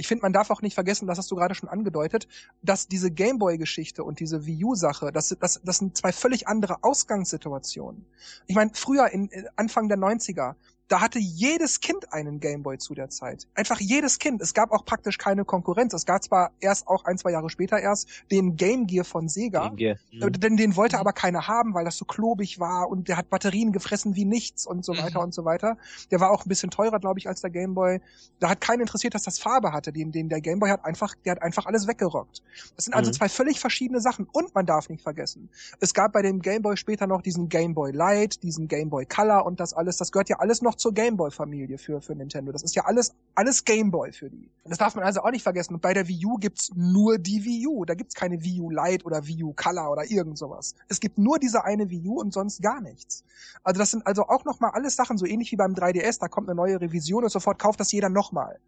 Ich 0.00 0.06
finde, 0.06 0.22
man 0.22 0.32
darf 0.32 0.50
auch 0.50 0.62
nicht 0.62 0.74
vergessen, 0.74 1.08
das 1.08 1.18
hast 1.18 1.28
du 1.32 1.34
gerade 1.34 1.56
schon 1.56 1.68
angedeutet, 1.68 2.28
dass 2.62 2.86
diese 2.86 3.10
Gameboy-Geschichte 3.10 4.04
und 4.04 4.20
diese 4.20 4.46
Wii 4.46 4.64
U-Sache, 4.64 5.10
das, 5.10 5.36
das, 5.40 5.60
das 5.64 5.78
sind 5.78 5.96
zwei 5.96 6.12
völlig 6.12 6.46
andere 6.46 6.84
Ausgangssituationen. 6.84 8.06
Ich 8.46 8.54
meine, 8.54 8.70
früher, 8.74 9.08
in 9.08 9.28
Anfang 9.56 9.88
der 9.88 9.98
90er, 9.98 10.54
da 10.88 11.02
hatte 11.02 11.18
jedes 11.18 11.80
Kind 11.80 12.12
einen 12.12 12.40
Gameboy 12.40 12.78
zu 12.78 12.94
der 12.94 13.10
Zeit. 13.10 13.46
Einfach 13.54 13.78
jedes 13.78 14.18
Kind. 14.18 14.40
Es 14.40 14.54
gab 14.54 14.72
auch 14.72 14.84
praktisch 14.84 15.18
keine 15.18 15.44
Konkurrenz. 15.44 15.92
Es 15.92 16.06
gab 16.06 16.24
zwar 16.24 16.50
erst 16.60 16.88
auch 16.88 17.04
ein, 17.04 17.18
zwei 17.18 17.30
Jahre 17.30 17.50
später 17.50 17.78
erst 17.78 18.08
den 18.30 18.56
Game 18.56 18.86
Gear 18.86 19.04
von 19.04 19.28
Sega. 19.28 19.68
Game 19.68 19.76
Gear. 19.76 19.96
Mhm. 20.10 20.32
Denn 20.32 20.56
den 20.56 20.76
wollte 20.76 20.96
mhm. 20.96 21.00
aber 21.00 21.12
keiner 21.12 21.46
haben, 21.46 21.74
weil 21.74 21.84
das 21.84 21.98
so 21.98 22.06
klobig 22.06 22.58
war 22.58 22.88
und 22.88 23.08
der 23.08 23.18
hat 23.18 23.28
Batterien 23.28 23.72
gefressen 23.72 24.16
wie 24.16 24.24
nichts 24.24 24.66
und 24.66 24.84
so 24.84 24.96
weiter 24.96 25.18
mhm. 25.18 25.26
und 25.26 25.34
so 25.34 25.44
weiter. 25.44 25.76
Der 26.10 26.20
war 26.20 26.30
auch 26.30 26.46
ein 26.46 26.48
bisschen 26.48 26.70
teurer, 26.70 26.98
glaube 26.98 27.18
ich, 27.18 27.28
als 27.28 27.42
der 27.42 27.50
Gameboy. 27.50 28.00
Da 28.40 28.48
hat 28.48 28.62
keinen 28.62 28.80
interessiert, 28.80 29.14
dass 29.14 29.24
das 29.24 29.38
Farbe 29.38 29.72
hatte. 29.72 29.92
Den, 29.92 30.10
den 30.10 30.30
der 30.30 30.40
Gameboy 30.40 30.70
hat 30.70 30.84
einfach, 30.86 31.14
der 31.24 31.32
hat 31.32 31.42
einfach 31.42 31.66
alles 31.66 31.86
weggerockt. 31.86 32.42
Das 32.76 32.86
sind 32.86 32.94
also 32.94 33.10
mhm. 33.10 33.14
zwei 33.14 33.28
völlig 33.28 33.60
verschiedene 33.60 34.00
Sachen. 34.00 34.26
Und 34.32 34.54
man 34.54 34.64
darf 34.64 34.88
nicht 34.88 35.02
vergessen, 35.02 35.50
es 35.80 35.92
gab 35.92 36.14
bei 36.14 36.22
dem 36.22 36.40
Gameboy 36.40 36.78
später 36.78 37.06
noch 37.06 37.20
diesen 37.20 37.50
Gameboy 37.50 37.92
Light, 37.92 38.42
diesen 38.42 38.68
Gameboy 38.68 39.04
Color 39.04 39.44
und 39.44 39.60
das 39.60 39.74
alles. 39.74 39.98
Das 39.98 40.12
gehört 40.12 40.30
ja 40.30 40.38
alles 40.38 40.62
noch 40.62 40.77
zur 40.78 40.94
Gameboy-Familie 40.94 41.78
für, 41.78 42.00
für 42.00 42.14
Nintendo. 42.14 42.52
Das 42.52 42.62
ist 42.62 42.74
ja 42.74 42.84
alles, 42.84 43.14
alles 43.34 43.64
Gameboy 43.64 44.12
für 44.12 44.30
die. 44.30 44.50
Das 44.64 44.78
darf 44.78 44.94
man 44.94 45.04
also 45.04 45.20
auch 45.20 45.30
nicht 45.30 45.42
vergessen. 45.42 45.74
Und 45.74 45.82
bei 45.82 45.94
der 45.94 46.08
Wii 46.08 46.26
U 46.26 46.36
gibt's 46.36 46.70
nur 46.74 47.18
die 47.18 47.44
Wii 47.44 47.66
U. 47.66 47.84
Da 47.84 47.94
gibt's 47.94 48.14
keine 48.14 48.42
Wii 48.42 48.60
U 48.60 48.70
Lite 48.70 49.04
oder 49.04 49.26
Wii 49.26 49.44
U 49.44 49.52
Color 49.52 49.90
oder 49.90 50.10
irgend 50.10 50.38
sowas. 50.38 50.74
Es 50.88 51.00
gibt 51.00 51.18
nur 51.18 51.38
diese 51.38 51.64
eine 51.64 51.90
Wii 51.90 52.08
U 52.08 52.20
und 52.20 52.32
sonst 52.32 52.62
gar 52.62 52.80
nichts. 52.80 53.24
Also 53.62 53.78
das 53.78 53.90
sind 53.90 54.06
also 54.06 54.28
auch 54.28 54.44
nochmal 54.44 54.70
alles 54.72 54.96
Sachen, 54.96 55.18
so 55.18 55.26
ähnlich 55.26 55.52
wie 55.52 55.56
beim 55.56 55.74
3DS, 55.74 56.20
da 56.20 56.28
kommt 56.28 56.48
eine 56.48 56.56
neue 56.56 56.80
Revision 56.80 57.24
und 57.24 57.30
sofort 57.30 57.58
kauft 57.58 57.80
das 57.80 57.92
jeder 57.92 58.08
nochmal. 58.08 58.58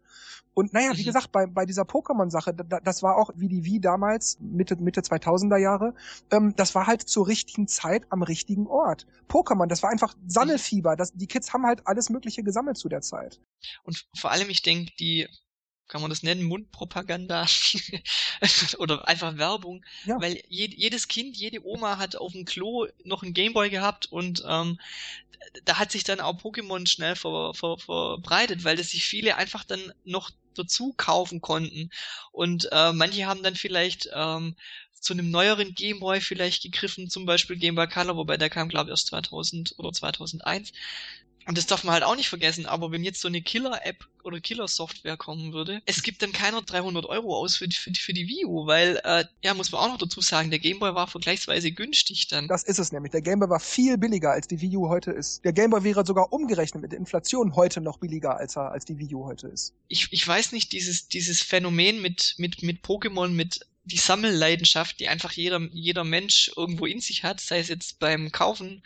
Und 0.53 0.73
naja, 0.73 0.91
wie 0.95 1.01
mhm. 1.01 1.05
gesagt, 1.05 1.31
bei, 1.31 1.45
bei 1.45 1.65
dieser 1.65 1.83
Pokémon-Sache, 1.83 2.53
das 2.53 3.03
war 3.03 3.15
auch 3.15 3.29
wie 3.35 3.47
die 3.47 3.63
Wii 3.63 3.79
damals, 3.79 4.37
Mitte, 4.41 4.75
Mitte 4.75 5.01
2000er 5.01 5.57
Jahre, 5.57 5.93
ähm, 6.29 6.53
das 6.57 6.75
war 6.75 6.87
halt 6.87 7.01
zur 7.01 7.27
richtigen 7.27 7.67
Zeit 7.67 8.03
am 8.09 8.21
richtigen 8.21 8.67
Ort. 8.67 9.07
Pokémon, 9.29 9.67
das 9.67 9.81
war 9.81 9.89
einfach 9.89 10.13
Sammelfieber. 10.27 10.95
Das, 10.97 11.13
die 11.13 11.27
Kids 11.27 11.53
haben 11.53 11.65
halt 11.65 11.87
alles 11.87 12.00
Mögliche 12.09 12.43
gesammelt 12.43 12.77
zu 12.77 12.89
der 12.89 13.01
Zeit. 13.01 13.39
Und 13.83 14.05
vor 14.15 14.31
allem, 14.31 14.49
ich 14.49 14.61
denke, 14.61 14.91
die 14.99 15.27
kann 15.91 16.01
man 16.01 16.09
das 16.09 16.23
nennen, 16.23 16.43
Mundpropaganda 16.43 17.45
oder 18.77 19.07
einfach 19.09 19.37
Werbung, 19.37 19.83
ja. 20.05 20.19
weil 20.21 20.41
je, 20.47 20.67
jedes 20.73 21.09
Kind, 21.09 21.35
jede 21.35 21.65
Oma 21.65 21.97
hat 21.97 22.15
auf 22.15 22.31
dem 22.31 22.45
Klo 22.45 22.87
noch 23.03 23.23
einen 23.23 23.33
Gameboy 23.33 23.69
gehabt 23.69 24.09
und 24.09 24.41
ähm, 24.47 24.79
da 25.65 25.79
hat 25.79 25.91
sich 25.91 26.05
dann 26.05 26.21
auch 26.21 26.39
Pokémon 26.39 26.87
schnell 26.87 27.17
ver, 27.17 27.53
ver, 27.53 27.77
verbreitet, 27.77 28.63
weil 28.63 28.77
das 28.77 28.91
sich 28.91 29.05
viele 29.05 29.35
einfach 29.35 29.65
dann 29.65 29.91
noch 30.05 30.31
dazu 30.55 30.93
kaufen 30.95 31.41
konnten 31.41 31.89
und 32.31 32.69
äh, 32.71 32.93
manche 32.93 33.25
haben 33.25 33.43
dann 33.43 33.55
vielleicht 33.55 34.09
ähm, 34.13 34.55
zu 34.93 35.11
einem 35.11 35.29
neueren 35.29 35.73
Gameboy 35.73 36.21
vielleicht 36.21 36.63
gegriffen, 36.63 37.09
zum 37.09 37.25
Beispiel 37.25 37.57
Game 37.57 37.75
Boy 37.75 37.87
Color, 37.89 38.15
wobei 38.15 38.37
der 38.37 38.49
kam 38.49 38.69
glaube 38.69 38.89
ich 38.89 38.91
erst 38.91 39.07
2000 39.07 39.73
oder 39.77 39.91
2001 39.91 40.71
Und 41.47 41.57
das 41.57 41.65
darf 41.65 41.83
man 41.83 41.93
halt 41.93 42.03
auch 42.03 42.15
nicht 42.15 42.29
vergessen, 42.29 42.65
aber 42.65 42.91
wenn 42.91 43.03
jetzt 43.03 43.21
so 43.21 43.27
eine 43.27 43.41
Killer-App 43.41 44.05
oder 44.23 44.39
Killer-Software 44.39 45.17
kommen 45.17 45.53
würde, 45.53 45.81
es 45.85 46.03
gibt 46.03 46.21
dann 46.21 46.31
keiner 46.31 46.61
300 46.61 47.05
Euro 47.05 47.35
aus 47.35 47.55
für, 47.55 47.67
für, 47.69 47.91
für 47.93 48.13
die 48.13 48.27
Wii 48.27 48.45
U, 48.45 48.67
weil, 48.67 49.01
äh, 49.03 49.25
ja, 49.43 49.53
muss 49.53 49.71
man 49.71 49.81
auch 49.81 49.87
noch 49.87 49.97
dazu 49.97 50.21
sagen, 50.21 50.51
der 50.51 50.59
Gameboy 50.59 50.93
war 50.93 51.07
vergleichsweise 51.07 51.71
günstig 51.71 52.27
dann. 52.27 52.47
Das 52.47 52.63
ist 52.63 52.79
es 52.79 52.91
nämlich. 52.91 53.11
Der 53.11 53.21
Gameboy 53.21 53.49
war 53.49 53.59
viel 53.59 53.97
billiger, 53.97 54.31
als 54.31 54.47
die 54.47 54.61
Wii 54.61 54.77
U 54.77 54.89
heute 54.89 55.11
ist. 55.11 55.43
Der 55.43 55.53
Gameboy 55.53 55.83
wäre 55.83 56.05
sogar 56.05 56.31
umgerechnet 56.31 56.81
mit 56.81 56.91
der 56.91 56.99
Inflation 56.99 57.55
heute 57.55 57.81
noch 57.81 57.97
billiger, 57.97 58.37
als 58.37 58.55
er, 58.55 58.71
als 58.71 58.85
die 58.85 58.97
Wii 58.99 59.15
U 59.15 59.25
heute 59.25 59.47
ist. 59.47 59.73
Ich, 59.87 60.07
ich 60.11 60.27
weiß 60.27 60.51
nicht, 60.51 60.71
dieses, 60.71 61.07
dieses 61.07 61.41
Phänomen 61.41 62.01
mit, 62.01 62.35
mit, 62.37 62.61
mit 62.61 62.83
Pokémon, 62.83 63.29
mit 63.29 63.61
die 63.83 63.97
Sammelleidenschaft, 63.97 64.99
die 64.99 65.07
einfach 65.07 65.31
jeder, 65.31 65.59
jeder 65.71 66.03
Mensch 66.03 66.51
irgendwo 66.55 66.85
in 66.85 67.01
sich 67.01 67.23
hat, 67.23 67.41
sei 67.41 67.59
es 67.59 67.67
jetzt 67.67 67.99
beim 67.99 68.31
Kaufen 68.31 68.83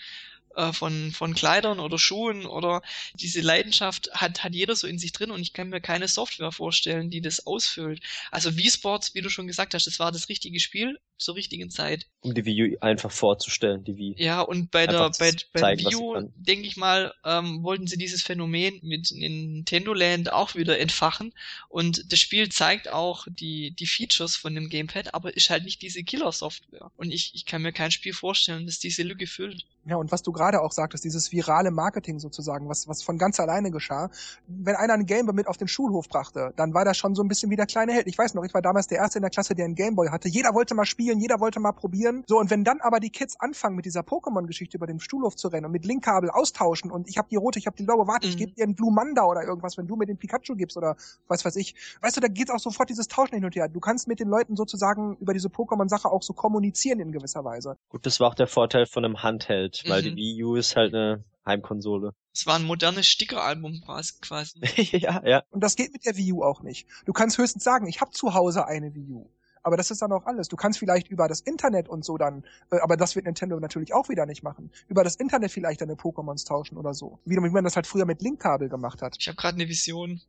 äh, 0.56 0.74
von, 0.74 1.12
von 1.12 1.34
Kleidern 1.34 1.80
oder 1.80 1.98
Schuhen 1.98 2.46
oder 2.46 2.82
diese 3.14 3.42
Leidenschaft 3.42 4.10
hat, 4.14 4.44
hat 4.44 4.54
jeder 4.54 4.76
so 4.76 4.88
in 4.88 5.00
sich 5.00 5.12
drin 5.12 5.32
und 5.32 5.42
ich 5.42 5.54
kann 5.54 5.70
mir 5.70 5.82
keine 5.82 6.08
Software 6.08 6.52
vorstellen, 6.52 7.10
die 7.10 7.22
das 7.22 7.46
ausfüllt. 7.46 8.02
Also 8.32 8.58
Wii 8.58 8.70
Sports, 8.70 9.16
wie 9.16 9.22
du 9.22 9.30
schon 9.30 9.48
gesagt 9.48 9.74
hast, 9.74 9.88
das 9.88 10.00
war 10.00 10.12
das 10.12 10.30
richtige 10.30 10.60
Spiel 10.60 11.00
zur 11.18 11.36
richtigen 11.36 11.70
Zeit. 11.70 12.08
Um 12.22 12.34
die 12.34 12.46
Wii 12.46 12.74
U 12.74 12.78
einfach 12.82 13.12
vorzustellen, 13.12 13.84
die 13.84 13.98
Wii. 13.98 14.16
Ja, 14.18 14.42
und 14.42 14.72
bei 14.72 14.88
der 14.88 15.12
bei, 15.18 15.32
bei 15.54 15.78
Wii 15.78 15.96
U, 15.96 16.30
denke 16.36 16.68
ich 16.68 16.76
mal, 16.76 17.14
ähm, 17.24 17.64
wollten 17.64 17.88
sie 17.88 17.98
dieses 17.98 18.22
Phänomen 18.22 18.80
mit 18.84 19.12
Nintendo 19.12 19.94
Land 19.94 20.32
auch 20.32 20.56
wieder 20.56 20.78
entfachen. 20.80 21.34
Und 21.70 22.12
das 22.12 22.20
Spiel 22.20 22.50
zeigt 22.50 22.90
auch 22.90 23.28
die, 23.30 23.72
die 23.72 23.88
Features 23.88 24.36
von 24.36 24.56
dem 24.56 24.70
Gamepad, 24.70 25.14
aber 25.14 25.36
ist 25.36 25.50
halt 25.50 25.64
nicht 25.64 25.82
diese 25.82 26.04
Killer-Software. 26.04 26.92
Und 26.98 27.12
ich, 27.12 27.32
ich 27.34 27.46
kann 27.46 27.62
mir 27.62 27.72
kein 27.72 27.92
Spiel 27.92 28.14
vorstellen, 28.14 28.66
das 28.66 28.80
diese 28.80 29.04
Lücke 29.04 29.28
füllt. 29.28 29.66
Ja, 29.88 29.98
und 29.98 30.12
was 30.12 30.24
du 30.24 30.32
gerade 30.32 30.62
auch 30.62 30.72
sagtest, 30.72 31.04
dieses 31.04 31.32
virale 31.32 31.70
Marketing 31.70 32.20
sozusagen, 32.20 32.68
was, 32.68 32.88
was 32.88 33.04
von 33.04 33.20
ganz 33.20 33.40
alleine 33.40 33.70
geschah. 33.70 34.10
Wenn 34.48 34.76
einer 34.76 34.94
einen 34.94 35.06
Gameboy 35.06 35.36
mit 35.36 35.48
auf 35.48 35.58
den 35.58 35.68
Schulhof 35.68 36.10
brachte, 36.10 36.54
dann 36.56 36.74
war 36.74 36.86
das 36.86 36.98
schon 36.98 37.14
so 37.14 37.22
ein 37.22 37.28
bisschen 37.28 37.52
wie 37.52 37.56
der 37.56 37.68
kleine 37.68 37.94
Held. 37.94 38.08
Ich 38.08 38.18
weiß 38.18 38.34
noch, 38.34 38.44
ich 38.44 38.54
war 38.54 38.64
damals 38.64 38.88
der 38.88 38.98
Erste 38.98 39.20
in 39.20 39.22
der 39.22 39.30
Klasse, 39.30 39.54
der 39.54 39.66
einen 39.66 39.76
Gameboy 39.76 40.10
hatte. 40.10 40.28
Jeder 40.28 40.56
wollte 40.56 40.74
mal 40.74 40.86
spielen, 40.86 41.20
jeder 41.20 41.40
wollte 41.40 41.60
mal 41.60 41.72
probieren. 41.72 42.24
So, 42.28 42.40
und 42.40 42.50
wenn 42.50 42.64
dann 42.64 42.82
aber 42.82 43.00
die 43.00 43.12
Kids 43.12 43.40
anfangen, 43.40 43.76
mit 43.76 43.86
dieser 43.86 44.02
Pokémon-Geschichte 44.02 44.78
über 44.78 44.88
den 44.88 45.00
Schulhof 45.00 45.36
zu 45.36 45.50
rennen 45.50 45.66
und 45.66 45.72
mit 45.72 45.86
Linkkabel 45.86 46.32
austauschen 46.32 46.90
und 46.90 47.08
ich 47.08 47.18
habe 47.18 47.28
die 47.30 47.36
rote, 47.36 47.60
ich 47.60 47.68
habe 47.68 47.78
die 47.78 47.84
blaue, 47.84 48.08
warte, 48.08 48.26
mhm. 48.26 48.32
ich 48.32 48.38
gebe 48.38 48.54
dir 48.54 48.64
einen 48.64 48.76
Blue 48.76 48.92
Manda 48.92 49.24
oder 49.24 49.44
irgendwas, 49.44 49.78
wenn 49.78 49.88
du 49.88 49.96
mir 49.96 50.08
den 50.08 50.18
Pikachu 50.18 50.56
gibst 50.56 50.78
oder 50.78 50.96
was 51.28 51.46
weiß 51.46 51.56
ich. 51.58 51.76
Weißt 52.02 52.18
du, 52.18 52.22
da 52.22 52.28
geht 52.28 52.50
auch 52.50 52.60
sofort 52.60 52.90
dieses 52.90 53.08
Tauschen 53.08 53.36
hin 53.36 53.46
und 53.46 53.56
her. 53.56 53.68
Du 53.68 53.80
kannst 53.80 54.08
mit 54.08 54.20
den 54.20 54.30
Leuten 54.30 54.56
sozusagen 54.56 55.18
über 55.18 55.34
diese 55.34 55.50
Pokémon-Sache 55.50 56.10
auch 56.10 56.24
so 56.24 56.34
kommunizieren 56.34 57.00
in 57.00 57.12
gewisser 57.12 57.44
Weise. 57.44 57.78
Gut, 57.90 58.06
das 58.06 58.20
war 58.20 58.30
auch 58.30 58.36
der 58.36 58.48
Vorteil 58.48 58.86
von 58.86 59.06
einem 59.06 59.22
Handheld, 59.22 59.75
weil 59.88 60.02
mhm. 60.02 60.16
die 60.16 60.16
Wii 60.16 60.44
U 60.44 60.56
ist 60.56 60.76
halt 60.76 60.94
eine 60.94 61.24
Heimkonsole. 61.46 62.14
Es 62.34 62.46
war 62.46 62.56
ein 62.56 62.66
modernes 62.66 63.08
Stickeralbum 63.08 63.84
quasi. 64.22 64.60
ja, 64.98 65.22
ja. 65.26 65.44
Und 65.52 65.62
das 65.64 65.76
geht 65.76 65.94
mit 65.94 66.06
der 66.06 66.18
Wii 66.18 66.34
U 66.34 66.44
auch 66.44 66.62
nicht. 66.62 66.88
Du 67.06 67.14
kannst 67.14 67.38
höchstens 67.38 67.64
sagen, 67.64 67.88
ich 67.88 68.02
habe 68.02 68.12
zu 68.12 68.34
Hause 68.34 68.68
eine 68.68 68.94
Wii 68.94 69.12
U. 69.12 69.30
Aber 69.66 69.78
das 69.78 69.90
ist 69.90 70.04
dann 70.04 70.12
auch 70.12 70.28
alles. 70.28 70.48
Du 70.48 70.58
kannst 70.58 70.78
vielleicht 70.78 71.08
über 71.08 71.28
das 71.28 71.42
Internet 71.42 71.90
und 71.90 72.06
so 72.06 72.20
dann, 72.20 72.44
äh, 72.72 72.78
aber 72.82 72.98
das 72.98 73.16
wird 73.16 73.26
Nintendo 73.26 73.60
natürlich 73.60 73.96
auch 73.96 74.10
wieder 74.10 74.28
nicht 74.28 74.44
machen. 74.44 74.72
Über 74.88 75.04
das 75.04 75.16
Internet 75.16 75.52
vielleicht 75.52 75.82
deine 75.82 75.96
Pokémons 75.96 76.46
tauschen 76.46 76.78
oder 76.78 76.94
so. 76.94 77.18
Wie, 77.26 77.36
wie 77.36 77.50
man 77.50 77.64
das 77.64 77.76
halt 77.76 77.88
früher 77.88 78.06
mit 78.06 78.22
Linkkabel 78.22 78.70
gemacht 78.70 79.02
hat. 79.02 79.16
Ich 79.20 79.28
habe 79.28 79.38
gerade 79.38 79.56
eine 79.56 79.68
Vision. 79.68 80.22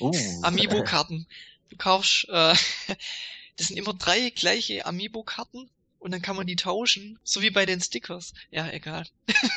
Uh. 0.00 0.12
Amiibo-Karten. 0.42 1.26
Du 1.70 1.76
kaufst, 1.76 2.26
äh, 2.30 2.54
das 3.58 3.66
sind 3.66 3.76
immer 3.76 3.92
drei 3.92 4.30
gleiche 4.30 4.86
Amiibo-Karten 4.86 5.68
und 5.98 6.12
dann 6.12 6.22
kann 6.22 6.36
man 6.36 6.46
die 6.46 6.56
tauschen, 6.56 7.18
so 7.24 7.42
wie 7.42 7.50
bei 7.50 7.66
den 7.66 7.80
Stickers. 7.80 8.32
Ja, 8.50 8.70
egal. 8.70 9.06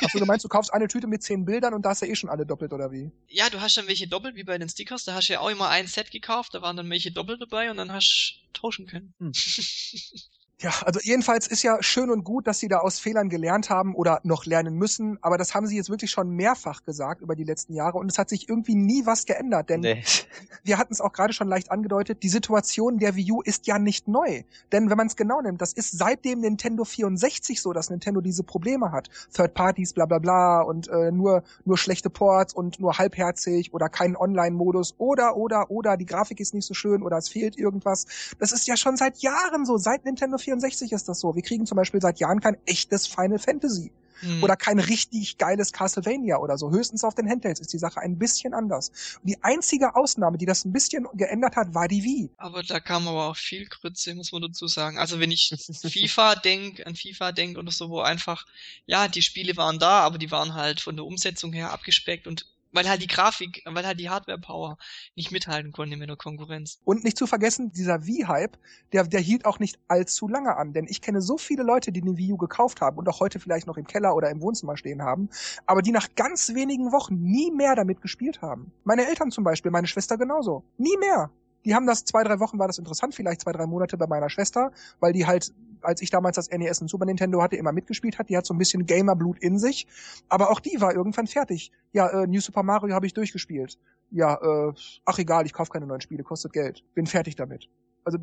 Achso, 0.02 0.18
du 0.18 0.26
meinst, 0.26 0.44
du 0.44 0.48
kaufst 0.50 0.72
eine 0.72 0.88
Tüte 0.88 1.06
mit 1.06 1.22
zehn 1.22 1.44
Bildern 1.44 1.74
und 1.74 1.82
da 1.82 1.90
hast 1.90 2.02
du 2.02 2.06
eh 2.06 2.14
schon 2.14 2.30
alle 2.30 2.46
doppelt, 2.46 2.72
oder 2.72 2.90
wie? 2.92 3.10
Ja, 3.28 3.48
du 3.50 3.60
hast 3.60 3.76
dann 3.76 3.86
welche 3.88 4.08
doppelt, 4.08 4.34
wie 4.34 4.44
bei 4.44 4.58
den 4.58 4.68
Stickers. 4.68 5.04
Da 5.04 5.14
hast 5.14 5.28
du 5.28 5.34
ja 5.34 5.40
auch 5.40 5.50
immer 5.50 5.68
ein 5.68 5.86
Set 5.86 6.10
gekauft, 6.10 6.54
da 6.54 6.62
waren 6.62 6.76
dann 6.76 6.90
welche 6.90 7.12
doppelt 7.12 7.40
dabei 7.40 7.70
und 7.70 7.76
dann 7.76 7.92
hast 7.92 8.40
du 8.46 8.60
tauschen 8.60 8.86
können. 8.86 9.14
Hm. 9.18 9.32
Ja, 10.62 10.70
also 10.84 11.00
jedenfalls 11.02 11.48
ist 11.48 11.64
ja 11.64 11.82
schön 11.82 12.08
und 12.08 12.22
gut, 12.22 12.46
dass 12.46 12.60
sie 12.60 12.68
da 12.68 12.78
aus 12.78 13.00
Fehlern 13.00 13.28
gelernt 13.28 13.68
haben 13.68 13.96
oder 13.96 14.20
noch 14.22 14.46
lernen 14.46 14.76
müssen, 14.76 15.18
aber 15.20 15.36
das 15.36 15.56
haben 15.56 15.66
sie 15.66 15.76
jetzt 15.76 15.90
wirklich 15.90 16.12
schon 16.12 16.30
mehrfach 16.30 16.84
gesagt 16.84 17.20
über 17.20 17.34
die 17.34 17.42
letzten 17.42 17.74
Jahre 17.74 17.98
und 17.98 18.08
es 18.08 18.16
hat 18.16 18.28
sich 18.28 18.48
irgendwie 18.48 18.76
nie 18.76 19.04
was 19.04 19.26
geändert, 19.26 19.70
denn 19.70 19.80
nee. 19.80 20.04
wir 20.62 20.78
hatten 20.78 20.92
es 20.92 21.00
auch 21.00 21.12
gerade 21.12 21.32
schon 21.32 21.48
leicht 21.48 21.72
angedeutet, 21.72 22.22
die 22.22 22.28
Situation 22.28 22.98
der 22.98 23.16
Wii 23.16 23.32
U 23.32 23.42
ist 23.42 23.66
ja 23.66 23.80
nicht 23.80 24.06
neu, 24.06 24.44
denn 24.70 24.88
wenn 24.88 24.96
man 24.96 25.08
es 25.08 25.16
genau 25.16 25.40
nimmt, 25.40 25.60
das 25.60 25.72
ist 25.72 25.98
seit 25.98 26.24
dem 26.24 26.40
Nintendo 26.40 26.84
64 26.84 27.60
so, 27.60 27.72
dass 27.72 27.90
Nintendo 27.90 28.20
diese 28.20 28.44
Probleme 28.44 28.92
hat, 28.92 29.08
Third 29.34 29.54
Parties, 29.54 29.92
bla 29.92 30.06
bla 30.06 30.20
bla 30.20 30.60
und 30.60 30.86
äh, 30.86 31.10
nur 31.10 31.42
nur 31.64 31.76
schlechte 31.76 32.08
Ports 32.08 32.54
und 32.54 32.78
nur 32.78 32.98
halbherzig 32.98 33.74
oder 33.74 33.88
keinen 33.88 34.14
Online-Modus 34.14 34.94
oder 34.98 35.36
oder 35.36 35.72
oder 35.72 35.96
die 35.96 36.06
Grafik 36.06 36.38
ist 36.38 36.54
nicht 36.54 36.66
so 36.66 36.74
schön 36.74 37.02
oder 37.02 37.16
es 37.18 37.28
fehlt 37.28 37.58
irgendwas. 37.58 38.06
Das 38.38 38.52
ist 38.52 38.68
ja 38.68 38.76
schon 38.76 38.96
seit 38.96 39.18
Jahren 39.18 39.66
so, 39.66 39.76
seit 39.76 40.04
Nintendo 40.04 40.38
64 40.38 40.51
64 40.52 40.92
ist 40.92 41.08
das 41.08 41.20
so. 41.20 41.34
Wir 41.34 41.42
kriegen 41.42 41.66
zum 41.66 41.76
Beispiel 41.76 42.00
seit 42.00 42.20
Jahren 42.20 42.40
kein 42.40 42.56
echtes 42.66 43.06
Final 43.06 43.38
Fantasy. 43.38 43.90
Mhm. 44.22 44.42
Oder 44.42 44.56
kein 44.56 44.78
richtig 44.78 45.36
geiles 45.36 45.72
Castlevania 45.72 46.36
oder 46.36 46.56
so. 46.56 46.70
Höchstens 46.70 47.02
auf 47.02 47.14
den 47.14 47.28
Handhelds 47.28 47.60
ist 47.60 47.72
die 47.72 47.78
Sache 47.78 48.00
ein 48.00 48.18
bisschen 48.18 48.54
anders. 48.54 48.90
Und 49.20 49.28
die 49.28 49.42
einzige 49.42 49.96
Ausnahme, 49.96 50.38
die 50.38 50.46
das 50.46 50.64
ein 50.64 50.72
bisschen 50.72 51.08
geändert 51.14 51.56
hat, 51.56 51.74
war 51.74 51.88
die 51.88 52.04
Wii. 52.04 52.30
Aber 52.36 52.62
da 52.62 52.78
kam 52.78 53.08
aber 53.08 53.30
auch 53.30 53.36
viel 53.36 53.66
Grütze, 53.66 54.14
muss 54.14 54.30
man 54.30 54.42
dazu 54.42 54.68
sagen. 54.68 54.98
Also 54.98 55.18
wenn 55.18 55.32
ich 55.32 55.52
FIFA 55.82 56.36
denk, 56.44 56.86
an 56.86 56.94
FIFA 56.94 57.32
denk 57.32 57.58
oder 57.58 57.72
so, 57.72 57.90
wo 57.90 58.00
einfach, 58.00 58.46
ja, 58.86 59.08
die 59.08 59.22
Spiele 59.22 59.56
waren 59.56 59.80
da, 59.80 60.00
aber 60.00 60.18
die 60.18 60.30
waren 60.30 60.54
halt 60.54 60.80
von 60.80 60.94
der 60.94 61.04
Umsetzung 61.04 61.52
her 61.52 61.72
abgespeckt 61.72 62.28
und 62.28 62.46
weil 62.72 62.88
halt 62.88 63.02
die 63.02 63.06
Grafik, 63.06 63.62
weil 63.66 63.86
halt 63.86 64.00
die 64.00 64.10
Hardware-Power 64.10 64.76
nicht 65.14 65.30
mithalten 65.30 65.72
konnte 65.72 65.96
mit 65.96 66.08
der 66.08 66.16
Konkurrenz. 66.16 66.80
Und 66.84 67.04
nicht 67.04 67.16
zu 67.16 67.26
vergessen, 67.26 67.72
dieser 67.72 68.06
Wii-Hype, 68.06 68.58
der, 68.92 69.04
der 69.04 69.20
hielt 69.20 69.44
auch 69.44 69.58
nicht 69.58 69.78
allzu 69.88 70.28
lange 70.28 70.56
an, 70.56 70.72
denn 70.72 70.86
ich 70.88 71.00
kenne 71.00 71.20
so 71.20 71.38
viele 71.38 71.62
Leute, 71.62 71.92
die 71.92 72.00
den 72.00 72.16
Wii 72.16 72.32
U 72.32 72.36
gekauft 72.36 72.80
haben 72.80 72.98
und 72.98 73.08
auch 73.08 73.20
heute 73.20 73.38
vielleicht 73.38 73.66
noch 73.66 73.76
im 73.76 73.86
Keller 73.86 74.14
oder 74.16 74.30
im 74.30 74.40
Wohnzimmer 74.40 74.76
stehen 74.76 75.02
haben, 75.02 75.28
aber 75.66 75.82
die 75.82 75.92
nach 75.92 76.14
ganz 76.14 76.54
wenigen 76.54 76.92
Wochen 76.92 77.20
nie 77.20 77.50
mehr 77.50 77.74
damit 77.74 78.00
gespielt 78.00 78.42
haben. 78.42 78.72
Meine 78.84 79.06
Eltern 79.06 79.30
zum 79.30 79.44
Beispiel, 79.44 79.70
meine 79.70 79.86
Schwester 79.86 80.16
genauso. 80.16 80.64
Nie 80.78 80.96
mehr. 80.98 81.30
Die 81.64 81.74
haben 81.74 81.86
das 81.86 82.04
zwei, 82.04 82.24
drei 82.24 82.40
Wochen 82.40 82.58
war 82.58 82.66
das 82.66 82.78
interessant, 82.78 83.14
vielleicht 83.14 83.42
zwei, 83.42 83.52
drei 83.52 83.66
Monate 83.66 83.96
bei 83.96 84.06
meiner 84.06 84.30
Schwester, 84.30 84.72
weil 85.00 85.12
die 85.12 85.26
halt 85.26 85.52
als 85.82 86.00
ich 86.00 86.10
damals 86.10 86.36
das 86.36 86.50
NES 86.50 86.80
und 86.80 86.88
Super 86.88 87.04
Nintendo 87.04 87.42
hatte, 87.42 87.56
immer 87.56 87.72
mitgespielt 87.72 88.18
hat. 88.18 88.28
Die 88.28 88.36
hat 88.36 88.46
so 88.46 88.54
ein 88.54 88.58
bisschen 88.58 88.86
Gamerblut 88.86 89.38
in 89.38 89.58
sich. 89.58 89.86
Aber 90.28 90.50
auch 90.50 90.60
die 90.60 90.80
war 90.80 90.94
irgendwann 90.94 91.26
fertig. 91.26 91.72
Ja, 91.92 92.08
äh, 92.08 92.26
New 92.26 92.40
Super 92.40 92.62
Mario 92.62 92.94
habe 92.94 93.06
ich 93.06 93.14
durchgespielt. 93.14 93.78
Ja, 94.10 94.34
äh, 94.34 94.72
ach 95.04 95.18
egal, 95.18 95.46
ich 95.46 95.52
kaufe 95.52 95.72
keine 95.72 95.86
neuen 95.86 96.00
Spiele, 96.00 96.22
kostet 96.22 96.52
Geld. 96.52 96.84
Bin 96.94 97.06
fertig 97.06 97.36
damit. 97.36 97.68
Also 98.04 98.18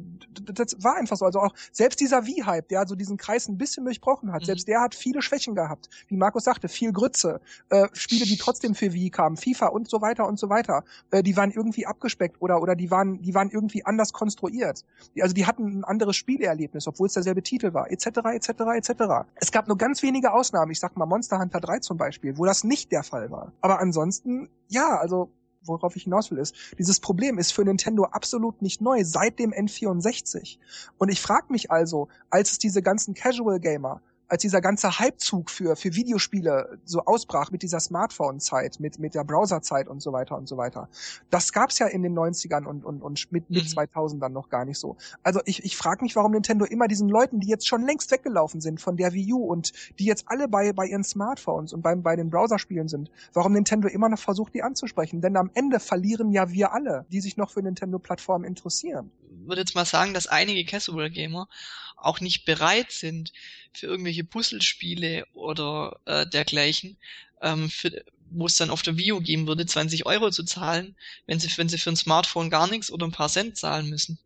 das 0.45 0.75
war 0.83 0.95
einfach 0.95 1.17
so. 1.17 1.25
Also 1.25 1.39
auch 1.39 1.53
selbst 1.71 1.99
dieser 1.99 2.25
Wii-Hype, 2.25 2.67
der 2.69 2.79
also 2.79 2.95
diesen 2.95 3.17
Kreis 3.17 3.47
ein 3.47 3.57
bisschen 3.57 3.85
durchbrochen 3.85 4.31
hat, 4.31 4.41
mhm. 4.41 4.45
selbst 4.45 4.67
der 4.67 4.81
hat 4.81 4.95
viele 4.95 5.21
Schwächen 5.21 5.55
gehabt. 5.55 5.89
Wie 6.07 6.17
Markus 6.17 6.43
sagte, 6.43 6.67
viel 6.67 6.91
Grütze. 6.91 7.41
Äh, 7.69 7.87
Spiele, 7.93 8.25
die 8.25 8.37
trotzdem 8.37 8.75
für 8.75 8.93
Wii 8.93 9.09
kamen, 9.09 9.37
FIFA 9.37 9.67
und 9.67 9.89
so 9.89 10.01
weiter 10.01 10.27
und 10.27 10.39
so 10.39 10.49
weiter, 10.49 10.83
äh, 11.11 11.23
die 11.23 11.37
waren 11.37 11.51
irgendwie 11.51 11.85
abgespeckt 11.85 12.41
oder 12.41 12.61
oder 12.61 12.75
die 12.75 12.91
waren 12.91 13.21
die 13.21 13.33
waren 13.33 13.49
irgendwie 13.49 13.85
anders 13.85 14.13
konstruiert. 14.13 14.85
Die, 15.15 15.23
also 15.23 15.33
die 15.33 15.45
hatten 15.45 15.79
ein 15.79 15.83
anderes 15.83 16.15
Spielerlebnis, 16.15 16.87
obwohl 16.87 17.07
es 17.07 17.13
derselbe 17.13 17.43
Titel 17.43 17.73
war, 17.73 17.91
etc. 17.91 18.07
etc. 18.33 18.49
etc. 18.75 18.91
Es 19.35 19.51
gab 19.51 19.67
nur 19.67 19.77
ganz 19.77 20.03
wenige 20.03 20.33
Ausnahmen. 20.33 20.71
Ich 20.71 20.79
sag 20.79 20.97
mal 20.97 21.05
Monster 21.05 21.39
Hunter 21.39 21.59
3 21.59 21.79
zum 21.79 21.97
Beispiel, 21.97 22.37
wo 22.37 22.45
das 22.45 22.63
nicht 22.63 22.91
der 22.91 23.03
Fall 23.03 23.31
war. 23.31 23.53
Aber 23.61 23.79
ansonsten 23.79 24.49
ja, 24.69 24.97
also 24.99 25.31
worauf 25.63 25.95
ich 25.95 26.03
hinaus 26.03 26.31
will, 26.31 26.37
ist, 26.37 26.55
dieses 26.77 26.99
Problem 26.99 27.37
ist 27.37 27.51
für 27.51 27.63
Nintendo 27.63 28.05
absolut 28.05 28.61
nicht 28.61 28.81
neu 28.81 29.03
seit 29.03 29.39
dem 29.39 29.51
N64. 29.51 30.57
Und 30.97 31.09
ich 31.09 31.21
frage 31.21 31.51
mich 31.51 31.71
also, 31.71 32.07
als 32.29 32.51
es 32.51 32.57
diese 32.59 32.81
ganzen 32.81 33.13
Casual 33.13 33.59
Gamer 33.59 34.01
als 34.29 34.41
dieser 34.41 34.61
ganze 34.61 34.99
Hypezug 34.99 35.49
für, 35.49 35.75
für 35.75 35.95
Videospiele 35.95 36.79
so 36.85 37.01
ausbrach 37.01 37.51
mit 37.51 37.63
dieser 37.63 37.79
Smartphone-Zeit, 37.79 38.79
mit, 38.79 38.99
mit 38.99 39.15
der 39.15 39.23
Browser-Zeit 39.23 39.87
und 39.87 40.01
so 40.01 40.13
weiter 40.13 40.37
und 40.37 40.47
so 40.47 40.55
weiter. 40.55 40.87
Das 41.29 41.51
gab's 41.51 41.79
ja 41.79 41.87
in 41.87 42.03
den 42.03 42.17
90ern 42.17 42.65
und, 42.65 42.85
und, 42.85 43.01
und 43.01 43.31
mit, 43.31 43.49
mit 43.49 43.63
mhm. 43.63 43.79
2000ern 43.79 44.29
noch 44.29 44.49
gar 44.49 44.65
nicht 44.65 44.79
so. 44.79 44.97
Also 45.23 45.41
ich, 45.45 45.65
ich 45.65 45.75
frage 45.75 46.03
mich, 46.03 46.15
warum 46.15 46.31
Nintendo 46.31 46.65
immer 46.65 46.87
diesen 46.87 47.09
Leuten, 47.09 47.39
die 47.39 47.47
jetzt 47.47 47.67
schon 47.67 47.81
längst 47.81 48.11
weggelaufen 48.11 48.61
sind 48.61 48.79
von 48.79 48.97
der 48.97 49.13
Wii 49.13 49.33
U 49.33 49.45
und 49.45 49.73
die 49.97 50.05
jetzt 50.05 50.25
alle 50.27 50.47
bei, 50.47 50.71
bei 50.73 50.85
ihren 50.85 51.03
Smartphones 51.03 51.73
und 51.73 51.81
beim, 51.81 52.03
bei 52.03 52.15
den 52.15 52.29
Browserspielen 52.29 52.87
sind, 52.87 53.09
warum 53.33 53.53
Nintendo 53.53 53.87
immer 53.87 54.09
noch 54.09 54.19
versucht, 54.19 54.53
die 54.53 54.61
anzusprechen. 54.61 55.21
Denn 55.21 55.35
am 55.37 55.49
Ende 55.55 55.79
verlieren 55.79 56.31
ja 56.31 56.49
wir 56.49 56.73
alle, 56.73 57.05
die 57.11 57.21
sich 57.21 57.35
noch 57.35 57.49
für 57.49 57.61
Nintendo-Plattformen 57.61 58.45
interessieren. 58.45 59.11
Würde 59.29 59.61
jetzt 59.61 59.75
mal 59.75 59.85
sagen, 59.85 60.13
dass 60.13 60.27
einige 60.27 60.65
Casual 60.65 61.09
Gamer 61.09 61.47
auch 61.97 62.19
nicht 62.19 62.45
bereit 62.45 62.91
sind, 62.91 63.31
für 63.73 63.87
irgendwelche 63.87 64.23
Puzzlespiele 64.23 65.25
oder 65.33 65.99
äh, 66.05 66.25
dergleichen, 66.27 66.97
ähm, 67.41 67.69
für, 67.69 68.03
wo 68.31 68.45
es 68.45 68.57
dann 68.57 68.69
auf 68.69 68.81
der 68.81 68.97
Vio 68.97 69.21
geben 69.21 69.47
würde, 69.47 69.65
20 69.65 70.05
Euro 70.05 70.31
zu 70.31 70.43
zahlen, 70.43 70.95
wenn 71.25 71.39
sie, 71.39 71.49
wenn 71.57 71.69
sie 71.69 71.77
für 71.77 71.91
ein 71.91 71.95
Smartphone 71.95 72.49
gar 72.49 72.67
nichts 72.67 72.91
oder 72.91 73.05
ein 73.07 73.11
paar 73.11 73.29
Cent 73.29 73.57
zahlen 73.57 73.89
müssen. 73.89 74.19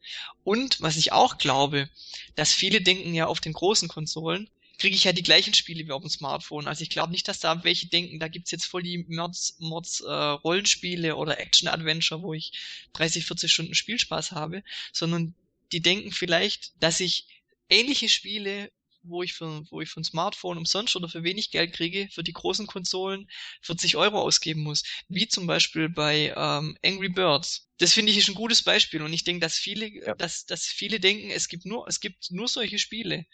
Und 0.43 0.81
was 0.81 0.97
ich 0.97 1.11
auch 1.11 1.37
glaube, 1.37 1.89
dass 2.35 2.53
viele 2.53 2.81
denken 2.81 3.13
ja 3.13 3.27
auf 3.27 3.39
den 3.39 3.53
großen 3.53 3.87
Konsolen, 3.87 4.49
kriege 4.83 4.97
ich 4.97 5.05
ja 5.05 5.13
die 5.13 5.23
gleichen 5.23 5.53
Spiele 5.53 5.87
wie 5.87 5.93
auf 5.93 6.01
dem 6.01 6.09
Smartphone. 6.09 6.67
Also 6.67 6.81
ich 6.81 6.89
glaube 6.89 7.13
nicht, 7.13 7.29
dass 7.29 7.39
da 7.39 7.63
welche 7.63 7.87
denken, 7.87 8.19
da 8.19 8.27
gibt's 8.27 8.51
jetzt 8.51 8.65
voll 8.65 8.83
die 8.83 9.05
Mords, 9.07 9.55
Mords 9.59 10.01
äh, 10.01 10.11
Rollenspiele 10.11 11.15
oder 11.15 11.39
Action-Adventure, 11.39 12.21
wo 12.21 12.33
ich 12.33 12.51
30, 12.91 13.25
40 13.25 13.49
Stunden 13.49 13.75
Spielspaß 13.75 14.33
habe, 14.33 14.61
sondern 14.91 15.35
die 15.71 15.79
denken 15.79 16.11
vielleicht, 16.11 16.73
dass 16.83 16.99
ich 16.99 17.27
ähnliche 17.69 18.09
Spiele 18.09 18.71
wo 19.05 19.21
ich 19.21 19.33
für, 19.33 19.65
wo 19.69 19.81
ich 19.81 19.89
für 19.89 19.99
ein 19.99 20.05
Smartphone 20.05 20.57
umsonst 20.57 20.95
oder 20.95 21.09
für 21.09 21.23
wenig 21.23 21.51
Geld 21.51 21.73
kriege, 21.73 22.07
für 22.09 22.23
die 22.23 22.31
großen 22.31 22.67
Konsolen 22.67 23.29
40 23.61 23.97
Euro 23.97 24.21
ausgeben 24.21 24.61
muss. 24.61 24.83
Wie 25.09 25.27
zum 25.27 25.45
Beispiel 25.45 25.89
bei 25.89 26.33
ähm, 26.37 26.77
Angry 26.85 27.09
Birds. 27.09 27.69
Das 27.79 27.91
finde 27.91 28.13
ich 28.13 28.17
ist 28.17 28.29
ein 28.29 28.35
gutes 28.35 28.63
Beispiel 28.63 29.01
und 29.01 29.11
ich 29.11 29.25
denke, 29.25 29.41
dass 29.41 29.57
viele, 29.57 29.89
ja. 29.89 30.15
dass, 30.15 30.45
dass 30.45 30.65
viele 30.65 31.01
denken, 31.01 31.31
es 31.31 31.49
gibt 31.49 31.65
nur, 31.65 31.85
es 31.87 31.99
gibt 31.99 32.31
nur 32.31 32.47
solche 32.47 32.79
Spiele 32.79 33.25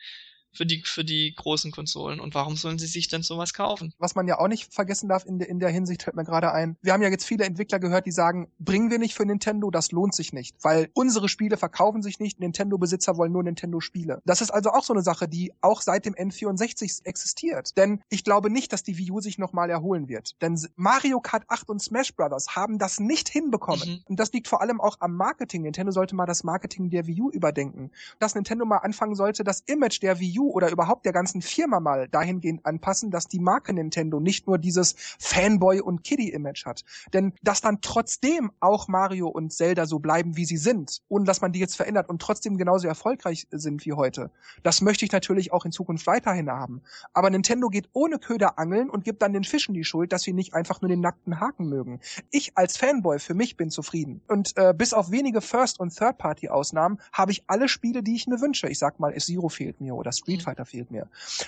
für 0.52 0.66
die, 0.66 0.82
für 0.86 1.04
die 1.04 1.34
großen 1.36 1.72
Konsolen. 1.72 2.20
Und 2.20 2.36
warum 2.36 2.56
sollen 2.56 2.80
sie 2.80 2.88
sich 2.88 3.08
denn 3.08 3.24
sowas 3.24 3.54
kaufen? 3.54 3.94
Was 3.98 4.16
man 4.16 4.28
ja 4.28 4.40
auch 4.40 4.48
nicht 4.48 4.74
vergessen 4.74 5.10
darf 5.10 5.26
in, 5.26 5.40
de, 5.40 5.48
in 5.48 5.60
der 5.60 5.70
Hinsicht, 5.70 6.04
fällt 6.04 6.16
mir 6.16 6.24
gerade 6.24 6.52
ein. 6.52 6.78
Wir 6.82 6.94
haben 6.94 7.02
ja 7.02 7.10
jetzt 7.10 7.26
viele 7.26 7.46
Entwickler 7.46 7.80
gehört, 7.80 8.06
die 8.06 8.12
sagen, 8.12 8.52
bringen 8.60 8.90
wir 8.92 9.00
nicht 9.00 9.14
für 9.14 9.26
Nintendo, 9.26 9.70
das 9.72 9.92
lohnt 9.92 10.16
sich 10.16 10.34
nicht. 10.34 10.56
Weil 10.62 10.90
unsere 10.94 11.30
Spiele 11.30 11.58
verkaufen 11.58 12.02
sich 12.02 12.20
nicht, 12.20 12.40
Nintendo-Besitzer 12.40 13.18
wollen 13.18 13.32
nur 13.32 13.44
Nintendo-Spiele. 13.44 14.22
Das 14.26 14.42
ist 14.42 14.52
also 14.52 14.72
auch 14.72 14.84
so 14.84 14.94
eine 14.94 15.04
Sache, 15.04 15.28
die 15.28 15.54
auch 15.62 15.82
seit 15.82 16.06
dem 16.06 16.16
N64 16.16 17.06
existiert. 17.06 17.78
Denn 17.78 18.02
ich 18.10 18.24
glaube 18.24 18.50
nicht, 18.50 18.74
dass 18.74 18.84
die 18.84 18.98
Wii 18.98 19.12
U 19.12 19.22
sich 19.22 19.38
nochmal 19.38 19.70
erholen 19.70 20.08
wird. 20.08 20.42
Denn 20.42 20.60
Mario 20.76 21.20
Kart 21.20 21.44
8 21.48 21.70
und 21.70 21.82
Smash 21.82 22.16
Brothers 22.16 22.56
haben 22.56 22.78
das 22.80 23.00
nicht 23.00 23.30
hinbekommen. 23.30 23.90
Mhm. 23.90 24.04
Und 24.06 24.20
das 24.20 24.32
liegt 24.34 24.48
vor 24.48 24.62
allem 24.62 24.82
auch 24.82 24.98
am 25.00 25.16
Marketing. 25.16 25.64
Nintendo 25.64 25.92
sollte 25.92 26.16
mal 26.16 26.26
das 26.26 26.44
Marketing 26.44 26.90
der 26.90 27.08
Wii 27.08 27.22
U 27.22 27.30
überdenken. 27.30 27.92
Dass 28.20 28.36
Nintendo 28.36 28.66
mal 28.66 28.78
anfangen 28.78 29.16
sollte, 29.16 29.44
das 29.44 29.62
Image 29.62 30.02
der 30.02 30.20
Wii 30.20 30.39
U 30.39 30.39
oder 30.48 30.72
überhaupt 30.72 31.06
der 31.06 31.14
ganzen 31.14 31.42
Firma 31.42 31.80
mal 31.80 32.08
dahingehend 32.08 32.66
anpassen, 32.66 33.12
dass 33.12 33.28
die 33.28 33.40
Marke 33.40 33.74
Nintendo 33.74 34.20
nicht 34.20 34.48
nur 34.48 34.58
dieses 34.58 34.96
Fanboy- 35.20 35.82
und 35.82 36.04
Kiddie-Image 36.04 36.66
hat. 36.66 36.84
Denn 37.14 37.34
dass 37.42 37.62
dann 37.62 37.82
trotzdem 37.82 38.52
auch 38.60 38.88
Mario 38.88 39.28
und 39.28 39.54
Zelda 39.54 39.86
so 39.86 40.00
bleiben, 40.00 40.38
wie 40.38 40.46
sie 40.46 40.58
sind, 40.58 41.02
ohne 41.08 41.26
dass 41.26 41.42
man 41.42 41.52
die 41.52 41.60
jetzt 41.60 41.76
verändert 41.76 42.10
und 42.10 42.22
trotzdem 42.22 42.58
genauso 42.58 42.88
erfolgreich 42.88 43.48
sind 43.52 43.86
wie 43.86 43.94
heute, 43.94 44.32
das 44.64 44.82
möchte 44.82 45.06
ich 45.06 45.12
natürlich 45.12 45.52
auch 45.54 45.66
in 45.66 45.72
Zukunft 45.72 46.08
weiterhin 46.08 46.50
haben. 46.50 46.82
Aber 47.14 47.30
Nintendo 47.30 47.70
geht 47.70 47.90
ohne 47.94 48.20
Köder 48.20 48.60
angeln 48.60 48.90
und 48.90 49.04
gibt 49.04 49.22
dann 49.22 49.34
den 49.34 49.44
Fischen 49.44 49.74
die 49.74 49.84
Schuld, 49.84 50.14
dass 50.14 50.24
sie 50.24 50.34
nicht 50.34 50.54
einfach 50.54 50.82
nur 50.82 50.90
den 50.90 51.02
nackten 51.02 51.40
Haken 51.40 51.68
mögen. 51.70 52.00
Ich 52.32 52.58
als 52.58 52.78
Fanboy 52.78 53.20
für 53.20 53.34
mich 53.34 53.58
bin 53.58 53.70
zufrieden. 53.70 54.22
Und 54.28 54.56
äh, 54.58 54.74
bis 54.74 54.94
auf 54.94 55.12
wenige 55.12 55.42
First- 55.42 55.80
und 55.80 55.96
Third-Party-Ausnahmen 55.96 57.00
habe 57.12 57.32
ich 57.32 57.44
alle 57.48 57.68
Spiele, 57.68 58.04
die 58.04 58.16
ich 58.16 58.28
mir 58.28 58.42
wünsche. 58.42 58.68
Ich 58.68 58.80
sag 58.80 59.00
mal, 59.00 59.14
F-Zero 59.14 59.50
fehlt 59.50 59.82
mir 59.82 59.96
oder 59.96 60.12
Street 60.12 60.29
Fighter 60.38 60.66
fehlt 60.66 60.92
mir. 60.92 61.08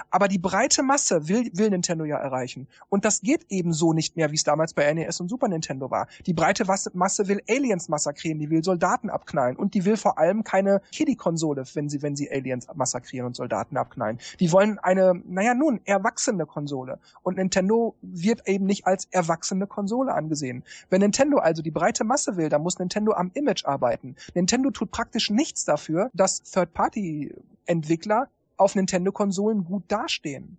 Aber 0.09 0.27
die 0.27 0.39
breite 0.39 0.83
Masse 0.83 1.27
will, 1.27 1.51
will 1.53 1.69
Nintendo 1.69 2.05
ja 2.05 2.17
erreichen. 2.17 2.67
Und 2.89 3.05
das 3.05 3.21
geht 3.21 3.45
eben 3.49 3.73
so 3.73 3.93
nicht 3.93 4.15
mehr, 4.17 4.31
wie 4.31 4.35
es 4.35 4.43
damals 4.43 4.73
bei 4.73 4.91
NES 4.93 5.19
und 5.19 5.29
Super 5.29 5.47
Nintendo 5.47 5.91
war. 5.91 6.07
Die 6.25 6.33
breite 6.33 6.65
Masse 6.93 7.27
will 7.27 7.41
Aliens 7.49 7.89
massakrieren, 7.89 8.39
die 8.39 8.49
will 8.49 8.63
Soldaten 8.63 9.09
abknallen 9.09 9.55
und 9.55 9.73
die 9.73 9.85
will 9.85 9.97
vor 9.97 10.17
allem 10.17 10.43
keine 10.43 10.81
Kiddie-Konsole, 10.91 11.63
wenn 11.73 11.89
sie, 11.89 12.01
wenn 12.01 12.15
sie 12.15 12.31
Aliens 12.31 12.67
massakrieren 12.73 13.27
und 13.27 13.35
Soldaten 13.35 13.77
abknallen. 13.77 14.19
Die 14.39 14.51
wollen 14.51 14.79
eine, 14.79 15.13
naja 15.25 15.53
nun, 15.53 15.81
erwachsene 15.85 16.45
Konsole. 16.45 16.99
Und 17.23 17.37
Nintendo 17.37 17.95
wird 18.01 18.47
eben 18.47 18.65
nicht 18.65 18.87
als 18.87 19.07
erwachsene 19.11 19.67
Konsole 19.67 20.13
angesehen. 20.13 20.63
Wenn 20.89 21.01
Nintendo 21.01 21.37
also 21.37 21.61
die 21.61 21.71
breite 21.71 22.03
Masse 22.03 22.37
will, 22.37 22.49
dann 22.49 22.61
muss 22.61 22.79
Nintendo 22.79 23.13
am 23.13 23.31
Image 23.33 23.65
arbeiten. 23.65 24.15
Nintendo 24.33 24.71
tut 24.71 24.91
praktisch 24.91 25.29
nichts 25.29 25.65
dafür, 25.65 26.09
dass 26.13 26.41
Third-Party-Entwickler 26.43 28.29
auf 28.61 28.75
Nintendo-Konsolen 28.75 29.65
gut 29.65 29.83
dastehen. 29.87 30.57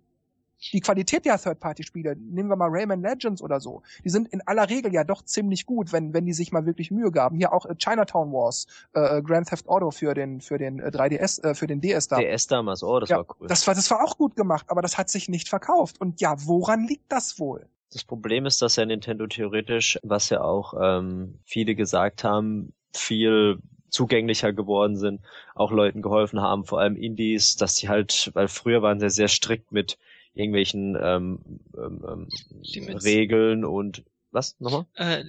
Die 0.71 0.79
Qualität 0.79 1.25
der 1.25 1.37
Third-Party-Spiele, 1.37 2.15
nehmen 2.15 2.47
wir 2.49 2.55
mal 2.55 2.69
Rayman 2.69 3.01
Legends 3.01 3.41
oder 3.41 3.59
so, 3.59 3.81
die 4.03 4.09
sind 4.09 4.29
in 4.29 4.41
aller 4.45 4.69
Regel 4.69 4.93
ja 4.93 5.03
doch 5.03 5.21
ziemlich 5.23 5.65
gut, 5.65 5.91
wenn, 5.91 6.13
wenn 6.13 6.25
die 6.25 6.33
sich 6.33 6.51
mal 6.53 6.65
wirklich 6.65 6.89
Mühe 6.89 7.11
gaben. 7.11 7.35
Hier 7.35 7.51
auch 7.51 7.65
äh, 7.65 7.75
Chinatown 7.75 8.31
Wars, 8.31 8.67
äh, 8.93 9.21
Grand 9.21 9.49
Theft 9.49 9.67
Auto 9.67 9.91
für 9.91 10.13
den, 10.13 10.39
für 10.39 10.57
den 10.57 10.79
äh, 10.79 10.87
3DS, 10.87 11.43
äh, 11.43 11.53
für 11.53 11.67
den 11.67 11.81
DS 11.81 12.07
da. 12.07 12.17
DS 12.17 12.47
damals, 12.47 12.81
oh, 12.83 12.99
das 12.99 13.09
ja, 13.09 13.17
war 13.17 13.25
cool. 13.39 13.47
Das 13.47 13.67
war, 13.67 13.75
das 13.75 13.91
war 13.91 14.03
auch 14.03 14.17
gut 14.17 14.35
gemacht, 14.35 14.67
aber 14.69 14.81
das 14.81 14.97
hat 14.97 15.09
sich 15.09 15.27
nicht 15.27 15.49
verkauft. 15.49 15.99
Und 15.99 16.21
ja, 16.21 16.35
woran 16.45 16.87
liegt 16.87 17.11
das 17.11 17.39
wohl? 17.39 17.67
Das 17.91 18.03
Problem 18.03 18.45
ist, 18.45 18.61
dass 18.61 18.77
ja 18.77 18.85
Nintendo 18.85 19.27
theoretisch, 19.27 19.99
was 20.01 20.29
ja 20.29 20.41
auch 20.41 20.73
ähm, 20.81 21.39
viele 21.45 21.75
gesagt 21.75 22.23
haben, 22.23 22.73
viel 22.93 23.59
zugänglicher 23.93 24.51
geworden 24.53 24.97
sind, 24.97 25.21
auch 25.55 25.71
Leuten 25.71 26.01
geholfen 26.01 26.41
haben, 26.41 26.65
vor 26.65 26.79
allem 26.79 26.95
Indies, 26.95 27.55
dass 27.55 27.75
sie 27.75 27.89
halt, 27.89 28.31
weil 28.33 28.47
früher 28.47 28.81
waren 28.81 28.99
sie 28.99 29.09
sehr 29.09 29.27
strikt 29.27 29.71
mit 29.71 29.97
irgendwelchen 30.33 30.97
ähm, 30.99 31.39
ähm, 31.77 32.03
ähm 32.07 32.97
Regeln 32.97 33.63
und 33.63 34.03
was 34.33 34.59
nochmal? 34.59 34.85
Äh, 34.95 35.23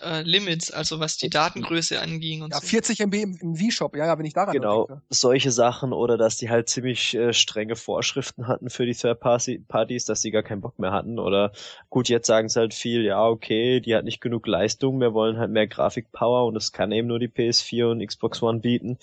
äh, 0.00 0.22
Limits, 0.22 0.70
also 0.70 1.00
was 1.00 1.16
die 1.16 1.28
Datengröße 1.28 2.00
anging 2.00 2.42
und 2.42 2.52
ja, 2.52 2.60
so. 2.60 2.66
40 2.66 3.00
MB 3.00 3.14
im, 3.14 3.36
im 3.40 3.56
V-Shop, 3.56 3.96
ja, 3.96 4.06
ja, 4.06 4.18
wenn 4.18 4.24
ich 4.24 4.32
daran 4.32 4.52
Genau, 4.54 4.86
denke. 4.86 5.02
solche 5.10 5.50
Sachen 5.50 5.92
oder 5.92 6.16
dass 6.16 6.36
die 6.36 6.50
halt 6.50 6.68
ziemlich 6.68 7.14
äh, 7.14 7.32
strenge 7.32 7.76
Vorschriften 7.76 8.46
hatten 8.46 8.70
für 8.70 8.86
die 8.86 8.94
Third-Parties, 8.94 10.04
dass 10.04 10.20
die 10.20 10.30
gar 10.30 10.42
keinen 10.42 10.60
Bock 10.60 10.78
mehr 10.78 10.92
hatten 10.92 11.18
oder 11.18 11.52
gut, 11.90 12.08
jetzt 12.08 12.26
sagen 12.26 12.48
sie 12.48 12.58
halt 12.60 12.74
viel, 12.74 13.04
ja, 13.04 13.26
okay, 13.26 13.80
die 13.80 13.94
hat 13.94 14.04
nicht 14.04 14.20
genug 14.20 14.46
Leistung, 14.46 15.00
wir 15.00 15.14
wollen 15.14 15.38
halt 15.38 15.50
mehr 15.50 15.66
Grafikpower 15.66 16.46
und 16.46 16.54
das 16.54 16.72
kann 16.72 16.92
eben 16.92 17.08
nur 17.08 17.18
die 17.18 17.28
PS4 17.28 17.90
und 17.90 18.06
Xbox 18.06 18.42
One 18.42 18.60
bieten 18.60 18.98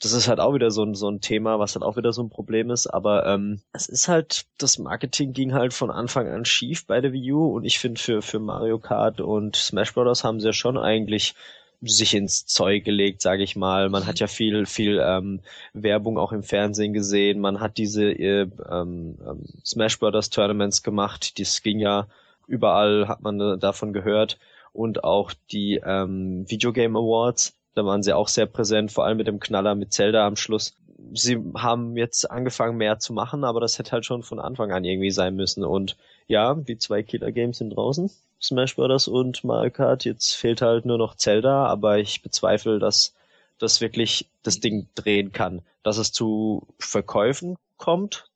das 0.00 0.12
ist 0.12 0.28
halt 0.28 0.40
auch 0.40 0.54
wieder 0.54 0.70
so 0.70 0.82
ein, 0.82 0.94
so 0.94 1.08
ein 1.08 1.20
Thema, 1.20 1.58
was 1.58 1.74
halt 1.74 1.84
auch 1.84 1.96
wieder 1.96 2.12
so 2.12 2.22
ein 2.22 2.30
Problem 2.30 2.70
ist. 2.70 2.86
Aber 2.86 3.26
ähm, 3.26 3.60
es 3.72 3.88
ist 3.88 4.08
halt, 4.08 4.46
das 4.58 4.78
Marketing 4.78 5.32
ging 5.32 5.52
halt 5.52 5.72
von 5.72 5.90
Anfang 5.90 6.28
an 6.28 6.44
schief 6.44 6.86
bei 6.86 7.00
der 7.00 7.12
Wii 7.12 7.32
U 7.32 7.56
und 7.56 7.64
ich 7.64 7.78
finde 7.78 8.00
für, 8.00 8.22
für 8.22 8.38
Mario 8.38 8.78
Kart 8.78 9.20
und 9.20 9.56
Smash 9.56 9.94
Bros. 9.94 10.24
haben 10.24 10.40
sie 10.40 10.46
ja 10.46 10.52
schon 10.52 10.76
eigentlich 10.78 11.34
sich 11.82 12.14
ins 12.14 12.46
Zeug 12.46 12.84
gelegt, 12.84 13.20
sage 13.20 13.42
ich 13.42 13.56
mal. 13.56 13.90
Man 13.90 14.06
hat 14.06 14.20
ja 14.20 14.26
viel, 14.26 14.66
viel 14.66 15.00
ähm, 15.04 15.40
Werbung 15.72 16.18
auch 16.18 16.32
im 16.32 16.42
Fernsehen 16.42 16.92
gesehen. 16.92 17.40
Man 17.40 17.60
hat 17.60 17.76
diese 17.76 18.04
äh, 18.04 18.48
ähm, 18.70 19.18
ähm 19.26 19.44
Smash 19.64 19.98
Brothers 19.98 20.30
Tournaments 20.30 20.82
gemacht. 20.82 21.38
Das 21.38 21.62
ging 21.62 21.78
ja 21.78 22.06
überall, 22.46 23.08
hat 23.08 23.22
man 23.22 23.58
davon 23.60 23.92
gehört. 23.92 24.38
Und 24.72 25.04
auch 25.04 25.32
die 25.52 25.80
ähm, 25.84 26.48
Videogame 26.48 26.98
Awards 26.98 27.54
da 27.74 27.84
waren 27.84 28.02
sie 28.02 28.12
auch 28.12 28.28
sehr 28.28 28.46
präsent, 28.46 28.92
vor 28.92 29.04
allem 29.04 29.18
mit 29.18 29.26
dem 29.26 29.40
Knaller 29.40 29.74
mit 29.74 29.92
Zelda 29.92 30.26
am 30.26 30.36
Schluss. 30.36 30.76
Sie 31.12 31.38
haben 31.56 31.96
jetzt 31.96 32.30
angefangen 32.30 32.76
mehr 32.76 32.98
zu 32.98 33.12
machen, 33.12 33.44
aber 33.44 33.60
das 33.60 33.78
hätte 33.78 33.92
halt 33.92 34.06
schon 34.06 34.22
von 34.22 34.40
Anfang 34.40 34.72
an 34.72 34.84
irgendwie 34.84 35.10
sein 35.10 35.36
müssen. 35.36 35.64
Und 35.64 35.96
ja, 36.26 36.54
die 36.54 36.78
zwei 36.78 37.02
Killer 37.02 37.32
Games 37.32 37.58
sind 37.58 37.70
draußen. 37.70 38.10
Smash 38.40 38.76
Bros. 38.76 39.08
und 39.08 39.44
Mario 39.44 39.70
Kart. 39.70 40.04
Jetzt 40.04 40.34
fehlt 40.34 40.62
halt 40.62 40.86
nur 40.86 40.98
noch 40.98 41.16
Zelda, 41.16 41.66
aber 41.66 41.98
ich 41.98 42.22
bezweifle, 42.22 42.78
dass 42.78 43.14
das 43.58 43.80
wirklich 43.80 44.28
das 44.42 44.60
Ding 44.60 44.88
drehen 44.94 45.32
kann. 45.32 45.62
Dass 45.82 45.98
es 45.98 46.12
zu 46.12 46.66
Verkäufen 46.78 47.56
kommt, 47.76 48.26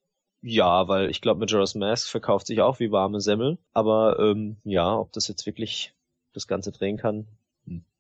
ja, 0.42 0.86
weil 0.88 1.10
ich 1.10 1.20
glaube, 1.20 1.40
Majora's 1.40 1.74
Mask 1.74 2.08
verkauft 2.08 2.46
sich 2.46 2.60
auch 2.60 2.78
wie 2.80 2.92
warme 2.92 3.20
Semmel. 3.20 3.58
Aber 3.72 4.18
ähm, 4.18 4.56
ja, 4.64 4.96
ob 4.96 5.12
das 5.12 5.28
jetzt 5.28 5.46
wirklich 5.46 5.92
das 6.32 6.46
Ganze 6.46 6.70
drehen 6.72 6.96
kann, 6.96 7.26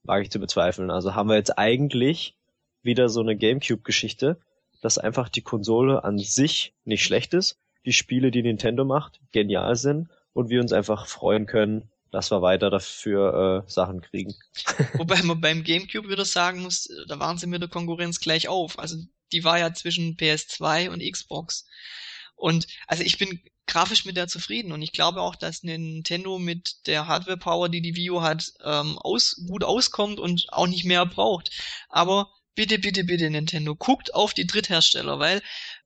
wage 0.02 0.24
ich 0.24 0.30
zu 0.30 0.40
bezweifeln. 0.40 0.90
Also 0.90 1.14
haben 1.14 1.28
wir 1.28 1.36
jetzt 1.36 1.58
eigentlich 1.58 2.36
wieder 2.82 3.08
so 3.08 3.20
eine 3.20 3.36
GameCube-Geschichte, 3.36 4.40
dass 4.80 4.98
einfach 4.98 5.28
die 5.28 5.42
Konsole 5.42 6.04
an 6.04 6.18
sich 6.18 6.74
nicht 6.84 7.04
schlecht 7.04 7.34
ist, 7.34 7.58
die 7.84 7.92
Spiele, 7.92 8.30
die 8.30 8.42
Nintendo 8.42 8.84
macht, 8.84 9.20
genial 9.32 9.76
sind 9.76 10.08
und 10.32 10.50
wir 10.50 10.60
uns 10.60 10.72
einfach 10.72 11.06
freuen 11.06 11.46
können, 11.46 11.90
dass 12.10 12.30
wir 12.30 12.42
weiter 12.42 12.70
dafür 12.70 13.64
äh, 13.66 13.70
Sachen 13.70 14.00
kriegen. 14.00 14.34
Wobei 14.94 15.22
man 15.22 15.40
beim 15.40 15.64
GameCube 15.64 16.08
wieder 16.08 16.24
sagen 16.24 16.62
muss, 16.62 16.88
da 17.08 17.18
waren 17.18 17.38
sie 17.38 17.46
mit 17.46 17.60
der 17.60 17.68
Konkurrenz 17.68 18.20
gleich 18.20 18.48
auf. 18.48 18.78
Also 18.78 18.96
die 19.32 19.44
war 19.44 19.58
ja 19.58 19.74
zwischen 19.74 20.16
PS2 20.16 20.90
und 20.90 21.02
Xbox. 21.02 21.66
Und 22.34 22.66
also 22.86 23.02
ich 23.02 23.18
bin 23.18 23.40
grafisch 23.68 24.04
mit 24.04 24.16
der 24.16 24.26
zufrieden 24.26 24.72
und 24.72 24.82
ich 24.82 24.92
glaube 24.92 25.20
auch, 25.20 25.36
dass 25.36 25.62
Nintendo 25.62 26.38
mit 26.38 26.86
der 26.86 27.06
Hardware-Power, 27.06 27.68
die 27.68 27.82
die 27.82 27.94
Wii 27.94 28.10
U 28.10 28.22
hat, 28.22 28.52
ähm, 28.64 28.98
aus, 28.98 29.36
gut 29.46 29.62
auskommt 29.62 30.18
und 30.18 30.46
auch 30.50 30.66
nicht 30.66 30.84
mehr 30.84 31.06
braucht. 31.06 31.50
Aber 31.88 32.32
bitte, 32.56 32.80
bitte, 32.80 33.04
bitte 33.04 33.30
Nintendo, 33.30 33.76
guckt 33.76 34.14
auf 34.14 34.34
die 34.34 34.46
Dritthersteller, 34.46 35.20
weil 35.20 35.40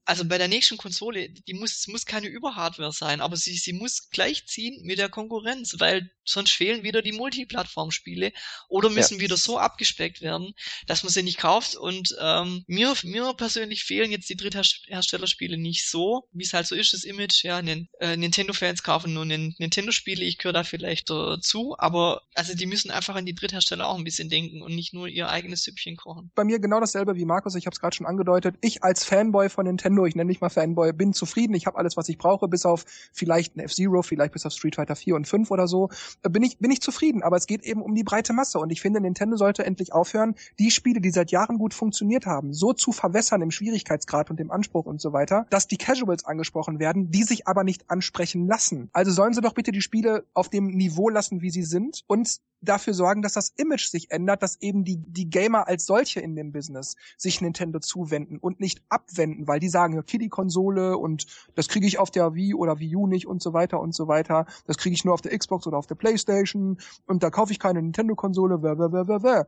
also 0.04 0.24
bei 0.24 0.38
der 0.38 0.48
nächsten 0.48 0.76
Konsole, 0.76 1.30
die 1.30 1.54
muss, 1.54 1.86
muss 1.86 2.06
keine 2.06 2.26
Überhardware 2.26 2.92
sein, 2.92 3.20
aber 3.20 3.36
sie, 3.36 3.54
sie 3.54 3.72
muss 3.72 4.10
gleichziehen 4.10 4.82
mit 4.84 4.98
der 4.98 5.08
Konkurrenz, 5.08 5.76
weil 5.78 6.10
sonst 6.24 6.52
fehlen 6.52 6.82
wieder 6.82 7.02
die 7.02 7.12
Multiplattform-Spiele 7.12 8.32
oder 8.68 8.90
müssen 8.90 9.16
ja. 9.18 9.20
wieder 9.20 9.36
so 9.36 9.58
abgespeckt 9.58 10.20
werden, 10.20 10.54
dass 10.86 11.02
man 11.02 11.12
sie 11.12 11.22
nicht 11.22 11.38
kauft. 11.38 11.76
Und 11.76 12.16
ähm, 12.20 12.64
mir, 12.66 12.94
mir 13.04 13.32
persönlich 13.34 13.84
fehlen 13.84 14.10
jetzt 14.10 14.28
die 14.28 14.36
Drittherstellerspiele 14.36 15.56
nicht 15.56 15.88
so, 15.88 16.28
wie 16.32 16.44
es 16.44 16.52
halt 16.52 16.66
so 16.66 16.74
ist, 16.74 16.92
das 16.92 17.04
Image, 17.04 17.44
ja, 17.44 17.60
äh, 17.60 18.16
Nintendo-Fans 18.16 18.82
kaufen 18.82 19.14
nur 19.14 19.24
Nintendo-Spiele, 19.24 20.24
ich 20.24 20.38
gehöre 20.38 20.52
da 20.52 20.64
vielleicht 20.64 21.10
dazu, 21.10 21.76
aber 21.78 22.22
also 22.34 22.54
die 22.54 22.66
müssen 22.66 22.90
einfach 22.90 23.14
an 23.14 23.26
die 23.26 23.34
Dritthersteller 23.34 23.86
auch 23.86 23.98
ein 23.98 24.04
bisschen 24.04 24.28
denken 24.28 24.62
und 24.62 24.74
nicht 24.74 24.92
nur 24.94 25.06
ihr 25.06 25.28
eigenes 25.28 25.62
Süppchen 25.62 25.96
kochen. 25.96 26.32
Bei 26.34 26.44
mir 26.44 26.58
genau 26.58 26.80
dasselbe 26.80 27.14
wie 27.14 27.24
Markus, 27.24 27.54
ich 27.54 27.66
habe 27.66 27.74
es 27.74 27.80
gerade 27.80 27.94
schon 27.94 28.06
angedeutet. 28.06 28.56
Ich 28.60 28.82
als 28.82 29.04
Fanboy 29.04 29.48
von 29.48 29.66
Nintendo 29.66 29.91
Nintendo, 29.92 30.06
ich 30.06 30.16
nenne 30.16 30.28
mich 30.28 30.40
mal 30.40 30.48
Fanboy, 30.48 30.92
bin 30.92 31.12
zufrieden, 31.12 31.54
ich 31.54 31.66
habe 31.66 31.76
alles, 31.78 31.96
was 31.96 32.08
ich 32.08 32.18
brauche, 32.18 32.48
bis 32.48 32.64
auf 32.64 32.84
vielleicht 33.12 33.56
ein 33.56 33.60
F-Zero, 33.60 34.02
vielleicht 34.02 34.32
bis 34.32 34.46
auf 34.46 34.52
Street 34.52 34.76
Fighter 34.76 34.96
4 34.96 35.16
und 35.16 35.26
5 35.26 35.50
oder 35.50 35.68
so, 35.68 35.90
äh, 36.22 36.30
bin 36.30 36.42
ich, 36.42 36.58
bin 36.58 36.70
ich 36.70 36.80
zufrieden. 36.80 37.22
Aber 37.22 37.36
es 37.36 37.46
geht 37.46 37.62
eben 37.62 37.82
um 37.82 37.94
die 37.94 38.04
breite 38.04 38.32
Masse 38.32 38.58
und 38.58 38.70
ich 38.70 38.80
finde, 38.80 39.00
Nintendo 39.00 39.36
sollte 39.36 39.64
endlich 39.64 39.92
aufhören, 39.92 40.34
die 40.58 40.70
Spiele, 40.70 41.00
die 41.00 41.10
seit 41.10 41.30
Jahren 41.30 41.58
gut 41.58 41.74
funktioniert 41.74 42.26
haben, 42.26 42.52
so 42.52 42.72
zu 42.72 42.92
verwässern 42.92 43.42
im 43.42 43.50
Schwierigkeitsgrad 43.50 44.30
und 44.30 44.40
im 44.40 44.50
Anspruch 44.50 44.86
und 44.86 45.00
so 45.00 45.12
weiter, 45.12 45.46
dass 45.50 45.66
die 45.66 45.76
Casuals 45.76 46.24
angesprochen 46.24 46.78
werden, 46.78 47.10
die 47.10 47.24
sich 47.24 47.46
aber 47.46 47.64
nicht 47.64 47.90
ansprechen 47.90 48.46
lassen. 48.46 48.88
Also 48.92 49.10
sollen 49.10 49.34
sie 49.34 49.40
doch 49.40 49.54
bitte 49.54 49.72
die 49.72 49.82
Spiele 49.82 50.24
auf 50.32 50.48
dem 50.48 50.68
Niveau 50.68 51.08
lassen, 51.08 51.42
wie 51.42 51.50
sie 51.50 51.64
sind 51.64 52.02
und 52.06 52.40
dafür 52.62 52.94
sorgen, 52.94 53.22
dass 53.22 53.32
das 53.34 53.52
Image 53.56 53.88
sich 53.88 54.10
ändert, 54.10 54.42
dass 54.42 54.60
eben 54.60 54.84
die, 54.84 54.96
die 54.96 55.28
Gamer 55.28 55.66
als 55.66 55.84
solche 55.84 56.20
in 56.20 56.36
dem 56.36 56.52
Business 56.52 56.96
sich 57.16 57.40
Nintendo 57.40 57.80
zuwenden 57.80 58.38
und 58.38 58.60
nicht 58.60 58.82
abwenden, 58.88 59.48
weil 59.48 59.60
die 59.60 59.68
sagen, 59.68 59.81
ja, 59.88 60.02
Kiddie-Konsole 60.02 60.96
und 60.96 61.26
das 61.54 61.68
kriege 61.68 61.86
ich 61.86 61.98
auf 61.98 62.10
der 62.10 62.34
Wii 62.34 62.54
oder 62.54 62.78
Wii 62.78 62.96
U 62.96 63.06
nicht 63.06 63.26
und 63.26 63.42
so 63.42 63.52
weiter 63.52 63.80
und 63.80 63.94
so 63.94 64.08
weiter. 64.08 64.46
Das 64.66 64.78
kriege 64.78 64.94
ich 64.94 65.04
nur 65.04 65.14
auf 65.14 65.20
der 65.20 65.36
Xbox 65.36 65.66
oder 65.66 65.76
auf 65.76 65.86
der 65.86 65.94
Playstation 65.94 66.78
und 67.06 67.22
da 67.22 67.30
kaufe 67.30 67.52
ich 67.52 67.58
keine 67.58 67.82
Nintendo-Konsole. 67.82 68.58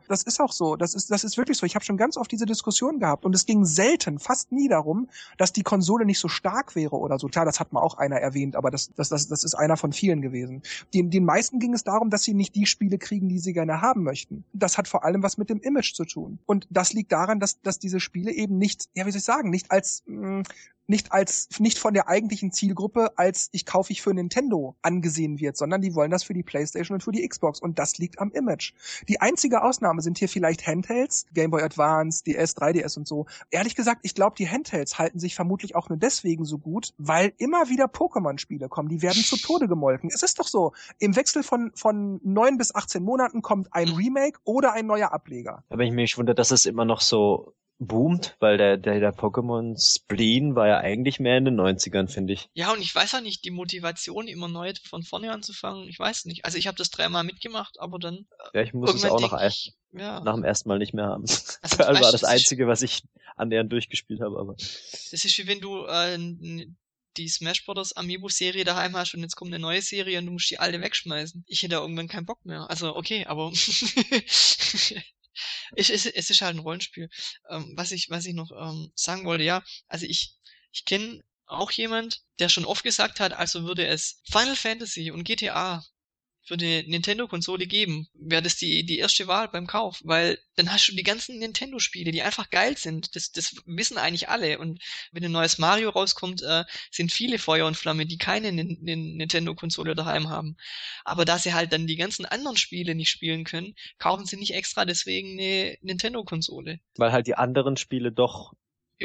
Das 0.09 0.23
ist 0.23 0.41
auch 0.41 0.53
so. 0.53 0.77
Das 0.77 0.95
ist, 0.95 1.11
das 1.11 1.25
ist 1.25 1.37
wirklich 1.37 1.59
so. 1.59 1.67
Ich 1.67 1.75
habe 1.75 1.85
schon 1.85 1.97
ganz 1.97 2.17
oft 2.17 2.31
diese 2.31 2.47
Diskussion 2.47 2.99
gehabt 2.99 3.25
und 3.25 3.35
es 3.35 3.47
ging 3.47 3.65
selten, 3.65 4.19
fast 4.19 4.53
nie 4.53 4.69
darum, 4.69 5.09
dass 5.39 5.53
die 5.53 5.63
Konsole 5.63 6.05
nicht 6.05 6.19
so 6.19 6.29
stark 6.29 6.75
wäre 6.75 6.97
oder 6.97 7.19
so. 7.19 7.29
Klar, 7.29 7.45
das 7.45 7.61
hat 7.61 7.73
mal 7.73 7.81
auch 7.81 7.97
einer 7.99 8.17
erwähnt, 8.17 8.57
aber 8.57 8.71
das, 8.71 8.93
das, 8.95 9.09
das, 9.09 9.29
das 9.29 9.45
ist 9.45 9.55
einer 9.55 9.77
von 9.77 9.93
vielen 9.93 10.23
gewesen. 10.23 10.63
Den, 10.93 11.11
den 11.11 11.25
meisten 11.25 11.59
ging 11.59 11.75
es 11.75 11.85
darum, 11.85 12.11
dass 12.11 12.23
sie 12.23 12.35
nicht 12.35 12.55
die 12.55 12.67
Spiele 12.67 12.99
kriegen, 12.99 13.29
die 13.29 13.39
sie 13.39 13.53
gerne 13.53 13.81
haben 13.81 14.03
möchten. 14.03 14.45
Das 14.53 14.79
hat 14.79 14.89
vor 14.89 15.05
allem 15.05 15.23
was 15.23 15.39
mit 15.39 15.51
dem 15.51 15.61
Image 15.61 15.95
zu 15.95 16.05
tun. 16.05 16.39
Und 16.47 16.67
das 16.71 16.93
liegt 16.93 17.13
daran, 17.13 17.41
dass, 17.41 17.61
dass 17.63 17.79
diese 17.79 18.01
Spiele 18.01 18.33
eben 18.33 18.59
nicht, 18.59 18.89
ja, 18.95 19.07
wie 19.07 19.11
soll 19.11 19.19
ich 19.19 19.25
sagen, 19.25 19.51
nicht 19.51 19.71
als 19.71 20.03
nicht 20.87 21.13
als 21.13 21.49
nicht 21.59 21.79
von 21.79 21.95
der 21.95 22.09
eigentlichen 22.09 22.53
Zielgruppe 22.53 23.17
als 23.17 23.49
ich 23.53 23.67
kaufe 23.67 23.93
ich 23.93 24.03
für 24.03 24.13
Nintendo 24.13 24.77
angesehen 24.83 25.41
wird, 25.41 25.57
sondern 25.57 25.81
die 25.81 25.95
wollen 25.95 26.11
das 26.11 26.25
für 26.25 26.35
die 26.35 26.43
PlayStation 26.43 26.97
und 26.97 27.03
für 27.03 27.13
die 27.13 27.27
Xbox 27.27 27.61
und 27.61 27.79
das 27.79 27.99
liegt 27.99 28.19
am 28.19 28.31
Image. 28.33 28.73
Die 29.09 29.21
einzige 29.21 29.63
Ausnahme 29.63 30.03
sind 30.03 30.19
hier 30.19 30.29
vielleicht 30.29 30.67
Handhelds, 30.67 31.27
Game 31.33 31.51
Boy 31.51 31.63
Advance, 31.63 32.23
DS, 32.25 32.57
3DS 32.57 32.99
und 32.99 33.07
so. 33.07 33.27
Ehrlich 33.51 33.75
gesagt, 33.75 34.01
ich 34.03 34.15
glaube, 34.15 34.37
die 34.37 34.49
Handhelds 34.49 34.99
halten 34.99 35.19
sich 35.19 35.35
vermutlich 35.35 35.75
auch 35.75 35.89
nur 35.89 35.99
deswegen 35.99 36.45
so 36.45 36.59
gut, 36.59 36.93
weil 36.99 37.33
immer 37.39 37.69
wieder 37.69 37.87
Pokémon-Spiele 37.87 38.69
kommen, 38.69 38.89
die 38.89 39.03
werden 39.03 39.23
zu 39.23 39.37
Tode 39.37 39.69
gemolken. 39.69 40.11
Es 40.13 40.23
ist 40.23 40.39
doch 40.39 40.49
so, 40.49 40.73
im 40.99 41.17
Wechsel 41.17 41.43
von 41.43 41.73
von 41.75 42.21
neun 42.23 42.59
bis 42.59 42.75
18 42.75 43.03
Monaten 43.03 43.43
kommt 43.43 43.73
ein 43.73 43.89
Remake 43.89 44.39
oder 44.45 44.73
ein 44.73 44.87
neuer 44.87 45.13
Ableger. 45.13 45.65
Aber 45.71 45.83
ich 45.83 45.93
mich 45.93 46.19
wundere, 46.19 46.35
dass 46.35 46.51
es 46.51 46.67
immer 46.67 46.85
noch 46.85 47.01
so 47.01 47.55
boomt, 47.79 48.37
weil 48.39 48.57
der, 48.57 48.77
der, 48.77 49.01
der 49.01 49.15
Pokémon 49.15 49.77
Spleen 49.79 50.55
war 50.55 50.69
ja 50.69 50.79
eigentlich 50.79 51.21
mehr 51.21 51.39
in 51.39 51.45
den 51.45 51.61
90ern, 51.61 52.09
finde 52.09 52.33
ich. 52.33 52.49
Ja, 52.55 52.73
und 52.73 52.81
ich 52.81 52.95
weiß 52.95 53.13
ja 53.13 53.21
nicht, 53.21 53.45
die 53.45 53.51
Motivation 53.51 54.29
immer 54.29 54.49
neu 54.49 54.73
von 54.85 55.03
vorne 55.03 55.33
anzufangen, 55.33 55.89
ich 55.89 55.99
weiß 55.99 56.27
nicht. 56.27 56.45
Also 56.45 56.59
ich 56.59 56.67
habe 56.67 56.77
das 56.77 56.91
dreimal 56.91 57.25
mitgemacht, 57.25 57.81
aber 57.81 57.99
dann. 57.99 58.27
Äh, 58.53 58.59
ja, 58.59 58.63
ich 58.63 58.75
muss 58.75 58.95
es 58.95 59.05
auch 59.05 59.21
noch 59.21 59.41
ich, 59.41 59.75
ja. 59.93 60.21
nach 60.21 60.35
dem 60.35 60.45
ersten 60.45 60.69
Mal 60.69 60.79
nicht 60.79 60.95
mehr 60.95 61.07
haben. 61.07 61.25
Also, 61.63 61.77
das 61.79 62.01
war 62.01 62.13
das 62.13 62.25
Einzige, 62.25 62.67
was 62.67 62.83
ich 62.83 63.03
annähernd 63.37 63.73
durchgespielt 63.73 64.21
habe, 64.21 64.39
aber. 64.39 64.55
Das 64.55 65.25
ist 65.25 65.39
wie 65.39 65.47
wenn 65.47 65.61
du 65.61 65.87
äh, 65.87 66.67
die 67.17 67.29
Smash 67.29 67.65
Bros. 67.65 67.93
Amiibo-Serie 67.93 68.65
daheim 68.65 68.97
hast 68.97 69.15
und 69.15 69.23
jetzt 69.23 69.37
kommt 69.37 69.53
eine 69.53 69.61
neue 69.61 69.83
Serie 69.83 70.19
und 70.19 70.27
du 70.27 70.33
musst 70.33 70.51
die 70.51 70.59
alte 70.59 70.81
wegschmeißen. 70.81 71.45
Ich 71.47 71.63
hätte 71.63 71.77
irgendwann 71.77 72.09
keinen 72.09 72.27
Bock 72.27 72.45
mehr. 72.45 72.69
Also, 72.69 72.97
okay, 72.97 73.25
aber 73.27 73.53
ich, 75.77 75.91
es, 75.91 76.07
es 76.07 76.31
ist 76.31 76.41
halt 76.41 76.57
ein 76.57 76.61
Rollenspiel. 76.61 77.09
Ähm, 77.51 77.73
was 77.77 77.93
ich, 77.93 78.11
was 78.11 78.27
ich 78.27 78.35
noch 78.35 78.51
ähm, 78.53 78.93
sagen 78.95 79.25
wollte, 79.25 79.45
ja, 79.45 79.63
also 79.89 80.07
ich, 80.07 80.35
ich 80.73 80.85
kenne 80.85 81.23
auch 81.47 81.71
jemand, 81.71 82.23
der 82.39 82.49
schon 82.49 82.65
oft 82.65 82.83
gesagt 82.83 83.21
hat, 83.21 83.33
also 83.33 83.65
würde 83.65 83.87
es 83.87 84.21
Final 84.25 84.57
Fantasy 84.57 85.11
und 85.11 85.25
GTA 85.25 85.85
für 86.45 86.57
die 86.57 86.85
Nintendo-Konsole 86.87 87.67
geben, 87.67 88.09
wäre 88.15 88.43
das 88.43 88.57
die, 88.57 88.85
die 88.85 88.99
erste 88.99 89.27
Wahl 89.27 89.49
beim 89.49 89.67
Kauf, 89.67 90.01
weil 90.05 90.39
dann 90.57 90.73
hast 90.73 90.89
du 90.89 90.95
die 90.95 91.03
ganzen 91.03 91.39
Nintendo-Spiele, 91.39 92.13
die 92.13 92.23
einfach 92.23 92.51
geil 92.51 92.77
sind. 92.77 93.17
Das, 93.17 93.33
das 93.33 93.57
wissen 93.67 93.99
eigentlich 93.99 94.29
alle. 94.29 94.59
Und 94.59 94.83
wenn 95.13 95.25
ein 95.25 95.33
neues 95.33 95.59
Mario 95.59 95.91
rauskommt, 95.91 96.43
äh, 96.43 96.65
sind 96.91 97.13
viele 97.13 97.39
Feuer 97.39 97.67
und 97.67 97.77
Flamme, 97.77 98.07
die 98.07 98.19
keine 98.19 98.53
Nintendo-Konsole 98.53 99.95
daheim 99.95 100.29
haben. 100.29 100.57
Aber 101.05 101.25
da 101.25 101.39
sie 101.39 101.55
halt 101.55 101.73
dann 101.73 101.87
die 101.87 101.97
ganzen 101.97 102.27
anderen 102.27 102.57
Spiele 102.57 102.95
nicht 102.95 103.11
spielen 103.11 103.45
können, 103.45 103.75
kaufen 103.99 104.27
sie 104.27 104.37
nicht 104.37 104.55
extra 104.55 104.85
deswegen 104.85 105.39
eine 105.41 105.77
Nintendo-Konsole. 105.81 106.81
Weil 106.97 107.13
halt 107.13 107.27
die 107.27 107.37
anderen 107.37 107.77
Spiele 107.77 108.13
doch 108.13 108.53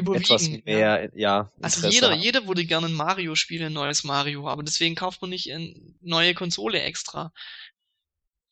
überwiegen. 0.00 0.24
Etwas 0.24 0.48
mehr, 0.48 0.64
ja. 0.66 1.08
ja 1.14 1.52
also 1.60 1.88
jeder, 1.88 2.14
jeder 2.14 2.46
würde 2.46 2.64
gerne 2.64 2.86
ein 2.86 2.92
Mario 2.92 3.34
spielen, 3.34 3.66
ein 3.66 3.72
neues 3.72 4.04
Mario, 4.04 4.48
aber 4.48 4.62
deswegen 4.62 4.94
kauft 4.94 5.20
man 5.22 5.30
nicht 5.30 5.52
eine 5.52 5.74
neue 6.00 6.34
Konsole 6.34 6.80
extra. 6.80 7.32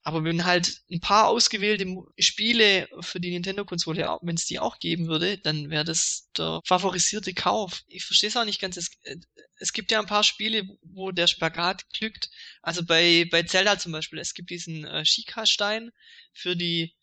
Aber 0.09 0.25
wenn 0.25 0.47
halt 0.47 0.81
ein 0.91 1.01
paar 1.01 1.29
ausgewählte 1.29 1.87
Spiele 2.19 2.89
für 3.01 3.21
die 3.21 3.31
Nintendo-Konsole, 3.31 4.19
wenn 4.23 4.37
es 4.37 4.47
die 4.47 4.59
auch 4.59 4.79
geben 4.79 5.07
würde, 5.07 5.37
dann 5.37 5.69
wäre 5.69 5.85
das 5.85 6.31
der 6.35 6.63
favorisierte 6.65 7.35
Kauf. 7.35 7.83
Ich 7.89 8.07
verstehe 8.07 8.31
es 8.31 8.37
auch 8.39 8.47
nicht 8.47 8.59
ganz. 8.59 8.79
Es, 8.79 8.89
äh, 9.03 9.17
es 9.57 9.75
gibt 9.75 9.91
ja 9.91 10.01
ein 10.01 10.07
paar 10.07 10.25
Spiele, 10.25 10.67
wo 10.83 11.11
der 11.11 11.27
Spagat 11.27 11.91
glückt. 11.91 12.31
Also 12.63 12.87
bei, 12.87 13.29
bei 13.31 13.43
Zelda 13.43 13.79
zum 13.79 13.93
Beispiel, 13.93 14.19
es 14.19 14.33
gibt 14.33 14.49
diesen 14.49 14.87
äh, 14.87 15.05
Shika-Stein 15.05 15.91
für 16.33 16.57
die, 16.57 16.95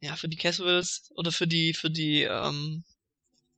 ja, 0.00 0.16
für 0.16 0.28
die 0.28 0.36
Casuals 0.36 1.12
oder 1.14 1.30
für 1.30 1.46
die, 1.46 1.74
für 1.74 1.90
die, 1.90 2.22
ähm, 2.22 2.82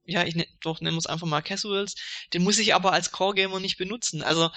ja, 0.04 0.24
ich 0.24 0.34
ne, 0.34 0.46
doch 0.62 0.80
nenne 0.80 0.96
es 0.98 1.06
einfach 1.06 1.26
mal 1.26 1.42
Casuals, 1.42 1.94
den 2.32 2.42
muss 2.42 2.58
ich 2.58 2.74
aber 2.74 2.92
als 2.92 3.12
Core 3.12 3.34
Gamer 3.34 3.60
nicht 3.60 3.78
benutzen. 3.78 4.22
Also 4.22 4.50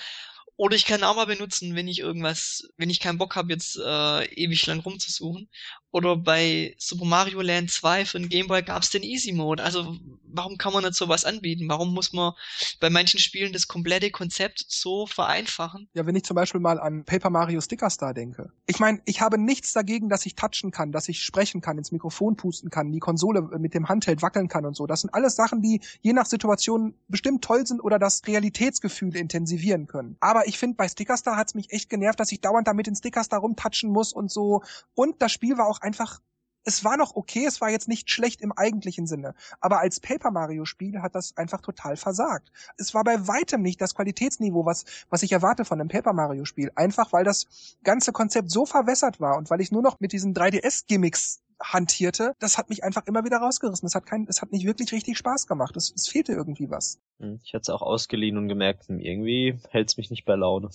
oder 0.55 0.75
ich 0.75 0.85
kann 0.85 1.01
mal 1.01 1.25
benutzen, 1.25 1.75
wenn 1.75 1.87
ich 1.87 1.99
irgendwas, 1.99 2.69
wenn 2.77 2.89
ich 2.89 2.99
keinen 2.99 3.17
Bock 3.17 3.35
habe, 3.35 3.51
jetzt 3.51 3.77
äh, 3.77 4.25
ewig 4.33 4.65
lang 4.67 4.79
rumzusuchen. 4.79 5.49
Oder 5.91 6.17
bei 6.17 6.75
Super 6.79 7.05
Mario 7.05 7.41
Land 7.41 7.69
2 7.69 8.05
für 8.05 8.19
den 8.19 8.27
Game 8.27 8.47
Boy 8.47 8.63
gab 8.63 8.81
es 8.81 8.89
den 8.89 9.03
Easy 9.03 9.31
Mode. 9.31 9.63
Also 9.63 9.95
warum 10.23 10.57
kann 10.57 10.73
man 10.73 10.83
nicht 10.83 10.95
sowas 10.95 11.23
anbieten? 11.23 11.69
Warum 11.69 11.93
muss 11.93 12.13
man 12.13 12.33
bei 12.79 12.89
manchen 12.89 13.19
Spielen 13.19 13.53
das 13.53 13.67
komplette 13.67 14.09
Konzept 14.09 14.65
so 14.67 15.05
vereinfachen? 15.05 15.87
Ja, 15.93 16.07
wenn 16.07 16.15
ich 16.15 16.23
zum 16.23 16.33
Beispiel 16.33 16.59
mal 16.59 16.79
an 16.79 17.05
Paper 17.05 17.29
Mario 17.29 17.61
Sticker 17.61 17.91
Star 17.91 18.15
denke. 18.15 18.51
Ich 18.65 18.79
meine, 18.79 19.01
ich 19.05 19.21
habe 19.21 19.37
nichts 19.37 19.73
dagegen, 19.73 20.09
dass 20.09 20.25
ich 20.25 20.33
touchen 20.33 20.71
kann, 20.71 20.91
dass 20.91 21.09
ich 21.09 21.23
sprechen 21.23 21.61
kann, 21.61 21.77
ins 21.77 21.91
Mikrofon 21.91 22.37
pusten 22.37 22.71
kann, 22.71 22.91
die 22.91 22.99
Konsole 22.99 23.43
mit 23.59 23.75
dem 23.75 23.87
Handheld 23.87 24.23
wackeln 24.23 24.47
kann 24.47 24.65
und 24.65 24.75
so. 24.75 24.87
Das 24.87 25.01
sind 25.01 25.13
alles 25.13 25.35
Sachen, 25.35 25.61
die 25.61 25.81
je 26.01 26.13
nach 26.13 26.25
Situation 26.25 26.95
bestimmt 27.07 27.43
toll 27.43 27.67
sind 27.67 27.81
oder 27.81 27.99
das 27.99 28.21
Realitätsgefühl 28.25 29.15
intensivieren 29.15 29.85
können. 29.85 30.17
Aber 30.19 30.42
ich 30.45 30.57
finde, 30.57 30.75
bei 30.75 30.87
Sticker 30.87 31.17
Star 31.17 31.37
hat 31.37 31.47
es 31.47 31.55
mich 31.55 31.71
echt 31.71 31.89
genervt, 31.89 32.19
dass 32.19 32.31
ich 32.31 32.41
dauernd 32.41 32.67
damit 32.67 32.87
in 32.87 32.95
Sticker 32.95 33.23
Star 33.23 33.39
rumtatschen 33.39 33.91
muss 33.91 34.13
und 34.13 34.31
so. 34.31 34.63
Und 34.95 35.21
das 35.21 35.31
Spiel 35.31 35.57
war 35.57 35.67
auch 35.67 35.81
einfach 35.81 36.21
es 36.65 36.83
war 36.83 36.97
noch 36.97 37.15
okay, 37.15 37.45
es 37.45 37.61
war 37.61 37.69
jetzt 37.69 37.87
nicht 37.87 38.09
schlecht 38.09 38.41
im 38.41 38.51
eigentlichen 38.51 39.07
Sinne, 39.07 39.35
aber 39.59 39.79
als 39.79 39.99
Paper 39.99 40.31
Mario 40.31 40.65
Spiel 40.65 41.01
hat 41.01 41.15
das 41.15 41.35
einfach 41.37 41.61
total 41.61 41.97
versagt. 41.97 42.51
Es 42.77 42.93
war 42.93 43.03
bei 43.03 43.27
weitem 43.27 43.61
nicht 43.61 43.81
das 43.81 43.95
Qualitätsniveau, 43.95 44.65
was 44.65 44.85
was 45.09 45.23
ich 45.23 45.31
erwarte 45.31 45.65
von 45.65 45.79
einem 45.79 45.89
Paper 45.89 46.13
Mario 46.13 46.45
Spiel, 46.45 46.71
einfach 46.75 47.11
weil 47.13 47.23
das 47.23 47.47
ganze 47.83 48.11
Konzept 48.11 48.49
so 48.51 48.65
verwässert 48.65 49.19
war 49.19 49.37
und 49.37 49.49
weil 49.49 49.61
ich 49.61 49.71
nur 49.71 49.81
noch 49.81 49.99
mit 49.99 50.13
diesen 50.13 50.33
3DS 50.33 50.85
Gimmicks 50.87 51.42
hantierte, 51.61 52.33
das 52.39 52.57
hat 52.57 52.69
mich 52.69 52.83
einfach 52.83 53.05
immer 53.07 53.23
wieder 53.25 53.37
rausgerissen. 53.37 53.85
Es 53.85 53.95
hat 53.95 54.05
kein, 54.05 54.25
es 54.29 54.41
hat 54.41 54.51
nicht 54.51 54.65
wirklich 54.65 54.91
richtig 54.91 55.17
Spaß 55.17 55.47
gemacht. 55.47 55.75
Es, 55.77 55.93
es 55.95 56.07
fehlte 56.07 56.33
irgendwie 56.33 56.69
was. 56.69 56.99
Hm, 57.19 57.39
ich 57.43 57.53
hatte 57.53 57.63
es 57.63 57.69
auch 57.69 57.81
ausgeliehen 57.81 58.37
und 58.37 58.47
gemerkt, 58.47 58.87
hm, 58.87 58.99
irgendwie 58.99 59.59
hält 59.69 59.89
es 59.89 59.97
mich 59.97 60.09
nicht 60.09 60.25
bei 60.25 60.35
Laune. 60.35 60.69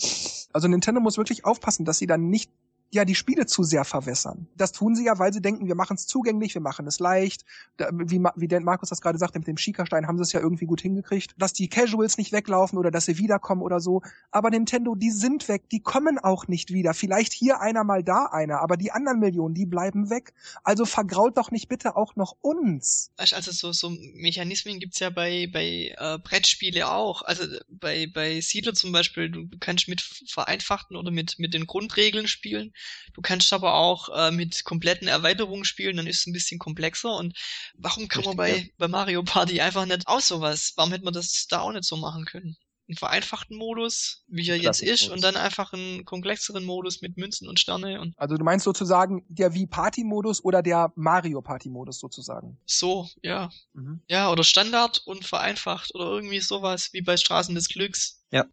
Also 0.52 0.68
Nintendo 0.68 1.00
muss 1.00 1.18
wirklich 1.18 1.44
aufpassen, 1.44 1.84
dass 1.84 1.98
sie 1.98 2.06
dann 2.06 2.28
nicht 2.28 2.50
ja 2.90 3.04
die 3.04 3.14
Spiele 3.14 3.46
zu 3.46 3.62
sehr 3.62 3.84
verwässern. 3.84 4.48
Das 4.56 4.72
tun 4.72 4.94
sie 4.94 5.04
ja, 5.04 5.18
weil 5.18 5.32
sie 5.32 5.42
denken, 5.42 5.66
wir 5.66 5.74
machen 5.74 5.96
es 5.96 6.06
zugänglich, 6.06 6.54
wir 6.54 6.62
machen 6.62 6.86
es 6.86 6.98
leicht. 7.00 7.44
Wie, 7.92 8.22
wie 8.36 8.48
der 8.48 8.60
Markus 8.60 8.88
das 8.88 9.00
gerade 9.00 9.18
sagte, 9.18 9.38
mit 9.38 9.48
dem 9.48 9.58
Schiekerstein 9.58 10.06
haben 10.06 10.16
sie 10.16 10.22
es 10.22 10.32
ja 10.32 10.40
irgendwie 10.40 10.64
gut 10.64 10.80
hingekriegt, 10.80 11.34
dass 11.36 11.52
die 11.52 11.68
Casuals 11.68 12.16
nicht 12.16 12.32
weglaufen 12.32 12.78
oder 12.78 12.90
dass 12.90 13.04
sie 13.04 13.18
wiederkommen 13.18 13.62
oder 13.62 13.80
so. 13.80 14.02
Aber 14.30 14.50
Nintendo, 14.50 14.94
die 14.94 15.10
sind 15.10 15.48
weg, 15.48 15.68
die 15.70 15.80
kommen 15.80 16.18
auch 16.18 16.48
nicht 16.48 16.72
wieder. 16.72 16.94
Vielleicht 16.94 17.32
hier 17.32 17.60
einer 17.60 17.84
mal 17.84 18.02
da 18.02 18.26
einer, 18.26 18.60
aber 18.60 18.76
die 18.76 18.90
anderen 18.90 19.20
Millionen, 19.20 19.54
die 19.54 19.66
bleiben 19.66 20.08
weg. 20.08 20.32
Also 20.64 20.86
vergrault 20.86 21.36
doch 21.36 21.50
nicht 21.50 21.68
bitte 21.68 21.96
auch 21.96 22.16
noch 22.16 22.36
uns. 22.40 23.12
Also 23.16 23.52
so, 23.52 23.72
so 23.72 23.90
Mechanismen 24.14 24.78
gibt's 24.78 24.98
ja 24.98 25.10
bei, 25.10 25.48
bei 25.52 25.94
äh, 25.98 26.18
Brettspiele 26.18 26.90
auch. 26.90 27.22
Also 27.22 27.44
bei, 27.68 28.06
bei 28.12 28.40
Siedler 28.40 28.72
zum 28.72 28.92
Beispiel, 28.92 29.30
du 29.30 29.46
kannst 29.60 29.88
mit 29.88 30.00
vereinfachten 30.00 30.96
oder 30.96 31.10
mit, 31.10 31.38
mit 31.38 31.52
den 31.52 31.66
Grundregeln 31.66 32.28
spielen. 32.28 32.72
Du 33.14 33.20
kannst 33.22 33.52
aber 33.52 33.74
auch 33.74 34.08
äh, 34.10 34.30
mit 34.30 34.64
kompletten 34.64 35.08
Erweiterungen 35.08 35.64
spielen, 35.64 35.96
dann 35.96 36.06
ist 36.06 36.20
es 36.20 36.26
ein 36.26 36.32
bisschen 36.32 36.58
komplexer. 36.58 37.16
Und 37.16 37.36
warum 37.76 38.08
kann 38.08 38.20
Richtig, 38.20 38.36
man 38.36 38.36
bei, 38.36 38.56
ja. 38.58 38.64
bei 38.78 38.88
Mario 38.88 39.22
Party 39.22 39.60
einfach 39.60 39.86
nicht 39.86 40.06
aus 40.06 40.28
sowas? 40.28 40.72
Warum 40.76 40.92
hätte 40.92 41.04
man 41.04 41.14
das 41.14 41.46
da 41.48 41.60
auch 41.60 41.72
nicht 41.72 41.84
so 41.84 41.96
machen 41.96 42.24
können? 42.24 42.56
einen 42.88 42.96
vereinfachten 42.96 43.56
Modus, 43.56 44.24
wie 44.28 44.48
er 44.48 44.56
jetzt 44.56 44.80
ist, 44.80 45.08
und 45.10 45.22
dann 45.22 45.36
einfach 45.36 45.72
einen 45.72 46.04
komplexeren 46.04 46.64
Modus 46.64 47.02
mit 47.02 47.16
Münzen 47.18 47.46
und 47.48 47.60
Sterne 47.60 48.00
und. 48.00 48.14
Also 48.16 48.36
du 48.36 48.44
meinst 48.44 48.64
sozusagen 48.64 49.24
der 49.28 49.52
Wii 49.52 49.66
Party 49.66 50.04
Modus 50.04 50.42
oder 50.42 50.62
der 50.62 50.92
Mario 50.96 51.42
Party 51.42 51.68
Modus 51.68 51.98
sozusagen? 51.98 52.58
So, 52.64 53.08
ja. 53.22 53.50
Mhm. 53.74 54.00
Ja, 54.08 54.30
oder 54.30 54.42
Standard 54.42 55.02
und 55.04 55.24
vereinfacht 55.24 55.94
oder 55.94 56.06
irgendwie 56.06 56.40
sowas 56.40 56.92
wie 56.92 57.02
bei 57.02 57.16
Straßen 57.16 57.54
des 57.54 57.68
Glücks. 57.68 58.24
Ja. 58.30 58.46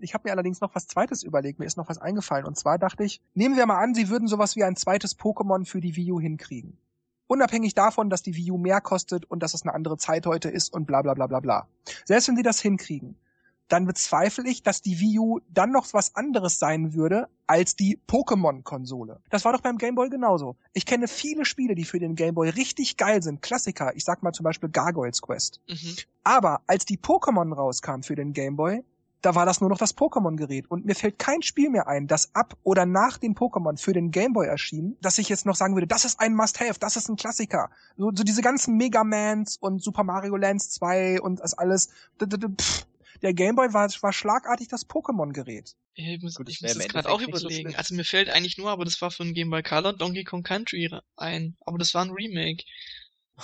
Ich 0.00 0.14
habe 0.14 0.28
mir 0.28 0.32
allerdings 0.32 0.60
noch 0.60 0.74
was 0.74 0.86
Zweites 0.86 1.22
überlegt, 1.22 1.58
mir 1.58 1.66
ist 1.66 1.76
noch 1.76 1.88
was 1.88 1.98
eingefallen. 1.98 2.46
Und 2.46 2.56
zwar 2.56 2.78
dachte 2.78 3.04
ich, 3.04 3.20
nehmen 3.34 3.56
wir 3.56 3.66
mal 3.66 3.82
an, 3.82 3.94
sie 3.94 4.08
würden 4.08 4.28
sowas 4.28 4.56
wie 4.56 4.64
ein 4.64 4.76
zweites 4.76 5.18
Pokémon 5.18 5.66
für 5.66 5.80
die 5.80 5.96
Wii 5.96 6.12
U 6.12 6.20
hinkriegen. 6.20 6.78
Unabhängig 7.26 7.74
davon, 7.74 8.08
dass 8.08 8.22
die 8.22 8.34
Wii 8.36 8.52
U 8.52 8.58
mehr 8.58 8.80
kostet 8.80 9.24
und 9.26 9.42
dass 9.42 9.54
es 9.54 9.62
eine 9.62 9.74
andere 9.74 9.98
Zeit 9.98 10.26
heute 10.26 10.48
ist 10.48 10.72
und 10.72 10.86
bla 10.86 11.02
bla 11.02 11.14
bla 11.14 11.26
bla 11.26 11.40
bla. 11.40 11.68
Selbst 12.06 12.28
wenn 12.28 12.36
sie 12.36 12.42
das 12.42 12.60
hinkriegen, 12.60 13.16
dann 13.68 13.84
bezweifle 13.84 14.48
ich, 14.48 14.62
dass 14.62 14.80
die 14.80 14.98
Wii 14.98 15.18
U 15.18 15.40
dann 15.50 15.70
noch 15.70 15.92
was 15.92 16.16
anderes 16.16 16.58
sein 16.58 16.94
würde 16.94 17.28
als 17.46 17.76
die 17.76 18.00
Pokémon-Konsole. 18.08 19.20
Das 19.28 19.44
war 19.44 19.52
doch 19.52 19.60
beim 19.60 19.76
Game 19.78 19.94
Boy 19.94 20.08
genauso. 20.08 20.56
Ich 20.72 20.86
kenne 20.86 21.06
viele 21.06 21.44
Spiele, 21.44 21.74
die 21.74 21.84
für 21.84 21.98
den 21.98 22.14
Game 22.14 22.34
Boy 22.34 22.48
richtig 22.48 22.96
geil 22.96 23.22
sind. 23.22 23.42
Klassiker. 23.42 23.94
Ich 23.94 24.04
sag 24.04 24.22
mal 24.22 24.32
zum 24.32 24.44
Beispiel 24.44 24.70
Gargoyles 24.70 25.20
Quest. 25.20 25.60
Mhm. 25.68 25.96
Aber 26.24 26.62
als 26.66 26.86
die 26.86 26.98
Pokémon 26.98 27.54
rauskam 27.54 28.00
für 28.00 28.16
den 28.16 28.32
Game 28.32 28.56
Boy, 28.56 28.84
da 29.22 29.34
war 29.34 29.46
das 29.46 29.60
nur 29.60 29.70
noch 29.70 29.78
das 29.78 29.96
Pokémon-Gerät. 29.96 30.70
Und 30.70 30.84
mir 30.84 30.94
fällt 30.94 31.18
kein 31.18 31.42
Spiel 31.42 31.70
mehr 31.70 31.88
ein, 31.88 32.06
das 32.06 32.34
ab 32.34 32.56
oder 32.62 32.86
nach 32.86 33.18
den 33.18 33.34
Pokémon 33.34 33.80
für 33.80 33.92
den 33.92 34.10
Gameboy 34.10 34.46
erschien, 34.46 34.96
dass 35.00 35.18
ich 35.18 35.28
jetzt 35.28 35.46
noch 35.46 35.56
sagen 35.56 35.74
würde, 35.74 35.86
das 35.86 36.04
ist 36.04 36.20
ein 36.20 36.34
Must-Have, 36.34 36.78
das 36.78 36.96
ist 36.96 37.08
ein 37.08 37.16
Klassiker. 37.16 37.70
So, 37.96 38.10
so 38.14 38.22
diese 38.22 38.42
ganzen 38.42 38.76
Megamans 38.76 39.56
und 39.56 39.82
Super 39.82 40.04
Mario 40.04 40.36
Lands 40.36 40.70
2 40.70 41.20
und 41.20 41.40
das 41.40 41.54
alles. 41.54 41.88
Der 43.20 43.34
Gameboy 43.34 43.72
war, 43.74 43.88
war 44.00 44.12
schlagartig 44.12 44.68
das 44.68 44.88
Pokémon-Gerät. 44.88 45.74
Ich 45.94 46.22
muss, 46.22 46.36
Gut, 46.36 46.48
ich 46.48 46.62
muss 46.62 46.74
das 46.74 46.86
gerade 46.86 47.10
auch 47.10 47.20
überlegen. 47.20 47.72
So 47.72 47.76
also 47.76 47.94
mir 47.94 48.04
fällt 48.04 48.28
eigentlich 48.28 48.56
nur, 48.56 48.70
aber 48.70 48.84
das 48.84 49.00
war 49.02 49.10
für 49.10 49.24
ein 49.24 49.34
Game 49.34 49.50
Boy 49.50 49.64
Color 49.64 49.94
Donkey 49.94 50.22
Kong 50.22 50.44
Country 50.44 50.88
ein. 51.16 51.56
Aber 51.66 51.78
das 51.78 51.92
war 51.94 52.04
ein 52.04 52.12
Remake. 52.12 52.62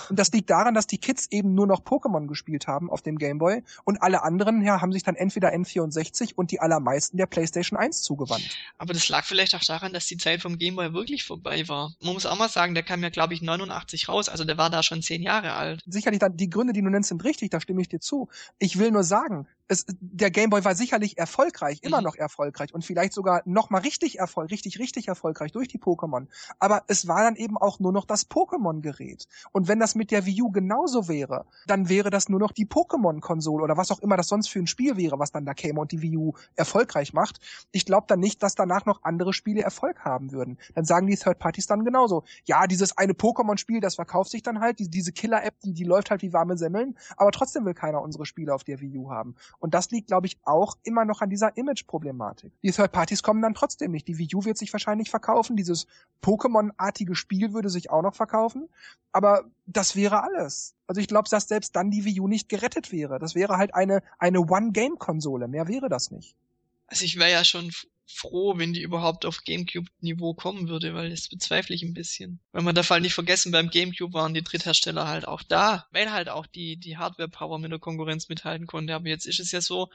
Und 0.09 0.19
das 0.19 0.31
liegt 0.33 0.51
daran, 0.51 0.75
dass 0.75 0.87
die 0.87 0.99
Kids 0.99 1.27
eben 1.31 1.55
nur 1.55 1.67
noch 1.67 1.83
Pokémon 1.83 2.27
gespielt 2.27 2.67
haben 2.67 2.91
auf 2.91 3.03
dem 3.03 3.19
Gameboy 3.19 3.63
und 3.85 4.03
alle 4.03 4.23
anderen 4.23 4.63
ja, 4.63 4.81
haben 4.81 4.93
sich 4.93 5.03
dann 5.03 5.15
entweder 5.15 5.53
N64 5.53 6.35
und 6.35 6.51
die 6.51 6.61
allermeisten 6.61 7.17
der 7.17 7.27
PlayStation 7.27 7.79
1 7.79 8.03
zugewandt. 8.03 8.49
Aber 8.79 8.93
das 8.93 9.09
lag 9.09 9.25
vielleicht 9.25 9.55
auch 9.55 9.65
daran, 9.65 9.93
dass 9.93 10.07
die 10.07 10.17
Zeit 10.17 10.43
vom 10.43 10.59
Gameboy 10.59 10.93
wirklich 10.93 11.25
vorbei 11.25 11.69
war. 11.69 11.95
Man 12.03 12.15
muss 12.15 12.27
auch 12.27 12.39
mal 12.39 12.49
sagen, 12.49 12.75
der 12.75 12.83
kam 12.83 13.03
ja, 13.03 13.11
glaube 13.11 13.35
ich, 13.35 13.43
89 13.43 14.09
raus, 14.09 14.29
also 14.29 14.45
der 14.45 14.59
war 14.59 14.71
da 14.71 14.83
schon 14.83 15.03
zehn 15.03 15.23
Jahre 15.23 15.53
alt. 15.55 15.83
Sicherlich, 15.87 16.21
dann, 16.21 16.37
die 16.37 16.51
Gründe, 16.51 16.73
die 16.73 16.83
du 16.83 16.91
nennst, 16.91 17.09
sind 17.09 17.25
richtig, 17.25 17.51
da 17.51 17.61
stimme 17.61 17.81
ich 17.81 17.89
dir 17.89 18.01
zu. 18.01 18.29
Ich 18.59 18.79
will 18.79 18.91
nur 18.91 19.05
sagen, 19.05 19.47
es, 19.69 19.87
der 19.89 20.31
Gameboy 20.31 20.65
war 20.65 20.75
sicherlich 20.75 21.17
erfolgreich, 21.19 21.79
immer 21.83 21.99
mhm. 21.99 22.05
noch 22.05 22.17
erfolgreich 22.17 22.75
und 22.75 22.85
vielleicht 22.85 23.13
sogar 23.13 23.43
noch 23.45 23.71
mal 23.71 23.81
richtig 23.81 24.19
erfolgreich, 24.19 24.53
richtig, 24.53 24.79
richtig 24.79 25.09
erfolgreich 25.09 25.53
durch 25.53 25.69
die 25.69 25.79
Pokémon. 25.79 26.27
Aber 26.59 26.83
es 26.87 27.09
war 27.09 27.23
dann 27.23 27.37
eben 27.37 27.57
auch 27.57 27.79
nur 27.79 27.93
noch 27.93 28.05
das 28.05 28.29
Pokémon-Gerät. 28.29 29.27
Und 29.53 29.69
wenn 29.69 29.81
das 29.81 29.95
mit 29.95 30.11
der 30.11 30.27
Wii 30.27 30.43
U 30.43 30.51
genauso 30.51 31.09
wäre, 31.09 31.47
dann 31.67 31.89
wäre 31.89 32.11
das 32.11 32.29
nur 32.29 32.41
noch 32.41 32.53
die 32.53 32.67
Pokémon-Konsole 32.67 33.65
oder 33.65 33.77
was 33.77 33.91
auch 33.91 34.01
immer 34.01 34.17
das 34.17 34.29
sonst 34.29 34.49
für 34.49 34.59
ein 34.59 34.67
Spiel 34.67 34.97
wäre, 34.97 35.19
was 35.19 35.33
dann 35.33 35.47
da 35.47 35.55
käme 35.55 35.81
und 35.81 35.93
die 35.93 36.03
Wii 36.03 36.17
U 36.17 36.33
erfolgreich 36.57 37.13
macht. 37.15 37.41
Ich 37.73 37.87
glaube 37.87 38.07
dann 38.09 38.21
nicht, 38.21 38.43
dass 38.43 38.55
danach 38.55 38.85
noch 38.85 39.03
andere 39.03 39.33
Spiele 39.33 39.63
Erfolg 39.63 40.05
haben 40.05 40.33
würden. 40.33 40.59
Dann 40.75 40.85
sagen 40.85 41.07
die 41.07 41.17
Third 41.17 41.39
Parties 41.39 41.67
dann 41.67 41.85
genauso. 41.85 42.25
Ja, 42.45 42.67
dieses 42.67 42.99
eine 42.99 43.15
Pokémon-Spiel, 43.15 43.81
das 43.81 43.95
verkauft 43.95 44.31
sich 44.31 44.43
dann 44.43 44.61
halt, 44.61 44.79
die, 44.79 44.89
diese 44.89 45.13
Killer-App, 45.13 45.59
die, 45.61 45.73
die 45.73 45.85
läuft 45.85 46.11
halt 46.11 46.23
wie 46.23 46.33
warme 46.33 46.59
Semmeln, 46.59 46.97
aber 47.17 47.31
trotzdem 47.31 47.65
will 47.65 47.75
keiner 47.75 48.03
unsere 48.03 48.27
Spiele 48.27 48.55
auf 48.55 48.65
der 48.65 48.81
Wii 48.81 48.99
U 48.99 49.11
haben. 49.11 49.35
Und 49.59 49.75
das 49.75 49.91
liegt, 49.91 50.09
glaube 50.09 50.27
ich, 50.27 50.39
auch 50.45 50.77
immer 50.83 51.05
noch 51.05 51.21
an 51.21 51.31
dieser 51.31 51.57
Image-Problematik. 51.57 52.53
Die 52.63 52.71
Third 52.71 52.93
Parties 52.93 53.23
kommen 53.23 53.43
dann 53.43 53.55
trotzdem 53.55 53.91
nicht. 53.91 54.09
Die 54.09 54.19
Wii 54.19 54.35
U 54.35 54.45
wird 54.45 54.59
sich 54.59 54.73
wahrscheinlich 54.73 55.11
verkaufen, 55.11 55.57
dieses 55.57 55.87
Pokémon-artige 56.23 57.15
Spiel 57.15 57.53
würde 57.53 57.71
sich 57.71 57.91
auch 57.91 58.03
noch 58.03 58.15
verkaufen, 58.15 58.69
aber 59.13 59.45
das 59.67 59.97
wäre 59.97 60.23
alles. 60.23 60.75
Also 60.87 61.01
ich 61.01 61.09
glaube, 61.09 61.29
dass 61.29 61.49
selbst 61.49 61.77
dann 61.77 61.91
die 61.91 62.05
Wii 62.05 62.21
U 62.21 62.29
nicht 62.29 62.49
gerettet 62.49 62.93
wäre. 62.93 63.19
Das 63.19 63.35
wäre 63.35 63.57
halt 63.57 63.75
eine, 63.75 64.03
eine 64.19 64.41
One-Game-Konsole. 64.41 65.49
Mehr 65.49 65.69
wäre 65.69 65.89
das 65.89 66.11
nicht. 66.11 66.37
Also 66.87 67.05
ich 67.05 67.17
wäre 67.17 67.31
ja 67.31 67.45
schon 67.45 67.71
froh, 68.07 68.59
wenn 68.59 68.73
die 68.73 68.83
überhaupt 68.83 69.25
auf 69.25 69.45
Gamecube-Niveau 69.45 70.35
kommen 70.35 70.69
würde, 70.69 70.95
weil 70.95 71.11
das 71.11 71.29
bezweifle 71.29 71.75
ich 71.75 71.83
ein 71.83 71.95
bisschen. 71.95 72.41
Weil 72.53 72.63
man 72.63 72.75
darf 72.75 72.91
halt 72.91 73.03
nicht 73.03 73.15
vergessen, 73.15 73.53
beim 73.53 73.71
Gamecube 73.71 74.13
waren 74.13 74.35
die 74.35 74.43
Dritthersteller 74.43 75.09
halt 75.09 75.27
auch 75.27 75.43
da, 75.43 75.87
weil 75.91 76.13
halt 76.13 76.29
auch 76.29 76.47
die, 76.47 76.77
die 76.77 76.97
Hardware-Power 76.97 77.59
mit 77.59 77.73
der 77.73 77.79
Konkurrenz 77.79 78.29
mithalten 78.29 78.67
konnte. 78.67 78.95
Aber 78.95 79.09
jetzt 79.09 79.27
ist 79.27 79.41
es 79.41 79.53
ja 79.53 79.61
so, 79.61 79.91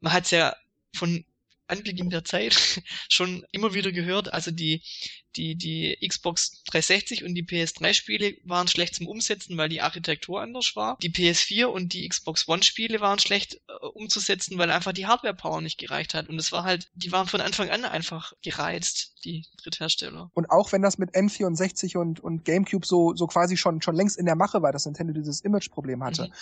man 0.00 0.12
hat 0.12 0.24
es 0.24 0.30
ja 0.32 0.54
von 0.94 1.24
Anbeginn 1.68 2.10
der 2.10 2.24
Zeit 2.24 2.54
schon 3.08 3.44
immer 3.52 3.74
wieder 3.74 3.92
gehört. 3.92 4.32
Also 4.32 4.50
die, 4.50 4.82
die, 5.36 5.56
die 5.56 5.96
Xbox 6.06 6.62
360 6.64 7.24
und 7.24 7.34
die 7.34 7.44
PS3 7.44 7.94
Spiele 7.94 8.36
waren 8.44 8.68
schlecht 8.68 8.94
zum 8.94 9.06
Umsetzen, 9.06 9.56
weil 9.56 9.68
die 9.68 9.80
Architektur 9.80 10.40
anders 10.40 10.76
war. 10.76 10.96
Die 11.02 11.10
PS4 11.10 11.66
und 11.66 11.92
die 11.92 12.08
Xbox 12.08 12.48
One 12.48 12.62
Spiele 12.62 13.00
waren 13.00 13.18
schlecht 13.18 13.60
äh, 13.68 13.86
umzusetzen, 13.94 14.58
weil 14.58 14.70
einfach 14.70 14.92
die 14.92 15.06
Hardware 15.06 15.34
Power 15.34 15.60
nicht 15.60 15.78
gereicht 15.78 16.14
hat. 16.14 16.28
Und 16.28 16.38
es 16.38 16.52
war 16.52 16.64
halt, 16.64 16.90
die 16.94 17.12
waren 17.12 17.28
von 17.28 17.40
Anfang 17.40 17.70
an 17.70 17.84
einfach 17.84 18.32
gereizt, 18.42 19.14
die 19.24 19.44
Dritthersteller. 19.62 20.30
Und 20.34 20.50
auch 20.50 20.72
wenn 20.72 20.82
das 20.82 20.98
mit 20.98 21.14
N64 21.14 21.96
und, 21.98 22.20
und 22.20 22.44
GameCube 22.44 22.86
so, 22.86 23.14
so 23.14 23.26
quasi 23.26 23.56
schon, 23.56 23.82
schon 23.82 23.96
längst 23.96 24.18
in 24.18 24.26
der 24.26 24.36
Mache 24.36 24.62
war, 24.62 24.72
dass 24.72 24.86
Nintendo 24.86 25.12
dieses 25.12 25.40
Image-Problem 25.40 26.02
hatte, 26.02 26.28
mhm 26.28 26.32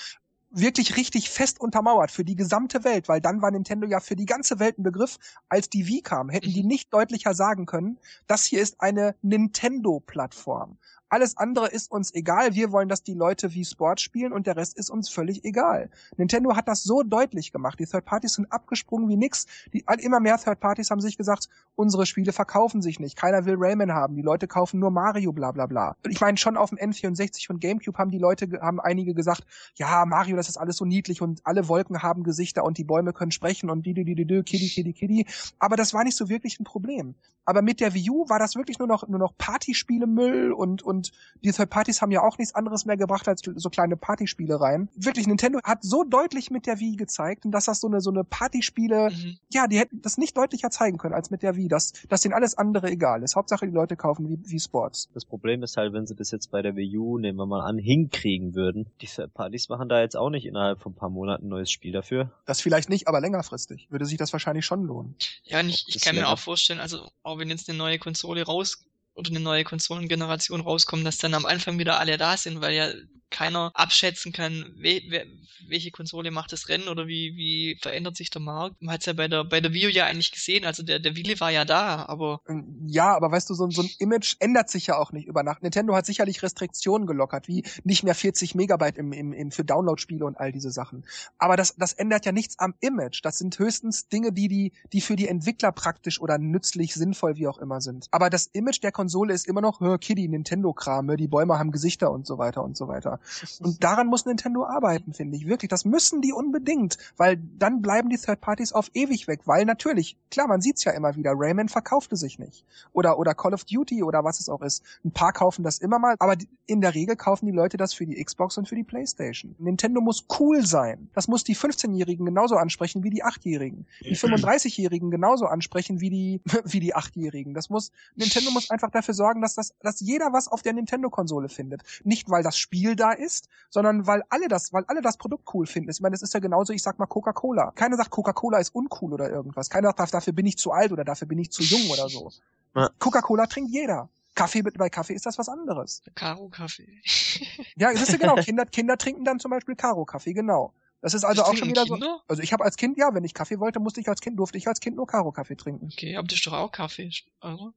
wirklich 0.54 0.96
richtig 0.96 1.30
fest 1.30 1.60
untermauert 1.60 2.10
für 2.10 2.24
die 2.24 2.36
gesamte 2.36 2.84
Welt, 2.84 3.08
weil 3.08 3.20
dann 3.20 3.42
war 3.42 3.50
Nintendo 3.50 3.86
ja 3.86 4.00
für 4.00 4.16
die 4.16 4.26
ganze 4.26 4.58
Welt 4.58 4.78
ein 4.78 4.82
Begriff. 4.82 5.18
Als 5.48 5.68
die 5.68 5.86
Wii 5.86 6.02
kam, 6.02 6.28
hätten 6.28 6.52
die 6.52 6.62
mhm. 6.62 6.68
nicht 6.68 6.92
deutlicher 6.92 7.34
sagen 7.34 7.66
können, 7.66 7.98
das 8.26 8.44
hier 8.44 8.60
ist 8.60 8.80
eine 8.80 9.14
Nintendo-Plattform. 9.22 10.78
Alles 11.14 11.36
andere 11.36 11.68
ist 11.68 11.92
uns 11.92 12.12
egal. 12.12 12.56
Wir 12.56 12.72
wollen, 12.72 12.88
dass 12.88 13.04
die 13.04 13.14
Leute 13.14 13.54
wie 13.54 13.64
Sport 13.64 14.00
spielen 14.00 14.32
und 14.32 14.48
der 14.48 14.56
Rest 14.56 14.76
ist 14.76 14.90
uns 14.90 15.08
völlig 15.08 15.44
egal. 15.44 15.88
Nintendo 16.16 16.56
hat 16.56 16.66
das 16.66 16.82
so 16.82 17.04
deutlich 17.04 17.52
gemacht. 17.52 17.78
Die 17.78 17.86
Third 17.86 18.04
Parties 18.04 18.34
sind 18.34 18.50
abgesprungen 18.50 19.08
wie 19.08 19.16
nix. 19.16 19.46
Die, 19.72 19.84
immer 20.00 20.18
mehr 20.18 20.38
Third 20.38 20.58
Parties 20.58 20.90
haben 20.90 21.00
sich 21.00 21.16
gesagt, 21.16 21.48
unsere 21.76 22.04
Spiele 22.04 22.32
verkaufen 22.32 22.82
sich 22.82 22.98
nicht. 22.98 23.14
Keiner 23.14 23.44
will 23.44 23.54
Rayman 23.56 23.92
haben. 23.92 24.16
Die 24.16 24.22
Leute 24.22 24.48
kaufen 24.48 24.80
nur 24.80 24.90
Mario, 24.90 25.30
bla 25.30 25.52
bla 25.52 25.66
bla. 25.66 25.94
Ich 26.08 26.20
meine, 26.20 26.36
schon 26.36 26.56
auf 26.56 26.70
dem 26.70 26.78
N64 26.80 27.48
und 27.48 27.60
GameCube 27.60 27.96
haben 27.96 28.10
die 28.10 28.18
Leute, 28.18 28.48
haben 28.60 28.80
einige 28.80 29.14
gesagt, 29.14 29.44
ja, 29.76 30.04
Mario, 30.06 30.34
das 30.34 30.48
ist 30.48 30.56
alles 30.56 30.78
so 30.78 30.84
niedlich 30.84 31.22
und 31.22 31.42
alle 31.44 31.68
Wolken 31.68 32.02
haben 32.02 32.24
Gesichter 32.24 32.64
und 32.64 32.76
die 32.76 32.82
Bäume 32.82 33.12
können 33.12 33.30
sprechen 33.30 33.70
und 33.70 33.86
die, 33.86 33.94
die, 33.94 34.04
die, 34.04 34.16
die, 34.16 34.42
kitty, 34.42 34.68
kitty, 34.68 34.92
kitty. 34.92 35.26
Aber 35.60 35.76
das 35.76 35.94
war 35.94 36.02
nicht 36.02 36.16
so 36.16 36.28
wirklich 36.28 36.58
ein 36.58 36.64
Problem. 36.64 37.14
Aber 37.44 37.62
mit 37.62 37.80
der 37.80 37.94
Wii 37.94 38.10
U 38.10 38.28
war 38.28 38.38
das 38.38 38.56
wirklich 38.56 38.78
nur 38.78 38.88
noch, 38.88 39.06
nur 39.06 39.18
noch 39.18 39.36
Partyspiele-Müll 39.36 40.52
und, 40.52 40.82
und 40.82 41.03
die 41.42 41.52
Third 41.52 41.70
Parties 41.70 42.02
haben 42.02 42.10
ja 42.10 42.22
auch 42.22 42.38
nichts 42.38 42.54
anderes 42.54 42.84
mehr 42.84 42.96
gebracht 42.96 43.28
als 43.28 43.42
so 43.44 43.70
kleine 43.70 43.96
Partyspielereien. 43.96 44.88
Wirklich, 44.94 45.26
Nintendo 45.26 45.60
hat 45.64 45.82
so 45.82 46.04
deutlich 46.04 46.50
mit 46.50 46.66
der 46.66 46.80
Wii 46.80 46.96
gezeigt, 46.96 47.44
dass 47.46 47.66
das 47.66 47.80
so 47.80 47.86
eine, 47.86 48.00
so 48.00 48.10
eine 48.10 48.24
Partyspiele, 48.24 49.10
mhm. 49.10 49.38
ja, 49.50 49.66
die 49.66 49.78
hätten 49.78 50.00
das 50.02 50.18
nicht 50.18 50.36
deutlicher 50.36 50.70
zeigen 50.70 50.98
können 50.98 51.14
als 51.14 51.30
mit 51.30 51.42
der 51.42 51.56
Wii, 51.56 51.68
dass, 51.68 51.92
dass 52.08 52.22
denen 52.22 52.34
alles 52.34 52.56
andere 52.56 52.90
egal 52.90 53.22
ist. 53.22 53.36
Hauptsache 53.36 53.66
die 53.66 53.72
Leute 53.72 53.96
kaufen 53.96 54.28
wie, 54.28 54.38
wie 54.50 54.60
Sports. 54.60 55.10
Das 55.14 55.24
Problem 55.24 55.62
ist 55.62 55.76
halt, 55.76 55.92
wenn 55.92 56.06
sie 56.06 56.14
das 56.14 56.30
jetzt 56.30 56.50
bei 56.50 56.62
der 56.62 56.76
Wii 56.76 56.96
U, 56.98 57.18
nehmen 57.18 57.38
wir 57.38 57.46
mal 57.46 57.62
an, 57.62 57.78
hinkriegen 57.78 58.54
würden. 58.54 58.86
Die 59.00 59.06
Third 59.06 59.34
Parties 59.34 59.68
machen 59.68 59.88
da 59.88 60.00
jetzt 60.00 60.16
auch 60.16 60.30
nicht 60.30 60.46
innerhalb 60.46 60.80
von 60.80 60.92
ein 60.92 60.96
paar 60.96 61.10
Monaten 61.10 61.46
ein 61.46 61.48
neues 61.48 61.70
Spiel 61.70 61.92
dafür. 61.92 62.32
Das 62.46 62.60
vielleicht 62.60 62.88
nicht, 62.88 63.08
aber 63.08 63.20
längerfristig 63.20 63.88
würde 63.90 64.06
sich 64.06 64.18
das 64.18 64.32
wahrscheinlich 64.32 64.64
schon 64.64 64.84
lohnen. 64.84 65.16
Ja, 65.44 65.60
und 65.60 65.68
ich, 65.68 65.84
ich 65.88 66.00
kann 66.00 66.14
mir 66.16 66.28
auch 66.28 66.38
vorstellen, 66.38 66.80
also 66.80 67.10
auch 67.22 67.38
wenn 67.38 67.48
jetzt 67.50 67.68
eine 67.68 67.78
neue 67.78 67.98
Konsole 67.98 68.44
raus 68.44 68.84
oder 69.14 69.30
eine 69.30 69.40
neue 69.40 69.64
Konsolengeneration 69.64 70.60
rauskommt, 70.60 71.06
dass 71.06 71.18
dann 71.18 71.34
am 71.34 71.46
Anfang 71.46 71.78
wieder 71.78 71.98
alle 71.98 72.16
da 72.16 72.36
sind, 72.36 72.60
weil 72.60 72.74
ja 72.74 72.88
keiner 73.34 73.72
abschätzen 73.74 74.32
kann, 74.32 74.64
we, 74.76 75.02
we, 75.08 75.26
welche 75.68 75.90
Konsole 75.90 76.30
macht 76.30 76.52
das 76.52 76.68
Rennen 76.68 76.88
oder 76.88 77.08
wie, 77.08 77.36
wie 77.36 77.76
verändert 77.82 78.16
sich 78.16 78.30
der 78.30 78.40
Markt. 78.40 78.80
Man 78.80 78.94
hat 78.94 79.00
es 79.00 79.06
ja 79.06 79.12
bei 79.12 79.26
der, 79.26 79.42
bei 79.42 79.60
der 79.60 79.72
Wii 79.72 79.86
U 79.86 79.90
ja 79.90 80.06
eigentlich 80.06 80.30
gesehen, 80.30 80.64
also 80.64 80.84
der, 80.84 81.00
der 81.00 81.16
Wille 81.16 81.38
war 81.40 81.50
ja 81.50 81.64
da, 81.64 82.06
aber... 82.06 82.40
Ähm, 82.48 82.86
ja, 82.86 83.14
aber 83.14 83.32
weißt 83.32 83.50
du, 83.50 83.54
so, 83.54 83.68
so 83.70 83.82
ein 83.82 83.90
Image 83.98 84.36
ändert 84.38 84.70
sich 84.70 84.86
ja 84.86 84.98
auch 84.98 85.10
nicht 85.10 85.26
über 85.26 85.42
Nacht. 85.42 85.62
Nintendo 85.62 85.96
hat 85.96 86.06
sicherlich 86.06 86.42
Restriktionen 86.44 87.08
gelockert, 87.08 87.48
wie 87.48 87.64
nicht 87.82 88.04
mehr 88.04 88.14
40 88.14 88.54
Megabyte 88.54 88.98
im, 88.98 89.12
im, 89.12 89.32
im, 89.32 89.50
für 89.50 89.64
Download-Spiele 89.64 90.24
und 90.24 90.38
all 90.38 90.52
diese 90.52 90.70
Sachen. 90.70 91.04
Aber 91.38 91.56
das, 91.56 91.74
das 91.76 91.92
ändert 91.92 92.26
ja 92.26 92.32
nichts 92.32 92.58
am 92.60 92.74
Image. 92.80 93.20
Das 93.24 93.38
sind 93.38 93.58
höchstens 93.58 94.08
Dinge, 94.08 94.32
die, 94.32 94.46
die, 94.46 94.72
die 94.92 95.00
für 95.00 95.16
die 95.16 95.26
Entwickler 95.26 95.72
praktisch 95.72 96.20
oder 96.20 96.38
nützlich, 96.38 96.94
sinnvoll, 96.94 97.36
wie 97.36 97.48
auch 97.48 97.58
immer 97.58 97.80
sind. 97.80 98.06
Aber 98.12 98.30
das 98.30 98.46
Image 98.46 98.80
der 98.82 98.92
Konsole 98.92 99.34
ist 99.34 99.48
immer 99.48 99.60
noch, 99.60 99.80
Kiddie, 100.00 100.28
Nintendo-Kram, 100.28 101.16
die 101.16 101.28
Bäume 101.28 101.58
haben 101.58 101.72
Gesichter 101.72 102.12
und 102.12 102.26
so 102.26 102.38
weiter 102.38 102.62
und 102.62 102.76
so 102.76 102.86
weiter. 102.86 103.18
Und 103.60 103.82
daran 103.82 104.06
muss 104.06 104.26
Nintendo 104.26 104.64
arbeiten, 104.64 105.12
finde 105.12 105.36
ich. 105.36 105.46
Wirklich, 105.46 105.68
das 105.68 105.84
müssen 105.84 106.20
die 106.20 106.32
unbedingt, 106.32 106.98
weil 107.16 107.36
dann 107.58 107.82
bleiben 107.82 108.08
die 108.08 108.18
Third 108.18 108.40
Parties 108.40 108.72
auf 108.72 108.90
ewig 108.94 109.28
weg, 109.28 109.40
weil 109.44 109.64
natürlich, 109.64 110.16
klar, 110.30 110.48
man 110.48 110.60
sieht's 110.60 110.84
ja 110.84 110.92
immer 110.92 111.16
wieder, 111.16 111.32
Rayman 111.34 111.68
verkaufte 111.68 112.16
sich 112.16 112.38
nicht. 112.38 112.64
Oder, 112.92 113.18
oder 113.18 113.34
Call 113.34 113.54
of 113.54 113.64
Duty 113.64 114.02
oder 114.02 114.24
was 114.24 114.40
es 114.40 114.48
auch 114.48 114.62
ist. 114.62 114.82
Ein 115.04 115.12
paar 115.12 115.32
kaufen 115.32 115.62
das 115.62 115.78
immer 115.78 115.98
mal, 115.98 116.16
aber 116.18 116.36
in 116.66 116.80
der 116.80 116.94
Regel 116.94 117.16
kaufen 117.16 117.46
die 117.46 117.52
Leute 117.52 117.76
das 117.76 117.94
für 117.94 118.06
die 118.06 118.22
Xbox 118.22 118.58
und 118.58 118.68
für 118.68 118.74
die 118.74 118.84
Playstation. 118.84 119.54
Nintendo 119.58 120.00
muss 120.00 120.26
cool 120.38 120.64
sein. 120.64 121.08
Das 121.14 121.28
muss 121.28 121.44
die 121.44 121.56
15-Jährigen 121.56 122.24
genauso 122.24 122.56
ansprechen 122.56 123.02
wie 123.02 123.10
die 123.10 123.24
8-Jährigen. 123.24 123.86
Die 124.00 124.16
35-Jährigen 124.16 125.10
genauso 125.10 125.46
ansprechen 125.46 126.00
wie 126.00 126.10
die, 126.10 126.40
wie 126.64 126.80
die 126.80 126.94
8-Jährigen. 126.94 127.54
Das 127.54 127.70
muss, 127.70 127.92
Nintendo 128.14 128.50
muss 128.50 128.70
einfach 128.70 128.90
dafür 128.90 129.14
sorgen, 129.14 129.42
dass 129.42 129.54
das, 129.54 129.74
dass 129.80 130.00
jeder 130.00 130.32
was 130.32 130.48
auf 130.48 130.62
der 130.62 130.72
Nintendo-Konsole 130.72 131.48
findet. 131.48 131.82
Nicht, 132.04 132.30
weil 132.30 132.42
das 132.42 132.58
Spiel 132.58 132.96
da 132.96 133.12
ist, 133.18 133.48
sondern 133.70 134.06
weil 134.06 134.22
alle 134.28 134.48
das, 134.48 134.72
weil 134.72 134.84
alle 134.86 135.02
das 135.02 135.16
Produkt 135.16 135.52
cool 135.54 135.66
finden. 135.66 135.90
Ich 135.90 136.00
meine, 136.00 136.12
das 136.12 136.22
ist 136.22 136.34
ja 136.34 136.40
genauso, 136.40 136.72
ich 136.72 136.82
sag 136.82 136.98
mal 136.98 137.06
Coca-Cola. 137.06 137.72
Keiner 137.72 137.96
sagt, 137.96 138.10
Coca-Cola 138.10 138.58
ist 138.58 138.74
uncool 138.74 139.12
oder 139.12 139.30
irgendwas. 139.30 139.70
Keiner 139.70 139.92
sagt, 139.96 140.14
dafür 140.14 140.32
bin 140.32 140.46
ich 140.46 140.58
zu 140.58 140.72
alt 140.72 140.92
oder 140.92 141.04
dafür 141.04 141.28
bin 141.28 141.38
ich 141.38 141.50
zu 141.50 141.62
jung 141.62 141.90
oder 141.90 142.08
so. 142.08 142.30
Ja. 142.74 142.90
Coca-Cola 142.98 143.46
trinkt 143.46 143.70
jeder. 143.70 144.08
Kaffee, 144.34 144.62
bei 144.62 144.88
Kaffee 144.88 145.14
ist 145.14 145.26
das 145.26 145.38
was 145.38 145.48
anderes. 145.48 146.02
Karo-Kaffee. 146.14 147.02
Ja, 147.76 147.92
das 147.92 148.02
ist 148.02 148.12
ja 148.12 148.18
genau. 148.18 148.34
Kinder, 148.42 148.64
Kinder 148.66 148.96
trinken 148.96 149.24
dann 149.24 149.38
zum 149.40 149.50
Beispiel 149.50 149.74
Karo-Kaffee, 149.74 150.32
genau. 150.32 150.72
Das 151.00 151.12
ist 151.12 151.24
also 151.24 151.42
Das 151.42 151.50
auch 151.50 151.56
schon 151.56 151.68
wieder 151.68 151.84
so. 151.84 151.94
Kinder? 151.94 152.20
Also 152.28 152.42
ich 152.42 152.52
habe 152.52 152.64
als 152.64 152.76
Kind, 152.76 152.96
ja, 152.96 153.12
wenn 153.12 153.24
ich 153.24 153.34
Kaffee 153.34 153.60
wollte, 153.60 153.78
musste 153.80 154.00
ich 154.00 154.08
als 154.08 154.20
Kind, 154.20 154.38
durfte 154.38 154.56
ich 154.58 154.66
als 154.66 154.80
Kind 154.80 154.96
nur 154.96 155.06
Karo-Kaffee 155.06 155.56
trinken. 155.56 155.88
Okay, 155.92 156.16
aber 156.16 156.26
das 156.26 156.38
ist 156.38 156.46
doch 156.46 156.52
auch 156.52 156.72
Kaffee, 156.72 157.10
oder? 157.42 157.74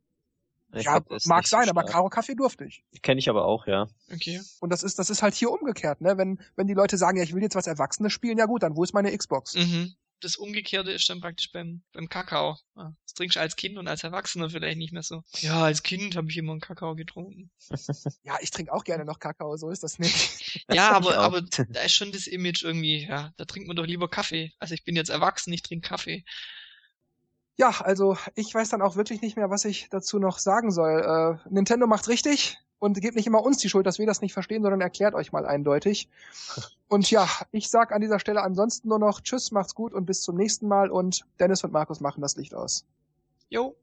Ich 0.74 0.84
ja, 0.84 0.94
mag 0.94 1.10
nicht 1.10 1.50
so 1.50 1.58
sein, 1.58 1.70
aber 1.70 1.82
stark. 1.82 1.94
Karo-Kaffee 1.94 2.36
durfte 2.36 2.66
ich. 2.66 2.84
Kenne 3.02 3.20
ich 3.20 3.30
aber 3.30 3.46
auch, 3.46 3.68
ja. 3.68 3.88
Okay. 4.12 4.42
Und 4.60 4.70
das 4.70 4.84
ist, 4.84 5.00
das 5.00 5.10
ist 5.10 5.22
halt 5.22 5.34
hier 5.34 5.50
umgekehrt, 5.50 6.02
ne? 6.02 6.18
Wenn, 6.18 6.42
wenn 6.56 6.68
die 6.68 6.74
Leute 6.74 6.98
sagen, 6.98 7.18
ja, 7.18 7.24
ich 7.24 7.34
will 7.34 7.42
jetzt 7.42 7.56
was 7.56 7.68
Erwachsenes 7.68 8.12
spielen, 8.12 8.38
ja 8.38 8.46
gut, 8.46 8.64
dann 8.64 8.76
wo 8.76 8.84
ist 8.84 8.94
meine 8.94 9.16
Xbox? 9.16 9.56
Mhm. 9.56 9.96
Das 10.20 10.36
Umgekehrte 10.36 10.92
ist 10.92 11.08
dann 11.10 11.22
praktisch 11.22 11.52
beim, 11.52 11.84
beim 11.94 12.10
Kakao. 12.10 12.58
Ja, 12.76 12.92
das 13.04 13.14
trinkst 13.14 13.36
du 13.36 13.40
als 13.40 13.56
Kind 13.56 13.78
und 13.78 13.88
als 13.88 14.04
Erwachsener 14.04 14.50
vielleicht 14.50 14.80
nicht 14.80 14.92
mehr 14.92 15.04
so. 15.04 15.24
Ja, 15.42 15.64
als 15.64 15.84
Kind 15.84 16.16
habe 16.16 16.28
ich 16.30 16.38
immer 16.38 16.54
einen 16.54 16.62
Kakao 16.62 16.96
getrunken. 16.96 17.52
Ja, 18.24 18.38
ich 18.42 18.52
trinke 18.52 18.74
auch 18.74 18.84
gerne 18.84 19.06
noch 19.06 19.20
Kakao, 19.20 19.56
so 19.56 19.70
ist 19.70 19.84
das 19.84 20.00
nicht. 20.00 20.66
Ja, 20.72 20.92
aber, 20.92 21.18
aber 21.18 21.42
da 21.42 21.82
ist 21.82 21.94
schon 21.94 22.12
das 22.12 22.28
Image 22.28 22.64
irgendwie, 22.64 23.08
ja, 23.08 23.32
da 23.38 23.46
trinkt 23.46 23.68
man 23.68 23.78
doch 23.78 23.86
lieber 23.86 24.10
Kaffee. 24.10 24.52
Also 24.60 24.74
ich 24.74 24.84
bin 24.84 24.98
jetzt 24.98 25.10
erwachsen, 25.10 25.54
ich 25.54 25.62
trinke 25.62 25.88
Kaffee. 25.88 26.26
Ja, 27.58 27.74
also 27.82 28.16
ich 28.36 28.54
weiß 28.54 28.70
dann 28.70 28.84
auch 28.84 28.96
wirklich 28.96 29.22
nicht 29.22 29.36
mehr, 29.36 29.50
was 29.50 29.66
ich 29.66 29.90
dazu 29.90 30.20
noch 30.20 30.38
sagen 30.38 30.72
soll. 30.72 31.40
Äh, 31.46 31.50
Nintendo 31.50 31.88
macht 31.88 32.08
richtig 32.08 32.60
und 32.80 33.02
gebt 33.02 33.16
nicht 33.16 33.26
immer 33.26 33.42
uns 33.44 33.58
die 33.58 33.70
Schuld, 33.70 33.88
dass 33.88 33.98
wir 33.98 34.06
das 34.06 34.22
nicht 34.22 34.34
verstehen, 34.34 34.62
sondern 34.62 34.82
erklärt 34.82 35.16
euch 35.16 35.32
mal 35.32 35.46
eindeutig. 35.46 36.08
Und 36.90 37.12
ja, 37.12 37.28
ich 37.52 37.70
sag 37.70 37.92
an 37.92 38.00
dieser 38.00 38.18
Stelle 38.18 38.42
ansonsten 38.44 38.88
nur 38.88 38.98
noch 38.98 39.20
Tschüss, 39.20 39.52
macht's 39.52 39.76
gut 39.76 39.94
und 39.94 40.06
bis 40.06 40.22
zum 40.22 40.38
nächsten 40.38 40.70
Mal 40.70 40.90
und 40.90 41.26
Dennis 41.38 41.62
und 41.66 41.74
Markus 41.74 42.00
machen 42.00 42.22
das 42.22 42.38
Licht 42.38 42.56
aus. 42.56 42.86
Jo, 43.50 43.76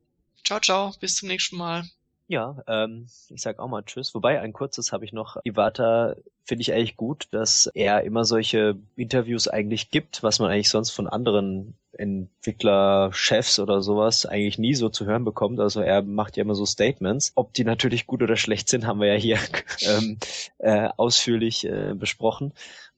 ciao, 0.42 0.58
ciao, 0.58 0.94
bis 1.00 1.16
zum 1.16 1.28
nächsten 1.28 1.58
Mal. 1.58 1.84
Ja, 2.28 2.62
ähm, 2.66 3.06
ich 3.28 3.42
sag 3.42 3.58
auch 3.58 3.68
mal 3.68 3.82
Tschüss. 3.82 4.14
Wobei, 4.14 4.40
ein 4.40 4.54
kurzes 4.54 4.90
habe 4.90 5.04
ich 5.04 5.12
noch. 5.12 5.36
Iwata 5.44 6.14
finde 6.44 6.62
ich 6.62 6.72
eigentlich 6.72 6.96
gut, 6.96 7.28
dass 7.30 7.70
er 7.74 8.02
immer 8.04 8.24
solche 8.24 8.76
Interviews 8.96 9.48
eigentlich 9.48 9.90
gibt, 9.90 10.22
was 10.22 10.38
man 10.38 10.50
eigentlich 10.50 10.68
sonst 10.68 10.90
von 10.90 11.08
anderen 11.08 11.74
Entwicklerchefs 11.92 13.58
oder 13.58 13.80
sowas 13.80 14.26
eigentlich 14.26 14.58
nie 14.58 14.74
so 14.74 14.88
zu 14.90 15.06
hören 15.06 15.24
bekommt. 15.24 15.58
Also 15.58 15.80
er 15.80 16.02
macht 16.02 16.36
ja 16.36 16.42
immer 16.42 16.54
so 16.54 16.66
Statements. 16.66 17.32
Ob 17.34 17.54
die 17.54 17.64
natürlich 17.64 18.06
gut 18.06 18.22
oder 18.22 18.36
schlecht 18.36 18.68
sind, 18.68 18.86
haben 18.86 19.00
wir 19.00 19.08
ja 19.08 19.18
hier 19.18 19.38
ähm, 19.82 20.18
äh, 20.58 20.88
ausführlich 20.96 21.64
äh, 21.64 21.94
besprochen. 21.94 22.52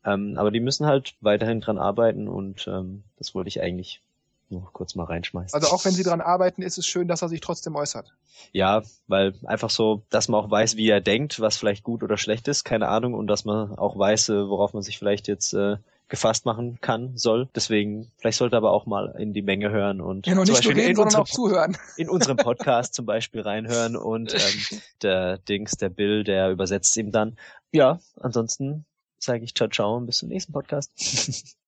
Ähm, 0.05 0.35
aber 0.37 0.51
die 0.51 0.61
müssen 0.61 0.87
halt 0.87 1.15
weiterhin 1.21 1.61
dran 1.61 1.79
arbeiten 1.79 2.29
und 2.29 2.67
ähm, 2.69 3.05
das 3.17 3.35
wollte 3.35 3.49
ich 3.49 3.61
eigentlich 3.61 4.03
nur 4.49 4.71
kurz 4.73 4.95
mal 4.95 5.05
reinschmeißen. 5.05 5.55
Also 5.55 5.75
auch 5.75 5.85
wenn 5.85 5.93
sie 5.93 6.03
dran 6.03 6.21
arbeiten, 6.21 6.63
ist 6.63 6.79
es 6.79 6.87
schön, 6.87 7.09
dass 7.09 7.23
er 7.23 7.29
sich 7.29 7.41
trotzdem 7.41 7.75
äußert. 7.75 8.13
Ja, 8.53 8.83
weil 9.07 9.35
einfach 9.45 9.71
so, 9.71 10.03
dass 10.11 10.29
man 10.29 10.45
auch 10.45 10.51
weiß, 10.51 10.77
wie 10.77 10.89
er 10.89 11.01
denkt, 11.01 11.41
was 11.41 11.57
vielleicht 11.57 11.83
gut 11.83 12.03
oder 12.03 12.17
schlecht 12.17 12.49
ist, 12.49 12.65
keine 12.65 12.89
Ahnung, 12.89 13.15
und 13.15 13.27
dass 13.27 13.45
man 13.45 13.77
auch 13.77 13.99
weiß, 13.99 14.31
äh, 14.31 14.49
worauf 14.49 14.73
man 14.73 14.83
sich 14.83 14.99
vielleicht 14.99 15.29
jetzt 15.29 15.53
äh, 15.55 15.77
gefasst 16.09 16.45
machen 16.47 16.79
kann, 16.81 17.17
soll. 17.17 17.49
Deswegen, 17.55 18.13
vielleicht 18.19 18.39
sollte 18.39 18.57
er 18.57 18.59
aber 18.59 18.73
auch 18.73 18.87
mal 18.87 19.15
in 19.19 19.33
die 19.33 19.43
Menge 19.43 19.71
hören 19.71 20.01
und 20.01 20.27
Ja, 20.27 20.35
noch 20.35 20.45
nicht 20.45 20.67
reden, 20.67 20.91
in, 20.91 20.99
unserem, 20.99 21.27
zuhören. 21.27 21.77
in 21.97 22.09
unserem 22.09 22.37
Podcast 22.37 22.95
zum 22.95 23.07
Beispiel 23.07 23.41
reinhören 23.41 23.97
und 23.97 24.33
ähm, 24.33 24.41
der 25.03 25.39
Dings, 25.39 25.73
der 25.73 25.89
Bill, 25.89 26.23
der 26.23 26.51
übersetzt 26.51 26.97
ihm 26.97 27.11
dann. 27.11 27.37
Ja, 27.73 27.99
ansonsten 28.21 28.85
sage 29.19 29.45
ich 29.45 29.55
ciao 29.55 29.69
ciao 29.69 29.97
und 29.97 30.07
bis 30.07 30.19
zum 30.19 30.29
nächsten 30.29 30.53
Podcast. 30.53 30.93